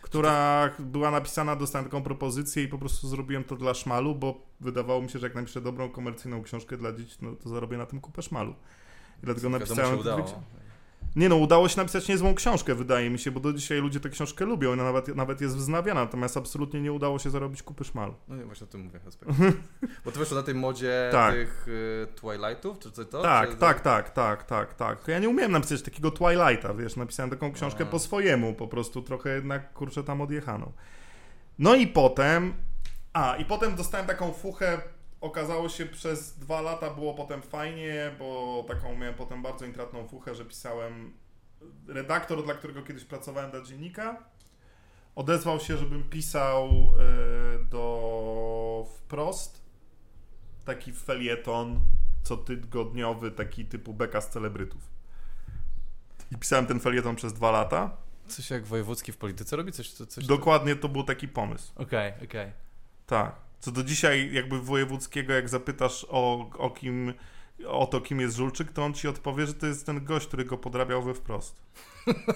Która 0.01 0.69
była 0.79 1.11
napisana, 1.11 1.55
dostałem 1.55 1.85
taką 1.85 2.03
propozycję 2.03 2.63
i 2.63 2.67
po 2.67 2.77
prostu 2.77 3.07
zrobiłem 3.07 3.43
to 3.43 3.55
dla 3.55 3.73
szmalu, 3.73 4.15
bo 4.15 4.41
wydawało 4.59 5.01
mi 5.01 5.09
się, 5.09 5.19
że 5.19 5.25
jak 5.27 5.35
napiszę 5.35 5.61
dobrą 5.61 5.89
komercyjną 5.89 6.43
książkę 6.43 6.77
dla 6.77 6.93
dzieci, 6.93 7.15
no 7.21 7.35
to 7.35 7.49
zarobię 7.49 7.77
na 7.77 7.85
tym 7.85 8.01
kupę 8.01 8.21
szmalu. 8.21 8.51
I 8.51 8.55
dlatego 9.25 9.49
Wiadomo, 9.49 9.65
napisałem... 9.65 9.95
się 9.95 10.01
udało. 10.01 10.21
dwie 10.23 10.31
ksi- 10.31 10.39
Nie 11.15 11.29
no, 11.29 11.35
udało 11.35 11.69
się 11.69 11.77
napisać 11.77 12.07
niezłą 12.07 12.35
książkę, 12.35 12.75
wydaje 12.75 13.09
mi 13.09 13.19
się, 13.19 13.31
bo 13.31 13.39
do 13.39 13.53
dzisiaj 13.53 13.79
ludzie 13.81 13.99
tę 13.99 14.09
książkę 14.09 14.45
lubią 14.45 14.69
i 14.69 14.73
ona 14.73 14.83
nawet, 14.83 15.15
nawet 15.15 15.41
jest 15.41 15.55
wznawiana, 15.57 16.01
natomiast 16.01 16.37
absolutnie 16.37 16.81
nie 16.81 16.93
udało 16.93 17.19
się 17.19 17.29
zarobić 17.29 17.63
kupy 17.63 17.83
szmalu. 17.83 18.13
No 18.27 18.35
nie, 18.35 18.45
właśnie 18.45 18.63
o 18.63 18.69
tym 18.69 18.81
mówię. 18.81 18.99
aspekt. 19.07 19.31
Bo 20.05 20.11
ty 20.11 20.19
weszło 20.19 20.37
na 20.37 20.43
tej 20.43 20.55
modzie 20.55 21.09
Tak. 21.11 21.33
tych 21.33 21.67
y, 21.67 22.07
Twilightów, 22.15 22.79
czy 22.79 22.91
co 22.91 23.05
to? 23.05 23.21
Tak, 23.21 23.49
czy... 23.49 23.55
tak, 23.55 23.81
tak, 23.81 24.09
tak, 24.09 24.43
tak, 24.43 24.73
tak. 24.73 25.07
Ja 25.07 25.19
nie 25.19 25.29
umiałem 25.29 25.51
napisać 25.51 25.81
takiego 25.81 26.11
Twilighta, 26.11 26.73
wiesz, 26.73 26.95
napisałem 26.95 27.29
taką 27.29 27.51
książkę 27.53 27.83
A. 27.83 27.87
po 27.87 27.99
swojemu, 27.99 28.53
po 28.53 28.67
prostu 28.67 29.01
trochę 29.01 29.35
jednak, 29.35 29.73
kurczę, 29.73 30.03
tam 30.03 30.21
odjechano. 30.21 30.71
No 31.59 31.75
i 31.75 31.87
potem, 31.87 32.53
a, 33.13 33.35
i 33.35 33.45
potem 33.45 33.75
dostałem 33.75 34.07
taką 34.07 34.33
fuchę, 34.33 34.81
okazało 35.21 35.69
się 35.69 35.85
przez 35.85 36.37
dwa 36.37 36.61
lata 36.61 36.89
było 36.89 37.13
potem 37.13 37.41
fajnie, 37.41 38.11
bo 38.19 38.65
taką 38.67 38.95
miałem 38.95 39.15
potem 39.15 39.41
bardzo 39.41 39.65
intratną 39.65 40.07
fuchę, 40.07 40.35
że 40.35 40.45
pisałem, 40.45 41.13
redaktor, 41.87 42.43
dla 42.43 42.53
którego 42.53 42.83
kiedyś 42.83 43.05
pracowałem 43.05 43.51
dla 43.51 43.61
dziennika, 43.61 44.23
odezwał 45.15 45.59
się, 45.59 45.77
żebym 45.77 46.03
pisał 46.03 46.67
e, 46.67 47.63
do 47.63 48.87
wprost 48.97 49.61
taki 50.65 50.93
felieton 50.93 51.79
cotygodniowy, 52.23 53.31
taki 53.31 53.65
typu 53.65 53.93
beka 53.93 54.21
z 54.21 54.29
celebrytów. 54.29 54.89
I 56.31 56.37
pisałem 56.37 56.65
ten 56.65 56.79
felieton 56.79 57.15
przez 57.15 57.33
dwa 57.33 57.51
lata. 57.51 57.97
Coś 58.27 58.49
jak 58.49 58.65
wojewódzki 58.65 59.11
w 59.11 59.17
polityce 59.17 59.55
robi? 59.55 59.71
Coś, 59.71 59.91
coś, 59.91 60.07
coś 60.07 60.25
Dokładnie 60.25 60.75
to 60.75 60.89
był 60.89 61.03
taki 61.03 61.27
pomysł. 61.27 61.71
Okej, 61.75 62.13
okej. 62.23 62.51
Tak. 63.05 63.48
Co 63.59 63.71
do 63.71 63.83
dzisiaj 63.83 64.33
jakby 64.33 64.61
wojewódzkiego, 64.61 65.33
jak 65.33 65.49
zapytasz 65.49 66.05
o, 66.09 66.49
o 66.57 66.69
kim, 66.69 67.13
o 67.67 67.87
to, 67.87 68.01
kim 68.01 68.19
jest 68.19 68.35
Żulczyk, 68.37 68.71
to 68.71 68.83
on 68.83 68.93
ci 68.93 69.07
odpowie, 69.07 69.47
że 69.47 69.53
to 69.53 69.65
jest 69.67 69.85
ten 69.85 70.05
gość, 70.05 70.27
który 70.27 70.45
go 70.45 70.57
podrabiał 70.57 71.03
we 71.03 71.13
wprost. 71.13 71.61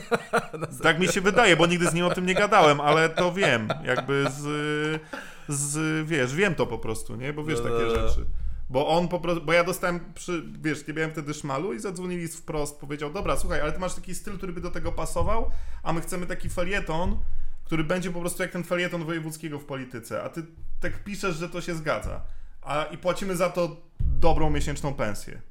tak 0.83 0.99
mi 0.99 1.07
się 1.07 1.21
wydaje, 1.21 1.55
bo 1.55 1.65
nigdy 1.65 1.87
z 1.87 1.93
nim 1.93 2.05
o 2.05 2.09
tym 2.09 2.25
nie 2.25 2.33
gadałem, 2.33 2.81
ale 2.81 3.09
to 3.09 3.33
wiem. 3.33 3.67
Jakby 3.85 4.25
z, 4.29 5.01
z 5.47 6.07
wiesz, 6.07 6.35
wiem 6.35 6.55
to 6.55 6.65
po 6.67 6.77
prostu, 6.77 7.15
nie? 7.15 7.33
Bo 7.33 7.43
wiesz 7.43 7.59
No, 7.63 7.69
takie 7.69 7.89
rzeczy. 7.89 8.25
Bo 8.69 8.87
on 8.87 9.07
po 9.07 9.19
prostu, 9.19 9.45
bo 9.45 9.53
ja 9.53 9.63
dostałem 9.63 9.99
przy, 10.13 10.43
wiesz, 10.61 10.87
nie 10.87 10.93
miałem 10.93 11.11
wtedy 11.11 11.33
szmalu 11.33 11.73
i 11.73 11.79
zadzwonili 11.79 12.27
z 12.27 12.35
wprost, 12.35 12.79
powiedział, 12.79 13.13
dobra, 13.13 13.37
słuchaj, 13.37 13.61
ale 13.61 13.71
ty 13.71 13.79
masz 13.79 13.93
taki 13.93 14.15
styl, 14.15 14.37
który 14.37 14.53
by 14.53 14.61
do 14.61 14.71
tego 14.71 14.91
pasował, 14.91 15.51
a 15.83 15.93
my 15.93 16.01
chcemy 16.01 16.25
taki 16.25 16.49
felieton, 16.49 17.17
który 17.63 17.83
będzie 17.83 18.11
po 18.11 18.19
prostu 18.19 18.41
jak 18.43 18.51
ten 18.51 18.63
felieton 18.63 19.03
wojewódzkiego 19.05 19.59
w 19.59 19.65
polityce, 19.65 20.23
a 20.23 20.29
ty 20.29 20.43
tak 20.79 21.03
piszesz, 21.03 21.35
że 21.35 21.49
to 21.49 21.61
się 21.61 21.75
zgadza. 21.75 22.21
A, 22.61 22.83
I 22.83 22.97
płacimy 22.97 23.35
za 23.35 23.49
to 23.49 23.81
dobrą 23.99 24.49
miesięczną 24.49 24.93
pensję. 24.93 25.41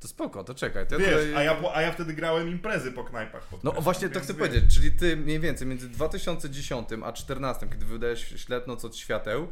To 0.00 0.08
spoko, 0.08 0.44
to 0.44 0.54
czekaj. 0.54 0.86
To 0.86 0.94
ja 0.94 1.00
Wiesz, 1.00 1.10
tutaj- 1.26 1.36
a 1.36 1.42
ja, 1.42 1.54
po- 1.54 1.76
a 1.76 1.82
ja 1.82 1.92
wtedy 1.92 2.14
grałem 2.14 2.48
imprezy 2.48 2.92
po 2.92 3.04
knajpach. 3.04 3.42
pod 3.46 3.64
No 3.64 3.72
właśnie 3.72 4.08
to 4.08 4.20
chcę 4.20 4.34
wiesz. 4.34 4.38
powiedzieć, 4.48 4.74
czyli 4.74 4.92
ty 4.92 5.16
mniej 5.16 5.40
więcej 5.40 5.66
między 5.66 5.88
2010 5.88 6.88
a 6.92 6.96
2014, 6.96 7.68
kiedy 7.68 7.84
wydałeś 7.86 8.28
Ślepnoc 8.44 8.84
od 8.84 8.96
świateł, 8.96 9.48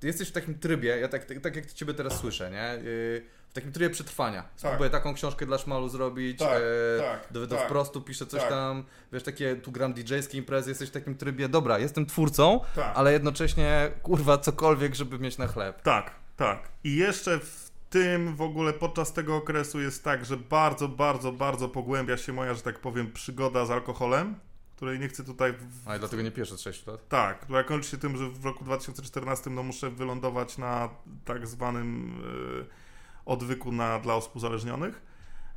ty 0.00 0.06
jesteś 0.06 0.28
w 0.28 0.32
takim 0.32 0.58
trybie, 0.58 0.88
ja 0.98 1.08
tak, 1.08 1.24
tak, 1.24 1.40
tak 1.40 1.56
jak 1.56 1.72
ciebie 1.72 1.94
teraz 1.94 2.20
słyszę, 2.20 2.50
nie? 2.50 2.88
Yy, 2.90 3.24
W 3.50 3.52
takim 3.52 3.72
trybie 3.72 3.90
przetrwania. 3.90 4.44
Spróbuję 4.56 4.90
taką 4.90 5.14
książkę 5.14 5.46
dla 5.46 5.58
szmalu 5.58 5.88
zrobić, 5.88 6.38
Tak, 6.38 6.62
e, 6.98 7.02
tak, 7.02 7.32
do, 7.32 7.46
do 7.46 7.56
tak, 7.56 7.64
wprostu 7.64 8.00
piszę 8.00 8.26
coś 8.26 8.40
tak. 8.40 8.50
tam, 8.50 8.84
wiesz, 9.12 9.22
takie 9.22 9.56
tu 9.56 9.72
gram 9.72 9.94
DJ-skie 9.94 10.38
imprezy, 10.38 10.70
jesteś 10.70 10.88
w 10.88 10.92
takim 10.92 11.16
trybie, 11.16 11.48
dobra, 11.48 11.78
jestem 11.78 12.06
twórcą, 12.06 12.60
Tak. 12.74 12.92
ale 12.96 13.12
jednocześnie, 13.12 13.90
kurwa, 14.02 14.38
cokolwiek, 14.38 14.94
żeby 14.94 15.18
mieć 15.18 15.38
na 15.38 15.46
chleb. 15.46 15.82
Tak, 15.82 16.10
tak. 16.36 16.68
I 16.84 16.96
jeszcze 16.96 17.38
w 17.38 17.70
tym 17.90 18.36
w 18.36 18.42
ogóle 18.42 18.72
podczas 18.72 19.12
tego 19.12 19.36
okresu 19.36 19.80
jest 19.80 20.04
tak, 20.04 20.24
że 20.24 20.36
bardzo, 20.36 20.88
bardzo, 20.88 21.32
bardzo 21.32 21.68
pogłębia 21.68 22.16
się 22.16 22.32
moja, 22.32 22.54
że 22.54 22.62
tak 22.62 22.78
powiem, 22.78 23.12
przygoda 23.12 23.66
z 23.66 23.70
alkoholem, 23.70 24.34
której 24.76 24.98
nie 24.98 25.08
chcę 25.08 25.24
tutaj. 25.24 25.52
W... 25.52 25.88
A 25.88 25.96
i 25.96 25.98
dlatego 25.98 26.22
nie 26.22 26.32
od 26.52 26.60
6 26.60 26.86
lat? 26.86 27.08
Tak, 27.08 27.40
która 27.40 27.64
kończy 27.64 27.90
się 27.90 27.96
tym, 27.96 28.16
że 28.16 28.28
w 28.28 28.44
roku 28.44 28.64
2014 28.64 29.50
no, 29.50 29.62
muszę 29.62 29.90
wylądować 29.90 30.58
na 30.58 30.88
tak 31.24 31.46
zwanym 31.46 32.20
e, 32.62 32.87
odwyku 33.28 33.72
na, 33.72 33.98
dla 33.98 34.14
osób 34.14 34.36
uzależnionych, 34.36 35.02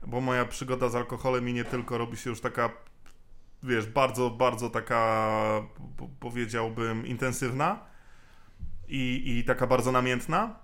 bo 0.08 0.22
moja 0.22 0.46
przygoda 0.46 0.90
z 0.90 0.96
alkoholem 0.96 1.50
i 1.50 1.54
nie 1.54 1.66
tylko 1.66 1.98
robi 1.98 2.18
się 2.18 2.30
już 2.30 2.42
taka, 2.42 2.70
wiesz, 3.64 3.86
bardzo, 3.88 4.30
bardzo 4.30 4.70
taka, 4.70 5.32
po- 5.98 6.10
powiedziałbym, 6.20 7.08
intensywna 7.08 7.80
i, 8.88 9.24
i 9.40 9.44
taka 9.44 9.68
bardzo 9.68 9.92
namiętna. 9.92 10.56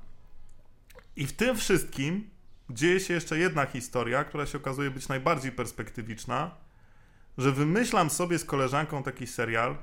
I 1.16 1.28
w 1.28 1.34
tym 1.34 1.56
wszystkim 1.58 2.30
dzieje 2.70 3.00
się 3.00 3.14
jeszcze 3.14 3.38
jedna 3.38 3.66
historia, 3.66 4.24
która 4.24 4.46
się 4.46 4.58
okazuje 4.58 4.92
być 4.92 5.08
najbardziej 5.08 5.52
perspektywiczna, 5.52 6.56
że 7.38 7.52
wymyślam 7.52 8.10
sobie 8.10 8.40
z 8.40 8.46
koleżanką 8.46 9.04
taki 9.04 9.28
serial, 9.28 9.78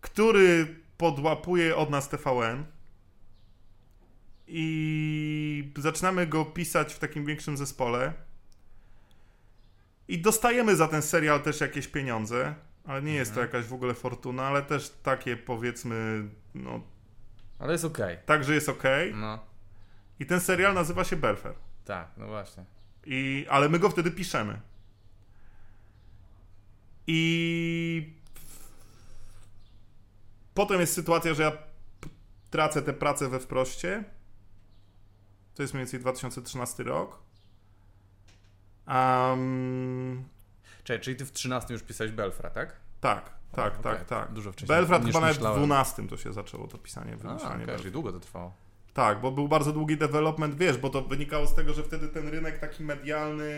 który 0.00 0.80
podłapuje 0.98 1.76
od 1.76 1.90
nas 1.90 2.08
TVN 2.08 2.64
i 4.50 5.72
zaczynamy 5.76 6.26
go 6.26 6.44
pisać 6.44 6.94
w 6.94 6.98
takim 6.98 7.24
większym 7.26 7.56
zespole 7.56 8.12
i 10.08 10.18
dostajemy 10.20 10.76
za 10.76 10.88
ten 10.88 11.02
serial 11.02 11.42
też 11.42 11.60
jakieś 11.60 11.88
pieniądze, 11.88 12.54
ale 12.84 13.02
nie 13.02 13.14
jest 13.14 13.34
to 13.34 13.40
jakaś 13.40 13.64
w 13.64 13.72
ogóle 13.72 13.94
fortuna, 13.94 14.42
ale 14.46 14.62
też 14.62 14.90
takie 15.02 15.36
powiedzmy, 15.36 16.28
no, 16.54 16.80
Ale 17.58 17.72
jest 17.72 17.84
okej. 17.84 18.18
tak, 18.26 18.44
że 18.44 18.54
jest 18.54 18.68
ok. 18.68 18.82
No, 19.14 19.38
I 20.20 20.26
ten 20.26 20.40
serial 20.40 20.74
nazywa 20.74 21.04
się 21.04 21.16
Belfer. 21.16 21.54
tak, 21.84 22.08
no 22.16 22.26
właśnie. 22.26 22.64
I, 23.06 23.46
ale 23.50 23.68
my 23.68 23.78
go 23.78 23.90
wtedy 23.90 24.10
piszemy. 24.10 24.60
I 27.06 28.12
potem 30.54 30.80
jest 30.80 30.94
sytuacja, 30.94 31.34
że 31.34 31.42
ja 31.42 31.52
tracę 32.50 32.82
tę 32.82 32.92
pracę 32.92 33.28
we 33.28 33.40
wproście. 33.40 34.04
To 35.58 35.62
jest 35.62 35.74
mniej 35.74 35.84
więcej 35.84 36.00
2013 36.00 36.82
rok. 36.82 37.18
Um, 38.88 40.24
Czekaj, 40.84 41.00
czyli 41.00 41.16
ty 41.16 41.24
w 41.26 41.32
13 41.32 41.74
już 41.74 41.82
pisałeś 41.82 42.12
Belfra, 42.12 42.50
tak? 42.50 42.76
tak, 43.00 43.30
tak, 43.52 43.72
Okej, 43.72 43.82
tak, 43.82 44.04
tak. 44.04 44.32
Dużo 44.32 44.52
wcześniej. 44.52 44.76
Belfrat 44.76 45.04
niż 45.04 45.12
chyba 45.12 45.20
nawet 45.20 45.36
w 45.36 45.40
myślałem. 45.40 45.58
12 45.58 46.08
to 46.08 46.16
się 46.16 46.32
zaczęło 46.32 46.66
to 46.66 46.78
pisanie, 46.78 47.16
wymyślanie. 47.16 47.64
okay, 47.64 47.78
czyli 47.78 47.90
długo 47.90 48.12
to 48.12 48.20
trwało. 48.20 48.52
Tak, 48.94 49.20
bo 49.20 49.30
był 49.30 49.48
bardzo 49.48 49.72
długi 49.72 49.96
development, 49.96 50.54
wiesz, 50.54 50.78
bo 50.78 50.90
to 50.90 51.02
wynikało 51.02 51.46
z 51.46 51.54
tego, 51.54 51.74
że 51.74 51.82
wtedy 51.82 52.08
ten 52.08 52.28
rynek 52.28 52.58
taki 52.58 52.84
medialny, 52.84 53.52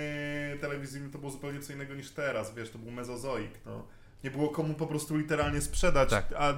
telewizyjny 0.61 1.11
to 1.11 1.19
było 1.19 1.31
zupełnie 1.31 1.61
co 1.61 1.73
innego 1.73 1.95
niż 1.95 2.11
teraz, 2.11 2.55
wiesz, 2.55 2.71
to 2.71 2.79
był 2.79 2.91
mezozoik, 2.91 3.59
to 3.59 3.87
nie 4.25 4.31
było 4.31 4.49
komu 4.49 4.75
po 4.75 4.87
prostu 4.87 5.17
literalnie 5.17 5.61
sprzedać 5.61 6.11
Tak. 6.11 6.35
a, 6.39 6.55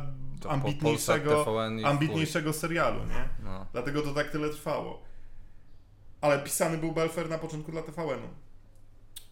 ambitniejszego, 0.49 1.47
ambitniejszego 1.85 2.53
serialu, 2.53 3.05
nie? 3.05 3.29
No. 3.45 3.67
Dlatego 3.73 4.03
to 4.03 4.15
tak 4.15 4.31
tyle 4.31 4.51
trwało. 4.51 5.12
Ale 6.23 6.39
pisany 6.39 6.79
był 6.79 6.93
Belfer 6.93 7.31
na 7.31 7.39
początku 7.39 7.73
dla 7.73 7.83
TVN-u. 7.83 8.29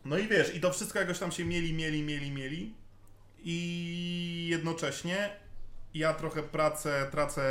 No 0.05 0.19
i 0.19 0.29
wiesz, 0.29 0.55
i 0.55 0.61
to 0.61 0.73
wszystko 0.73 0.99
jakoś 0.99 1.19
tam 1.19 1.33
się 1.33 1.45
mieli, 1.45 1.75
mieli, 1.75 2.03
mieli, 2.03 2.31
mieli. 2.31 2.75
I 3.39 4.47
jednocześnie 4.51 5.31
ja 5.95 6.15
trochę 6.15 6.43
pracę, 6.43 7.09
tracę 7.11 7.43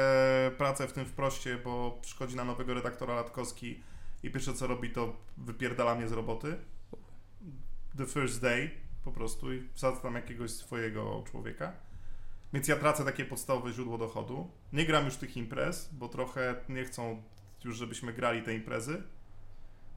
pracę 0.58 0.88
w 0.88 0.94
tym 0.94 1.06
wproście, 1.06 1.58
bo 1.58 2.00
przychodzi 2.02 2.36
na 2.36 2.44
nowego 2.44 2.74
redaktora 2.74 3.16
Latkowski 3.16 3.84
i 4.24 4.32
pierwsze 4.32 4.54
co 4.54 4.68
robi 4.68 4.90
to 4.90 5.16
wypierdala 5.38 5.96
mnie 5.96 6.08
z 6.08 6.12
roboty. 6.12 6.58
The 7.98 8.06
first 8.06 8.42
day 8.42 8.70
po 9.04 9.12
prostu 9.12 9.54
i 9.54 9.68
wsadza 9.74 10.02
tam 10.02 10.16
jakiegoś 10.16 10.52
swojego 10.52 11.24
człowieka. 11.32 11.74
Więc 12.54 12.68
ja 12.68 12.76
tracę 12.76 13.06
takie 13.06 13.26
podstawowe 13.26 13.72
źródło 13.72 13.98
dochodu. 13.98 14.52
Nie 14.74 14.86
gram 14.86 15.06
już 15.06 15.16
tych 15.16 15.38
imprez, 15.38 15.90
bo 15.94 16.10
trochę 16.10 16.56
nie 16.70 16.84
chcą 16.84 17.24
już, 17.64 17.78
żebyśmy 17.78 18.14
grali 18.14 18.44
te 18.44 18.54
imprezy. 18.54 19.04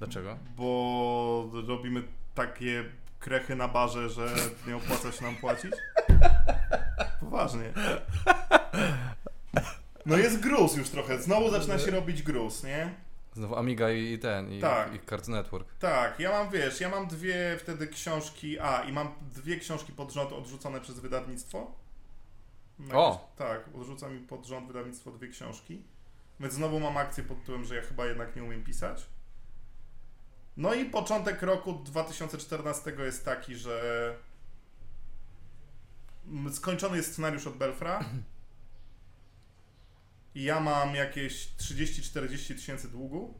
Dlaczego? 0.03 0.37
Bo 0.57 1.51
robimy 1.69 2.03
takie 2.35 2.85
krechy 3.20 3.57
na 3.57 3.69
barze, 3.69 4.11
że 4.11 4.29
nie 4.66 4.77
opłaca 4.77 5.12
się 5.12 5.24
nam 5.24 5.37
płacić? 5.37 5.73
Poważnie. 7.20 7.73
No 10.07 10.16
jest 10.16 10.41
gruz 10.41 10.77
już 10.77 10.89
trochę. 10.89 11.23
Znowu 11.23 11.51
zaczyna 11.51 11.79
się 11.79 11.91
robić 11.91 12.23
gruz, 12.23 12.65
nie? 12.65 12.95
Znowu 13.35 13.57
Amiga 13.57 13.91
i, 13.91 14.19
ten, 14.19 14.53
i, 14.53 14.61
Tak. 14.61 14.95
i 14.95 15.01
Cartoon 15.07 15.37
Network. 15.39 15.74
Tak, 15.79 16.20
ja 16.20 16.31
mam, 16.31 16.51
wiesz, 16.51 16.81
ja 16.81 16.89
mam 16.89 17.07
dwie 17.07 17.57
wtedy 17.61 17.87
książki, 17.89 18.59
a 18.59 18.83
i 18.83 18.93
mam 18.93 19.09
dwie 19.35 19.57
książki 19.57 19.93
pod 19.93 20.12
rząd 20.12 20.33
odrzucone 20.33 20.81
przez 20.81 21.01
wydawnictwo. 21.01 21.73
Jakoś- 22.79 22.95
O! 22.97 23.33
Tak, 23.37 23.69
odrzuca 23.74 24.09
mi 24.09 24.19
pod 24.20 24.47
rząd 24.47 24.66
wydawnictwo 24.66 25.11
dwie 25.11 25.29
książki. 25.29 25.83
Więc 26.41 26.55
znowu 26.55 26.81
mam 26.81 26.97
akcję 26.97 27.24
pod 27.24 27.41
tytułem, 27.41 27.65
że 27.65 27.77
ja 27.77 27.83
chyba 27.83 28.07
jednak 28.07 28.37
nie 28.37 28.45
umiem 28.45 28.65
pisać. 28.65 29.07
No 30.57 30.74
i 30.74 30.85
początek 30.85 31.43
roku 31.43 31.73
2014 31.73 32.93
jest 32.99 33.24
taki, 33.24 33.57
że 33.57 34.16
skończony 36.53 36.97
jest 36.97 37.12
scenariusz 37.12 37.47
od 37.47 37.57
Belfra. 37.57 38.05
I 40.35 40.43
ja 40.43 40.61
mam 40.61 40.95
jakieś 40.95 41.49
30-40 41.57 42.55
tysięcy 42.55 42.89
długu. 42.89 43.35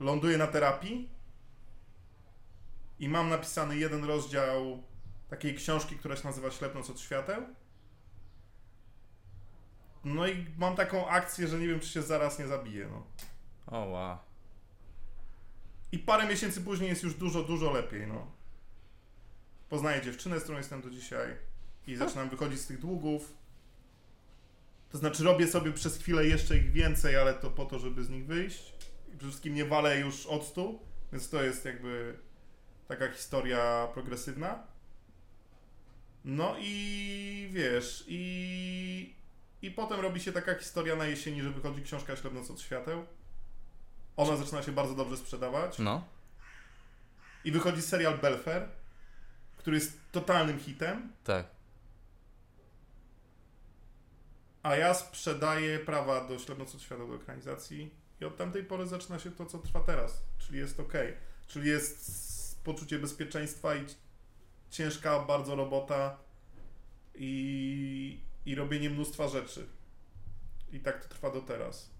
Ląduję 0.00 0.38
na 0.38 0.46
terapii. 0.46 1.08
I 2.98 3.08
mam 3.08 3.28
napisany 3.28 3.76
jeden 3.76 4.04
rozdział 4.04 4.82
takiej 5.28 5.54
książki, 5.54 5.96
która 5.96 6.16
się 6.16 6.24
nazywa 6.24 6.50
Ślepnąc 6.50 6.90
od 6.90 7.00
świateł. 7.00 7.42
No 10.04 10.26
i 10.26 10.46
mam 10.58 10.76
taką 10.76 11.08
akcję, 11.08 11.48
że 11.48 11.58
nie 11.58 11.68
wiem, 11.68 11.80
czy 11.80 11.88
się 11.88 12.02
zaraz 12.02 12.38
nie 12.38 12.46
zabiję. 12.46 12.88
No. 12.88 13.06
O, 13.66 13.84
wow. 13.84 14.27
I 15.92 15.98
parę 15.98 16.26
miesięcy 16.26 16.60
później 16.60 16.88
jest 16.88 17.02
już 17.02 17.14
dużo, 17.14 17.42
dużo 17.42 17.72
lepiej. 17.72 18.06
No. 18.06 18.32
Poznaję 19.68 20.02
dziewczynę, 20.02 20.40
z 20.40 20.42
którą 20.42 20.58
jestem 20.58 20.82
do 20.82 20.90
dzisiaj 20.90 21.36
i 21.86 21.96
zaczynam 21.96 22.28
wychodzić 22.28 22.60
z 22.60 22.66
tych 22.66 22.78
długów. 22.78 23.34
To 24.90 24.98
znaczy 24.98 25.24
robię 25.24 25.46
sobie 25.46 25.72
przez 25.72 25.98
chwilę 25.98 26.26
jeszcze 26.26 26.56
ich 26.56 26.72
więcej, 26.72 27.16
ale 27.16 27.34
to 27.34 27.50
po 27.50 27.64
to, 27.66 27.78
żeby 27.78 28.04
z 28.04 28.10
nich 28.10 28.26
wyjść. 28.26 28.72
I 29.08 29.10
przede 29.10 29.28
wszystkim 29.28 29.54
nie 29.54 29.64
walę 29.64 30.00
już 30.00 30.26
octu, 30.26 30.78
więc 31.12 31.30
to 31.30 31.42
jest 31.42 31.64
jakby 31.64 32.18
taka 32.88 33.08
historia 33.08 33.88
progresywna. 33.94 34.66
No 36.24 36.56
i 36.58 37.48
wiesz, 37.52 38.04
i, 38.08 39.14
i 39.62 39.70
potem 39.70 40.00
robi 40.00 40.20
się 40.20 40.32
taka 40.32 40.54
historia 40.54 40.96
na 40.96 41.06
jesieni, 41.06 41.42
że 41.42 41.50
wychodzi 41.50 41.82
książka 41.82 42.16
Ślepnąc 42.16 42.50
od 42.50 42.60
świateł. 42.60 43.06
Ona 44.18 44.36
zaczyna 44.36 44.62
się 44.62 44.72
bardzo 44.72 44.94
dobrze 44.94 45.16
sprzedawać. 45.16 45.78
No. 45.78 46.04
I 47.44 47.52
wychodzi 47.52 47.82
serial 47.82 48.18
Belfer, 48.18 48.68
który 49.56 49.76
jest 49.76 50.00
totalnym 50.12 50.58
hitem, 50.58 51.12
Tak. 51.24 51.46
a 54.62 54.76
ja 54.76 54.94
sprzedaję 54.94 55.78
prawa 55.78 56.28
do 56.28 56.38
świata 56.38 57.06
do 57.06 57.14
ekranizacji 57.14 57.90
i 58.20 58.24
od 58.24 58.36
tamtej 58.36 58.64
pory 58.64 58.86
zaczyna 58.86 59.18
się 59.18 59.30
to, 59.30 59.46
co 59.46 59.58
trwa 59.58 59.80
teraz, 59.80 60.22
czyli 60.38 60.58
jest 60.58 60.80
ok. 60.80 60.92
Czyli 61.46 61.68
jest 61.68 62.64
poczucie 62.64 62.98
bezpieczeństwa 62.98 63.74
i 63.74 63.84
ciężka 64.70 65.18
bardzo 65.20 65.54
robota 65.56 66.18
i, 67.14 68.20
i 68.46 68.54
robienie 68.54 68.90
mnóstwa 68.90 69.28
rzeczy. 69.28 69.66
I 70.72 70.80
tak 70.80 71.02
to 71.04 71.08
trwa 71.08 71.30
do 71.30 71.40
teraz. 71.40 71.90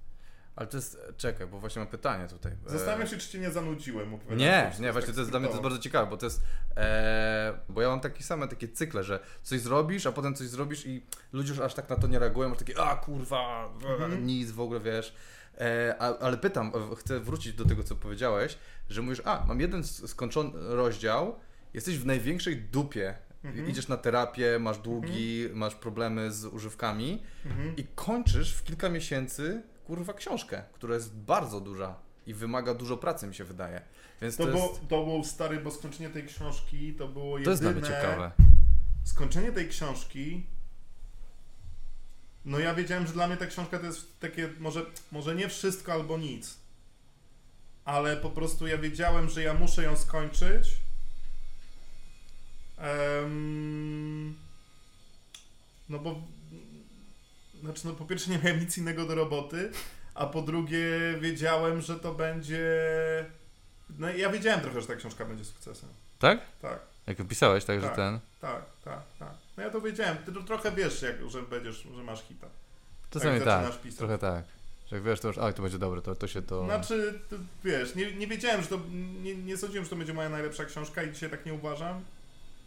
Ale 0.59 0.67
to 0.67 0.77
jest, 0.77 0.99
czekaj, 1.17 1.47
bo 1.47 1.59
właśnie 1.61 1.81
mam 1.81 1.89
pytanie 1.89 2.29
tutaj. 2.29 2.53
E, 2.67 2.71
Zastanawiam 2.71 3.07
się, 3.09 3.17
czy 3.17 3.29
cię 3.29 3.39
nie 3.39 3.51
zanudziłem. 3.51 4.19
Nie, 4.31 4.73
nie, 4.81 4.93
właśnie 4.93 5.07
tak 5.07 5.15
to 5.15 5.21
jest 5.21 5.31
dla 5.31 5.41
mnie 5.41 5.49
to 5.49 5.55
jest 5.55 5.63
bardzo 5.63 5.79
ciekawe, 5.79 6.11
bo 6.11 6.17
to 6.17 6.27
jest, 6.27 6.43
e, 6.77 7.59
bo 7.69 7.83
ja 7.83 7.89
mam 7.89 8.01
takie 8.01 8.23
same 8.23 8.49
takie 8.49 8.69
cykle, 8.69 9.05
że 9.05 9.21
coś 9.43 9.61
zrobisz, 9.61 10.07
a 10.07 10.13
potem 10.13 10.35
coś 10.35 10.49
zrobisz 10.49 10.87
i 10.87 11.03
ludzie 11.33 11.51
już 11.51 11.61
aż 11.61 11.75
tak 11.75 11.89
na 11.91 11.97
to 11.97 12.07
nie 12.07 12.19
reagują, 12.19 12.49
masz 12.49 12.59
takie, 12.59 12.81
a 12.83 12.97
kurwa, 12.97 13.69
Mhm. 13.91 14.27
nic 14.27 14.51
w 14.51 14.61
ogóle, 14.61 14.81
wiesz. 14.81 15.15
E, 15.61 15.95
a, 15.99 16.19
ale 16.19 16.37
pytam, 16.37 16.73
e, 16.93 16.97
chcę 16.97 17.21
wrócić 17.21 17.53
do 17.53 17.65
tego, 17.65 17.83
co 17.83 17.97
powiedziałeś, 17.97 18.59
że 18.89 19.03
mówisz, 19.03 19.23
a, 19.25 19.45
mam 19.49 19.61
jeden 19.61 19.85
skończony 19.85 20.51
rozdział, 20.77 21.37
jesteś 21.75 21.99
w 21.99 22.07
największej 22.07 22.57
dupie, 22.57 23.15
Mhm. 23.45 23.69
idziesz 23.69 23.89
na 23.89 23.97
terapię, 23.97 24.59
masz 24.59 24.79
długi, 24.79 25.49
masz 25.53 25.75
problemy 25.75 26.33
z 26.33 26.45
używkami 26.45 27.23
Mhm. 27.47 27.77
i 27.77 27.85
kończysz 27.95 28.55
w 28.55 28.65
kilka 28.65 28.89
miesięcy, 28.89 29.63
kurwa, 29.89 30.13
książkę, 30.15 30.63
która 30.73 30.95
jest 30.95 31.15
bardzo 31.17 31.61
duża 31.61 31.95
i 32.27 32.35
wymaga 32.35 32.75
dużo 32.75 32.97
pracy, 32.97 33.27
mi 33.27 33.35
się 33.35 33.45
wydaje. 33.45 33.83
Więc 34.23 34.37
To, 34.37 34.45
to, 34.45 34.51
było, 34.53 34.69
jest, 34.69 34.81
to 34.81 35.05
było 35.05 35.25
stary, 35.25 35.61
bo 35.61 35.71
skończenie 35.71 36.11
tej 36.11 36.27
książki 36.27 36.95
to 36.95 37.09
było 37.09 37.39
jedyne... 37.39 37.57
to 37.57 37.65
jest 37.65 37.77
mnie 37.77 37.89
ciekawe. 37.89 38.31
skończenie 39.05 39.53
tej 39.53 39.69
książki. 39.69 40.47
No 42.45 42.59
ja 42.59 42.75
wiedziałem, 42.75 43.07
że 43.07 43.13
dla 43.13 43.27
mnie 43.27 43.37
ta 43.37 43.47
książka 43.47 43.79
to 43.79 43.87
jest 43.87 44.21
takie, 44.21 44.51
może, 44.59 44.87
może 45.13 45.35
nie 45.35 45.49
wszystko 45.49 45.93
albo 45.93 46.19
nic. 46.19 46.57
Ale 47.85 48.17
po 48.17 48.31
prostu 48.31 48.67
ja 48.67 48.79
wiedziałem, 48.79 49.29
że 49.29 49.43
ja 49.43 49.55
muszę 49.55 49.83
ją 49.83 49.97
skończyć. 49.97 50.77
Em, 52.79 54.37
no 55.89 55.99
bo. 55.99 56.23
Znaczy, 57.61 57.87
no 57.87 57.93
po 57.93 58.05
pierwsze 58.05 58.31
nie 58.31 58.39
miałem 58.39 58.61
nic 58.61 58.79
innego 58.79 59.07
do 59.07 59.15
roboty, 59.15 59.71
a 60.15 60.27
po 60.27 60.43
drugie 60.43 60.87
wiedziałem, 61.21 61.81
że 61.81 61.97
to 61.97 62.15
będzie. 62.15 62.67
No 63.99 64.11
ja 64.11 64.31
wiedziałem 64.31 64.61
trochę, 64.61 64.81
że 64.81 64.87
ta 64.87 64.97
książka 64.97 65.25
będzie 65.25 65.45
sukcesem. 65.45 65.89
Tak? 66.19 66.41
Tak. 66.63 66.81
Jak 67.07 67.21
opisałeś, 67.21 67.65
tak, 67.65 67.81
że 67.81 67.87
Tak. 67.87 67.97
ten... 67.97 68.19
Tak, 68.41 68.63
tak, 68.85 69.03
tak. 69.19 69.35
No 69.57 69.63
ja 69.63 69.71
to 69.71 69.81
wiedziałem. 69.81 70.19
Ty 70.19 70.33
to 70.33 70.43
trochę 70.43 70.73
wiesz, 70.73 71.03
jak, 71.03 71.31
że 71.31 71.43
będziesz, 71.43 71.89
że 71.97 72.03
masz 72.03 72.23
hita. 72.23 72.47
Czasami 73.11 73.35
jak 73.35 73.45
tak, 73.45 73.81
pisać. 73.81 73.99
trochę 73.99 74.19
tak. 74.19 74.45
Że 74.91 74.97
jak 74.97 75.05
wiesz, 75.05 75.21
to 75.21 75.29
już, 75.29 75.39
a 75.39 75.53
to 75.53 75.63
będzie 75.63 75.79
dobre, 75.79 76.03
to, 76.03 76.15
to 76.15 76.27
się 76.27 76.43
to... 76.43 76.65
Znaczy, 76.65 77.21
ty, 77.31 77.37
wiesz, 77.65 77.95
nie, 77.95 78.13
nie 78.13 78.27
wiedziałem, 78.27 78.63
że 78.63 78.69
to. 78.69 78.79
Nie, 79.23 79.35
nie 79.35 79.57
sądziłem, 79.57 79.85
że 79.85 79.91
to 79.91 79.97
będzie 79.97 80.15
moja 80.15 80.29
najlepsza 80.29 80.65
książka 80.65 81.03
i 81.03 81.13
dzisiaj 81.13 81.31
tak 81.31 81.47
nie 81.47 81.55
uważam. 81.55 82.05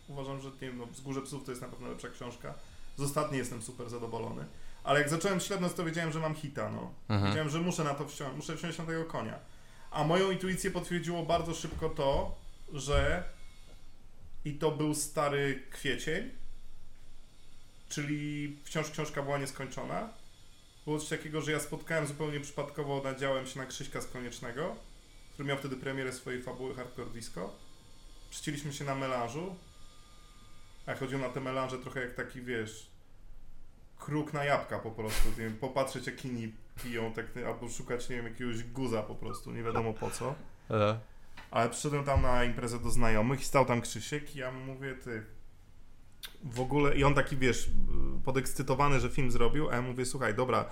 Uważam, 0.08 0.42
że 0.42 0.50
nie 0.50 0.58
wiem, 0.60 0.78
no, 0.78 0.86
Wzgórze 0.86 1.22
Psów 1.22 1.46
to 1.46 1.52
jest 1.52 1.62
na 1.62 1.68
pewno 1.68 1.90
lepsza 1.90 2.10
książka. 2.10 2.54
Z 2.98 3.02
ostatniej 3.02 3.40
jestem 3.40 3.62
super 3.62 3.90
zadowolony. 3.90 4.46
Ale 4.84 4.99
jak 4.99 5.10
zacząłem 5.10 5.40
śledząc, 5.40 5.74
to 5.74 5.86
wiedziałem, 5.86 6.12
że 6.12 6.20
mam 6.20 6.36
hita, 6.36 6.70
no. 6.70 6.94
Mhm. 7.10 7.32
Wiedziałem, 7.32 7.49
że 7.49 7.60
muszę 7.60 7.84
na 7.84 7.94
to 7.94 8.08
wsiąść, 8.08 8.36
muszę 8.36 8.58
wsiąść 8.58 8.78
na 8.78 8.86
tego 8.86 9.06
konia. 9.06 9.40
A 9.91 10.03
moją 10.03 10.32
intuicję 10.32 10.72
potwierdziło 10.72 11.24
bardzo 11.24 11.53
szybko 11.53 11.90
to, 11.90 12.36
że 12.74 13.24
i 14.45 14.53
to 14.53 14.72
był 14.72 14.95
stary 14.95 15.64
kwiecień, 15.70 16.32
czyli 17.90 18.58
wciąż 18.64 18.90
książka 18.90 19.22
była 19.22 19.38
nieskończona. 19.38 20.10
Było 20.86 20.99
coś 20.99 21.10
takiego, 21.10 21.41
że 21.41 21.52
ja 21.52 21.60
spotkałem 21.60 22.08
zupełnie 22.08 22.40
przypadkowo, 22.40 23.02
nadziałem 23.03 23.48
się 23.48 23.60
na 23.60 23.66
Krzyśka 23.66 24.02
z 24.02 24.08
Koniecznego, 24.08 24.76
który 25.34 25.48
miał 25.48 25.58
wtedy 25.58 25.76
premierę 25.76 26.14
swojej 26.14 26.44
fabuły 26.44 26.76
Hardcore 26.76 27.10
Disco. 27.10 27.53
Przycięliśmy 28.30 28.74
się 28.74 28.86
na 28.86 28.95
melanżu, 28.95 29.56
a 30.86 30.95
chodziło 30.95 31.22
na 31.22 31.30
te 31.30 31.40
melanże 31.40 31.78
trochę 31.78 32.02
jak 32.02 32.16
taki, 32.16 32.41
wiesz, 32.41 32.91
kruk 34.02 34.34
na 34.34 34.44
jabłka 34.44 34.80
po 34.80 34.91
prostu, 34.91 35.30
nie 35.30 35.36
wiem, 35.36 35.57
popatrzeć 35.57 36.07
jak 36.07 36.26
inni 36.26 36.53
piją, 36.84 37.14
tak, 37.14 37.26
albo 37.48 37.69
szukać, 37.69 38.10
nie 38.10 38.15
wiem, 38.15 38.26
jakiegoś 38.26 38.64
guza 38.64 39.03
po 39.03 39.15
prostu, 39.15 39.52
nie 39.52 39.64
wiadomo 39.64 39.94
po 39.94 40.10
co. 40.10 40.36
E, 40.69 40.99
Ale 41.52 41.69
przyszedłem 41.69 42.03
tam 42.03 42.22
na 42.22 42.44
imprezę 42.44 42.80
do 42.80 42.90
znajomych 42.90 43.41
i 43.41 43.45
stał 43.45 43.65
tam 43.65 43.82
Krzysiek 43.82 44.36
i 44.36 44.40
ja 44.40 44.52
mu 44.52 44.65
mówię, 44.65 44.95
ty, 44.95 45.23
w 46.44 46.60
ogóle, 46.60 46.95
i 46.95 47.03
on 47.03 47.14
taki, 47.14 47.38
wiesz, 47.38 47.69
podekscytowany, 48.26 48.99
że 48.99 49.10
film 49.10 49.32
zrobił, 49.32 49.69
a 49.69 49.76
ja 49.76 49.82
mówię, 49.82 50.06
słuchaj, 50.06 50.36
dobra, 50.36 50.65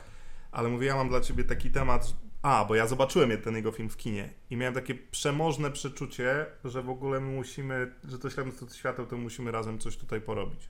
ale 0.51 0.69
mówię, 0.69 0.87
ja 0.87 0.95
mam 0.95 1.09
dla 1.09 1.21
ciebie 1.21 1.43
taki 1.43 1.71
temat, 1.71 2.13
a, 2.41 2.65
bo 2.65 2.75
ja 2.75 2.87
zobaczyłem 2.87 3.41
ten 3.41 3.55
jego 3.55 3.71
film 3.71 3.89
w 3.89 3.97
kinie 3.97 4.29
i 4.49 4.57
miałem 4.57 4.73
takie 4.73 4.95
przemożne 4.95 5.71
przeczucie, 5.71 6.45
że 6.63 6.81
w 6.81 6.89
ogóle 6.89 7.19
my 7.19 7.31
musimy, 7.31 7.95
że 8.03 8.19
to 8.19 8.27
od 8.65 8.75
świateł, 8.75 9.05
to 9.05 9.17
musimy 9.17 9.51
razem 9.51 9.79
coś 9.79 9.97
tutaj 9.97 10.21
porobić. 10.21 10.69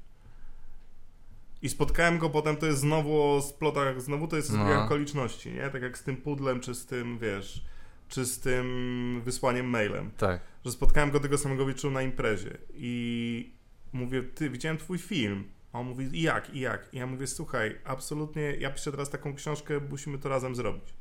I 1.61 1.69
spotkałem 1.69 2.17
go 2.17 2.29
potem, 2.29 2.57
to 2.57 2.65
jest 2.65 2.79
znowu 2.79 3.21
o 3.23 3.41
splotach, 3.41 4.01
znowu 4.01 4.27
to 4.27 4.35
jest 4.35 4.53
No. 4.53 4.83
okoliczności, 4.85 5.51
nie? 5.51 5.69
Tak 5.69 5.81
jak 5.81 5.97
z 5.97 6.03
tym 6.03 6.17
pudlem, 6.17 6.59
czy 6.59 6.75
z 6.75 6.85
tym, 6.85 7.19
wiesz, 7.19 7.63
czy 8.09 8.25
z 8.25 8.39
tym 8.39 9.21
wysłaniem 9.25 9.65
mailem. 9.65 10.11
tak. 10.17 10.41
Że 10.65 10.71
spotkałem 10.71 11.11
go 11.11 11.19
tego 11.19 11.37
samego 11.37 11.65
wieczoru 11.65 11.93
na 11.93 12.01
imprezie 12.01 12.57
i 12.73 13.51
mówię, 13.93 14.23
ty, 14.23 14.49
widziałem 14.49 14.77
twój 14.77 14.97
film. 14.97 15.43
A 15.73 15.79
on 15.79 15.87
mówi, 15.87 16.09
i 16.13 16.21
jak, 16.21 16.55
i 16.55 16.59
jak? 16.59 16.93
I 16.93 16.97
ja 16.97 17.07
mówię, 17.07 17.27
słuchaj, 17.27 17.79
absolutnie, 17.83 18.41
ja 18.59 18.69
piszę 18.69 18.91
teraz 18.91 19.09
taką 19.09 19.35
książkę, 19.35 19.79
musimy 19.89 20.17
to 20.17 20.29
razem 20.29 20.55
zrobić. 20.55 20.93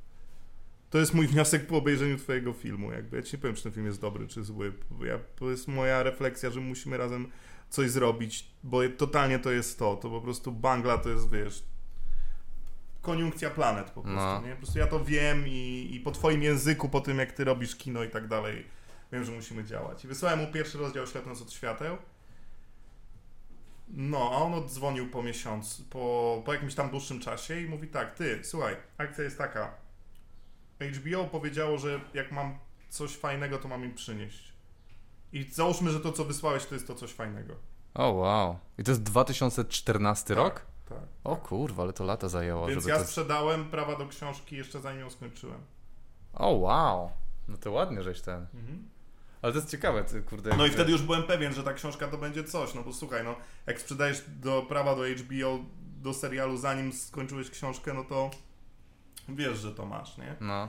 To 0.91 0.99
jest 0.99 1.15
mój 1.15 1.27
wniosek 1.27 1.67
po 1.67 1.77
obejrzeniu 1.77 2.19
twojego 2.19 2.53
filmu, 2.53 2.93
jakby. 2.93 3.17
Ja 3.17 3.23
ci 3.23 3.37
nie 3.37 3.41
powiem, 3.41 3.57
czy 3.57 3.63
ten 3.63 3.73
film 3.73 3.87
jest 3.87 4.01
dobry, 4.01 4.29
czy 4.29 4.45
zły. 4.45 4.73
Ja, 5.07 5.19
to 5.37 5.51
jest 5.51 5.69
moja 5.69 6.03
refleksja, 6.03 6.51
że 6.51 6.61
musimy 6.61 6.97
razem 6.97 7.31
coś 7.69 7.91
zrobić, 7.91 8.51
bo 8.63 8.89
totalnie 8.89 9.39
to 9.39 9.51
jest 9.51 9.79
to. 9.79 9.97
To 9.97 10.11
po 10.11 10.21
prostu 10.21 10.53
Bangla 10.53 10.99
to 10.99 11.09
jest, 11.09 11.31
wiesz, 11.31 11.65
koniunkcja 13.03 13.51
planet 13.51 13.91
po 13.91 14.03
prostu, 14.03 14.21
No. 14.21 14.43
nie? 14.43 14.51
Po 14.51 14.57
prostu 14.57 14.79
ja 14.79 14.87
to 14.87 15.05
wiem 15.05 15.45
i, 15.49 15.89
i 15.93 16.01
po 16.01 16.11
twoim 16.11 16.43
języku, 16.43 16.89
po 16.89 17.01
tym 17.01 17.19
jak 17.19 17.33
ty 17.33 17.45
robisz 17.45 17.77
kino 17.77 18.05
i 18.05 18.09
tak 18.11 18.29
dalej, 18.29 18.65
wiem, 19.13 19.25
że 19.25 19.33
musimy 19.33 19.65
działać. 19.65 20.05
I 20.05 20.09
wysłałem 20.09 20.39
mu 20.39 20.47
pierwszy 20.53 20.79
rozdział 20.79 21.07
Ślepnąc 21.07 21.43
od 21.43 21.53
świateł. 21.53 21.97
No, 23.89 24.31
a 24.33 24.37
on 24.37 24.55
odzwonił 24.55 25.11
po 25.11 25.23
miesiącu, 25.23 25.83
po, 25.91 26.43
po 26.47 26.53
jakimś 26.53 26.75
tam 26.75 26.91
dłuższym 26.91 27.21
czasie 27.21 27.61
i 27.61 27.69
mówi 27.69 27.89
tak, 27.89 28.15
ty, 28.15 28.41
słuchaj, 28.43 28.77
akcja 28.99 29.25
jest 29.25 29.39
taka. 29.39 29.88
HBO 30.81 31.25
powiedziało, 31.25 31.79
że 31.79 32.01
jak 32.15 32.33
mam 32.33 32.59
coś 32.89 33.17
fajnego, 33.17 33.59
to 33.59 33.69
mam 33.69 33.85
im 33.85 33.95
przynieść. 33.95 34.53
I 35.33 35.43
załóżmy, 35.43 35.91
że 35.91 36.01
to, 36.01 36.13
co 36.13 36.25
wysłałeś, 36.25 36.67
to 36.67 36.75
jest 36.75 36.87
to 36.87 36.95
coś 36.95 37.13
fajnego. 37.13 37.55
O 37.95 38.13
wow. 38.13 38.59
I 38.79 38.85
to 38.85 38.91
jest 38.91 39.03
2014 39.03 40.35
rok? 40.35 40.67
Tak. 40.89 40.99
O 41.25 41.37
kurwa, 41.37 41.83
ale 41.83 41.93
to 41.93 42.05
lata 42.05 42.29
zajęło, 42.29 42.67
Więc 42.67 42.83
żeby 42.83 42.91
ja 42.91 42.99
to... 42.99 43.05
sprzedałem 43.05 43.71
prawa 43.71 43.97
do 43.97 44.07
książki 44.07 44.57
jeszcze 44.57 44.81
zanim 44.81 45.01
ją 45.01 45.11
skończyłem. 45.11 45.61
O 46.35 46.51
wow. 46.51 47.11
No 47.49 47.57
to 47.57 47.71
ładnie, 47.73 48.03
żeś 48.03 48.21
ten. 48.21 48.47
Ale 49.43 49.53
to 49.53 49.59
jest 49.59 49.71
ciekawe, 49.71 50.05
ty, 50.05 50.23
kurde. 50.23 50.57
No 50.57 50.67
i 50.67 50.71
wtedy 50.71 50.93
już 50.93 51.03
byłem 51.03 51.23
pewien, 51.23 51.55
że 51.55 51.63
ta 51.63 51.73
książka 51.73 52.09
to 52.09 52.19
będzie 52.19 52.45
coś, 52.45 52.75
no 52.75 52.83
bo 52.83 52.93
słuchaj, 52.93 53.25
no 53.25 53.37
jak 53.67 53.81
sprzedajesz 53.81 54.25
do 54.29 54.63
prawa 54.63 54.97
do 54.97 55.03
HBO, 55.03 55.59
do 55.77 56.15
serialu 56.15 56.57
zanim 56.57 56.93
skończyłeś 56.93 57.51
książkę, 57.51 57.95
no 57.95 58.05
to 58.05 58.31
wiesz, 59.37 59.59
że 59.59 59.75
to 59.75 59.87
masz, 59.87 60.19
nie? 60.19 60.37
No. 60.41 60.69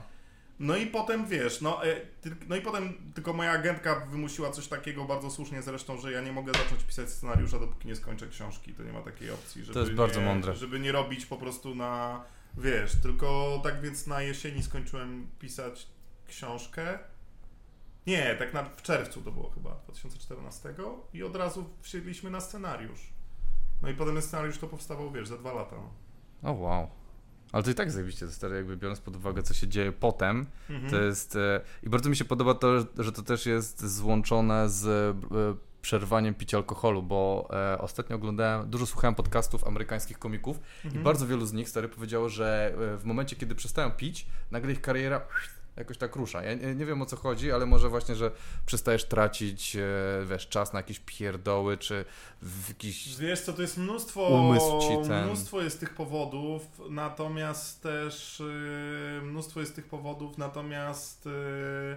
No 0.60 0.76
i 0.76 0.86
potem 0.86 1.26
wiesz, 1.26 1.60
no, 1.60 1.86
e, 1.86 2.00
no 2.48 2.56
i 2.56 2.60
potem 2.60 3.12
tylko 3.14 3.32
moja 3.32 3.52
agentka 3.52 4.06
wymusiła 4.10 4.50
coś 4.50 4.68
takiego 4.68 5.04
bardzo 5.04 5.30
słusznie 5.30 5.62
zresztą, 5.62 5.98
że 5.98 6.12
ja 6.12 6.20
nie 6.20 6.32
mogę 6.32 6.52
zacząć 6.52 6.84
pisać 6.84 7.10
scenariusza, 7.10 7.58
dopóki 7.58 7.88
nie 7.88 7.96
skończę 7.96 8.28
książki. 8.28 8.74
To 8.74 8.82
nie 8.82 8.92
ma 8.92 9.02
takiej 9.02 9.30
opcji, 9.30 9.64
żeby 9.64 9.80
jest 9.80 9.92
bardzo 9.92 10.20
nie, 10.20 10.26
mądre. 10.26 10.56
Żeby 10.56 10.80
nie 10.80 10.92
robić 10.92 11.26
po 11.26 11.36
prostu 11.36 11.74
na, 11.74 12.24
wiesz, 12.56 12.96
tylko 13.02 13.60
tak 13.64 13.80
więc 13.80 14.06
na 14.06 14.22
jesieni 14.22 14.62
skończyłem 14.62 15.30
pisać 15.38 15.86
książkę. 16.28 16.98
Nie, 18.06 18.34
tak 18.34 18.54
na, 18.54 18.64
w 18.64 18.82
czerwcu 18.82 19.22
to 19.22 19.32
było 19.32 19.50
chyba, 19.50 19.74
2014 19.84 20.74
i 21.14 21.22
od 21.22 21.36
razu 21.36 21.64
wsiedliśmy 21.80 22.30
na 22.30 22.40
scenariusz. 22.40 23.12
No 23.82 23.88
i 23.88 23.94
potem 23.94 24.14
ten 24.14 24.22
scenariusz 24.22 24.58
to 24.58 24.66
powstawał, 24.66 25.10
wiesz, 25.10 25.28
za 25.28 25.38
dwa 25.38 25.52
lata. 25.52 25.76
No. 26.42 26.50
O 26.50 26.52
wow. 26.52 26.88
Ale 27.52 27.62
to 27.62 27.70
i 27.70 27.74
tak 27.74 27.90
zajebiście, 27.90 28.26
to 28.26 28.32
stary, 28.32 28.56
jakby 28.56 28.76
biorąc 28.76 29.00
pod 29.00 29.16
uwagę, 29.16 29.42
co 29.42 29.54
się 29.54 29.68
dzieje 29.68 29.92
potem, 29.92 30.46
Mhm. 30.70 30.90
to 30.90 31.00
jest... 31.02 31.36
E, 31.36 31.60
I 31.82 31.88
bardzo 31.88 32.10
mi 32.10 32.16
się 32.16 32.24
podoba 32.24 32.54
to, 32.54 32.86
że 32.98 33.12
to 33.12 33.22
też 33.22 33.46
jest 33.46 33.86
złączone 33.86 34.68
z 34.68 34.86
e, 34.86 35.70
przerwaniem 35.82 36.34
picia 36.34 36.56
alkoholu, 36.56 37.02
bo 37.02 37.48
e, 37.72 37.78
ostatnio 37.78 38.16
oglądałem, 38.16 38.70
dużo 38.70 38.86
słuchałem 38.86 39.14
podcastów 39.14 39.64
amerykańskich 39.66 40.18
komików 40.18 40.60
Mhm. 40.84 41.00
i 41.00 41.04
bardzo 41.04 41.26
wielu 41.26 41.46
z 41.46 41.52
nich, 41.52 41.68
stary, 41.68 41.88
powiedziało, 41.88 42.28
że 42.28 42.74
e, 42.94 42.96
w 42.96 43.04
momencie, 43.04 43.36
kiedy 43.36 43.54
przestają 43.54 43.90
pić, 43.90 44.26
nagle 44.50 44.72
ich 44.72 44.80
kariera 44.80 45.20
jakoś 45.76 45.98
tak 45.98 46.16
rusza. 46.16 46.42
Ja 46.42 46.54
nie, 46.74 46.86
wiem 46.86 47.02
o 47.02 47.06
co 47.06 47.16
chodzi, 47.16 47.52
ale 47.52 47.66
może 47.66 47.88
właśnie, 47.88 48.14
że 48.14 48.30
przestajesz 48.66 49.04
tracić, 49.04 49.76
e, 49.76 49.80
wiesz, 50.26 50.48
czas 50.48 50.72
na 50.72 50.78
jakieś 50.78 51.00
pierdoły, 51.00 51.78
czy 51.78 52.04
w 52.42 52.68
jakiś... 52.68 53.16
Wiesz 53.16 53.40
co, 53.40 53.52
to 53.52 53.62
jest 53.62 53.78
mnóstwo, 53.78 54.28
Umysł 54.28 54.80
ci 54.80 55.08
ten- 55.08 55.24
mnóstwo 55.24 55.62
jest 55.62 55.80
tych 55.80 55.94
powodów, 55.94 56.62
natomiast 56.90 57.82
też 57.82 58.42
yy, 59.14 59.22
mnóstwo 59.22 59.60
jest 59.60 59.74
tych 59.74 59.86
powodów, 59.86 60.38
natomiast 60.38 61.26
yy, 61.26 61.96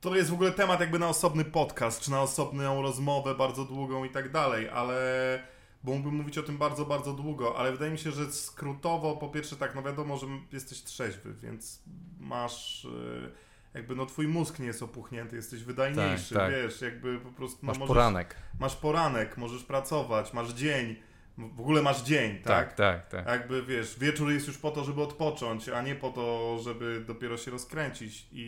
to 0.00 0.16
jest 0.16 0.30
w 0.30 0.34
ogóle 0.34 0.52
temat 0.52 0.80
jakby 0.80 0.98
na 0.98 1.08
osobny 1.08 1.44
podcast, 1.44 2.00
czy 2.00 2.10
na 2.10 2.22
osobną 2.22 2.82
rozmowę 2.82 3.34
bardzo 3.34 3.64
długą 3.64 4.04
i 4.04 4.10
tak 4.10 4.32
dalej, 4.32 4.68
ale 4.68 5.53
bo 5.84 5.92
mógłbym 5.92 6.14
mówić 6.14 6.38
o 6.38 6.42
tym 6.42 6.58
bardzo, 6.58 6.84
bardzo 6.84 7.12
długo, 7.12 7.58
ale 7.58 7.72
wydaje 7.72 7.90
mi 7.92 7.98
się, 7.98 8.10
że 8.12 8.32
skrótowo 8.32 9.16
po 9.16 9.28
pierwsze 9.28 9.56
tak, 9.56 9.74
no 9.74 9.82
wiadomo, 9.82 10.16
że 10.16 10.26
jesteś 10.52 10.82
trzeźwy, 10.82 11.34
więc 11.42 11.82
masz 12.20 12.84
yy, 12.84 13.30
jakby 13.74 13.96
no 13.96 14.06
twój 14.06 14.28
mózg 14.28 14.58
nie 14.58 14.66
jest 14.66 14.82
opuchnięty, 14.82 15.36
jesteś 15.36 15.62
wydajniejszy, 15.64 16.34
Tak, 16.34 16.42
tak. 16.42 16.52
wiesz, 16.62 16.80
jakby 16.80 17.18
po 17.18 17.32
prostu 17.32 17.58
no, 17.62 17.66
Masz 17.66 17.78
możesz, 17.78 17.88
poranek. 17.88 18.36
masz 18.60 18.76
poranek, 18.76 19.36
możesz 19.36 19.62
pracować, 19.64 20.32
masz 20.32 20.52
dzień, 20.52 20.96
w 21.38 21.60
ogóle 21.60 21.82
masz 21.82 22.02
dzień, 22.02 22.38
tak? 22.38 22.74
Tak, 22.74 22.74
tak, 22.74 23.08
tak. 23.08 23.26
Jakby 23.26 23.62
wiesz, 23.62 23.98
wieczór 23.98 24.32
jest 24.32 24.46
już 24.46 24.58
po 24.58 24.70
to, 24.70 24.84
żeby 24.84 25.02
odpocząć, 25.02 25.68
a 25.68 25.82
nie 25.82 25.94
po 25.94 26.10
to, 26.10 26.58
żeby 26.62 27.04
dopiero 27.06 27.36
się 27.36 27.50
rozkręcić 27.50 28.26
i, 28.32 28.42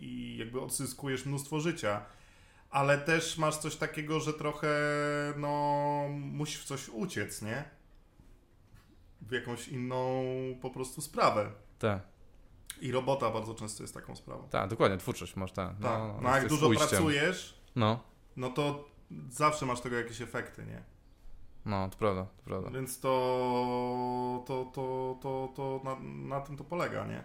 i 0.00 0.36
jakby 0.38 0.60
odzyskujesz 0.60 1.26
mnóstwo 1.26 1.60
życia. 1.60 2.00
Ale 2.76 2.98
też 2.98 3.38
masz 3.38 3.56
coś 3.56 3.76
takiego, 3.76 4.20
że 4.20 4.32
trochę, 4.32 4.68
no, 5.36 6.06
musisz 6.10 6.60
w 6.62 6.64
coś 6.64 6.88
uciec, 6.88 7.42
nie? 7.42 7.64
W 9.20 9.32
jakąś 9.32 9.68
inną 9.68 10.24
po 10.62 10.70
prostu 10.70 11.00
sprawę. 11.00 11.52
Tak, 11.78 12.00
I 12.80 12.92
robota 12.92 13.30
bardzo 13.30 13.54
często 13.54 13.82
jest 13.82 13.94
taką 13.94 14.16
sprawą. 14.16 14.48
tak, 14.48 14.70
dokładnie, 14.70 14.98
twórczość 14.98 15.36
masz, 15.36 15.52
tak. 15.52 15.68
Tak. 15.82 16.00
No, 16.22 16.28
a 16.30 16.38
jak 16.38 16.48
dużo 16.48 16.68
ujściem. 16.68 16.88
pracujesz, 16.88 17.60
No, 17.76 18.00
no 18.36 18.50
to 18.50 18.88
zawsze 19.28 19.66
masz 19.66 19.80
tego 19.80 19.96
jakieś 19.96 20.20
efekty, 20.20 20.66
nie? 20.66 20.82
no, 21.64 21.88
to 21.88 21.96
prawda, 21.98 22.24
to 22.36 22.42
prawda. 22.44 22.70
Więc 22.70 23.00
to, 23.00 24.44
to, 24.46 24.64
to, 24.74 25.18
to, 25.22 25.52
to 25.56 25.80
na, 25.84 25.96
na 26.36 26.40
tym 26.40 26.56
to 26.56 26.64
polega, 26.64 27.06
nie? 27.06 27.24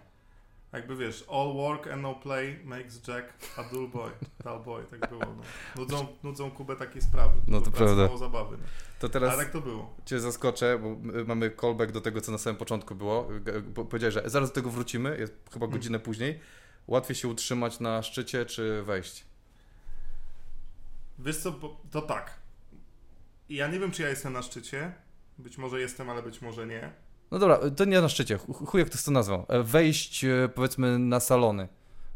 Jakby 0.73 0.95
wiesz, 0.95 1.25
all 1.31 1.53
work 1.53 1.87
and 1.87 2.01
no 2.01 2.15
play 2.15 2.59
makes 2.63 3.07
Jack 3.07 3.33
a 3.57 3.63
dull 3.63 3.87
boy. 3.89 4.11
Dull 4.43 4.59
boy, 4.59 4.83
tak 4.83 5.09
było. 5.09 5.25
No. 5.25 5.41
Nudzą, 5.75 6.07
nudzą 6.23 6.51
Kubę 6.51 6.75
takie 6.75 7.01
sprawy. 7.01 7.41
No 7.47 7.61
to 7.61 7.71
prawda. 7.71 8.03
Mało 8.05 8.17
zabawy. 8.17 8.57
No. 8.57 8.63
To 8.99 9.09
teraz 9.09 9.33
Ale 9.33 9.43
tak 9.43 9.53
to 9.53 9.61
było. 9.61 9.95
cię 10.05 10.19
zaskoczę, 10.19 10.79
bo 10.79 10.95
mamy 11.25 11.51
callback 11.51 11.91
do 11.91 12.01
tego, 12.01 12.21
co 12.21 12.31
na 12.31 12.37
samym 12.37 12.57
początku 12.57 12.95
było. 12.95 13.27
Powiedziałeś, 13.89 14.13
że 14.13 14.23
zaraz 14.25 14.49
do 14.49 14.55
tego 14.55 14.69
wrócimy, 14.69 15.17
jest 15.19 15.33
chyba 15.53 15.65
Hmm. 15.65 15.71
godzinę 15.79 15.99
później. 15.99 16.39
Łatwiej 16.87 17.15
się 17.15 17.27
utrzymać 17.27 17.79
na 17.79 18.03
szczycie, 18.03 18.45
czy 18.45 18.83
wejść? 18.83 19.25
Wiesz 21.19 21.37
co, 21.37 21.51
to 21.91 22.01
tak. 22.01 22.33
Ja 23.49 23.67
nie 23.67 23.79
wiem, 23.79 23.91
czy 23.91 24.01
ja 24.01 24.09
jestem 24.09 24.33
na 24.33 24.41
szczycie. 24.41 24.93
Być 25.37 25.57
może 25.57 25.79
jestem, 25.81 26.09
ale 26.09 26.23
być 26.23 26.41
może 26.41 26.67
nie. 26.67 26.91
No 27.31 27.39
dobra, 27.39 27.59
to 27.77 27.85
nie 27.85 28.01
na 28.01 28.09
szczycie, 28.09 28.37
Ch- 28.37 28.67
chuj 28.67 28.79
jak 28.81 28.89
to 28.89 28.97
to 29.05 29.11
nazwał. 29.11 29.45
E, 29.49 29.63
Wejść 29.63 30.25
e, 30.25 30.49
powiedzmy 30.55 30.99
na 30.99 31.19
salony. 31.19 31.67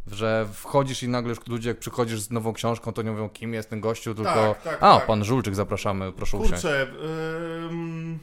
Że 0.07 0.47
wchodzisz 0.53 1.03
i 1.03 1.07
nagle 1.09 1.29
już 1.29 1.47
ludzie, 1.47 1.69
jak 1.69 1.79
przychodzisz 1.79 2.19
z 2.21 2.31
nową 2.31 2.53
książką, 2.53 2.93
to 2.93 3.01
nie 3.01 3.11
mówią, 3.11 3.29
kim 3.29 3.53
jest 3.53 3.69
ten 3.69 3.81
gościu, 3.81 4.15
tylko 4.15 4.33
Tak, 4.33 4.61
tak, 4.61 4.77
a, 4.83 4.97
tak. 4.97 5.05
pan 5.07 5.23
Żulczyk, 5.23 5.55
zapraszamy, 5.55 6.11
proszę 6.11 6.37
usiąść. 6.37 6.61
Kurczę, 6.61 6.87
ym... 7.71 8.19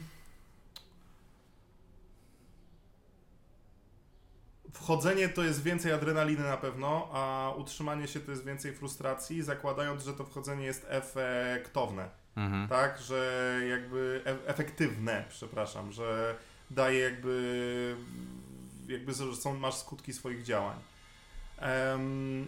Wchodzenie 4.73 5.29
to 5.29 5.43
jest 5.43 5.63
więcej 5.63 5.91
adrenaliny 5.91 6.43
na 6.43 6.57
pewno, 6.57 7.09
a 7.13 7.51
utrzymanie 7.57 8.07
się 8.07 8.19
to 8.19 8.31
jest 8.31 8.45
więcej 8.45 8.73
frustracji, 8.73 9.43
zakładając, 9.43 10.03
że 10.03 10.13
to 10.13 10.23
wchodzenie 10.25 10.65
jest 10.65 10.85
efektowne, 10.89 12.09
Mhm. 12.35 12.67
tak? 12.67 13.01
Że 13.01 13.59
jakby 13.69 14.21
e 14.25 14.47
efektywne, 14.49 15.25
przepraszam, 15.29 15.91
że 15.91 16.35
daje 16.71 16.99
jakby, 16.99 17.95
jakby 18.87 19.13
są, 19.13 19.57
masz 19.57 19.75
skutki 19.75 20.13
swoich 20.13 20.43
działań. 20.43 20.79
Em, 21.57 22.47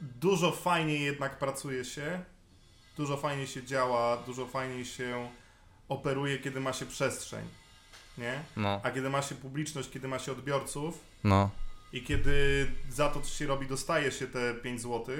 dużo 0.00 0.52
fajniej 0.52 1.00
jednak 1.00 1.38
pracuje 1.38 1.84
się, 1.84 2.24
dużo 2.96 3.16
fajniej 3.16 3.46
się 3.46 3.62
działa, 3.62 4.16
dużo 4.16 4.46
fajniej 4.46 4.84
się 4.84 5.30
operuje, 5.88 6.38
kiedy 6.38 6.60
ma 6.60 6.72
się 6.72 6.86
przestrzeń, 6.86 7.44
nie? 8.18 8.42
No, 8.56 8.80
A 8.82 8.90
kiedy 8.90 9.10
ma 9.10 9.22
się 9.22 9.34
publiczność, 9.34 9.90
kiedy 9.90 10.08
ma 10.08 10.18
się 10.18 10.32
odbiorców 10.32 11.00
no, 11.24 11.50
i 11.92 12.02
kiedy 12.02 12.66
za 12.90 13.08
to, 13.08 13.20
co 13.20 13.28
się 13.28 13.46
robi, 13.46 13.66
dostaje 13.66 14.12
się 14.12 14.26
te 14.26 14.54
5 14.54 14.80
zł 14.80 15.16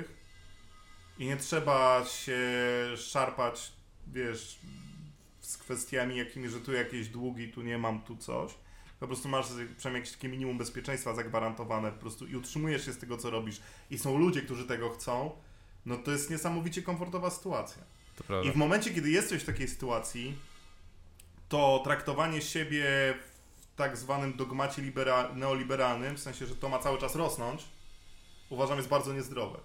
i 1.19 1.27
nie 1.27 1.37
trzeba 1.37 2.05
się 2.05 2.39
szarpać, 2.97 3.73
wiesz, 4.07 4.59
z 5.45 5.57
kwestiami 5.57 6.17
jakimi, 6.17 6.49
że 6.49 6.61
tu 6.61 6.73
jakieś 6.73 7.09
długi, 7.09 7.49
tu 7.49 7.63
nie 7.63 7.79
mam, 7.79 8.03
tu 8.03 8.17
coś. 8.17 8.55
Po 9.01 9.07
prostu 9.07 9.29
masz 9.29 9.47
przynajmniej 9.47 10.01
jakieś 10.01 10.13
takie 10.13 10.29
minimum 10.29 10.59
bezpieczeństwa 10.59 11.15
zagwarantowane 11.15 11.93
po 11.93 11.99
prostu 11.99 12.27
i 12.27 12.37
utrzymujesz 12.37 12.85
się 12.85 12.93
z 12.93 12.99
tego, 12.99 13.17
co 13.17 13.31
robisz 13.31 13.61
i 13.91 13.99
są 13.99 14.19
ludzie, 14.19 14.43
którzy 14.43 14.65
tego 14.65 14.91
chcą, 14.91 15.31
no 15.87 15.97
to 15.97 16.11
jest 16.11 16.31
niesamowicie 16.31 16.83
komfortowa 16.83 17.31
sytuacja. 17.31 17.83
I 18.49 18.53
w 18.53 18.57
momencie, 18.57 18.95
kiedy 18.95 19.11
jesteś 19.11 19.43
w 19.43 19.47
takiej 19.47 19.69
sytuacji, 19.69 20.35
to 21.49 21.81
traktowanie 21.85 22.43
siebie 22.43 22.85
w 23.61 23.77
tak 23.77 23.97
zwanym 23.97 24.37
dogmacie 24.37 24.83
libera- 24.83 25.37
neoliberalnym, 25.37 26.17
w 26.17 26.21
sensie, 26.21 26.47
że 26.47 26.57
to 26.57 26.69
ma 26.69 26.79
cały 26.79 26.99
czas 26.99 27.17
rosnąć, 27.17 27.65
uważam 28.51 28.77
jest 28.77 28.89
bardzo 28.89 29.13
niezdrowe. 29.13 29.59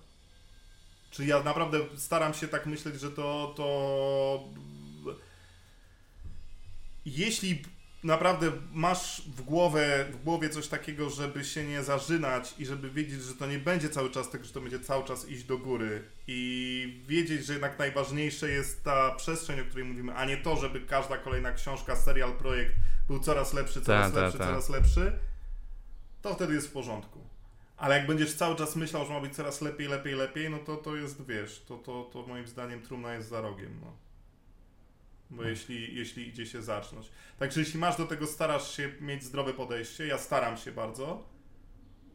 Czy 1.12 1.26
ja 1.26 1.44
naprawdę 1.44 1.80
staram 1.96 2.34
się 2.34 2.48
tak 2.48 2.66
myśleć, 2.66 3.00
że 3.00 3.12
to, 3.12 3.54
to 3.58 4.44
jeśli 7.06 7.64
naprawdę 8.04 8.52
masz 8.72 9.22
w, 9.36 9.42
głowę, 9.42 10.06
w 10.12 10.24
głowie 10.24 10.50
coś 10.50 10.68
takiego, 10.68 11.10
żeby 11.10 11.46
się 11.46 11.64
nie 11.64 11.84
zażynać 11.84 12.56
i 12.60 12.66
żeby 12.66 12.90
wiedzieć, 12.90 13.22
że 13.22 13.34
to 13.34 13.48
nie 13.48 13.60
będzie 13.60 13.90
cały 13.90 14.10
czas 14.12 14.30
tak, 14.30 14.46
że 14.46 14.54
to 14.54 14.62
będzie 14.62 14.80
cały 14.80 15.04
czas 15.04 15.30
iść 15.30 15.44
do 15.44 15.58
góry 15.58 16.04
i 16.28 17.04
wiedzieć, 17.08 17.46
że 17.46 17.54
jednak 17.54 17.80
najważniejsze 17.80 18.50
jest 18.50 18.84
ta 18.84 19.16
przestrzeń, 19.16 19.60
o 19.60 19.66
której 19.66 19.86
mówimy, 19.86 20.14
a 20.16 20.26
nie 20.26 20.38
to, 20.38 20.58
żeby 20.58 20.82
każda 20.82 21.18
kolejna 21.18 21.52
książka, 21.52 21.96
serial, 21.96 22.34
projekt 22.34 22.76
był 23.08 23.20
coraz 23.20 23.54
lepszy, 23.54 23.82
coraz 23.82 24.12
Ta, 24.12 24.16
ta, 24.16 24.22
lepszy, 24.24 24.38
ta. 24.38 24.46
coraz 24.46 24.70
lepszy, 24.70 25.20
to 26.22 26.36
wtedy 26.36 26.54
jest 26.54 26.68
w 26.68 26.72
porządku. 26.72 27.20
Ale 27.78 27.98
jak 27.98 28.08
będziesz 28.08 28.34
cały 28.34 28.56
czas 28.56 28.76
myślał, 28.76 29.06
że 29.06 29.14
ma 29.14 29.22
być 29.22 29.36
coraz 29.36 29.62
lepiej, 29.62 29.88
lepiej, 29.88 30.16
lepiej, 30.16 30.50
no 30.50 30.58
to 30.60 30.78
to 30.78 30.96
jest, 30.96 31.26
wiesz, 31.26 31.64
to, 31.68 31.78
to, 31.78 32.10
to 32.14 32.28
moim 32.28 32.48
zdaniem 32.48 32.82
trumna 32.82 33.14
jest 33.14 33.30
za 33.30 33.42
rogiem, 33.42 33.80
no. 33.82 33.94
Bo 35.30 35.44
jeśli, 35.44 35.96
jeśli 35.96 36.28
idzie 36.28 36.46
się 36.46 36.62
zacząć. 36.62 37.12
Także 37.40 37.60
jeśli 37.60 37.80
masz 37.80 37.98
do 37.98 38.06
tego, 38.06 38.28
starasz 38.28 38.76
się 38.76 38.92
mieć 39.02 39.24
zdrowe 39.24 39.54
podejście, 39.54 40.08
ja 40.08 40.18
staram 40.18 40.58
się 40.58 40.72
bardzo. 40.72 41.30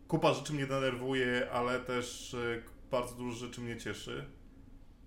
Kupa 0.08 0.34
rzeczy 0.34 0.52
mnie 0.52 0.66
denerwuje, 0.66 1.50
ale 1.50 1.80
też 1.80 2.34
y, 2.34 2.62
bardzo 2.90 3.14
dużo 3.14 3.46
rzeczy 3.46 3.60
mnie 3.60 3.76
cieszy. 3.76 4.24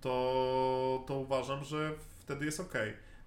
To, 0.00 1.04
to 1.06 1.14
uważam, 1.18 1.64
że 1.64 1.94
wtedy 2.18 2.44
jest 2.44 2.60
ok. 2.60 2.74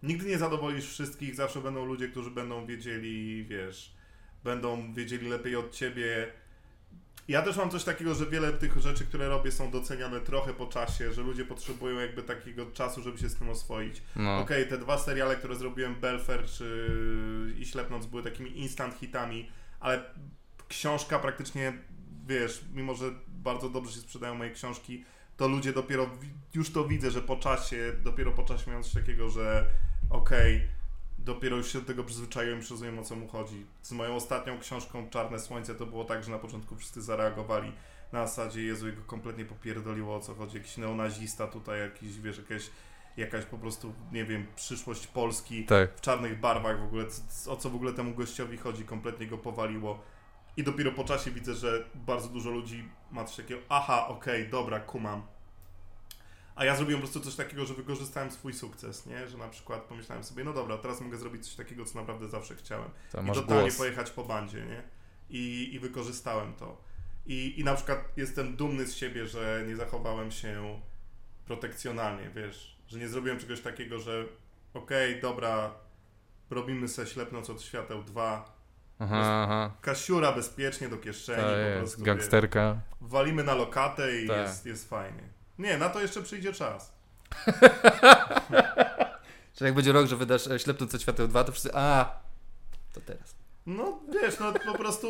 Nigdy 0.04 0.30
nie 0.30 0.38
zadowolisz 0.38 0.88
wszystkich, 0.90 1.36
zawsze 1.36 1.62
będą 1.62 1.86
ludzie, 1.86 2.08
którzy 2.08 2.32
będą 2.32 2.66
wiedzieli, 2.66 3.46
wiesz, 3.46 3.96
będą 4.44 4.94
wiedzieli 4.94 5.30
lepiej 5.30 5.56
od 5.56 5.72
ciebie. 5.72 6.32
Ja 7.28 7.42
też 7.42 7.58
mam 7.58 7.70
coś 7.70 7.84
takiego, 7.84 8.16
że 8.16 8.26
wiele 8.26 8.54
tych 8.54 8.78
rzeczy, 8.78 9.06
które 9.06 9.30
robię, 9.30 9.52
są 9.52 9.72
doceniane 9.72 10.22
trochę 10.22 10.54
po 10.54 10.68
czasie, 10.68 11.14
że 11.14 11.22
ludzie 11.22 11.46
potrzebują 11.46 12.00
jakby 12.00 12.24
takiego 12.24 12.66
czasu, 12.72 13.02
żeby 13.02 13.18
się 13.18 13.30
z 13.30 13.36
tym 13.36 13.50
oswoić. 13.50 14.02
No. 14.16 14.40
Okej, 14.40 14.68
te 14.68 14.78
dwa 14.78 14.98
seriale, 14.98 15.36
które 15.36 15.56
zrobiłem, 15.56 15.96
Belfer 15.96 16.46
czy 16.46 17.56
i 17.60 17.66
Ślepnąc, 17.66 18.06
były 18.06 18.24
takimi 18.24 18.60
instant 18.60 18.96
hitami, 18.96 19.50
ale 19.80 20.04
książka 20.68 21.20
praktycznie, 21.20 21.74
wiesz, 22.28 22.62
mimo 22.74 22.96
że 22.96 23.06
bardzo 23.28 23.70
dobrze 23.70 23.94
się 23.94 24.00
sprzedają 24.00 24.36
moje 24.36 24.52
książki, 24.52 25.06
to 25.38 25.48
ludzie 25.48 25.74
dopiero, 25.74 26.10
już 26.54 26.72
to 26.72 26.88
widzę, 26.88 27.12
że 27.12 27.22
po 27.22 27.36
czasie, 27.36 27.94
dopiero 28.04 28.32
po 28.32 28.44
czasie 28.44 28.72
mają 28.72 28.84
coś 28.84 28.94
takiego, 28.94 29.30
że 29.30 29.66
okej, 30.10 30.68
dopiero 31.26 31.58
już 31.58 31.72
się 31.74 31.80
do 31.80 31.86
tego 31.86 32.04
przyzwyczaiłem 32.04 32.60
i 32.60 32.62
rozumiem 32.70 33.00
o 33.00 33.04
co 33.04 33.16
mu 33.16 33.28
chodzi. 33.28 33.66
Z 33.82 33.92
moją 33.92 34.16
ostatnią 34.16 34.60
książką 34.60 35.10
Czarne 35.10 35.40
Słońce 35.40 35.76
to 35.76 35.86
było 35.86 36.06
tak, 36.06 36.24
że 36.24 36.32
na 36.32 36.40
początku 36.40 36.76
wszyscy 36.76 37.02
zareagowali 37.02 37.72
na 38.12 38.28
zasadzie 38.28 38.64
Jezu, 38.64 38.88
jego 38.88 39.02
kompletnie 39.02 39.46
popierdoliło 39.46 40.16
o 40.16 40.20
co 40.20 40.36
chodzi, 40.36 40.58
jakiś 40.58 40.78
neonazista 40.78 41.48
tutaj, 41.48 41.80
jakiś, 41.80 42.20
wiesz, 42.20 42.38
jakaś, 42.38 42.70
jakaś 43.18 43.46
po 43.46 43.58
prostu, 43.58 43.94
nie 44.12 44.26
wiem, 44.26 44.46
przyszłość 44.56 45.08
Polski 45.08 45.66
Tak. 45.66 45.96
w 45.96 46.02
czarnych 46.02 46.40
barwach 46.40 46.80
w 46.80 46.84
ogóle, 46.84 47.06
o 47.48 47.56
co 47.56 47.70
w 47.70 47.76
ogóle 47.76 47.94
temu 47.94 48.14
gościowi 48.14 48.58
chodzi, 48.58 48.84
kompletnie 48.84 49.28
go 49.28 49.38
powaliło. 49.38 50.00
I 50.58 50.64
dopiero 50.64 50.92
po 50.92 51.04
czasie 51.04 51.32
widzę, 51.32 51.54
że 51.54 51.86
bardzo 51.96 52.28
dużo 52.28 52.50
ludzi 52.50 52.90
ma 53.12 53.26
coś 53.26 53.36
takiego, 53.36 53.62
aha, 53.70 54.08
okej, 54.08 54.50
dobra, 54.50 54.80
kumam. 54.80 55.22
A 56.56 56.66
ja 56.66 56.76
zrobiłem 56.76 57.02
po 57.02 57.08
prostu 57.08 57.20
coś 57.30 57.36
takiego, 57.36 57.66
że 57.66 57.74
wykorzystałem 57.74 58.32
swój 58.32 58.54
sukces, 58.54 59.06
nie? 59.06 59.28
Że 59.28 59.38
na 59.38 59.48
przykład 59.48 59.82
pomyślałem 59.82 60.24
sobie, 60.24 60.44
no 60.44 60.54
dobra, 60.54 60.78
teraz 60.78 61.02
mogę 61.02 61.18
zrobić 61.18 61.46
coś 61.46 61.56
takiego, 61.56 61.86
co 61.86 62.00
naprawdę 62.00 62.28
zawsze 62.30 62.56
chciałem. 62.56 62.90
To 63.12 63.22
I 63.22 63.28
totalnie 63.32 63.62
głos. 63.64 63.78
pojechać 63.78 64.10
po 64.12 64.24
bandzie, 64.24 64.66
nie? 64.66 64.84
I, 65.30 65.70
I 65.74 65.80
wykorzystałem 65.80 66.54
to. 66.54 66.82
I, 67.26 67.60
I 67.60 67.64
na 67.64 67.76
przykład 67.76 68.00
jestem 68.18 68.56
dumny 68.56 68.86
z 68.86 68.96
siebie, 68.96 69.28
że 69.28 69.64
nie 69.68 69.76
zachowałem 69.76 70.32
się 70.32 70.80
protekcjonalnie, 71.46 72.30
wiesz, 72.36 72.78
że 72.88 73.00
nie 73.00 73.08
zrobiłem 73.08 73.40
czegoś 73.40 73.62
takiego, 73.62 74.00
że 74.00 74.26
okej, 74.74 75.22
dobra, 75.22 75.72
robimy 76.50 76.88
se 76.88 77.08
ślepnoc 77.08 77.50
od 77.50 77.62
świateł 77.62 78.04
2, 78.04 78.56
Aha, 79.00 79.44
aha. 79.44 79.72
kasiura 79.82 80.32
bezpiecznie 80.32 80.90
do 80.90 80.98
kieszeni, 80.98 81.42
To 81.42 81.50
po 81.50 81.58
jest 81.58 81.80
prostu, 81.80 82.04
gangsterka. 82.04 82.82
walimy 83.02 83.44
na 83.44 83.54
lokatę 83.56 84.22
i 84.22 84.28
Tak. 84.28 84.38
jest, 84.38 84.66
jest 84.66 84.90
fajnie. 84.90 85.24
Nie, 85.62 85.78
na 85.78 85.90
to 85.90 86.02
jeszcze 86.02 86.22
przyjdzie 86.22 86.54
czas. 86.54 86.92
Czyli 89.56 89.66
jak 89.66 89.74
będzie 89.76 89.92
rok, 89.92 90.08
że 90.08 90.16
wydasz 90.16 90.48
e, 90.48 90.60
Ślepnąc 90.60 90.96
od 90.96 91.02
świateł 91.02 91.28
2, 91.28 91.44
to 91.44 91.52
wszyscy, 91.52 91.70
a 91.74 92.20
to 92.94 93.02
teraz. 93.02 93.36
No 93.66 94.00
wiesz, 94.22 94.40
no 94.40 94.54
po 94.54 94.78
prostu, 94.78 95.08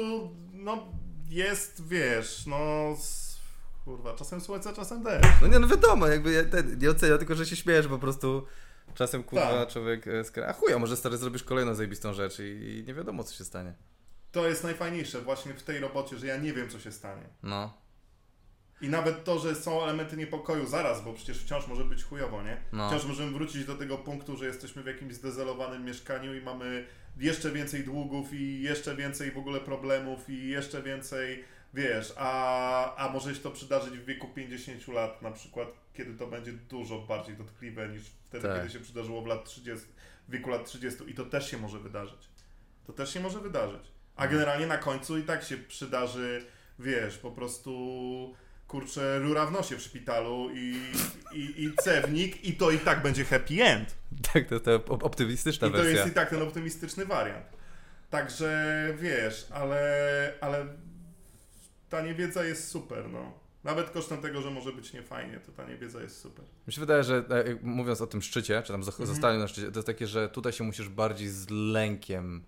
no 0.53 0.87
jest, 1.29 1.87
wiesz, 1.87 2.45
no 2.47 2.57
kurwa, 3.85 4.13
czasem 4.13 4.41
słońce, 4.41 4.73
czasem 4.73 5.03
deszcz. 5.03 5.27
No 5.41 5.47
nie, 5.47 5.59
no 5.59 5.67
wiadomo, 5.67 6.07
jakby 6.07 6.31
ja 6.31 6.43
ten, 6.43 6.79
nie 6.79 6.89
oceniam, 6.89 7.17
tylko 7.17 7.35
że 7.35 7.45
się 7.45 7.55
śmiejesz, 7.55 7.87
bo 7.87 7.95
po 7.95 8.01
prostu 8.01 8.45
czasem 8.93 9.23
kurwa 9.23 9.51
Tak. 9.51 9.69
człowiek 9.69 10.07
e, 10.07 10.23
skra... 10.23 10.47
A 10.47 10.53
chuja, 10.53 10.79
może 10.79 10.97
stary 10.97 11.17
zrobisz 11.17 11.43
kolejną 11.43 11.75
zajebistą 11.75 12.13
rzecz 12.13 12.39
i, 12.39 12.43
i 12.43 12.83
nie 12.87 12.93
wiadomo 12.93 13.23
co 13.23 13.35
się 13.35 13.43
stanie. 13.43 13.73
To 14.31 14.47
jest 14.47 14.63
najfajniejsze 14.63 15.21
właśnie 15.21 15.53
w 15.53 15.63
tej 15.63 15.79
robocie, 15.79 16.17
że 16.17 16.27
ja 16.27 16.37
nie 16.37 16.53
wiem, 16.53 16.69
co 16.69 16.79
się 16.79 16.91
stanie. 16.91 17.23
No, 17.43 17.73
I 18.81 18.89
nawet 18.89 19.23
to, 19.23 19.39
że 19.39 19.55
są 19.55 19.83
elementy 19.83 20.17
niepokoju 20.17 20.67
zaraz, 20.67 21.03
bo 21.03 21.13
przecież 21.13 21.37
wciąż 21.37 21.67
może 21.67 21.85
być 21.85 22.03
chujowo, 22.03 22.43
nie? 22.43 22.57
No. 22.71 22.89
Wciąż 22.89 23.05
możemy 23.05 23.31
wrócić 23.31 23.65
do 23.65 23.75
tego 23.75 23.97
punktu, 23.97 24.37
że 24.37 24.45
jesteśmy 24.45 24.83
w 24.83 24.85
jakimś 24.87 25.13
zdezelowanym 25.13 25.85
mieszkaniu 25.85 26.35
i 26.35 26.41
mamy 26.41 26.85
jeszcze 27.17 27.51
więcej 27.51 27.83
długów 27.83 28.33
i 28.33 28.61
jeszcze 28.61 28.95
więcej 28.95 29.31
w 29.31 29.37
ogóle 29.37 29.59
problemów 29.59 30.29
i 30.29 30.47
jeszcze 30.47 30.81
więcej, 30.83 31.43
wiesz, 31.73 32.13
a, 32.17 32.95
a 32.95 33.09
może 33.09 33.35
się 33.35 33.41
to 33.41 33.51
przydarzyć 33.51 33.93
w 33.97 34.05
wieku 34.05 34.27
50 34.27 34.87
lat 34.87 35.21
na 35.21 35.31
przykład, 35.31 35.67
kiedy 35.93 36.13
to 36.13 36.27
będzie 36.27 36.51
dużo 36.53 36.99
bardziej 36.99 37.35
dotkliwe 37.35 37.89
niż 37.89 38.01
wtedy, 38.23 38.47
Tak. 38.47 38.57
kiedy 38.57 38.73
się 38.73 38.79
przydarzyło 38.79 39.21
w 39.21 39.27
lat 39.27 39.45
30, 39.45 39.87
w 40.27 40.31
wieku 40.31 40.49
lat 40.49 40.65
30 40.65 40.99
i 41.07 41.13
to 41.13 41.25
też 41.25 41.51
się 41.51 41.57
może 41.57 41.79
wydarzyć. 41.79 42.29
To 42.87 42.93
też 42.93 43.13
się 43.13 43.19
może 43.19 43.39
wydarzyć. 43.39 43.81
A 44.15 44.27
generalnie 44.27 44.67
na 44.67 44.77
końcu 44.77 45.17
i 45.17 45.23
tak 45.23 45.43
się 45.43 45.57
przydarzy, 45.57 46.45
wiesz, 46.79 47.17
po 47.17 47.31
prostu 47.31 48.35
kurczę, 48.71 49.19
rura 49.19 49.45
w 49.45 49.51
nosie 49.51 49.77
w 49.77 49.81
szpitalu 49.81 50.49
i, 50.53 50.75
i, 51.33 51.63
i 51.63 51.73
cewnik 51.83 52.45
i 52.45 52.53
to 52.53 52.71
i 52.71 52.79
tak 52.79 53.01
będzie 53.03 53.25
happy 53.25 53.63
end. 53.63 53.95
tak, 54.33 54.47
to 54.47 54.55
jest 54.55 54.65
ta 54.65 54.71
op- 54.71 55.03
optymistyczna 55.03 55.67
I 55.67 55.71
to 55.71 55.77
wersja. 55.77 55.93
jest 55.99 56.11
i 56.11 56.15
tak 56.15 56.29
ten 56.29 56.41
optymistyczny 56.41 57.05
wariant. 57.05 57.45
Także 58.09 58.49
wiesz, 58.99 59.47
ale, 59.53 60.33
ale 60.41 60.65
ta 61.89 62.01
niewiedza 62.01 62.43
jest 62.45 62.67
super, 62.67 63.09
no. 63.09 63.33
Nawet 63.63 63.89
kosztem 63.89 64.17
tego, 64.21 64.41
że 64.41 64.51
może 64.51 64.71
być 64.73 64.93
niefajnie, 64.93 65.39
to 65.39 65.51
ta 65.51 65.65
niewiedza 65.69 66.01
jest 66.01 66.19
super. 66.19 66.45
Mi 66.67 66.73
się 66.73 66.79
wydaje, 66.81 67.03
że 67.03 67.15
e, 67.29 67.55
mówiąc 67.61 68.01
o 68.01 68.07
tym 68.07 68.21
szczycie, 68.21 68.61
czy 68.61 68.67
tam 68.73 68.81
Mhm. 68.81 68.97
zo- 68.97 69.05
zostaniu 69.05 69.39
na 69.39 69.47
szczycie, 69.47 69.71
to 69.71 69.79
jest 69.79 69.87
takie, 69.87 70.07
że 70.07 70.29
tutaj 70.29 70.53
się 70.53 70.63
musisz 70.63 70.89
bardziej 70.89 71.29
z 71.29 71.49
lękiem 71.49 72.43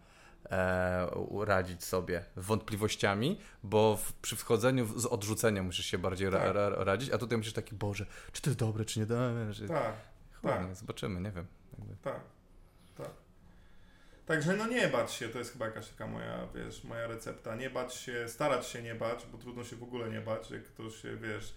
e, 0.52 1.08
radzić 1.46 1.84
sobie, 1.84 2.26
wątpliwościami, 2.36 3.40
bo 3.64 3.98
w, 3.98 4.14
przy 4.14 4.36
wchodzeniu 4.36 5.00
z 5.00 5.06
odrzucenia 5.06 5.64
musisz 5.64 5.86
się 5.86 5.98
bardziej 5.98 6.30
ra, 6.30 6.40
Tak. 6.40 6.56
ra, 6.56 6.70
radzić, 6.70 7.10
a 7.12 7.18
tutaj 7.18 7.38
musisz 7.38 7.54
taki, 7.54 7.76
Boże, 7.76 8.06
czy 8.32 8.42
to 8.42 8.50
jest 8.50 8.60
dobre, 8.60 8.86
czy 8.86 9.00
nie 9.00 9.06
dobre, 9.06 9.54
że... 9.54 9.68
Tak, 9.68 9.94
Chuj, 10.42 10.52
tak. 10.52 10.76
zobaczymy, 10.76 11.22
nie 11.22 11.32
wiem. 11.32 11.46
Jakby. 11.80 11.96
tak, 11.96 12.20
tak. 12.98 13.10
Także 14.26 14.56
no 14.56 14.68
nie 14.68 14.88
bać 14.88 15.12
się, 15.12 15.30
to 15.30 15.40
jest 15.40 15.52
chyba 15.54 15.66
jakaś 15.66 15.90
taka 15.90 16.08
moja, 16.08 16.48
wiesz, 16.56 16.84
moja 16.84 17.08
recepta. 17.08 17.56
Nie 17.56 17.70
bać 17.70 17.94
się, 17.94 18.28
starać 18.28 18.68
się 18.68 18.82
nie 18.84 18.96
bać, 18.96 19.26
bo 19.32 19.38
trudno 19.38 19.64
się 19.64 19.76
w 19.76 19.84
ogóle 19.84 20.10
nie 20.10 20.22
bać, 20.22 20.52
jak 20.52 20.64
ktoś 20.64 21.02
się, 21.02 21.18
wiesz, 21.18 21.56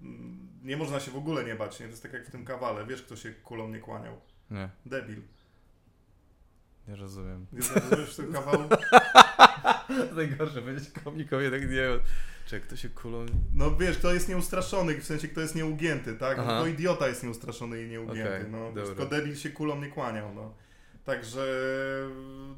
mm, 0.00 0.48
nie 0.62 0.76
można 0.76 1.00
się 1.00 1.10
w 1.10 1.16
ogóle 1.16 1.44
nie 1.44 1.54
bać, 1.54 1.80
nie? 1.80 1.86
To 1.86 1.90
jest 1.90 2.02
tak 2.02 2.12
jak 2.12 2.26
w 2.26 2.30
tym 2.30 2.44
kawale, 2.44 2.86
wiesz, 2.86 3.02
kto 3.02 3.16
się 3.16 3.32
kulą 3.32 3.68
nie 3.68 3.78
kłaniał. 3.78 4.20
Nie, 4.50 4.68
Debil. 4.86 5.22
Nie 6.88 6.96
rozumiem. 6.96 7.46
Nie 7.52 7.62
zrozumiesz 7.62 8.12
w 8.12 8.16
tym 8.16 8.32
kawału? 8.32 8.64
Najgorsze, 10.16 10.62
będzie 10.62 10.90
komikowie 11.04 11.50
tak 11.50 11.70
nie. 11.70 11.88
Czy 12.46 12.60
kto 12.60 12.76
się 12.76 12.88
kulą... 12.88 13.26
No 13.54 13.76
wiesz, 13.76 13.98
kto 13.98 14.14
jest 14.14 14.28
nieustraszony, 14.28 15.00
w 15.00 15.04
sensie 15.04 15.28
kto 15.28 15.40
jest 15.40 15.54
nieugięty, 15.54 16.14
tak? 16.14 16.38
Aha. 16.38 16.60
To 16.60 16.66
idiota 16.66 17.08
jest 17.08 17.22
nieustraszony 17.22 17.82
i 17.82 17.88
nieugięty, 17.88 18.36
Okej, 18.36 18.50
no. 18.50 18.84
Tylko 18.84 19.06
debil 19.06 19.36
się 19.36 19.50
kulą 19.50 19.80
nie 19.80 19.88
kłaniał, 19.88 20.34
no. 20.34 20.54
Także 21.04 21.46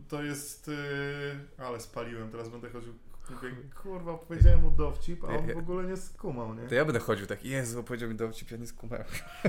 to 0.09 0.23
jest... 0.23 0.69
Yy... 0.69 1.65
Ale 1.67 1.81
spaliłem, 1.81 2.31
teraz 2.31 2.49
będę 2.49 2.71
chodził... 2.71 2.93
Mówię, 3.31 3.51
kurwa, 3.83 4.19
powiedziałem 4.19 4.61
mu 4.63 4.71
dowcip, 4.71 5.25
a 5.25 5.27
on 5.27 5.55
w 5.55 5.57
ogóle 5.57 5.85
nie 5.85 5.97
skumał, 5.97 6.55
nie? 6.55 6.69
To 6.69 6.75
ja 6.75 6.85
będę 6.85 7.01
chodził 7.01 7.27
tak, 7.27 7.45
Jezu, 7.45 7.85
powiedział 7.85 8.09
mi 8.09 8.15
dowcip, 8.15 8.51
ja 8.51 8.57
nie 8.57 8.67
skumałem. 8.67 9.05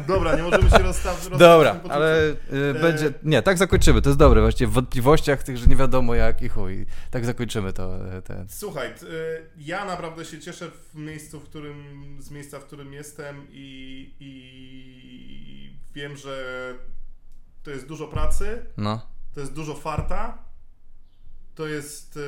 Dobra, 0.07 0.35
nie 0.35 0.43
możemy 0.43 0.69
się 0.69 0.77
rozstawić. 0.77 1.27
Dobra, 1.37 1.79
ale 1.89 2.29
y, 2.29 2.73
będzie. 2.81 3.13
Nie, 3.23 3.41
tak 3.41 3.57
zakończymy. 3.57 4.01
To 4.01 4.09
jest 4.09 4.19
dobre. 4.19 4.41
Właściwie 4.41 4.67
w 4.67 4.73
wątpliwościach 4.73 5.43
tych, 5.43 5.57
że 5.57 5.67
nie 5.67 5.75
wiadomo 5.75 6.15
jak 6.15 6.41
i 6.41 6.49
chuj. 6.49 6.85
Tak 7.11 7.25
zakończymy 7.25 7.73
to. 7.73 8.11
e, 8.17 8.21
Ten. 8.21 8.45
Słuchaj, 8.49 8.87
y, 8.91 8.95
ja 9.57 9.85
naprawdę 9.85 10.25
się 10.25 10.39
cieszę 10.39 10.71
w 10.71 10.95
miejscu, 10.95 11.39
w 11.39 11.43
którym, 11.43 11.83
z 12.21 12.31
miejsca, 12.31 12.59
w 12.59 12.63
którym 12.65 12.93
jestem 12.93 13.47
i, 13.51 14.15
i 14.19 15.77
wiem, 15.93 16.17
że 16.17 16.73
to 17.63 17.71
jest 17.71 17.87
dużo 17.87 18.07
pracy, 18.07 18.65
No. 18.77 19.07
to 19.33 19.39
jest 19.39 19.53
dużo 19.53 19.75
farta, 19.75 20.37
to 21.55 21.67
jest 21.67 22.17
y, 22.17 22.19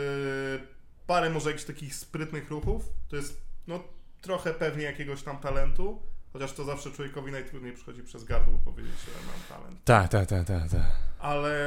parę 1.10 1.30
może 1.30 1.50
jakichś 1.50 1.66
takich 1.68 1.96
sprytnych 1.96 2.50
ruchów, 2.50 2.90
to 3.08 3.16
jest 3.16 3.42
no 3.68 3.84
trochę 4.22 4.54
pewnie 4.54 4.84
jakiegoś 4.84 5.24
tam 5.24 5.38
talentu, 5.38 6.02
chociaż 6.34 6.54
to 6.54 6.64
zawsze 6.64 6.92
człowiekowi 6.92 7.32
najtrudniej 7.32 7.74
przychodzi 7.74 8.04
przez 8.04 8.24
gardło 8.24 8.60
powiedzieć, 8.66 8.94
że 9.06 9.12
mam 9.28 9.60
talent. 9.60 9.84
Tak, 9.84 10.10
tak, 10.10 10.28
tak, 10.28 10.48
tak. 10.48 10.70
Ta. 10.70 10.86
Ale 11.20 11.62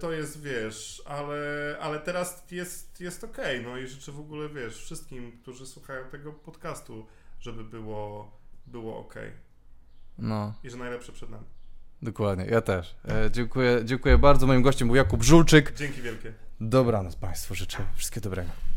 to 0.00 0.12
jest, 0.12 0.42
wiesz, 0.42 1.02
ale, 1.06 1.36
ale 1.80 2.00
teraz 2.00 2.44
jest, 2.50 3.00
jest 3.00 3.24
okej, 3.24 3.62
no 3.62 3.76
i 3.76 3.86
życzę 3.86 4.12
w 4.12 4.20
ogóle, 4.20 4.48
wiesz, 4.48 4.76
wszystkim, 4.84 5.38
którzy 5.42 5.66
słuchają 5.66 6.04
tego 6.04 6.32
podcastu, 6.32 7.06
żeby 7.40 7.64
było, 7.64 8.30
było 8.66 8.98
okej 8.98 9.32
No. 10.18 10.54
i 10.64 10.70
że 10.70 10.76
najlepsze 10.76 11.12
przed 11.12 11.30
nami. 11.30 11.44
Dokładnie, 12.02 12.44
ja 12.44 12.60
też. 12.60 12.96
E, 13.08 13.30
dziękuję, 13.30 13.80
dziękuję 13.84 14.18
bardzo. 14.18 14.46
Moim 14.46 14.62
gościem 14.62 14.88
był 14.88 14.94
Jakub 14.96 15.22
Żulczyk. 15.22 15.74
Dzięki 15.76 16.02
wielkie. 16.02 16.32
Dobranoc 16.60 17.16
Państwu, 17.16 17.54
życzę 17.54 17.78
wszystkiego 17.96 18.24
dobrego. 18.24 18.67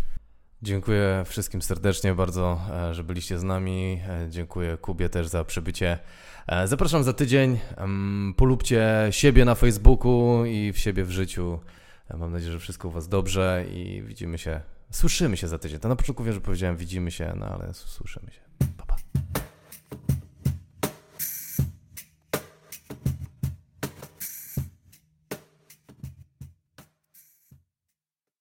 Dziękuję 0.63 1.23
wszystkim 1.25 1.61
serdecznie 1.61 2.13
bardzo, 2.13 2.61
e, 2.71 2.93
że 2.93 3.03
byliście 3.03 3.39
z 3.39 3.43
nami. 3.43 4.01
E, 4.07 4.27
Dziękuję 4.29 4.77
Kubie 4.77 5.09
też 5.09 5.27
za 5.27 5.43
przybycie. 5.43 5.99
E, 6.47 6.67
Zapraszam 6.67 7.03
za 7.03 7.13
tydzień. 7.13 7.59
Em, 7.77 8.33
Polubcie 8.37 9.07
siebie 9.11 9.45
na 9.45 9.55
Facebooku 9.55 10.45
i 10.45 10.71
w 10.73 10.77
siebie 10.77 11.03
w 11.05 11.11
życiu. 11.11 11.59
Mam 12.17 12.31
nadzieję, 12.31 12.51
że 12.51 12.59
wszystko 12.59 12.87
u 12.87 12.91
Was 12.91 13.07
dobrze 13.07 13.65
i 13.73 14.03
widzimy 14.05 14.37
się, 14.37 14.61
słyszymy 14.91 15.37
się 15.37 15.47
za 15.47 15.57
tydzień. 15.57 15.79
To 15.79 15.89
na 15.89 15.95
początku 15.95 16.23
wiem, 16.23 16.33
że 16.33 16.41
powiedziałem 16.41 16.77
widzimy 16.77 17.11
się, 17.11 17.33
no 17.35 17.45
ale 17.45 17.73
słyszymy 17.73 18.31
się. 18.31 18.41